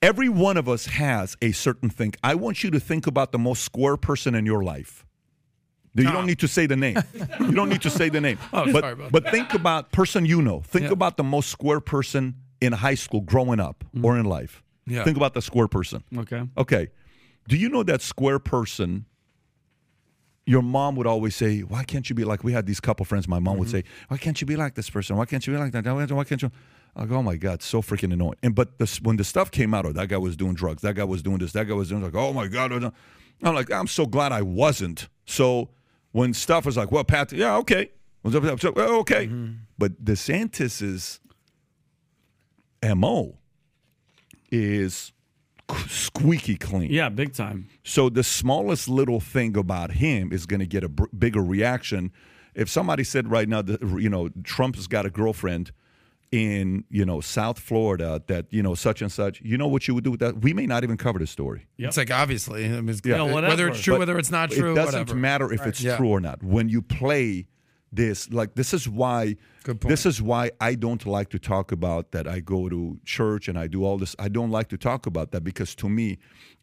Every 0.03 0.29
one 0.31 0.57
of 0.57 0.69
us 0.69 0.87
has 0.87 1.37
a 1.43 1.53
certain 1.53 1.91
thing. 1.91 2.15
I 2.25 2.35
want 2.35 2.65
you 2.65 2.71
to 2.71 2.81
think 2.81 3.07
about 3.07 3.33
the 3.33 3.39
most 3.39 3.63
square 3.63 3.99
person 3.99 4.35
in 4.35 4.47
your 4.47 4.63
life. 4.65 5.05
You 5.95 6.05
don't 6.05 6.25
need 6.27 6.39
to 6.39 6.49
say 6.49 6.67
the 6.67 6.77
name. 6.77 6.97
you 7.41 7.53
don't 7.53 7.69
need 7.69 7.83
to 7.83 7.91
say 7.91 8.09
the 8.09 8.21
name. 8.21 8.39
Oh, 8.53 8.73
but, 8.73 8.81
sorry 8.81 8.93
about 8.93 9.13
but 9.13 9.29
think 9.31 9.53
about 9.55 9.93
person 9.93 10.25
you 10.25 10.41
know. 10.41 10.61
Think 10.61 10.85
Yeah. 10.87 10.93
about 10.93 11.17
the 11.17 11.25
most 11.25 11.51
square 11.51 11.81
person 11.81 12.37
in 12.61 12.73
high 12.73 12.95
school, 12.95 13.21
growing 13.21 13.61
up, 13.61 13.85
mm-hmm. 13.95 14.05
or 14.05 14.19
in 14.19 14.27
life. 14.27 14.63
Yeah. 14.87 15.05
Think 15.05 15.17
about 15.17 15.35
the 15.35 15.43
square 15.43 15.69
person. 15.69 16.03
Okay. 16.17 16.43
Okay. 16.57 16.89
Do 17.49 17.57
you 17.57 17.69
know 17.69 17.83
that 17.83 18.03
square 18.03 18.39
person? 18.39 19.07
Your 20.47 20.63
mom 20.63 20.97
would 20.97 21.07
always 21.07 21.37
say, 21.37 21.61
"Why 21.61 21.85
can't 21.85 22.09
you 22.09 22.15
be 22.15 22.25
like?" 22.25 22.43
We 22.43 22.53
had 22.53 22.67
these 22.67 22.81
couple 22.81 23.05
friends. 23.05 23.29
My 23.29 23.39
mom 23.39 23.59
would 23.59 23.69
mm-hmm. 23.69 23.79
say, 23.79 23.85
"Why 24.09 24.17
can't 24.17 24.41
you 24.41 24.47
be 24.47 24.57
like 24.57 24.75
this 24.75 24.91
person? 24.91 25.17
Why 25.17 25.27
can't 25.27 25.47
you 25.47 25.53
be 25.53 25.59
like 25.59 25.73
that? 25.73 25.85
Why 25.85 26.25
can't 26.25 26.43
you?" 26.43 26.51
I 26.97 27.05
go, 27.05 27.17
"Oh 27.17 27.23
my 27.23 27.37
god, 27.37 27.63
so 27.63 27.83
freaking 27.83 28.13
annoying." 28.13 28.37
And 28.43 28.55
but 28.55 28.79
this, 28.79 29.01
when 29.01 29.17
the 29.17 29.25
stuff 29.25 29.51
came 29.51 29.75
out, 29.75 29.87
oh, 29.87 29.93
that 29.93 30.09
guy 30.09 30.17
was 30.17 30.37
doing 30.37 30.55
drugs. 30.55 30.83
That 30.83 30.95
guy 30.95 31.05
was 31.05 31.23
doing 31.23 31.39
this. 31.39 31.53
That 31.53 31.69
guy 31.69 31.75
was 31.75 31.91
doing 31.91 32.03
like, 32.03 32.15
"Oh 32.15 32.33
my 32.33 32.49
god." 32.49 32.73
I'm 33.43 33.55
like, 33.55 33.71
I'm 33.71 33.87
so 33.87 34.07
glad 34.07 34.33
I 34.33 34.43
wasn't. 34.43 35.09
So 35.25 35.71
when 36.13 36.35
stuff 36.35 36.67
was 36.67 36.77
like, 36.77 36.91
"Well, 36.91 37.05
Pat, 37.05 37.33
yeah, 37.33 37.57
okay, 37.59 37.91
What's 38.23 38.37
up, 38.37 38.43
what's 38.43 38.65
up? 38.65 38.77
Okay," 38.77 39.27
mm-hmm. 39.27 39.53
but 39.79 40.05
DeSantis's 40.05 41.21
mo 42.83 43.37
is 44.51 45.12
squeaky 45.87 46.57
clean. 46.57 46.91
Yeah, 46.91 47.09
big 47.09 47.33
time. 47.35 47.68
So 47.85 48.09
the 48.09 48.24
smallest 48.24 48.89
little 48.89 49.20
thing 49.20 49.57
about 49.57 49.93
him 49.93 50.33
is 50.33 50.47
going 50.47 50.61
to 50.61 50.66
get 50.66 50.83
a 50.85 50.89
bigger 50.89 51.43
reaction. 51.43 52.12
If 52.55 52.68
somebody 52.68 53.05
said 53.05 53.31
right 53.31 53.49
now 53.49 53.62
that 53.62 53.81
you 53.83 54.09
know 54.11 54.31
Trump 54.43 54.76
has 54.76 54.87
got 54.87 55.07
a 55.07 55.11
girlfriend 55.11 55.70
in 56.33 56.85
you 56.91 57.05
know 57.05 57.20
South 57.20 57.59
Florida 57.59 58.22
that 58.26 58.47
you 58.51 58.62
know 58.62 58.74
such 58.74 59.03
and 59.03 59.12
such, 59.12 59.41
you 59.43 59.57
know 59.57 59.68
what 59.68 59.87
you 59.87 59.95
would 59.95 60.05
do 60.05 60.11
with 60.11 60.20
that? 60.20 60.41
We 60.43 60.53
may 60.53 60.66
not 60.66 60.83
even 60.83 60.97
cover 60.97 61.18
the 61.20 61.26
story. 61.28 61.66
It's 61.78 61.97
like 61.97 62.11
obviously, 62.11 62.64
I 62.64 62.68
mean, 62.81 62.89
it's- 62.89 63.01
Yeah, 63.05 63.22
whether 63.22 63.68
it's 63.68 63.81
true, 63.81 63.95
But 63.95 64.01
whether 64.01 64.18
it's 64.18 64.31
not 64.33 64.51
true, 64.51 64.72
it 64.72 64.74
doesn't 64.74 65.01
whatever. 65.01 65.18
matter 65.18 65.53
if 65.53 65.64
it's 65.66 65.81
Yeah. 65.81 65.97
true 65.97 66.09
or 66.09 66.20
not. 66.20 66.43
When 66.43 66.68
you 66.68 66.83
play 66.83 67.47
this, 67.93 68.31
like 68.33 68.55
this 68.55 68.74
is 68.74 68.89
why 68.89 69.37
Good 69.63 69.81
point. 69.81 69.91
this 69.91 70.07
is 70.07 70.23
why 70.23 70.51
I 70.61 70.75
don't 70.75 71.05
like 71.07 71.29
to 71.31 71.39
talk 71.39 71.71
about 71.73 72.13
that. 72.13 72.27
I 72.27 72.41
go 72.41 72.69
to 72.69 72.99
church 73.05 73.49
and 73.49 73.59
I 73.59 73.67
do 73.67 73.85
all 73.85 73.99
this. 73.99 74.17
I 74.19 74.29
don't 74.29 74.51
like 74.51 74.69
to 74.69 74.79
talk 74.79 75.07
about 75.07 75.33
that 75.33 75.43
because 75.43 75.75
to 75.77 75.89
me, 75.89 76.19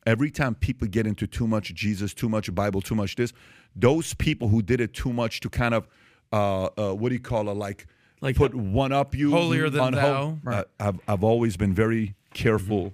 every 0.05 0.31
time 0.31 0.55
people 0.55 0.87
get 0.87 1.05
into 1.05 1.27
too 1.27 1.47
much 1.47 1.73
Jesus, 1.75 2.13
too 2.13 2.29
much 2.29 2.53
Bible, 2.55 2.81
too 2.81 2.95
much 2.95 3.15
this, 3.15 3.33
those 3.75 4.13
people 4.15 4.47
who 4.47 4.61
did 4.61 4.81
it 4.81 4.93
too 4.93 5.13
much 5.13 5.39
to 5.41 5.49
kind 5.49 5.73
of 5.73 5.87
uh, 6.33 6.65
uh, 6.77 6.93
what 6.93 7.09
do 7.09 7.15
you 7.15 7.21
call 7.21 7.49
it, 7.49 7.53
like 7.53 7.85
Like 8.19 8.35
put 8.35 8.55
one 8.55 8.91
up 8.91 9.13
you 9.15 9.31
Holier 9.31 9.69
than 9.69 9.93
thou. 9.93 10.39
uh, 10.47 10.63
I've 10.79 10.99
I've 11.07 11.23
always 11.23 11.55
been 11.55 11.73
very 11.73 12.15
careful 12.33 12.93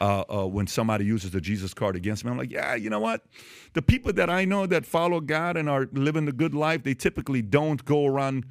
uh, 0.00 0.24
uh, 0.28 0.46
when 0.46 0.66
somebody 0.66 1.04
uses 1.04 1.30
the 1.30 1.40
Jesus 1.40 1.72
card 1.72 1.96
against 1.96 2.24
me. 2.24 2.30
I'm 2.30 2.36
like, 2.36 2.50
yeah, 2.50 2.74
you 2.74 2.90
know 2.90 3.00
what? 3.00 3.24
The 3.74 3.82
people 3.82 4.12
that 4.14 4.28
I 4.28 4.44
know 4.44 4.66
that 4.66 4.84
follow 4.84 5.20
God 5.20 5.56
and 5.56 5.70
are 5.70 5.88
living 5.92 6.24
the 6.26 6.32
good 6.32 6.54
life, 6.54 6.82
they 6.82 6.94
typically 6.94 7.40
don't 7.40 7.84
go 7.84 8.04
around 8.04 8.44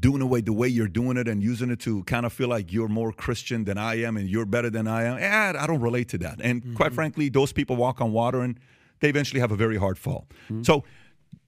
doing 0.00 0.22
away 0.22 0.40
the 0.40 0.52
way 0.52 0.68
you're 0.68 0.88
doing 0.88 1.16
it 1.16 1.26
and 1.28 1.42
using 1.42 1.70
it 1.70 1.80
to 1.80 2.04
kind 2.04 2.24
of 2.24 2.32
feel 2.32 2.48
like 2.48 2.72
you're 2.72 2.88
more 2.88 3.12
Christian 3.12 3.64
than 3.64 3.78
I 3.78 3.96
am 4.02 4.16
and 4.16 4.28
you're 4.28 4.46
better 4.46 4.70
than 4.70 4.86
I 4.86 5.04
am. 5.04 5.18
Eh, 5.18 5.58
I 5.62 5.66
don't 5.66 5.80
relate 5.80 6.08
to 6.10 6.18
that. 6.18 6.40
And 6.40 6.74
quite 6.76 6.92
frankly, 6.92 7.28
those 7.28 7.52
people 7.52 7.76
walk 7.76 8.00
on 8.00 8.12
water 8.12 8.40
and 8.42 8.58
they 9.00 9.08
eventually 9.08 9.40
have 9.40 9.50
a 9.50 9.56
very 9.56 9.76
hard 9.76 9.98
fall. 9.98 10.26
So 10.62 10.84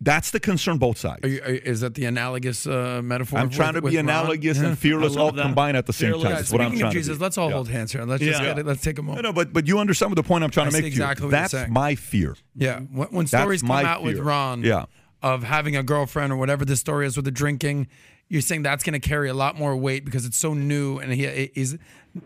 that's 0.01 0.31
the 0.31 0.41
concern 0.41 0.79
both 0.79 0.99
sides. 0.99 1.21
Are 1.25 1.29
you, 1.29 1.41
are, 1.43 1.49
is 1.51 1.81
that 1.83 1.95
the 1.95 2.07
analogous 2.07 2.67
uh, 2.67 3.01
metaphor? 3.05 3.39
I'm 3.39 3.47
with- 3.49 3.57
trying 3.57 3.75
to 3.75 3.81
with 3.81 3.93
be 3.93 3.99
Ron? 3.99 4.09
analogous 4.09 4.59
and 4.59 4.79
fearless 4.79 5.17
all 5.17 5.31
that. 5.33 5.43
combined 5.43 5.77
at 5.77 5.87
the 5.87 5.93
same 5.93 6.09
Fearless. 6.11 6.25
time. 6.25 6.35
That's 6.35 6.51
what 6.53 6.61
I'm 6.63 6.69
speaking 6.69 6.81
trying 6.81 6.89
of 6.89 6.93
to 6.95 6.99
Jesus, 6.99 7.19
be. 7.19 7.23
let's 7.23 7.39
all 7.39 7.49
Yeah. 7.49 7.55
hold 7.55 7.69
hands 7.69 7.93
here. 7.93 8.05
Let's 8.05 8.23
just 8.23 8.41
Yeah. 8.41 8.47
get 8.47 8.59
it. 8.61 8.67
Let's 8.67 8.81
take 8.83 8.99
a 8.99 9.03
moment. 9.03 9.23
no, 9.25 9.33
but 9.33 9.53
but 9.53 9.67
you 9.69 9.79
understand 9.79 10.15
the 10.17 10.23
point 10.23 10.43
I'm 10.45 10.51
trying 10.51 10.69
I 10.69 10.71
to 10.71 10.77
make 10.77 10.87
exactly 10.87 11.29
to 11.31 11.37
you. 11.37 11.41
what 11.43 11.53
you're 11.53 11.61
That's 11.61 11.71
my 11.71 11.95
fear. 11.95 12.37
Yeah, 12.57 12.81
when, 12.81 13.09
when 13.09 13.27
That's 13.27 13.43
stories 13.43 13.61
come 13.63 13.69
my 13.69 13.85
out 13.85 14.03
with. 14.03 14.19
Ron, 14.19 14.63
Yeah. 14.63 14.87
of 15.23 15.43
having 15.45 15.77
a 15.77 15.83
girlfriend 15.83 16.33
or 16.33 16.37
whatever 16.37 16.65
the 16.65 16.77
story 16.77 17.07
is 17.07 17.15
with 17.17 17.27
the 17.27 17.31
drinking, 17.31 17.87
you're 18.31 18.41
saying 18.41 18.63
that's 18.63 18.83
going 18.83 18.99
to 18.99 19.07
carry 19.07 19.29
a 19.29 19.35
lot 19.35 19.59
more 19.59 19.77
weight 19.77 20.07
because 20.07 20.25
it's 20.25 20.39
so 20.39 20.55
new 20.55 20.99
and 20.99 21.13
he 21.13 21.25
is 21.25 21.77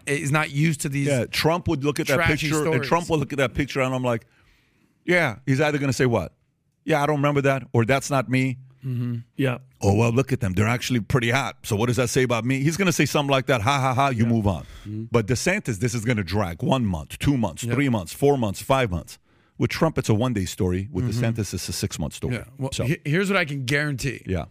is 0.07 0.31
not 0.31 0.51
used 0.51 0.83
to 0.83 0.89
these. 0.89 1.09
Yeah, 1.09 1.25
Trump 1.27 1.67
would 1.67 1.83
look 1.83 1.99
at 1.99 2.07
that 2.07 2.15
Trashy 2.15 2.49
picture, 2.51 2.71
and. 2.73 2.85
Trump 2.85 3.11
would 3.11 3.19
look 3.19 3.33
at 3.33 3.39
that 3.39 3.55
picture, 3.55 3.81
and 3.81 3.93
I'm 3.93 4.05
like, 4.05 4.27
yeah, 5.05 5.37
he's 5.47 5.61
either 5.61 5.79
going 5.79 5.89
to 5.91 5.97
say 5.97 6.07
what? 6.07 6.33
Yeah, 6.85 7.03
I 7.03 7.07
don't 7.07 7.17
remember 7.17 7.41
that, 7.43 7.65
or 7.73 7.85
that's 7.85 8.11
not 8.11 8.29
me. 8.29 8.59
Yeah. 9.37 9.59
Oh 9.81 9.95
well, 9.95 10.11
look 10.13 10.31
at 10.31 10.41
them; 10.41 10.53
they're 10.53 10.69
actually 10.69 11.01
pretty 11.01 11.31
hot. 11.31 11.57
So 11.63 11.75
what 11.75 11.87
does 11.87 11.97
that 11.97 12.11
say 12.11 12.23
about 12.23 12.45
me? 12.45 12.61
He's 12.63 12.77
going 12.77 12.87
to 12.87 12.93
say 12.93 13.07
something 13.07 13.31
like 13.31 13.47
that. 13.47 13.63
Ha 13.63 13.81
ha 13.81 13.95
ha! 13.95 14.09
You 14.11 14.27
move 14.27 14.47
on. 14.47 14.65
Mm-hmm. 14.83 15.05
But 15.11 15.27
DeSantis, 15.27 15.79
this 15.79 15.95
is 15.95 16.05
going 16.05 16.19
to 16.19 16.23
drag 16.23 16.63
one 16.63 16.85
month, 16.85 17.19
two 17.19 17.39
months, 17.39 17.65
three 17.65 17.89
months, 17.89 18.13
four 18.13 18.37
months, 18.37 18.61
five 18.61 18.91
months. 18.91 19.19
With 19.57 19.71
Trump, 19.71 19.97
it's 19.99 20.09
a 20.11 20.15
one-day 20.15 20.45
story. 20.47 20.89
With 20.93 21.09
DeSantis, 21.09 21.55
it's 21.55 21.69
a 21.69 21.73
six-month 21.73 22.13
story. 22.13 22.35
Mm-hmm. 22.35 22.43
Yeah. 22.51 22.55
Well, 22.59 22.73
so 22.73 22.85
he- 22.85 23.01
here's 23.07 23.31
what 23.31 23.39
I 23.39 23.45
can 23.47 23.65
guarantee. 23.65 24.23
yeah, 24.27 24.47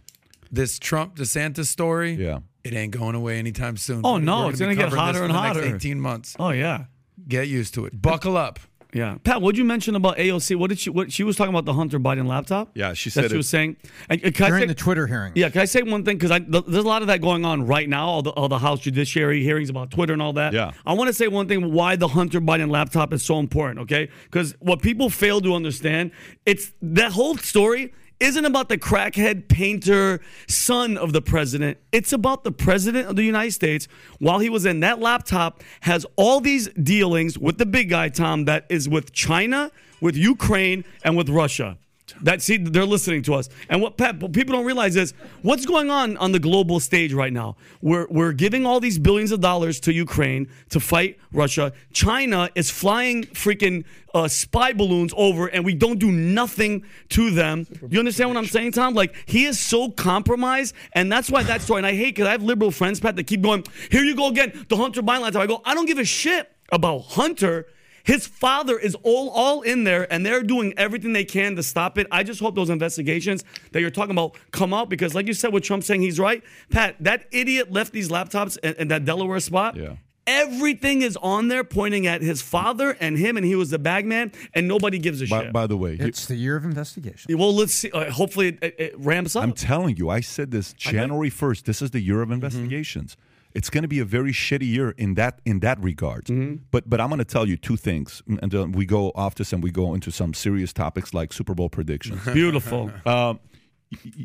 This 0.54 0.78
Trump 0.78 1.16
DeSantis 1.16 1.66
story, 1.66 2.12
yeah. 2.12 2.38
it 2.62 2.74
ain't 2.74 2.92
going 2.92 3.14
away 3.14 3.38
anytime 3.38 3.76
soon. 3.76 4.02
Oh, 4.04 4.14
We're 4.14 4.20
no, 4.20 4.48
it's 4.48 4.60
gonna 4.60 4.74
get 4.74 4.90
covering 4.90 4.90
this 4.92 5.00
hotter 5.00 5.18
for 5.18 5.24
and 5.24 5.34
the 5.34 5.42
next 5.42 5.56
hotter. 5.58 5.74
18 5.76 6.00
months. 6.00 6.36
Oh 6.38 6.50
yeah. 6.50 6.84
Get 7.26 7.48
used 7.48 7.74
to 7.74 7.86
it. 7.86 8.00
Buckle 8.00 8.36
up. 8.36 8.58
Yeah, 8.92 9.16
Pat, 9.24 9.42
what 9.42 9.56
did 9.56 9.58
you 9.58 9.64
mention 9.64 9.96
about 9.96 10.18
AOC? 10.18 10.54
What 10.54 10.68
did 10.68 10.78
she? 10.78 10.88
What 10.88 11.10
she 11.10 11.24
was 11.24 11.34
talking 11.34 11.52
about 11.52 11.64
the 11.64 11.72
Hunter 11.72 11.98
Biden 11.98 12.28
laptop? 12.28 12.70
Yeah, 12.76 12.92
she 12.92 13.10
That 13.10 13.14
said 13.22 13.30
she 13.30 13.34
it- 13.34 13.36
was 13.38 13.48
saying. 13.48 13.76
And, 14.08 14.24
uh, 14.24 14.30
During 14.30 14.62
say- 14.62 14.66
the 14.68 14.74
Twitter 14.74 15.08
hearing. 15.08 15.32
Yeah, 15.34 15.48
can 15.50 15.62
I 15.62 15.64
say 15.64 15.82
one 15.82 16.04
thing? 16.04 16.16
Because 16.16 16.30
th- 16.30 16.64
there's 16.68 16.84
a 16.84 16.86
lot 16.86 17.02
of 17.02 17.08
that 17.08 17.20
going 17.20 17.44
on 17.44 17.66
right 17.66 17.88
now. 17.88 18.06
All 18.06 18.22
the, 18.22 18.30
all 18.30 18.48
the 18.48 18.60
House 18.60 18.78
Judiciary 18.78 19.42
hearings 19.42 19.68
about 19.68 19.90
Twitter 19.90 20.12
and 20.12 20.22
all 20.22 20.34
that. 20.34 20.52
Yeah. 20.52 20.70
I 20.86 20.92
want 20.92 21.08
to 21.08 21.12
say 21.12 21.26
one 21.26 21.48
thing: 21.48 21.72
why 21.72 21.96
the 21.96 22.06
Hunter 22.06 22.40
Biden 22.40 22.70
laptop 22.70 23.12
is 23.12 23.24
so 23.24 23.40
important. 23.40 23.80
Okay, 23.80 24.08
because 24.30 24.54
what 24.60 24.80
people 24.80 25.10
fail 25.10 25.40
to 25.40 25.54
understand, 25.56 26.12
it's 26.46 26.72
that 26.80 27.10
whole 27.10 27.36
story 27.38 27.92
isn't 28.24 28.46
about 28.46 28.70
the 28.70 28.78
crackhead 28.78 29.48
painter 29.48 30.18
son 30.48 30.96
of 30.96 31.12
the 31.12 31.20
president. 31.20 31.76
It's 31.92 32.12
about 32.12 32.42
the 32.42 32.52
president 32.52 33.06
of 33.06 33.16
the 33.16 33.22
United 33.22 33.52
States. 33.52 33.86
While 34.18 34.38
he 34.38 34.48
was 34.48 34.64
in 34.64 34.80
that 34.80 34.98
laptop, 34.98 35.62
has 35.82 36.06
all 36.16 36.40
these 36.40 36.68
dealings 36.70 37.38
with 37.38 37.58
the 37.58 37.66
big 37.66 37.90
guy 37.90 38.08
Tom 38.08 38.46
that 38.46 38.64
is 38.70 38.88
with 38.88 39.12
China, 39.12 39.70
with 40.00 40.16
Ukraine, 40.16 40.84
and 41.04 41.18
with 41.18 41.28
Russia. 41.28 41.76
That 42.22 42.42
see, 42.42 42.58
they're 42.58 42.84
listening 42.84 43.22
to 43.22 43.34
us. 43.34 43.48
And 43.70 43.80
what 43.80 43.96
Pat, 43.96 44.20
what 44.20 44.32
people 44.32 44.54
don't 44.54 44.66
realize 44.66 44.94
is 44.94 45.14
what's 45.40 45.64
going 45.64 45.90
on 45.90 46.18
on 46.18 46.32
the 46.32 46.38
global 46.38 46.78
stage 46.78 47.14
right 47.14 47.32
now. 47.32 47.56
We're 47.80 48.06
we're 48.10 48.32
giving 48.32 48.66
all 48.66 48.78
these 48.78 48.98
billions 48.98 49.32
of 49.32 49.40
dollars 49.40 49.80
to 49.80 49.92
Ukraine 49.92 50.48
to 50.70 50.80
fight 50.80 51.18
Russia. 51.32 51.72
China 51.92 52.50
is 52.54 52.70
flying 52.70 53.24
freaking 53.24 53.84
uh, 54.12 54.28
spy 54.28 54.74
balloons 54.74 55.14
over, 55.16 55.46
and 55.46 55.64
we 55.64 55.74
don't 55.74 55.98
do 55.98 56.12
nothing 56.12 56.84
to 57.10 57.30
them. 57.30 57.66
You 57.88 57.98
understand 58.00 58.28
what 58.28 58.36
I'm 58.36 58.46
saying, 58.46 58.72
Tom? 58.72 58.92
Like 58.94 59.14
he 59.24 59.46
is 59.46 59.58
so 59.58 59.90
compromised, 59.90 60.74
and 60.92 61.10
that's 61.10 61.30
why 61.30 61.42
that 61.44 61.62
story. 61.62 61.78
And 61.78 61.86
I 61.86 61.94
hate 61.94 62.14
because 62.14 62.28
I 62.28 62.32
have 62.32 62.42
liberal 62.42 62.70
friends, 62.70 63.00
Pat, 63.00 63.16
that 63.16 63.24
keep 63.24 63.40
going. 63.40 63.64
Here 63.90 64.04
you 64.04 64.14
go 64.14 64.28
again, 64.28 64.66
the 64.68 64.76
Hunter 64.76 65.02
Biden 65.02 65.22
laptop. 65.22 65.42
I 65.42 65.46
go, 65.46 65.62
I 65.64 65.74
don't 65.74 65.86
give 65.86 65.98
a 65.98 66.04
shit 66.04 66.52
about 66.70 66.98
Hunter. 67.00 67.66
His 68.04 68.26
father 68.26 68.78
is 68.78 68.94
all 69.02 69.30
all 69.30 69.62
in 69.62 69.84
there, 69.84 70.06
and 70.12 70.24
they're 70.24 70.42
doing 70.42 70.72
everything 70.76 71.12
they 71.14 71.24
can 71.24 71.56
to 71.56 71.62
stop 71.62 71.98
it. 71.98 72.06
I 72.10 72.22
just 72.22 72.38
hope 72.38 72.54
those 72.54 72.70
investigations 72.70 73.44
that 73.72 73.80
you're 73.80 73.90
talking 73.90 74.12
about 74.12 74.36
come 74.52 74.72
out 74.72 74.88
because, 74.90 75.14
like 75.14 75.26
you 75.26 75.34
said, 75.34 75.52
with 75.52 75.64
Trump 75.64 75.82
saying 75.84 76.02
he's 76.02 76.20
right, 76.20 76.44
Pat, 76.70 76.96
that 77.00 77.24
idiot 77.32 77.72
left 77.72 77.92
these 77.92 78.10
laptops 78.10 78.58
in, 78.62 78.74
in 78.74 78.88
that 78.88 79.04
Delaware 79.04 79.40
spot. 79.40 79.74
Yeah. 79.76 79.96
Everything 80.26 81.02
is 81.02 81.18
on 81.18 81.48
there 81.48 81.64
pointing 81.64 82.06
at 82.06 82.22
his 82.22 82.40
father 82.40 82.96
and 82.98 83.18
him, 83.18 83.36
and 83.36 83.44
he 83.44 83.54
was 83.56 83.68
the 83.70 83.78
bag 83.78 84.06
man, 84.06 84.32
and 84.54 84.66
nobody 84.66 84.98
gives 84.98 85.20
a 85.20 85.26
By, 85.26 85.44
shit. 85.44 85.52
by 85.52 85.66
the 85.66 85.76
way, 85.76 85.96
he- 85.96 86.02
It's 86.04 86.24
the 86.26 86.36
year 86.36 86.56
of 86.56 86.64
investigation. 86.64 87.36
well, 87.38 87.54
let's 87.54 87.74
see. 87.74 87.90
Uh, 87.90 88.10
hopefully, 88.10 88.48
it, 88.48 88.58
it, 88.62 88.74
it 88.78 88.94
ramps 88.98 89.36
up. 89.36 89.42
I'm 89.42 89.52
telling 89.52 89.96
you, 89.96 90.08
I 90.08 90.20
said 90.20 90.50
this 90.50 90.72
January 90.72 91.30
1st. 91.30 91.64
This 91.64 91.82
is 91.82 91.90
the 91.90 92.00
year 92.00 92.22
of 92.22 92.30
investigations. 92.30 93.16
It's 93.54 93.70
going 93.70 93.82
to 93.82 93.88
be 93.88 94.00
a 94.00 94.04
very 94.04 94.32
shitty 94.32 94.66
year 94.66 94.90
in 94.98 95.14
that 95.14 95.40
in 95.44 95.60
that 95.60 95.78
regard. 95.80 96.26
But 96.72 96.90
but 96.90 97.00
I'm 97.00 97.08
going 97.08 97.18
to 97.20 97.24
tell 97.24 97.46
you 97.46 97.56
two 97.56 97.76
things, 97.76 98.22
and 98.26 98.50
then 98.50 98.72
we 98.72 98.84
go 98.84 99.12
off 99.14 99.36
this 99.36 99.52
and 99.52 99.62
we 99.62 99.70
go 99.70 99.94
into 99.94 100.10
some 100.10 100.34
serious 100.34 100.72
topics 100.72 101.14
like 101.14 101.32
Super 101.32 101.54
Bowl 101.54 101.68
predictions. 101.68 102.20
Beautiful. 102.32 102.90
um, 103.06 103.38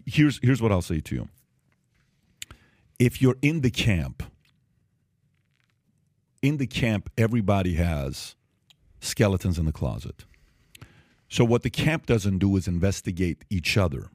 here's 0.05 0.39
here's 0.41 0.61
what 0.61 0.71
I'll 0.71 0.81
say 0.81 0.99
to 1.01 1.15
you. 1.15 1.29
If 2.97 3.21
you're 3.21 3.37
in 3.41 3.61
the 3.61 3.69
camp, 3.71 4.23
in 6.41 6.57
the 6.57 6.67
camp, 6.67 7.09
everybody 7.17 7.75
has 7.75 8.35
skeletons 8.99 9.57
in 9.59 9.65
the 9.65 9.71
closet. 9.71 10.25
So 11.29 11.45
what 11.45 11.61
the 11.61 11.69
camp 11.69 12.07
doesn't 12.07 12.39
do 12.39 12.57
is 12.57 12.67
investigate 12.67 13.45
each 13.51 13.77
other. 13.77 14.09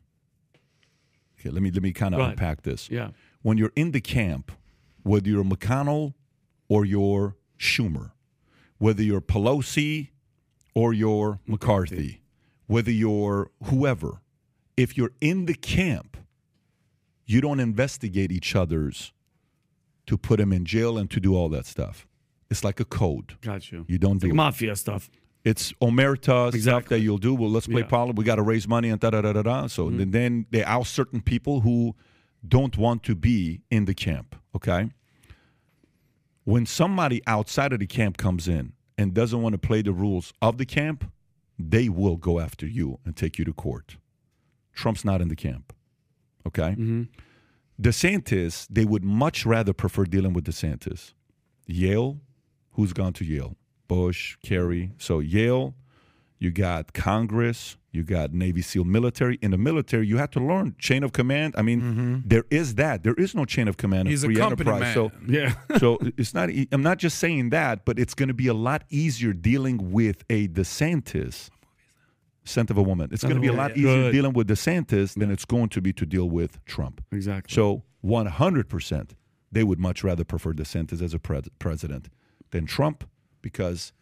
Okay, 1.39 1.51
let 1.51 1.62
me 1.62 1.71
let 1.71 1.83
me 1.83 1.93
kind 1.93 2.15
of 2.15 2.21
Right. 2.21 2.31
unpack 2.31 2.62
this. 2.62 2.91
Yeah. 2.91 3.11
When 3.43 3.59
you're 3.59 3.73
in 3.77 3.93
the 3.93 4.01
camp, 4.01 4.51
whether 5.05 5.29
you're 5.29 5.45
McConnell 5.45 6.15
or 6.69 6.85
you're 6.85 7.37
Schumer, 7.59 8.11
whether 8.79 9.03
you're 9.03 9.21
Pelosi 9.21 10.09
or 10.75 10.93
you're 10.93 11.39
McCarthy, 11.47 12.21
whether 12.67 12.91
you're 12.91 13.51
whoever, 13.65 14.21
if 14.77 14.97
you're 14.97 15.13
in 15.21 15.47
the 15.47 15.55
camp, 15.55 16.17
you 17.27 17.41
don't 17.41 17.61
investigate 17.61 18.33
each 18.33 18.57
other's 18.57 19.13
to 20.07 20.19
put 20.19 20.39
them 20.39 20.53
in 20.53 20.65
jail 20.65 20.99
and 20.99 21.11
to 21.11 21.21
do 21.21 21.35
all 21.37 21.49
that 21.51 21.65
stuff. 21.65 22.07
It's 22.51 22.63
like 22.65 22.81
a 22.81 22.85
code. 22.85 23.37
Got 23.41 23.71
you. 23.73 23.85
You 23.89 23.99
don't 23.99 24.15
like 24.15 24.21
do 24.23 24.31
it. 24.31 24.35
mafia 24.35 24.77
stuff. 24.77 25.09
It's 25.45 25.73
omerta 25.75 26.23
stuff 26.49 26.55
Exactly. 26.55 26.97
that 26.99 27.03
you'll 27.03 27.19
do. 27.19 27.35
Well, 27.35 27.51
let's 27.51 27.67
play 27.67 27.81
Yeah. 27.83 27.87
politics. 27.87 28.19
We 28.19 28.25
got 28.25 28.37
to 28.37 28.43
raise 28.43 28.67
money 28.67 28.89
and 28.91 28.99
da 29.01 29.11
da 29.11 29.21
da 29.23 29.33
da 29.33 29.43
da. 29.43 29.67
So 29.69 29.87
Mm-hmm. 29.89 29.99
then- 29.99 30.11
then 30.11 30.47
they 30.51 30.65
oust 30.65 30.93
certain 30.93 31.21
people 31.21 31.61
who 31.61 31.95
don't 32.47 32.76
want 32.76 33.03
to 33.05 33.14
be 33.14 33.62
in 33.70 33.84
the 33.84 33.95
camp. 33.95 34.36
Okay. 34.55 34.90
When 36.45 36.66
somebody 36.66 37.22
outside 37.26 37.72
of 37.72 37.80
the 37.80 37.86
camp 37.86 38.16
comes 38.16 38.49
in 38.49 38.72
and 38.99 39.14
doesn't 39.14 39.40
want 39.40 39.55
to 39.55 39.59
play 39.59 39.82
the 39.82 39.92
rules 39.92 40.32
of 40.42 40.59
the 40.59 40.66
camp, 40.66 41.11
they 41.59 41.88
will 41.88 42.16
go 42.16 42.40
after 42.40 42.66
you 42.66 42.99
and 43.05 43.16
take 43.16 43.38
you 43.38 43.45
to 43.45 43.53
court. 43.53 43.97
Trump's 44.74 45.05
not 45.05 45.20
in 45.20 45.28
the 45.28 45.36
camp. 45.36 45.72
Okay. 46.47 46.72
Mm-hmm. 46.72 47.03
DeSantis, 47.80 48.66
they 48.70 48.84
would 48.84 49.05
much 49.05 49.47
rather 49.47 49.72
prefer 49.72 50.05
dealing 50.05 50.32
with 50.32 50.45
DeSantis. 50.45 51.14
Yale, 51.66 52.20
who's 52.72 52.92
gone 52.92 53.12
to 53.14 53.24
Yale? 53.24 53.57
Bush, 53.88 54.36
Kerry. 54.42 54.92
So 54.99 55.20
Yale, 55.20 55.74
you 56.39 56.51
got 56.51 56.93
Congress, 56.93 57.76
you 57.93 58.03
got 58.03 58.32
Navy 58.32 58.61
SEAL 58.61 58.85
military. 58.85 59.39
In 59.41 59.53
the 59.53 59.59
military, 59.59 60.07
you 60.07 60.16
have 60.18 60.30
to 60.32 60.41
learn 60.41 60.74
chain 60.78 61.05
of 61.05 61.12
command. 61.12 61.55
I 61.57 61.62
mean, 61.62 61.80
mm-hmm. 61.80 62.18
there 62.24 62.45
is 62.51 62.74
that. 62.74 63.05
There 63.05 63.14
is 63.14 63.35
no 63.35 63.45
chain 63.45 63.68
of 63.68 63.76
command 63.76 64.09
He's 64.09 64.24
in 64.24 64.35
free 64.35 64.43
enterprise. 64.43 64.80
man. 64.80 64.95
So 64.95 65.12
Yeah. 65.26 65.55
so 65.78 65.99
it's 66.16 66.35
not. 66.35 66.51
I'm 66.72 66.82
not 66.82 66.99
just 66.99 67.18
saying 67.18 67.51
that, 67.51 67.85
but 67.85 67.99
it's 67.99 68.14
going 68.14 68.28
to 68.28 68.35
be 68.35 68.49
a 68.49 68.55
lot 68.55 68.85
easier 68.91 69.32
dealing 69.32 69.93
with 69.93 70.24
a 70.28 70.49
DeSantis. 70.49 71.51
Scent 72.47 72.68
of 72.68 72.76
a 72.76 72.82
woman. 72.82 73.09
It's 73.11 73.22
going 73.22 73.37
to 73.37 73.41
be 73.41 73.47
a 73.49 73.53
oh, 73.53 73.57
lot 73.57 73.72
Good. 73.72 73.78
easier 73.78 74.12
dealing 74.12 74.35
with 74.35 74.49
DeSantis 74.49 75.14
than 75.14 75.30
it's 75.30 75.47
going 75.47 75.70
to 75.70 75.80
be 75.80 75.95
to 75.95 76.05
deal 76.05 76.28
with 76.28 76.62
Trump. 76.66 77.03
Exactly. 77.11 77.55
So 77.55 77.85
100%, 78.05 79.12
they 79.51 79.64
would 79.64 79.78
much 79.78 80.05
rather 80.05 80.24
prefer 80.24 80.53
DeSantis 80.53 81.01
as 81.01 81.14
a 81.14 81.18
pres- 81.18 81.49
president 81.59 82.11
than 82.51 82.66
Trump 82.66 83.09
because 83.41 83.95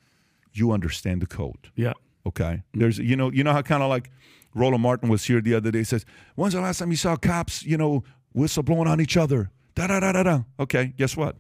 you 0.53 0.73
understand 0.73 1.23
the 1.23 1.27
code. 1.27 1.71
yeah. 1.77 1.93
Okay. 2.27 2.63
There's 2.75 2.99
you 2.99 3.17
know 3.17 3.31
you 3.33 3.43
know 3.45 3.53
how 3.53 3.63
kind 3.63 3.83
of 3.83 3.89
like 3.89 4.11
Roland 4.55 4.83
Martin 4.83 5.09
was 5.09 5.25
here 5.25 5.41
the 5.41 5.55
other 5.55 5.71
day. 5.71 5.83
Says, 5.83 6.05
"When's 6.37 6.55
the 6.55 6.61
last 6.61 6.79
time 6.79 6.91
you 6.91 6.97
saw 6.97 7.17
cops 7.17 7.65
you 7.65 7.77
know 7.77 8.05
whistle 8.33 8.63
blowing 8.63 8.89
on 8.89 9.01
each 9.01 9.17
other?" 9.17 9.51
Da 9.75 9.87
da 9.87 10.01
da 10.01 10.13
da 10.13 10.23
da. 10.23 10.41
Okay. 10.61 10.93
Guess 10.97 11.17
what? 11.17 11.37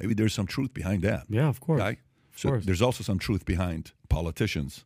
Maybe 0.00 0.14
there's 0.14 0.32
some 0.34 0.46
truth 0.46 0.72
behind 0.74 1.02
that. 1.02 1.24
Yeah, 1.28 1.48
of 1.48 1.60
course. 1.60 1.80
Okay. 1.80 1.98
So 2.36 2.48
course. 2.48 2.64
there's 2.64 2.82
also 2.82 3.04
some 3.04 3.18
truth 3.18 3.44
behind 3.44 3.92
politicians 4.08 4.84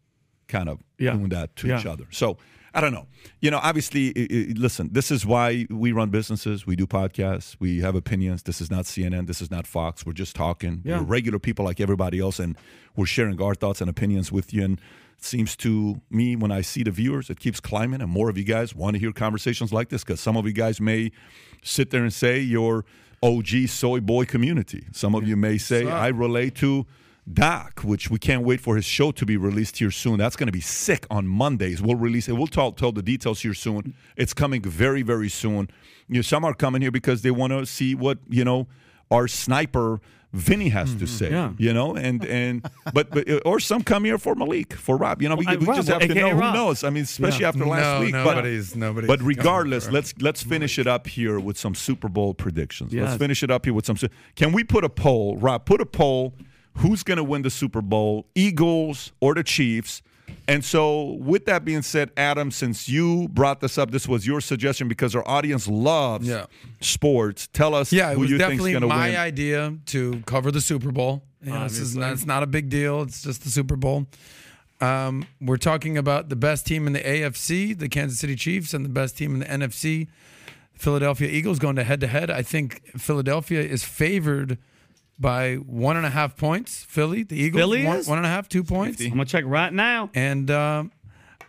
kind 0.49 0.69
of 0.69 0.81
Yeah. 0.99 1.13
doing 1.13 1.29
that 1.31 1.57
to 1.57 1.75
each 1.79 1.87
other. 1.87 2.05
So 2.11 2.37
I 2.79 2.81
don't 2.81 2.93
know. 2.93 3.09
You 3.41 3.51
know, 3.51 3.59
obviously, 3.61 4.13
i 4.17 4.27
i 4.33 4.53
listen, 4.57 4.91
this 4.93 5.11
is 5.11 5.27
why 5.27 5.67
we 5.69 5.91
run 5.91 6.11
businesses, 6.11 6.65
we 6.65 6.77
do 6.77 6.87
podcasts, 6.87 7.57
we 7.59 7.81
have 7.81 7.97
opinions. 7.97 8.45
This 8.45 8.61
is 8.61 8.71
not 8.71 8.85
CNN, 8.85 9.27
this 9.27 9.43
is 9.43 9.51
not 9.51 9.67
Fox. 9.67 10.07
We're 10.07 10.13
just 10.13 10.37
talking. 10.37 10.83
Yeah. 10.85 10.99
We're 10.99 11.07
regular 11.07 11.41
people 11.41 11.65
like 11.65 11.81
everybody 11.81 12.21
else, 12.21 12.39
and 12.39 12.57
we're 12.95 13.07
sharing 13.07 13.43
our 13.43 13.57
thoughts 13.57 13.81
and 13.81 13.91
opinions 13.91 14.31
with 14.31 14.55
you. 14.55 14.63
And 14.63 14.79
it 15.19 15.25
seems 15.25 15.57
to 15.57 16.01
me, 16.09 16.37
when 16.37 16.53
I 16.53 16.61
see 16.61 16.85
the 16.85 16.93
viewers, 16.93 17.31
it 17.31 17.41
keeps 17.41 17.59
climbing, 17.59 18.01
and 18.01 18.13
more 18.13 18.31
of 18.31 18.39
you 18.39 18.45
guys 18.45 18.77
want 18.77 18.95
to 18.95 19.01
hear 19.01 19.11
conversations 19.11 19.73
like 19.73 19.89
this 19.89 20.05
because 20.05 20.21
some 20.21 20.37
of 20.37 20.47
you 20.47 20.53
guys 20.53 20.81
may 20.81 21.11
sit 21.63 21.91
there 21.91 22.05
and 22.05 22.13
say 22.13 22.39
you're 22.39 22.85
OG 23.25 23.67
soy 23.67 23.99
boy 23.99 24.25
community. 24.25 24.87
Some 24.93 25.17
of 25.17 25.27
you 25.27 25.37
may 25.37 25.59
say, 25.59 25.91
I 25.91 26.09
relate 26.09 26.55
to 26.57 26.87
Doc, 27.33 27.81
which 27.81 28.11
we 28.11 28.19
can't 28.19 28.43
wait 28.43 28.61
for 28.61 28.77
his 28.77 28.85
show 28.85 29.11
to 29.13 29.27
be 29.27 29.37
released 29.37 29.79
here 29.79 29.91
soon. 29.91 30.19
That's 30.19 30.37
going 30.37 30.47
to 30.47 30.53
be 30.53 30.61
sick 30.61 31.07
on 31.11 31.27
Mondays. 31.27 31.83
We'll 31.83 31.97
release 31.97 32.29
it. 32.29 32.33
We'll 32.33 32.47
tell, 32.47 32.73
tell 32.73 32.93
the 32.93 33.03
details 33.03 33.41
here 33.41 33.55
soon. 33.55 33.95
It's 34.17 34.33
coming 34.33 34.63
very, 34.63 35.03
very 35.03 35.29
soon. 35.29 35.69
You 36.09 36.17
know, 36.17 36.23
some 36.23 36.45
are 36.45 36.55
coming 36.55 36.81
here 36.83 36.91
because 36.91 37.23
they 37.23 37.31
want 37.31 37.53
to 37.53 37.67
see 37.67 37.95
what 37.95 38.19
you 38.29 38.45
know 38.45 38.67
our 39.11 39.29
sniper 39.29 40.01
Vinny 40.33 40.69
has 40.69 40.91
to 40.91 40.97
mm-hmm. 40.97 41.07
say. 41.07 41.31
Yeah. 41.31 41.53
You 41.57 41.73
know, 41.73 41.97
and 41.97 42.25
and 42.25 42.67
but, 42.93 43.11
but 43.11 43.29
uh, 43.29 43.41
or 43.47 43.61
some 43.61 43.83
come 43.83 44.05
here 44.05 44.19
for 44.19 44.35
Malik 44.35 44.75
for 44.75 44.97
Rob. 44.97 45.23
You 45.23 45.29
know, 45.31 45.37
we, 45.37 45.47
Well, 45.47 45.59
we 45.59 45.67
Rob, 45.67 45.77
just 45.77 45.89
have 45.89 46.01
to 46.01 46.05
AKA 46.05 46.21
know. 46.21 46.31
Who 46.35 46.53
knows? 46.53 46.85
I 46.85 46.91
mean, 46.91 47.05
especially 47.05 47.47
after 47.47 47.65
last 47.65 47.83
No, 47.83 48.01
week. 48.01 48.13
nobody's- 48.13 48.71
but, 48.71 48.79
nobody's 48.79 49.09
But 49.09 49.23
regardless, 49.23 49.91
let's 49.91 50.15
let's 50.21 50.43
finish 50.43 50.79
it 50.79 50.87
up 50.87 51.07
here 51.07 51.41
with 51.41 51.57
some 51.59 51.75
Super 51.75 52.09
Bowl 52.09 52.35
predictions. 52.35 52.93
Let's 52.93 53.17
finish 53.17 53.43
it 53.43 53.51
up 53.51 53.65
here 53.65 53.75
with 53.75 53.87
some. 53.87 53.97
Can 54.37 54.53
we 54.53 54.65
put 54.65 54.85
a 54.85 54.91
poll, 54.91 55.37
Rob? 55.37 55.65
Put 55.65 55.81
a 55.81 55.87
poll. 55.87 56.35
Who's 56.79 57.03
going 57.03 57.17
to 57.17 57.25
win 57.25 57.43
the 57.43 57.51
Super 57.51 57.83
Bowl, 57.83 58.27
Eagles 58.35 59.13
or 59.21 59.35
the 59.35 59.43
Chiefs? 59.45 60.03
And 60.47 60.65
so, 60.65 61.13
with 61.21 61.47
that 61.47 61.65
being 61.65 61.83
said, 61.83 62.11
Adam, 62.17 62.51
since 62.51 62.89
you 62.89 63.29
brought 63.29 63.61
this 63.61 63.79
up, 63.79 63.91
this 63.91 64.07
was 64.07 64.27
your 64.27 64.41
suggestion 64.41 64.87
because 64.89 65.15
our 65.17 65.27
audience 65.27 65.67
loves 65.67 66.29
Yeah. 66.29 66.47
sports. 66.81 67.49
Tell 67.53 67.75
us 67.75 67.93
Yeah, 67.93 68.15
who 68.15 68.25
you 68.25 68.39
think's 68.39 68.61
going 68.63 68.75
to 68.81 68.87
win. 68.87 68.89
My 68.89 69.19
idea 69.19 69.75
to 69.87 70.23
cover 70.27 70.51
the 70.51 70.61
Super 70.61 70.93
Bowl. 70.93 71.25
You 71.43 71.53
know, 71.53 71.63
this 71.65 71.79
is 71.79 71.97
not, 71.97 72.13
it's 72.13 72.27
not 72.27 72.43
a 72.43 72.47
big 72.47 72.69
deal. 72.69 73.03
It's 73.03 73.23
just 73.23 73.43
the 73.45 73.51
Super 73.51 73.77
Bowl. 73.77 74.07
Um, 74.81 75.27
we're 75.41 75.57
talking 75.57 75.97
about 75.99 76.29
the 76.29 76.37
best 76.37 76.67
team 76.67 76.87
in 76.87 76.93
the 76.93 77.01
AFC, 77.01 77.77
the 77.77 77.89
Kansas 77.89 78.19
City 78.19 78.37
Chiefs, 78.37 78.73
and 78.75 78.85
the 78.85 78.89
best 78.91 79.17
team 79.17 79.35
in 79.35 79.41
the 79.41 79.47
NFC, 79.47 80.09
Philadelphia 80.75 81.29
Eagles, 81.29 81.59
going 81.59 81.77
to 81.77 81.85
head 81.85 82.01
to 82.01 82.07
head. 82.07 82.31
I 82.31 82.43
think 82.43 82.83
Philadelphia 82.99 83.61
is 83.63 83.83
favored 83.85 84.59
by 85.19 85.55
one 85.57 85.97
and 85.97 86.07
a 86.07 86.11
half 86.11 86.37
points. 86.37 86.85
Philly, 86.85 87.23
the 87.23 87.37
Eagles, 87.37 87.61
Philly 87.61 87.85
one, 87.85 88.05
one 88.05 88.19
and 88.19 88.27
a 88.27 88.31
half, 88.31 88.49
two 88.49 88.63
points. 88.63 89.01
I'm 89.03 89.11
gonna 89.11 89.25
check 89.25 89.45
right 89.47 89.73
now. 89.73 90.11
And 90.15 90.51
uh, 90.51 90.85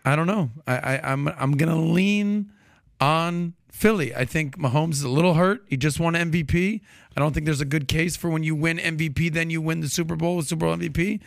I 0.06 0.16
don't 0.16 0.28
know. 0.28 0.50
I, 0.68 0.78
I, 0.78 1.12
I'm 1.12 1.28
I'm 1.28 1.52
gonna 1.58 1.80
lean 1.80 2.52
on 3.00 3.54
Philly. 3.72 4.16
I 4.16 4.26
think 4.26 4.58
Mahomes 4.58 4.94
is 4.94 5.04
a 5.04 5.10
little 5.10 5.36
hurt. 5.36 5.64
He 5.68 5.78
just 5.78 6.00
won 6.00 6.14
MVP. 6.14 6.82
I 7.16 7.20
don't 7.20 7.34
think 7.34 7.46
there's 7.46 7.62
a 7.62 7.66
good 7.66 7.88
case 7.88 8.16
for 8.16 8.30
when 8.30 8.44
you 8.44 8.56
win 8.56 8.78
MVP, 8.78 9.34
then 9.34 9.50
you 9.50 9.62
win 9.62 9.82
the 9.82 9.90
Super 9.90 10.16
Bowl 10.16 10.38
with 10.38 10.48
Super 10.48 10.66
Bowl 10.66 10.76
MVP. 10.76 11.20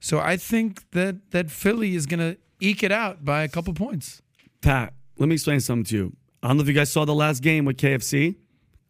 So 0.00 0.18
I 0.18 0.36
think 0.36 0.90
that 0.92 1.30
that 1.30 1.50
Philly 1.50 1.94
is 1.94 2.06
gonna 2.06 2.36
eke 2.60 2.82
it 2.82 2.92
out 2.92 3.24
by 3.24 3.42
a 3.42 3.48
couple 3.48 3.72
points. 3.74 4.22
Pat, 4.60 4.92
let 5.18 5.28
me 5.28 5.34
explain 5.34 5.60
something 5.60 5.84
to 5.84 5.96
you. 5.96 6.16
I 6.42 6.48
don't 6.48 6.58
know 6.58 6.62
if 6.62 6.68
you 6.68 6.74
guys 6.74 6.92
saw 6.92 7.04
the 7.04 7.14
last 7.14 7.42
game 7.42 7.64
with 7.64 7.76
KFC, 7.76 8.36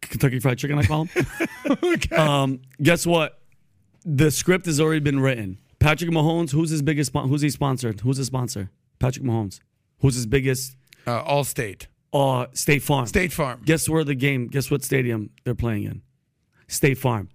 Kentucky 0.01 0.38
Fried 0.40 0.59
Chicken, 0.59 0.78
I 0.78 0.82
call 0.84 1.07
them. 1.07 1.99
um, 2.18 2.61
guess 2.82 3.07
what? 3.07 3.38
The 4.05 4.30
script 4.30 4.66
has 4.66 4.80
already 4.80 5.01
been 5.01 5.20
written. 5.20 5.59
Patrick 5.80 6.11
Mahomes, 6.11 6.51
who's 6.53 6.70
his 6.70 6.82
biggest? 6.82 7.12
Who's 7.14 7.42
he 7.42 7.51
sponsored? 7.51 8.01
Who's 8.01 8.16
his 8.16 8.26
sponsor? 8.26 8.70
Patrick 8.99 9.24
Mahomes. 9.24 9.61
Who's 10.01 10.14
his 10.14 10.26
biggest? 10.26 10.76
Uh, 11.07 11.22
Allstate, 11.24 11.86
Uh, 12.12 12.46
State 12.53 12.82
Farm. 12.82 13.07
State 13.07 13.32
Farm. 13.32 13.62
Guess 13.64 13.88
where 13.88 14.05
the 14.05 14.14
game? 14.14 14.49
Guess 14.49 14.70
what 14.70 14.82
stadium 14.82 15.30
they're 15.44 15.55
playing 15.55 15.84
in? 15.84 16.03
State 16.66 16.99
Farm. 16.99 17.28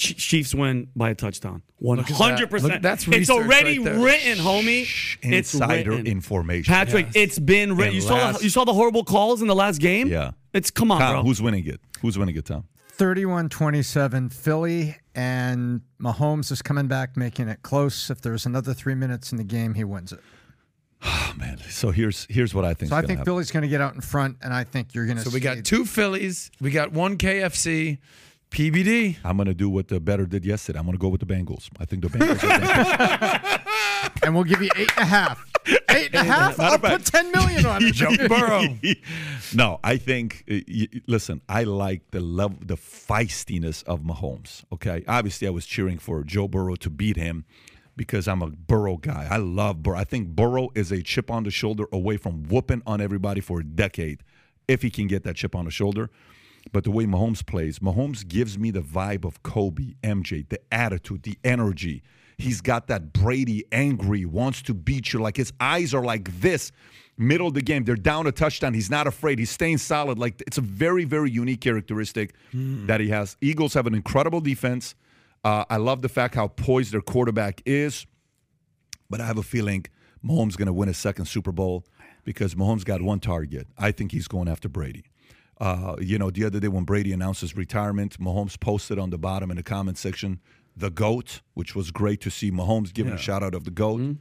Ch- 0.00 0.16
Chiefs 0.16 0.54
win 0.54 0.88
by 0.96 1.10
a 1.10 1.14
touchdown. 1.14 1.62
One 1.76 2.00
at 2.00 2.06
that. 2.06 2.14
hundred 2.14 2.50
Look, 2.52 2.62
percent. 2.62 2.82
that's 2.82 3.06
It's 3.08 3.28
already 3.30 3.78
right 3.78 3.84
there. 3.84 4.02
written, 4.04 4.38
homie. 4.38 4.88
It's 5.22 5.52
Insider 5.54 5.90
written. 5.90 6.06
information. 6.06 6.72
Patrick, 6.72 7.06
Yes. 7.06 7.14
it's 7.16 7.38
been 7.38 7.76
written. 7.76 7.88
And 7.88 7.94
You 7.94 8.00
saw 8.00 8.32
the, 8.32 8.42
you 8.42 8.48
saw 8.50 8.64
the 8.64 8.72
horrible 8.72 9.04
calls 9.04 9.42
in 9.42 9.48
the 9.48 9.54
last 9.54 9.78
game. 9.80 10.08
Yeah. 10.08 10.32
it's 10.54 10.70
come 10.70 10.90
on, 10.90 11.00
Tom, 11.00 11.12
bro. 11.16 11.22
who's 11.24 11.42
winning 11.42 11.66
it? 11.66 11.80
Who's 12.00 12.16
winning 12.18 12.34
it, 12.36 12.46
Tom? 12.46 12.64
31 12.92 13.48
27 13.50 14.28
Philly, 14.30 14.96
and 15.14 15.80
Mahomes 16.00 16.50
is 16.52 16.60
coming 16.62 16.86
back, 16.86 17.16
making 17.16 17.48
it 17.48 17.62
close. 17.62 18.10
If 18.10 18.20
there's 18.22 18.46
another 18.46 18.72
three 18.74 18.94
minutes 18.94 19.32
in 19.32 19.38
the 19.38 19.44
game, 19.44 19.74
he 19.74 19.84
wins 19.84 20.12
it. 20.12 20.20
Oh, 21.02 21.32
man. 21.38 21.56
So 21.70 21.90
here's 21.92 22.26
here's 22.28 22.52
what 22.54 22.64
I 22.66 22.74
think. 22.74 22.90
So 22.90 22.96
I 22.96 23.00
think 23.02 23.24
Philly's 23.24 23.50
going 23.50 23.62
to 23.62 23.68
get 23.68 23.80
out 23.80 23.94
in 23.94 24.00
front, 24.02 24.36
and 24.42 24.52
I 24.52 24.64
think 24.64 24.94
you're 24.94 25.06
going 25.06 25.16
to 25.16 25.22
So 25.24 25.30
we 25.30 25.40
got 25.40 25.64
two 25.64 25.84
Phillies. 25.86 26.50
We 26.60 26.70
got 26.70 26.92
one 26.92 27.16
KFC. 27.16 27.98
PBD. 28.50 29.16
I'm 29.24 29.36
going 29.36 29.46
to 29.46 29.54
do 29.54 29.68
what 29.70 29.88
the 29.88 30.00
better 30.00 30.26
did 30.26 30.44
yesterday. 30.44 30.78
I'm 30.78 30.84
going 30.84 30.96
to 30.96 31.00
go 31.00 31.08
with 31.08 31.20
the 31.20 31.26
Bengals. 31.26 31.68
I 31.78 31.84
think 31.84 32.02
the 32.02 32.08
Bengals. 32.08 32.42
are 32.42 32.58
gonna- 32.58 34.10
and 34.24 34.34
we'll 34.34 34.44
give 34.44 34.60
you 34.62 34.70
eight 34.76 34.90
and 34.96 35.02
a 35.02 35.06
half. 35.06 35.44
Eight 35.90 36.06
and 36.14 36.26
a 36.26 36.32
half? 36.32 36.58
I'll 36.58 36.78
put 36.78 37.04
10 37.04 37.32
million 37.32 37.66
on 37.66 37.84
it. 37.84 37.92
Joe 37.94 38.10
Burrow. 38.28 38.62
no, 39.54 39.78
I 39.84 39.98
think. 39.98 40.44
uh, 40.50 40.56
listen, 41.06 41.42
I 41.50 41.64
like 41.64 42.10
the 42.12 42.20
level, 42.20 42.56
the 42.64 42.76
feistiness 42.76 43.84
of 43.84 44.00
Mahomes. 44.00 44.64
Okay, 44.72 45.04
obviously, 45.06 45.46
I 45.46 45.50
was 45.50 45.66
cheering 45.66 45.98
for 45.98 46.24
Joe 46.24 46.48
Burrow 46.48 46.76
to 46.76 46.88
beat 46.88 47.16
him 47.16 47.44
because 47.94 48.26
I'm 48.26 48.40
a 48.40 48.46
Burrow 48.48 48.96
guy. 48.96 49.28
I 49.30 49.36
love 49.36 49.82
Burrow. 49.82 49.98
I 49.98 50.04
think 50.04 50.28
Burrow 50.28 50.70
is 50.74 50.90
a 50.90 51.02
chip 51.02 51.30
on 51.30 51.42
the 51.44 51.50
shoulder 51.50 51.84
away 51.92 52.16
from 52.16 52.44
whooping 52.44 52.82
on 52.86 53.00
everybody 53.02 53.42
for 53.42 53.60
a 53.60 53.64
decade, 53.64 54.22
if 54.66 54.80
he 54.80 54.88
can 54.90 55.08
get 55.08 55.24
that 55.24 55.36
chip 55.36 55.54
on 55.54 55.66
the 55.66 55.70
shoulder. 55.70 56.08
But 56.72 56.84
the 56.84 56.90
way 56.90 57.04
Mahomes 57.04 57.44
plays, 57.44 57.80
Mahomes 57.80 58.26
gives 58.26 58.58
me 58.58 58.70
the 58.70 58.80
vibe 58.80 59.24
of 59.24 59.42
Kobe, 59.42 59.94
MJ, 60.02 60.48
the 60.48 60.60
attitude, 60.72 61.24
the 61.24 61.36
energy. 61.42 62.02
He's 62.38 62.60
got 62.60 62.86
that 62.86 63.12
Brady 63.12 63.64
angry, 63.72 64.24
wants 64.24 64.62
to 64.62 64.74
beat 64.74 65.12
you. 65.12 65.20
Like 65.20 65.36
his 65.36 65.52
eyes 65.60 65.92
are 65.92 66.02
like 66.02 66.40
this, 66.40 66.72
middle 67.18 67.48
of 67.48 67.54
the 67.54 67.60
game. 67.60 67.84
They're 67.84 67.96
down 67.96 68.26
a 68.26 68.32
touchdown. 68.32 68.72
He's 68.72 68.88
not 68.90 69.06
afraid. 69.06 69.38
He's 69.38 69.50
staying 69.50 69.78
solid. 69.78 70.18
Like 70.18 70.42
it's 70.46 70.58
a 70.58 70.62
very, 70.62 71.04
very 71.04 71.30
unique 71.30 71.60
characteristic 71.60 72.34
that 72.86 73.00
he 73.00 73.08
has. 73.08 73.36
Eagles 73.40 73.74
have 73.74 73.86
an 73.86 73.94
incredible 73.94 74.40
defense. 74.40 74.94
Uh, 75.44 75.64
I 75.68 75.76
love 75.78 76.02
the 76.02 76.08
fact 76.08 76.34
how 76.34 76.48
poised 76.48 76.92
their 76.92 77.00
quarterback 77.00 77.62
is. 77.66 78.06
But 79.08 79.20
I 79.20 79.26
have 79.26 79.38
a 79.38 79.42
feeling 79.42 79.86
Mahomes 80.24 80.56
going 80.56 80.66
to 80.66 80.72
win 80.72 80.88
a 80.88 80.94
second 80.94 81.24
Super 81.26 81.50
Bowl 81.52 81.84
because 82.24 82.54
Mahomes 82.54 82.84
got 82.84 83.02
one 83.02 83.18
target. 83.20 83.66
I 83.76 83.90
think 83.90 84.12
he's 84.12 84.28
going 84.28 84.48
after 84.48 84.68
Brady. 84.68 85.04
Uh, 85.60 85.94
you 86.00 86.18
know, 86.18 86.30
the 86.30 86.44
other 86.44 86.58
day 86.58 86.68
when 86.68 86.84
Brady 86.84 87.12
announced 87.12 87.42
his 87.42 87.54
retirement, 87.54 88.18
Mahomes 88.18 88.58
posted 88.58 88.98
on 88.98 89.10
the 89.10 89.18
bottom 89.18 89.50
in 89.50 89.58
the 89.58 89.62
comment 89.62 89.98
section 89.98 90.40
the 90.76 90.90
GOAT, 90.90 91.42
which 91.54 91.74
was 91.74 91.90
great 91.90 92.20
to 92.22 92.30
see 92.30 92.50
Mahomes 92.50 92.92
giving 92.94 93.12
a 93.12 93.18
shout 93.18 93.42
out 93.42 93.54
of 93.54 93.64
the 93.64 93.70
GOAT. 93.70 94.00
Mm-hmm. 94.00 94.12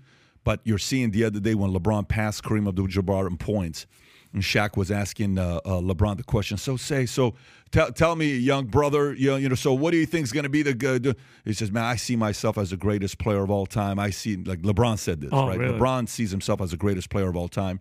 But 0.43 0.61
you're 0.63 0.77
seeing 0.77 1.11
the 1.11 1.23
other 1.25 1.39
day 1.39 1.53
when 1.53 1.71
LeBron 1.71 2.07
passed 2.07 2.43
Kareem 2.43 2.67
Abdul-Jabbar 2.67 3.27
in 3.29 3.37
points, 3.37 3.85
and 4.33 4.41
Shaq 4.41 4.77
was 4.77 4.89
asking 4.91 5.37
uh, 5.37 5.59
uh, 5.65 5.79
LeBron 5.81 6.17
the 6.17 6.23
question. 6.23 6.57
So 6.57 6.77
say, 6.77 7.05
so 7.05 7.35
tell 7.71 7.91
tell 7.91 8.15
me, 8.15 8.35
young 8.35 8.65
brother, 8.65 9.13
you 9.13 9.31
know, 9.31 9.35
you 9.37 9.49
know 9.49 9.55
so 9.55 9.73
what 9.73 9.91
do 9.91 9.97
you 9.97 10.05
think 10.05 10.25
is 10.25 10.31
going 10.31 10.43
to 10.43 10.49
be 10.49 10.61
the 10.61 10.73
good? 10.73 11.15
He 11.45 11.53
says, 11.53 11.71
man, 11.71 11.83
I 11.83 11.95
see 11.95 12.15
myself 12.15 12.57
as 12.57 12.69
the 12.69 12.77
greatest 12.77 13.17
player 13.17 13.43
of 13.43 13.49
all 13.49 13.65
time. 13.65 13.99
I 13.99 14.11
see 14.11 14.37
like 14.37 14.61
LeBron 14.61 14.97
said 14.99 15.21
this, 15.21 15.29
Oh, 15.33 15.47
right? 15.47 15.57
really? 15.57 15.77
LeBron 15.77 16.07
sees 16.07 16.31
himself 16.31 16.61
as 16.61 16.71
the 16.71 16.77
greatest 16.77 17.09
player 17.09 17.29
of 17.29 17.35
all 17.35 17.47
time. 17.47 17.79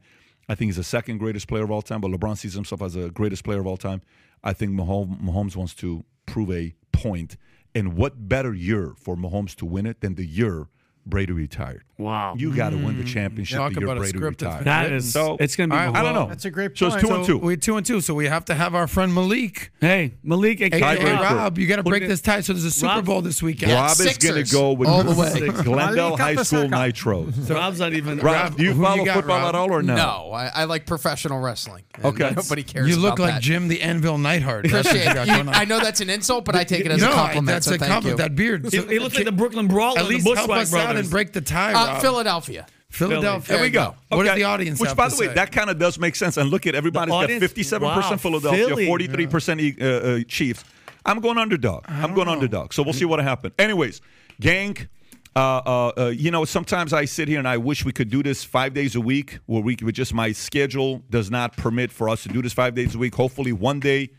I 0.49 0.55
think 0.55 0.68
he's 0.68 0.76
the 0.76 0.84
second 0.84 1.18
greatest 1.18 1.46
player 1.46 1.64
of 1.64 1.70
all 1.70 1.82
time, 1.82 2.01
but 2.01 2.11
LeBron 2.11 2.38
sees 2.38 2.55
himself 2.55 2.80
as 2.80 2.94
the 2.94 3.11
greatest 3.11 3.44
player 3.44 3.61
of 3.61 3.66
all 3.66 3.76
time. 3.76 4.01
I 4.42 4.53
think 4.53 4.72
Mahomes, 4.72 5.57
wants 5.57 5.74
to 5.74 6.05
prove 6.26 6.51
a 6.51 6.74
point. 6.92 7.36
And 7.74 7.94
what 7.94 8.28
better 8.28 8.55
year 8.55 8.94
for 8.96 9.14
Mahomes 9.16 9.55
to 9.57 9.66
win 9.66 9.86
it 9.86 10.01
than 10.01 10.14
the 10.14 10.26
year 10.26 10.68
Brady 11.07 11.32
retired? 11.32 11.84
Wow. 11.96 12.34
You 12.36 12.55
got 12.55 12.70
to 12.70 12.76
win 12.76 12.96
the 12.96 13.03
mm. 13.03 13.09
championship 13.09 13.59
Talk 13.59 13.72
the 13.72 13.80
year 13.80 13.86
about 13.88 13.96
a 13.96 14.01
Brady 14.01 14.18
script 14.18 14.38
that's 14.40 14.59
retired. 14.61 14.92
that 14.92 15.03
So- 15.03 15.36
it's 15.40 15.57
going 15.57 15.70
to 15.70 15.74
be. 15.74 15.80
All 15.80 15.86
right, 15.86 15.96
I 15.96 16.03
don't 16.03 16.14
know. 16.14 16.28
That's 16.28 16.44
a 16.44 16.51
great 16.51 16.68
Point. 16.68 16.78
So 16.78 16.86
it's 16.86 16.94
point. 16.96 17.07
two 17.09 17.14
and 17.14 17.26
two. 17.26 17.38
We're 17.38 17.57
two 17.57 17.76
and 17.76 17.84
two, 17.84 18.01
so 18.01 18.14
we 18.14 18.26
have 18.26 18.44
to 18.44 18.55
have 18.55 18.74
our 18.76 18.86
friend 18.86 19.12
Malik. 19.12 19.72
Hey, 19.80 20.14
Malik, 20.22 20.61
aka 20.61 20.78
Hey, 20.78 20.99
hey, 21.01 21.12
Rob, 21.14 21.59
you 21.59 21.66
got 21.66 21.76
to 21.76 21.82
break 21.82 22.07
this 22.07 22.20
tie. 22.20 22.40
So 22.40 22.53
there's 22.53 22.64
a 22.64 22.70
Super 22.70 22.94
Rob- 22.94 23.05
Bowl 23.05 23.22
this 23.22 23.42
weekend. 23.42 23.72
Rob 23.72 23.90
is 23.99 24.16
going 24.18 24.44
to 24.44 24.53
go 24.53 24.72
with 24.72 24.88
All 24.88 25.03
the 25.03 25.14
way. 25.20 25.49
Glendale 25.62 26.16
High 26.16 26.36
School 26.36 26.64
Pasaka. 26.64 26.86
Nitro. 26.86 27.30
So 27.32 27.55
Rob's 27.55 27.80
not 27.80 27.92
even. 27.94 28.18
Rob, 28.20 28.57
do 28.57 28.62
you 28.62 28.72
who 28.74 28.78
you 28.80 28.84
follow 28.84 29.05
got, 29.05 29.14
football 29.16 29.38
Rob? 29.38 29.49
at 29.49 29.55
all 29.57 29.72
or 29.72 29.82
no? 29.82 29.96
No, 29.96 30.30
I, 30.32 30.51
I 30.55 30.64
like 30.64 30.86
professional 30.86 31.40
wrestling. 31.40 31.84
Okay. 32.05 32.32
nobody 32.36 32.62
cares. 32.62 32.88
You 32.88 32.96
look 32.96 33.14
about 33.14 33.24
like 33.24 33.34
that. 33.34 33.42
Jim 33.42 33.66
the 33.66 33.82
Anvil 33.82 34.18
Neidhart. 34.18 34.68
That's 34.68 34.86
what 34.86 34.94
you 34.94 35.01
Appreciate 35.01 35.14
got 35.14 35.26
it. 35.26 35.30
You- 35.30 35.36
going 35.36 35.49
on. 35.49 35.55
I 35.55 35.64
know 35.64 35.80
that's 35.80 36.01
an 36.01 36.11
insult, 36.11 36.44
but 36.44 36.55
I 36.55 36.62
take 36.62 36.84
it 36.84 36.92
as 36.92 37.03
a 37.03 37.09
compliment. 37.09 37.46
that's 37.46 37.66
so 37.66 37.74
a 37.74 37.78
thank 37.78 37.90
compliment. 37.90 38.18
you. 38.20 38.24
That 38.24 38.36
beard. 38.36 38.68
He, 38.70 38.78
he 38.94 38.99
looks 39.01 39.16
like 39.16 39.24
the 39.24 39.32
Brooklyn 39.32 39.66
Brawler, 39.66 39.99
At 39.99 40.07
least 40.07 40.26
help 40.26 40.38
Bushwhack 40.49 40.62
us 40.62 40.74
out 40.74 40.97
brothers. 40.97 40.97
And 41.01 41.11
break 41.11 41.32
the 41.32 41.40
tie, 41.40 41.72
Uh, 41.72 41.86
Rob. 41.94 42.03
Philadelphia. 42.03 42.66
Philadelphia. 42.90 43.55
There 43.57 43.62
we 43.64 43.70
go. 43.70 43.94
What 44.09 44.24
does 44.24 44.34
the 44.36 44.44
audience 44.44 44.80
Which, 44.80 44.88
have 44.88 44.96
by 44.96 45.09
to 45.09 45.14
the 45.14 45.20
way, 45.20 45.26
say? 45.28 45.34
that 45.34 45.53
kind 45.53 45.68
of 45.70 45.78
does 45.78 45.99
make 45.99 46.16
sense. 46.16 46.36
And 46.38 46.51
look 46.51 46.66
at 46.66 46.74
everybody's 46.74 47.09
The 47.12 47.16
got 47.18 47.24
audience- 47.24 47.42
fifty-seven 47.42 47.86
wow, 47.86 47.94
percent 47.96 48.20
Philadelphia, 48.20 48.66
Philly. 48.66 48.86
forty-three 48.86 49.26
percent 49.26 49.61
uh, 49.80 49.84
uh, 49.84 50.20
Chiefs. 50.26 50.64
I'm 51.05 51.20
going 51.20 51.38
underdog. 51.38 51.84
I'm 51.88 52.14
going 52.14 52.28
underdog. 52.28 52.72
So 52.72 52.82
we'll 52.82 52.92
see 52.94 53.05
what 53.05 53.20
happens. 53.20 53.55
Anyways, 53.59 54.01
gang. 54.40 54.76
Uh, 55.36 55.61
uh, 55.64 55.92
uh, 55.96 56.07
you 56.09 56.32
know, 56.32 56.44
sometimes 56.44 56.92
I 56.92 57.05
sit 57.05 57.28
here 57.28 57.38
and 57.38 57.46
I 57.46 57.59
wish 57.59 57.84
we 57.84 57.92
could 57.92 58.11
do 58.11 58.24
this 58.24 58.42
five 58.42 58.74
days 58.74 58.96
a 58.96 59.01
week, 59.01 59.38
where 59.46 59.62
we 59.62 59.76
could 59.76 59.94
just 59.94 60.12
my 60.12 60.32
schedule 60.32 61.05
does 61.11 61.30
not 61.30 61.57
permit 61.57 61.92
for 61.92 62.09
us 62.09 62.24
to 62.24 62.28
do 62.30 62.42
this 62.42 62.53
five 62.53 62.74
days 62.74 62.94
a 62.96 62.99
week. 62.99 63.14
Hopefully, 63.14 63.53
one 63.53 63.78
day 63.78 64.11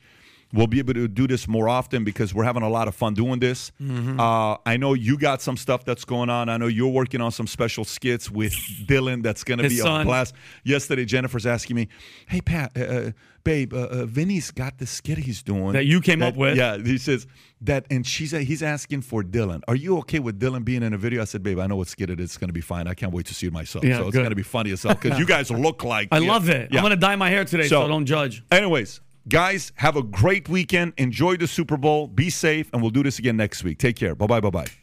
we'll 0.54 0.68
be 0.68 0.80
able 0.80 0.94
to 0.94 1.08
do 1.08 1.28
this 1.28 1.48
more 1.48 1.70
often 1.70 2.04
because 2.04 2.34
we're 2.34 2.44
having 2.44 2.64
a 2.64 2.70
lot 2.70 2.88
of 2.88 2.96
fun 2.96 3.14
doing 3.14 3.40
this. 3.40 3.72
Mm-hmm. 3.82 4.20
Uh, 4.20 4.58
I 4.66 4.78
know 4.78 4.94
you 4.94 5.18
got 5.18 5.42
some 5.42 5.58
stuff 5.58 5.86
that's 5.86 6.06
going 6.06 6.30
on. 6.30 6.50
I 6.50 6.58
know 6.58 6.68
you're 6.68 6.88
working 6.92 7.22
on 7.22 7.32
some 7.32 7.48
special 7.48 7.86
skits 7.86 8.32
with 8.32 8.54
Dylan 8.88 9.24
that's 9.24 9.44
going 9.44 9.60
to 9.60 9.70
be 9.70 9.80
a 9.80 9.84
blast. 9.84 10.34
Yesterday, 10.64 11.06
Jennifer's 11.06 11.46
asking 11.46 11.76
me, 11.76 11.88
"Hey 12.28 12.42
Pat, 12.42 12.72
uh, 12.76 12.82
uh, 12.82 13.12
babe, 13.44 13.74
uh, 13.74 13.88
uh, 13.92 14.06
Vinny's 14.06 14.52
got 14.52 14.78
the 14.78 14.86
skit 14.86 15.18
he's 15.20 15.42
doing 15.44 15.74
That 15.74 15.86
you 15.86 16.02
came 16.02 16.22
up 16.22 16.36
with. 16.36 16.58
Yeah, 16.58 16.78
he 16.78 16.98
says 16.98 17.28
that, 17.62 17.86
and 17.90 18.06
she's 18.06 18.32
he's 18.32 18.64
asking 18.64 19.02
for 19.02 19.24
Dylan. 19.24 19.62
Are 19.68 19.76
you 19.76 19.98
okay 20.00 20.20
with 20.20 20.40
Dylan 20.40 20.66
being 20.66 20.84
in 20.84 20.94
a 20.94 20.98
video? 20.98 21.22
I 21.22 21.26
said, 21.26 21.44
babe, 21.44 21.60
I 21.60 21.68
know 21.68 21.76
what 21.76 21.88
skit 21.88 22.10
it 22.10 22.20
is. 22.20 22.26
It's 22.30 22.38
going 22.38 22.50
to 22.50 22.54
be 22.54 22.62
fine. 22.62 22.88
I 22.88 22.94
can't 22.94 23.14
wait 23.14 23.26
to 23.28 23.34
see 23.34 23.48
it 23.48 23.54
myself. 23.54 23.84
Yeah, 23.84 23.98
so 23.98 24.08
it's 24.08 24.16
going 24.18 24.30
to 24.30 24.36
be 24.36 24.44
funny 24.44 24.72
as 24.72 24.84
hell 24.84 24.96
because 24.96 25.18
you 25.20 25.26
guys 25.26 25.52
look 25.68 25.84
like. 25.84 26.10
I 26.12 26.20
love 26.20 26.50
it. 26.50 26.72
yeah. 26.72 26.80
I'm 26.80 26.84
going 26.84 26.92
to 26.92 26.98
dye 26.98 27.16
my 27.16 27.30
hair 27.30 27.46
today, 27.46 27.64
so, 27.64 27.82
So- 27.84 27.88
don't 27.88 28.06
judge. 28.06 28.44
Anyways, 28.52 29.02
guys, 29.28 29.72
have 29.76 29.96
a 29.96 30.04
great 30.04 30.50
weekend. 30.50 30.94
Enjoy 30.98 31.38
the 31.38 31.48
Super 31.48 31.78
Bowl. 31.78 32.08
Be 32.08 32.30
safe, 32.30 32.70
and 32.74 32.82
we'll 32.82 32.92
do 32.92 33.04
this 33.04 33.20
again 33.20 33.38
next 33.38 33.64
week. 33.64 33.78
Take 33.78 33.96
care. 33.96 34.16
Bye 34.16 34.28
bye. 34.28 34.40
Bye 34.40 34.50
bye. 34.50 34.79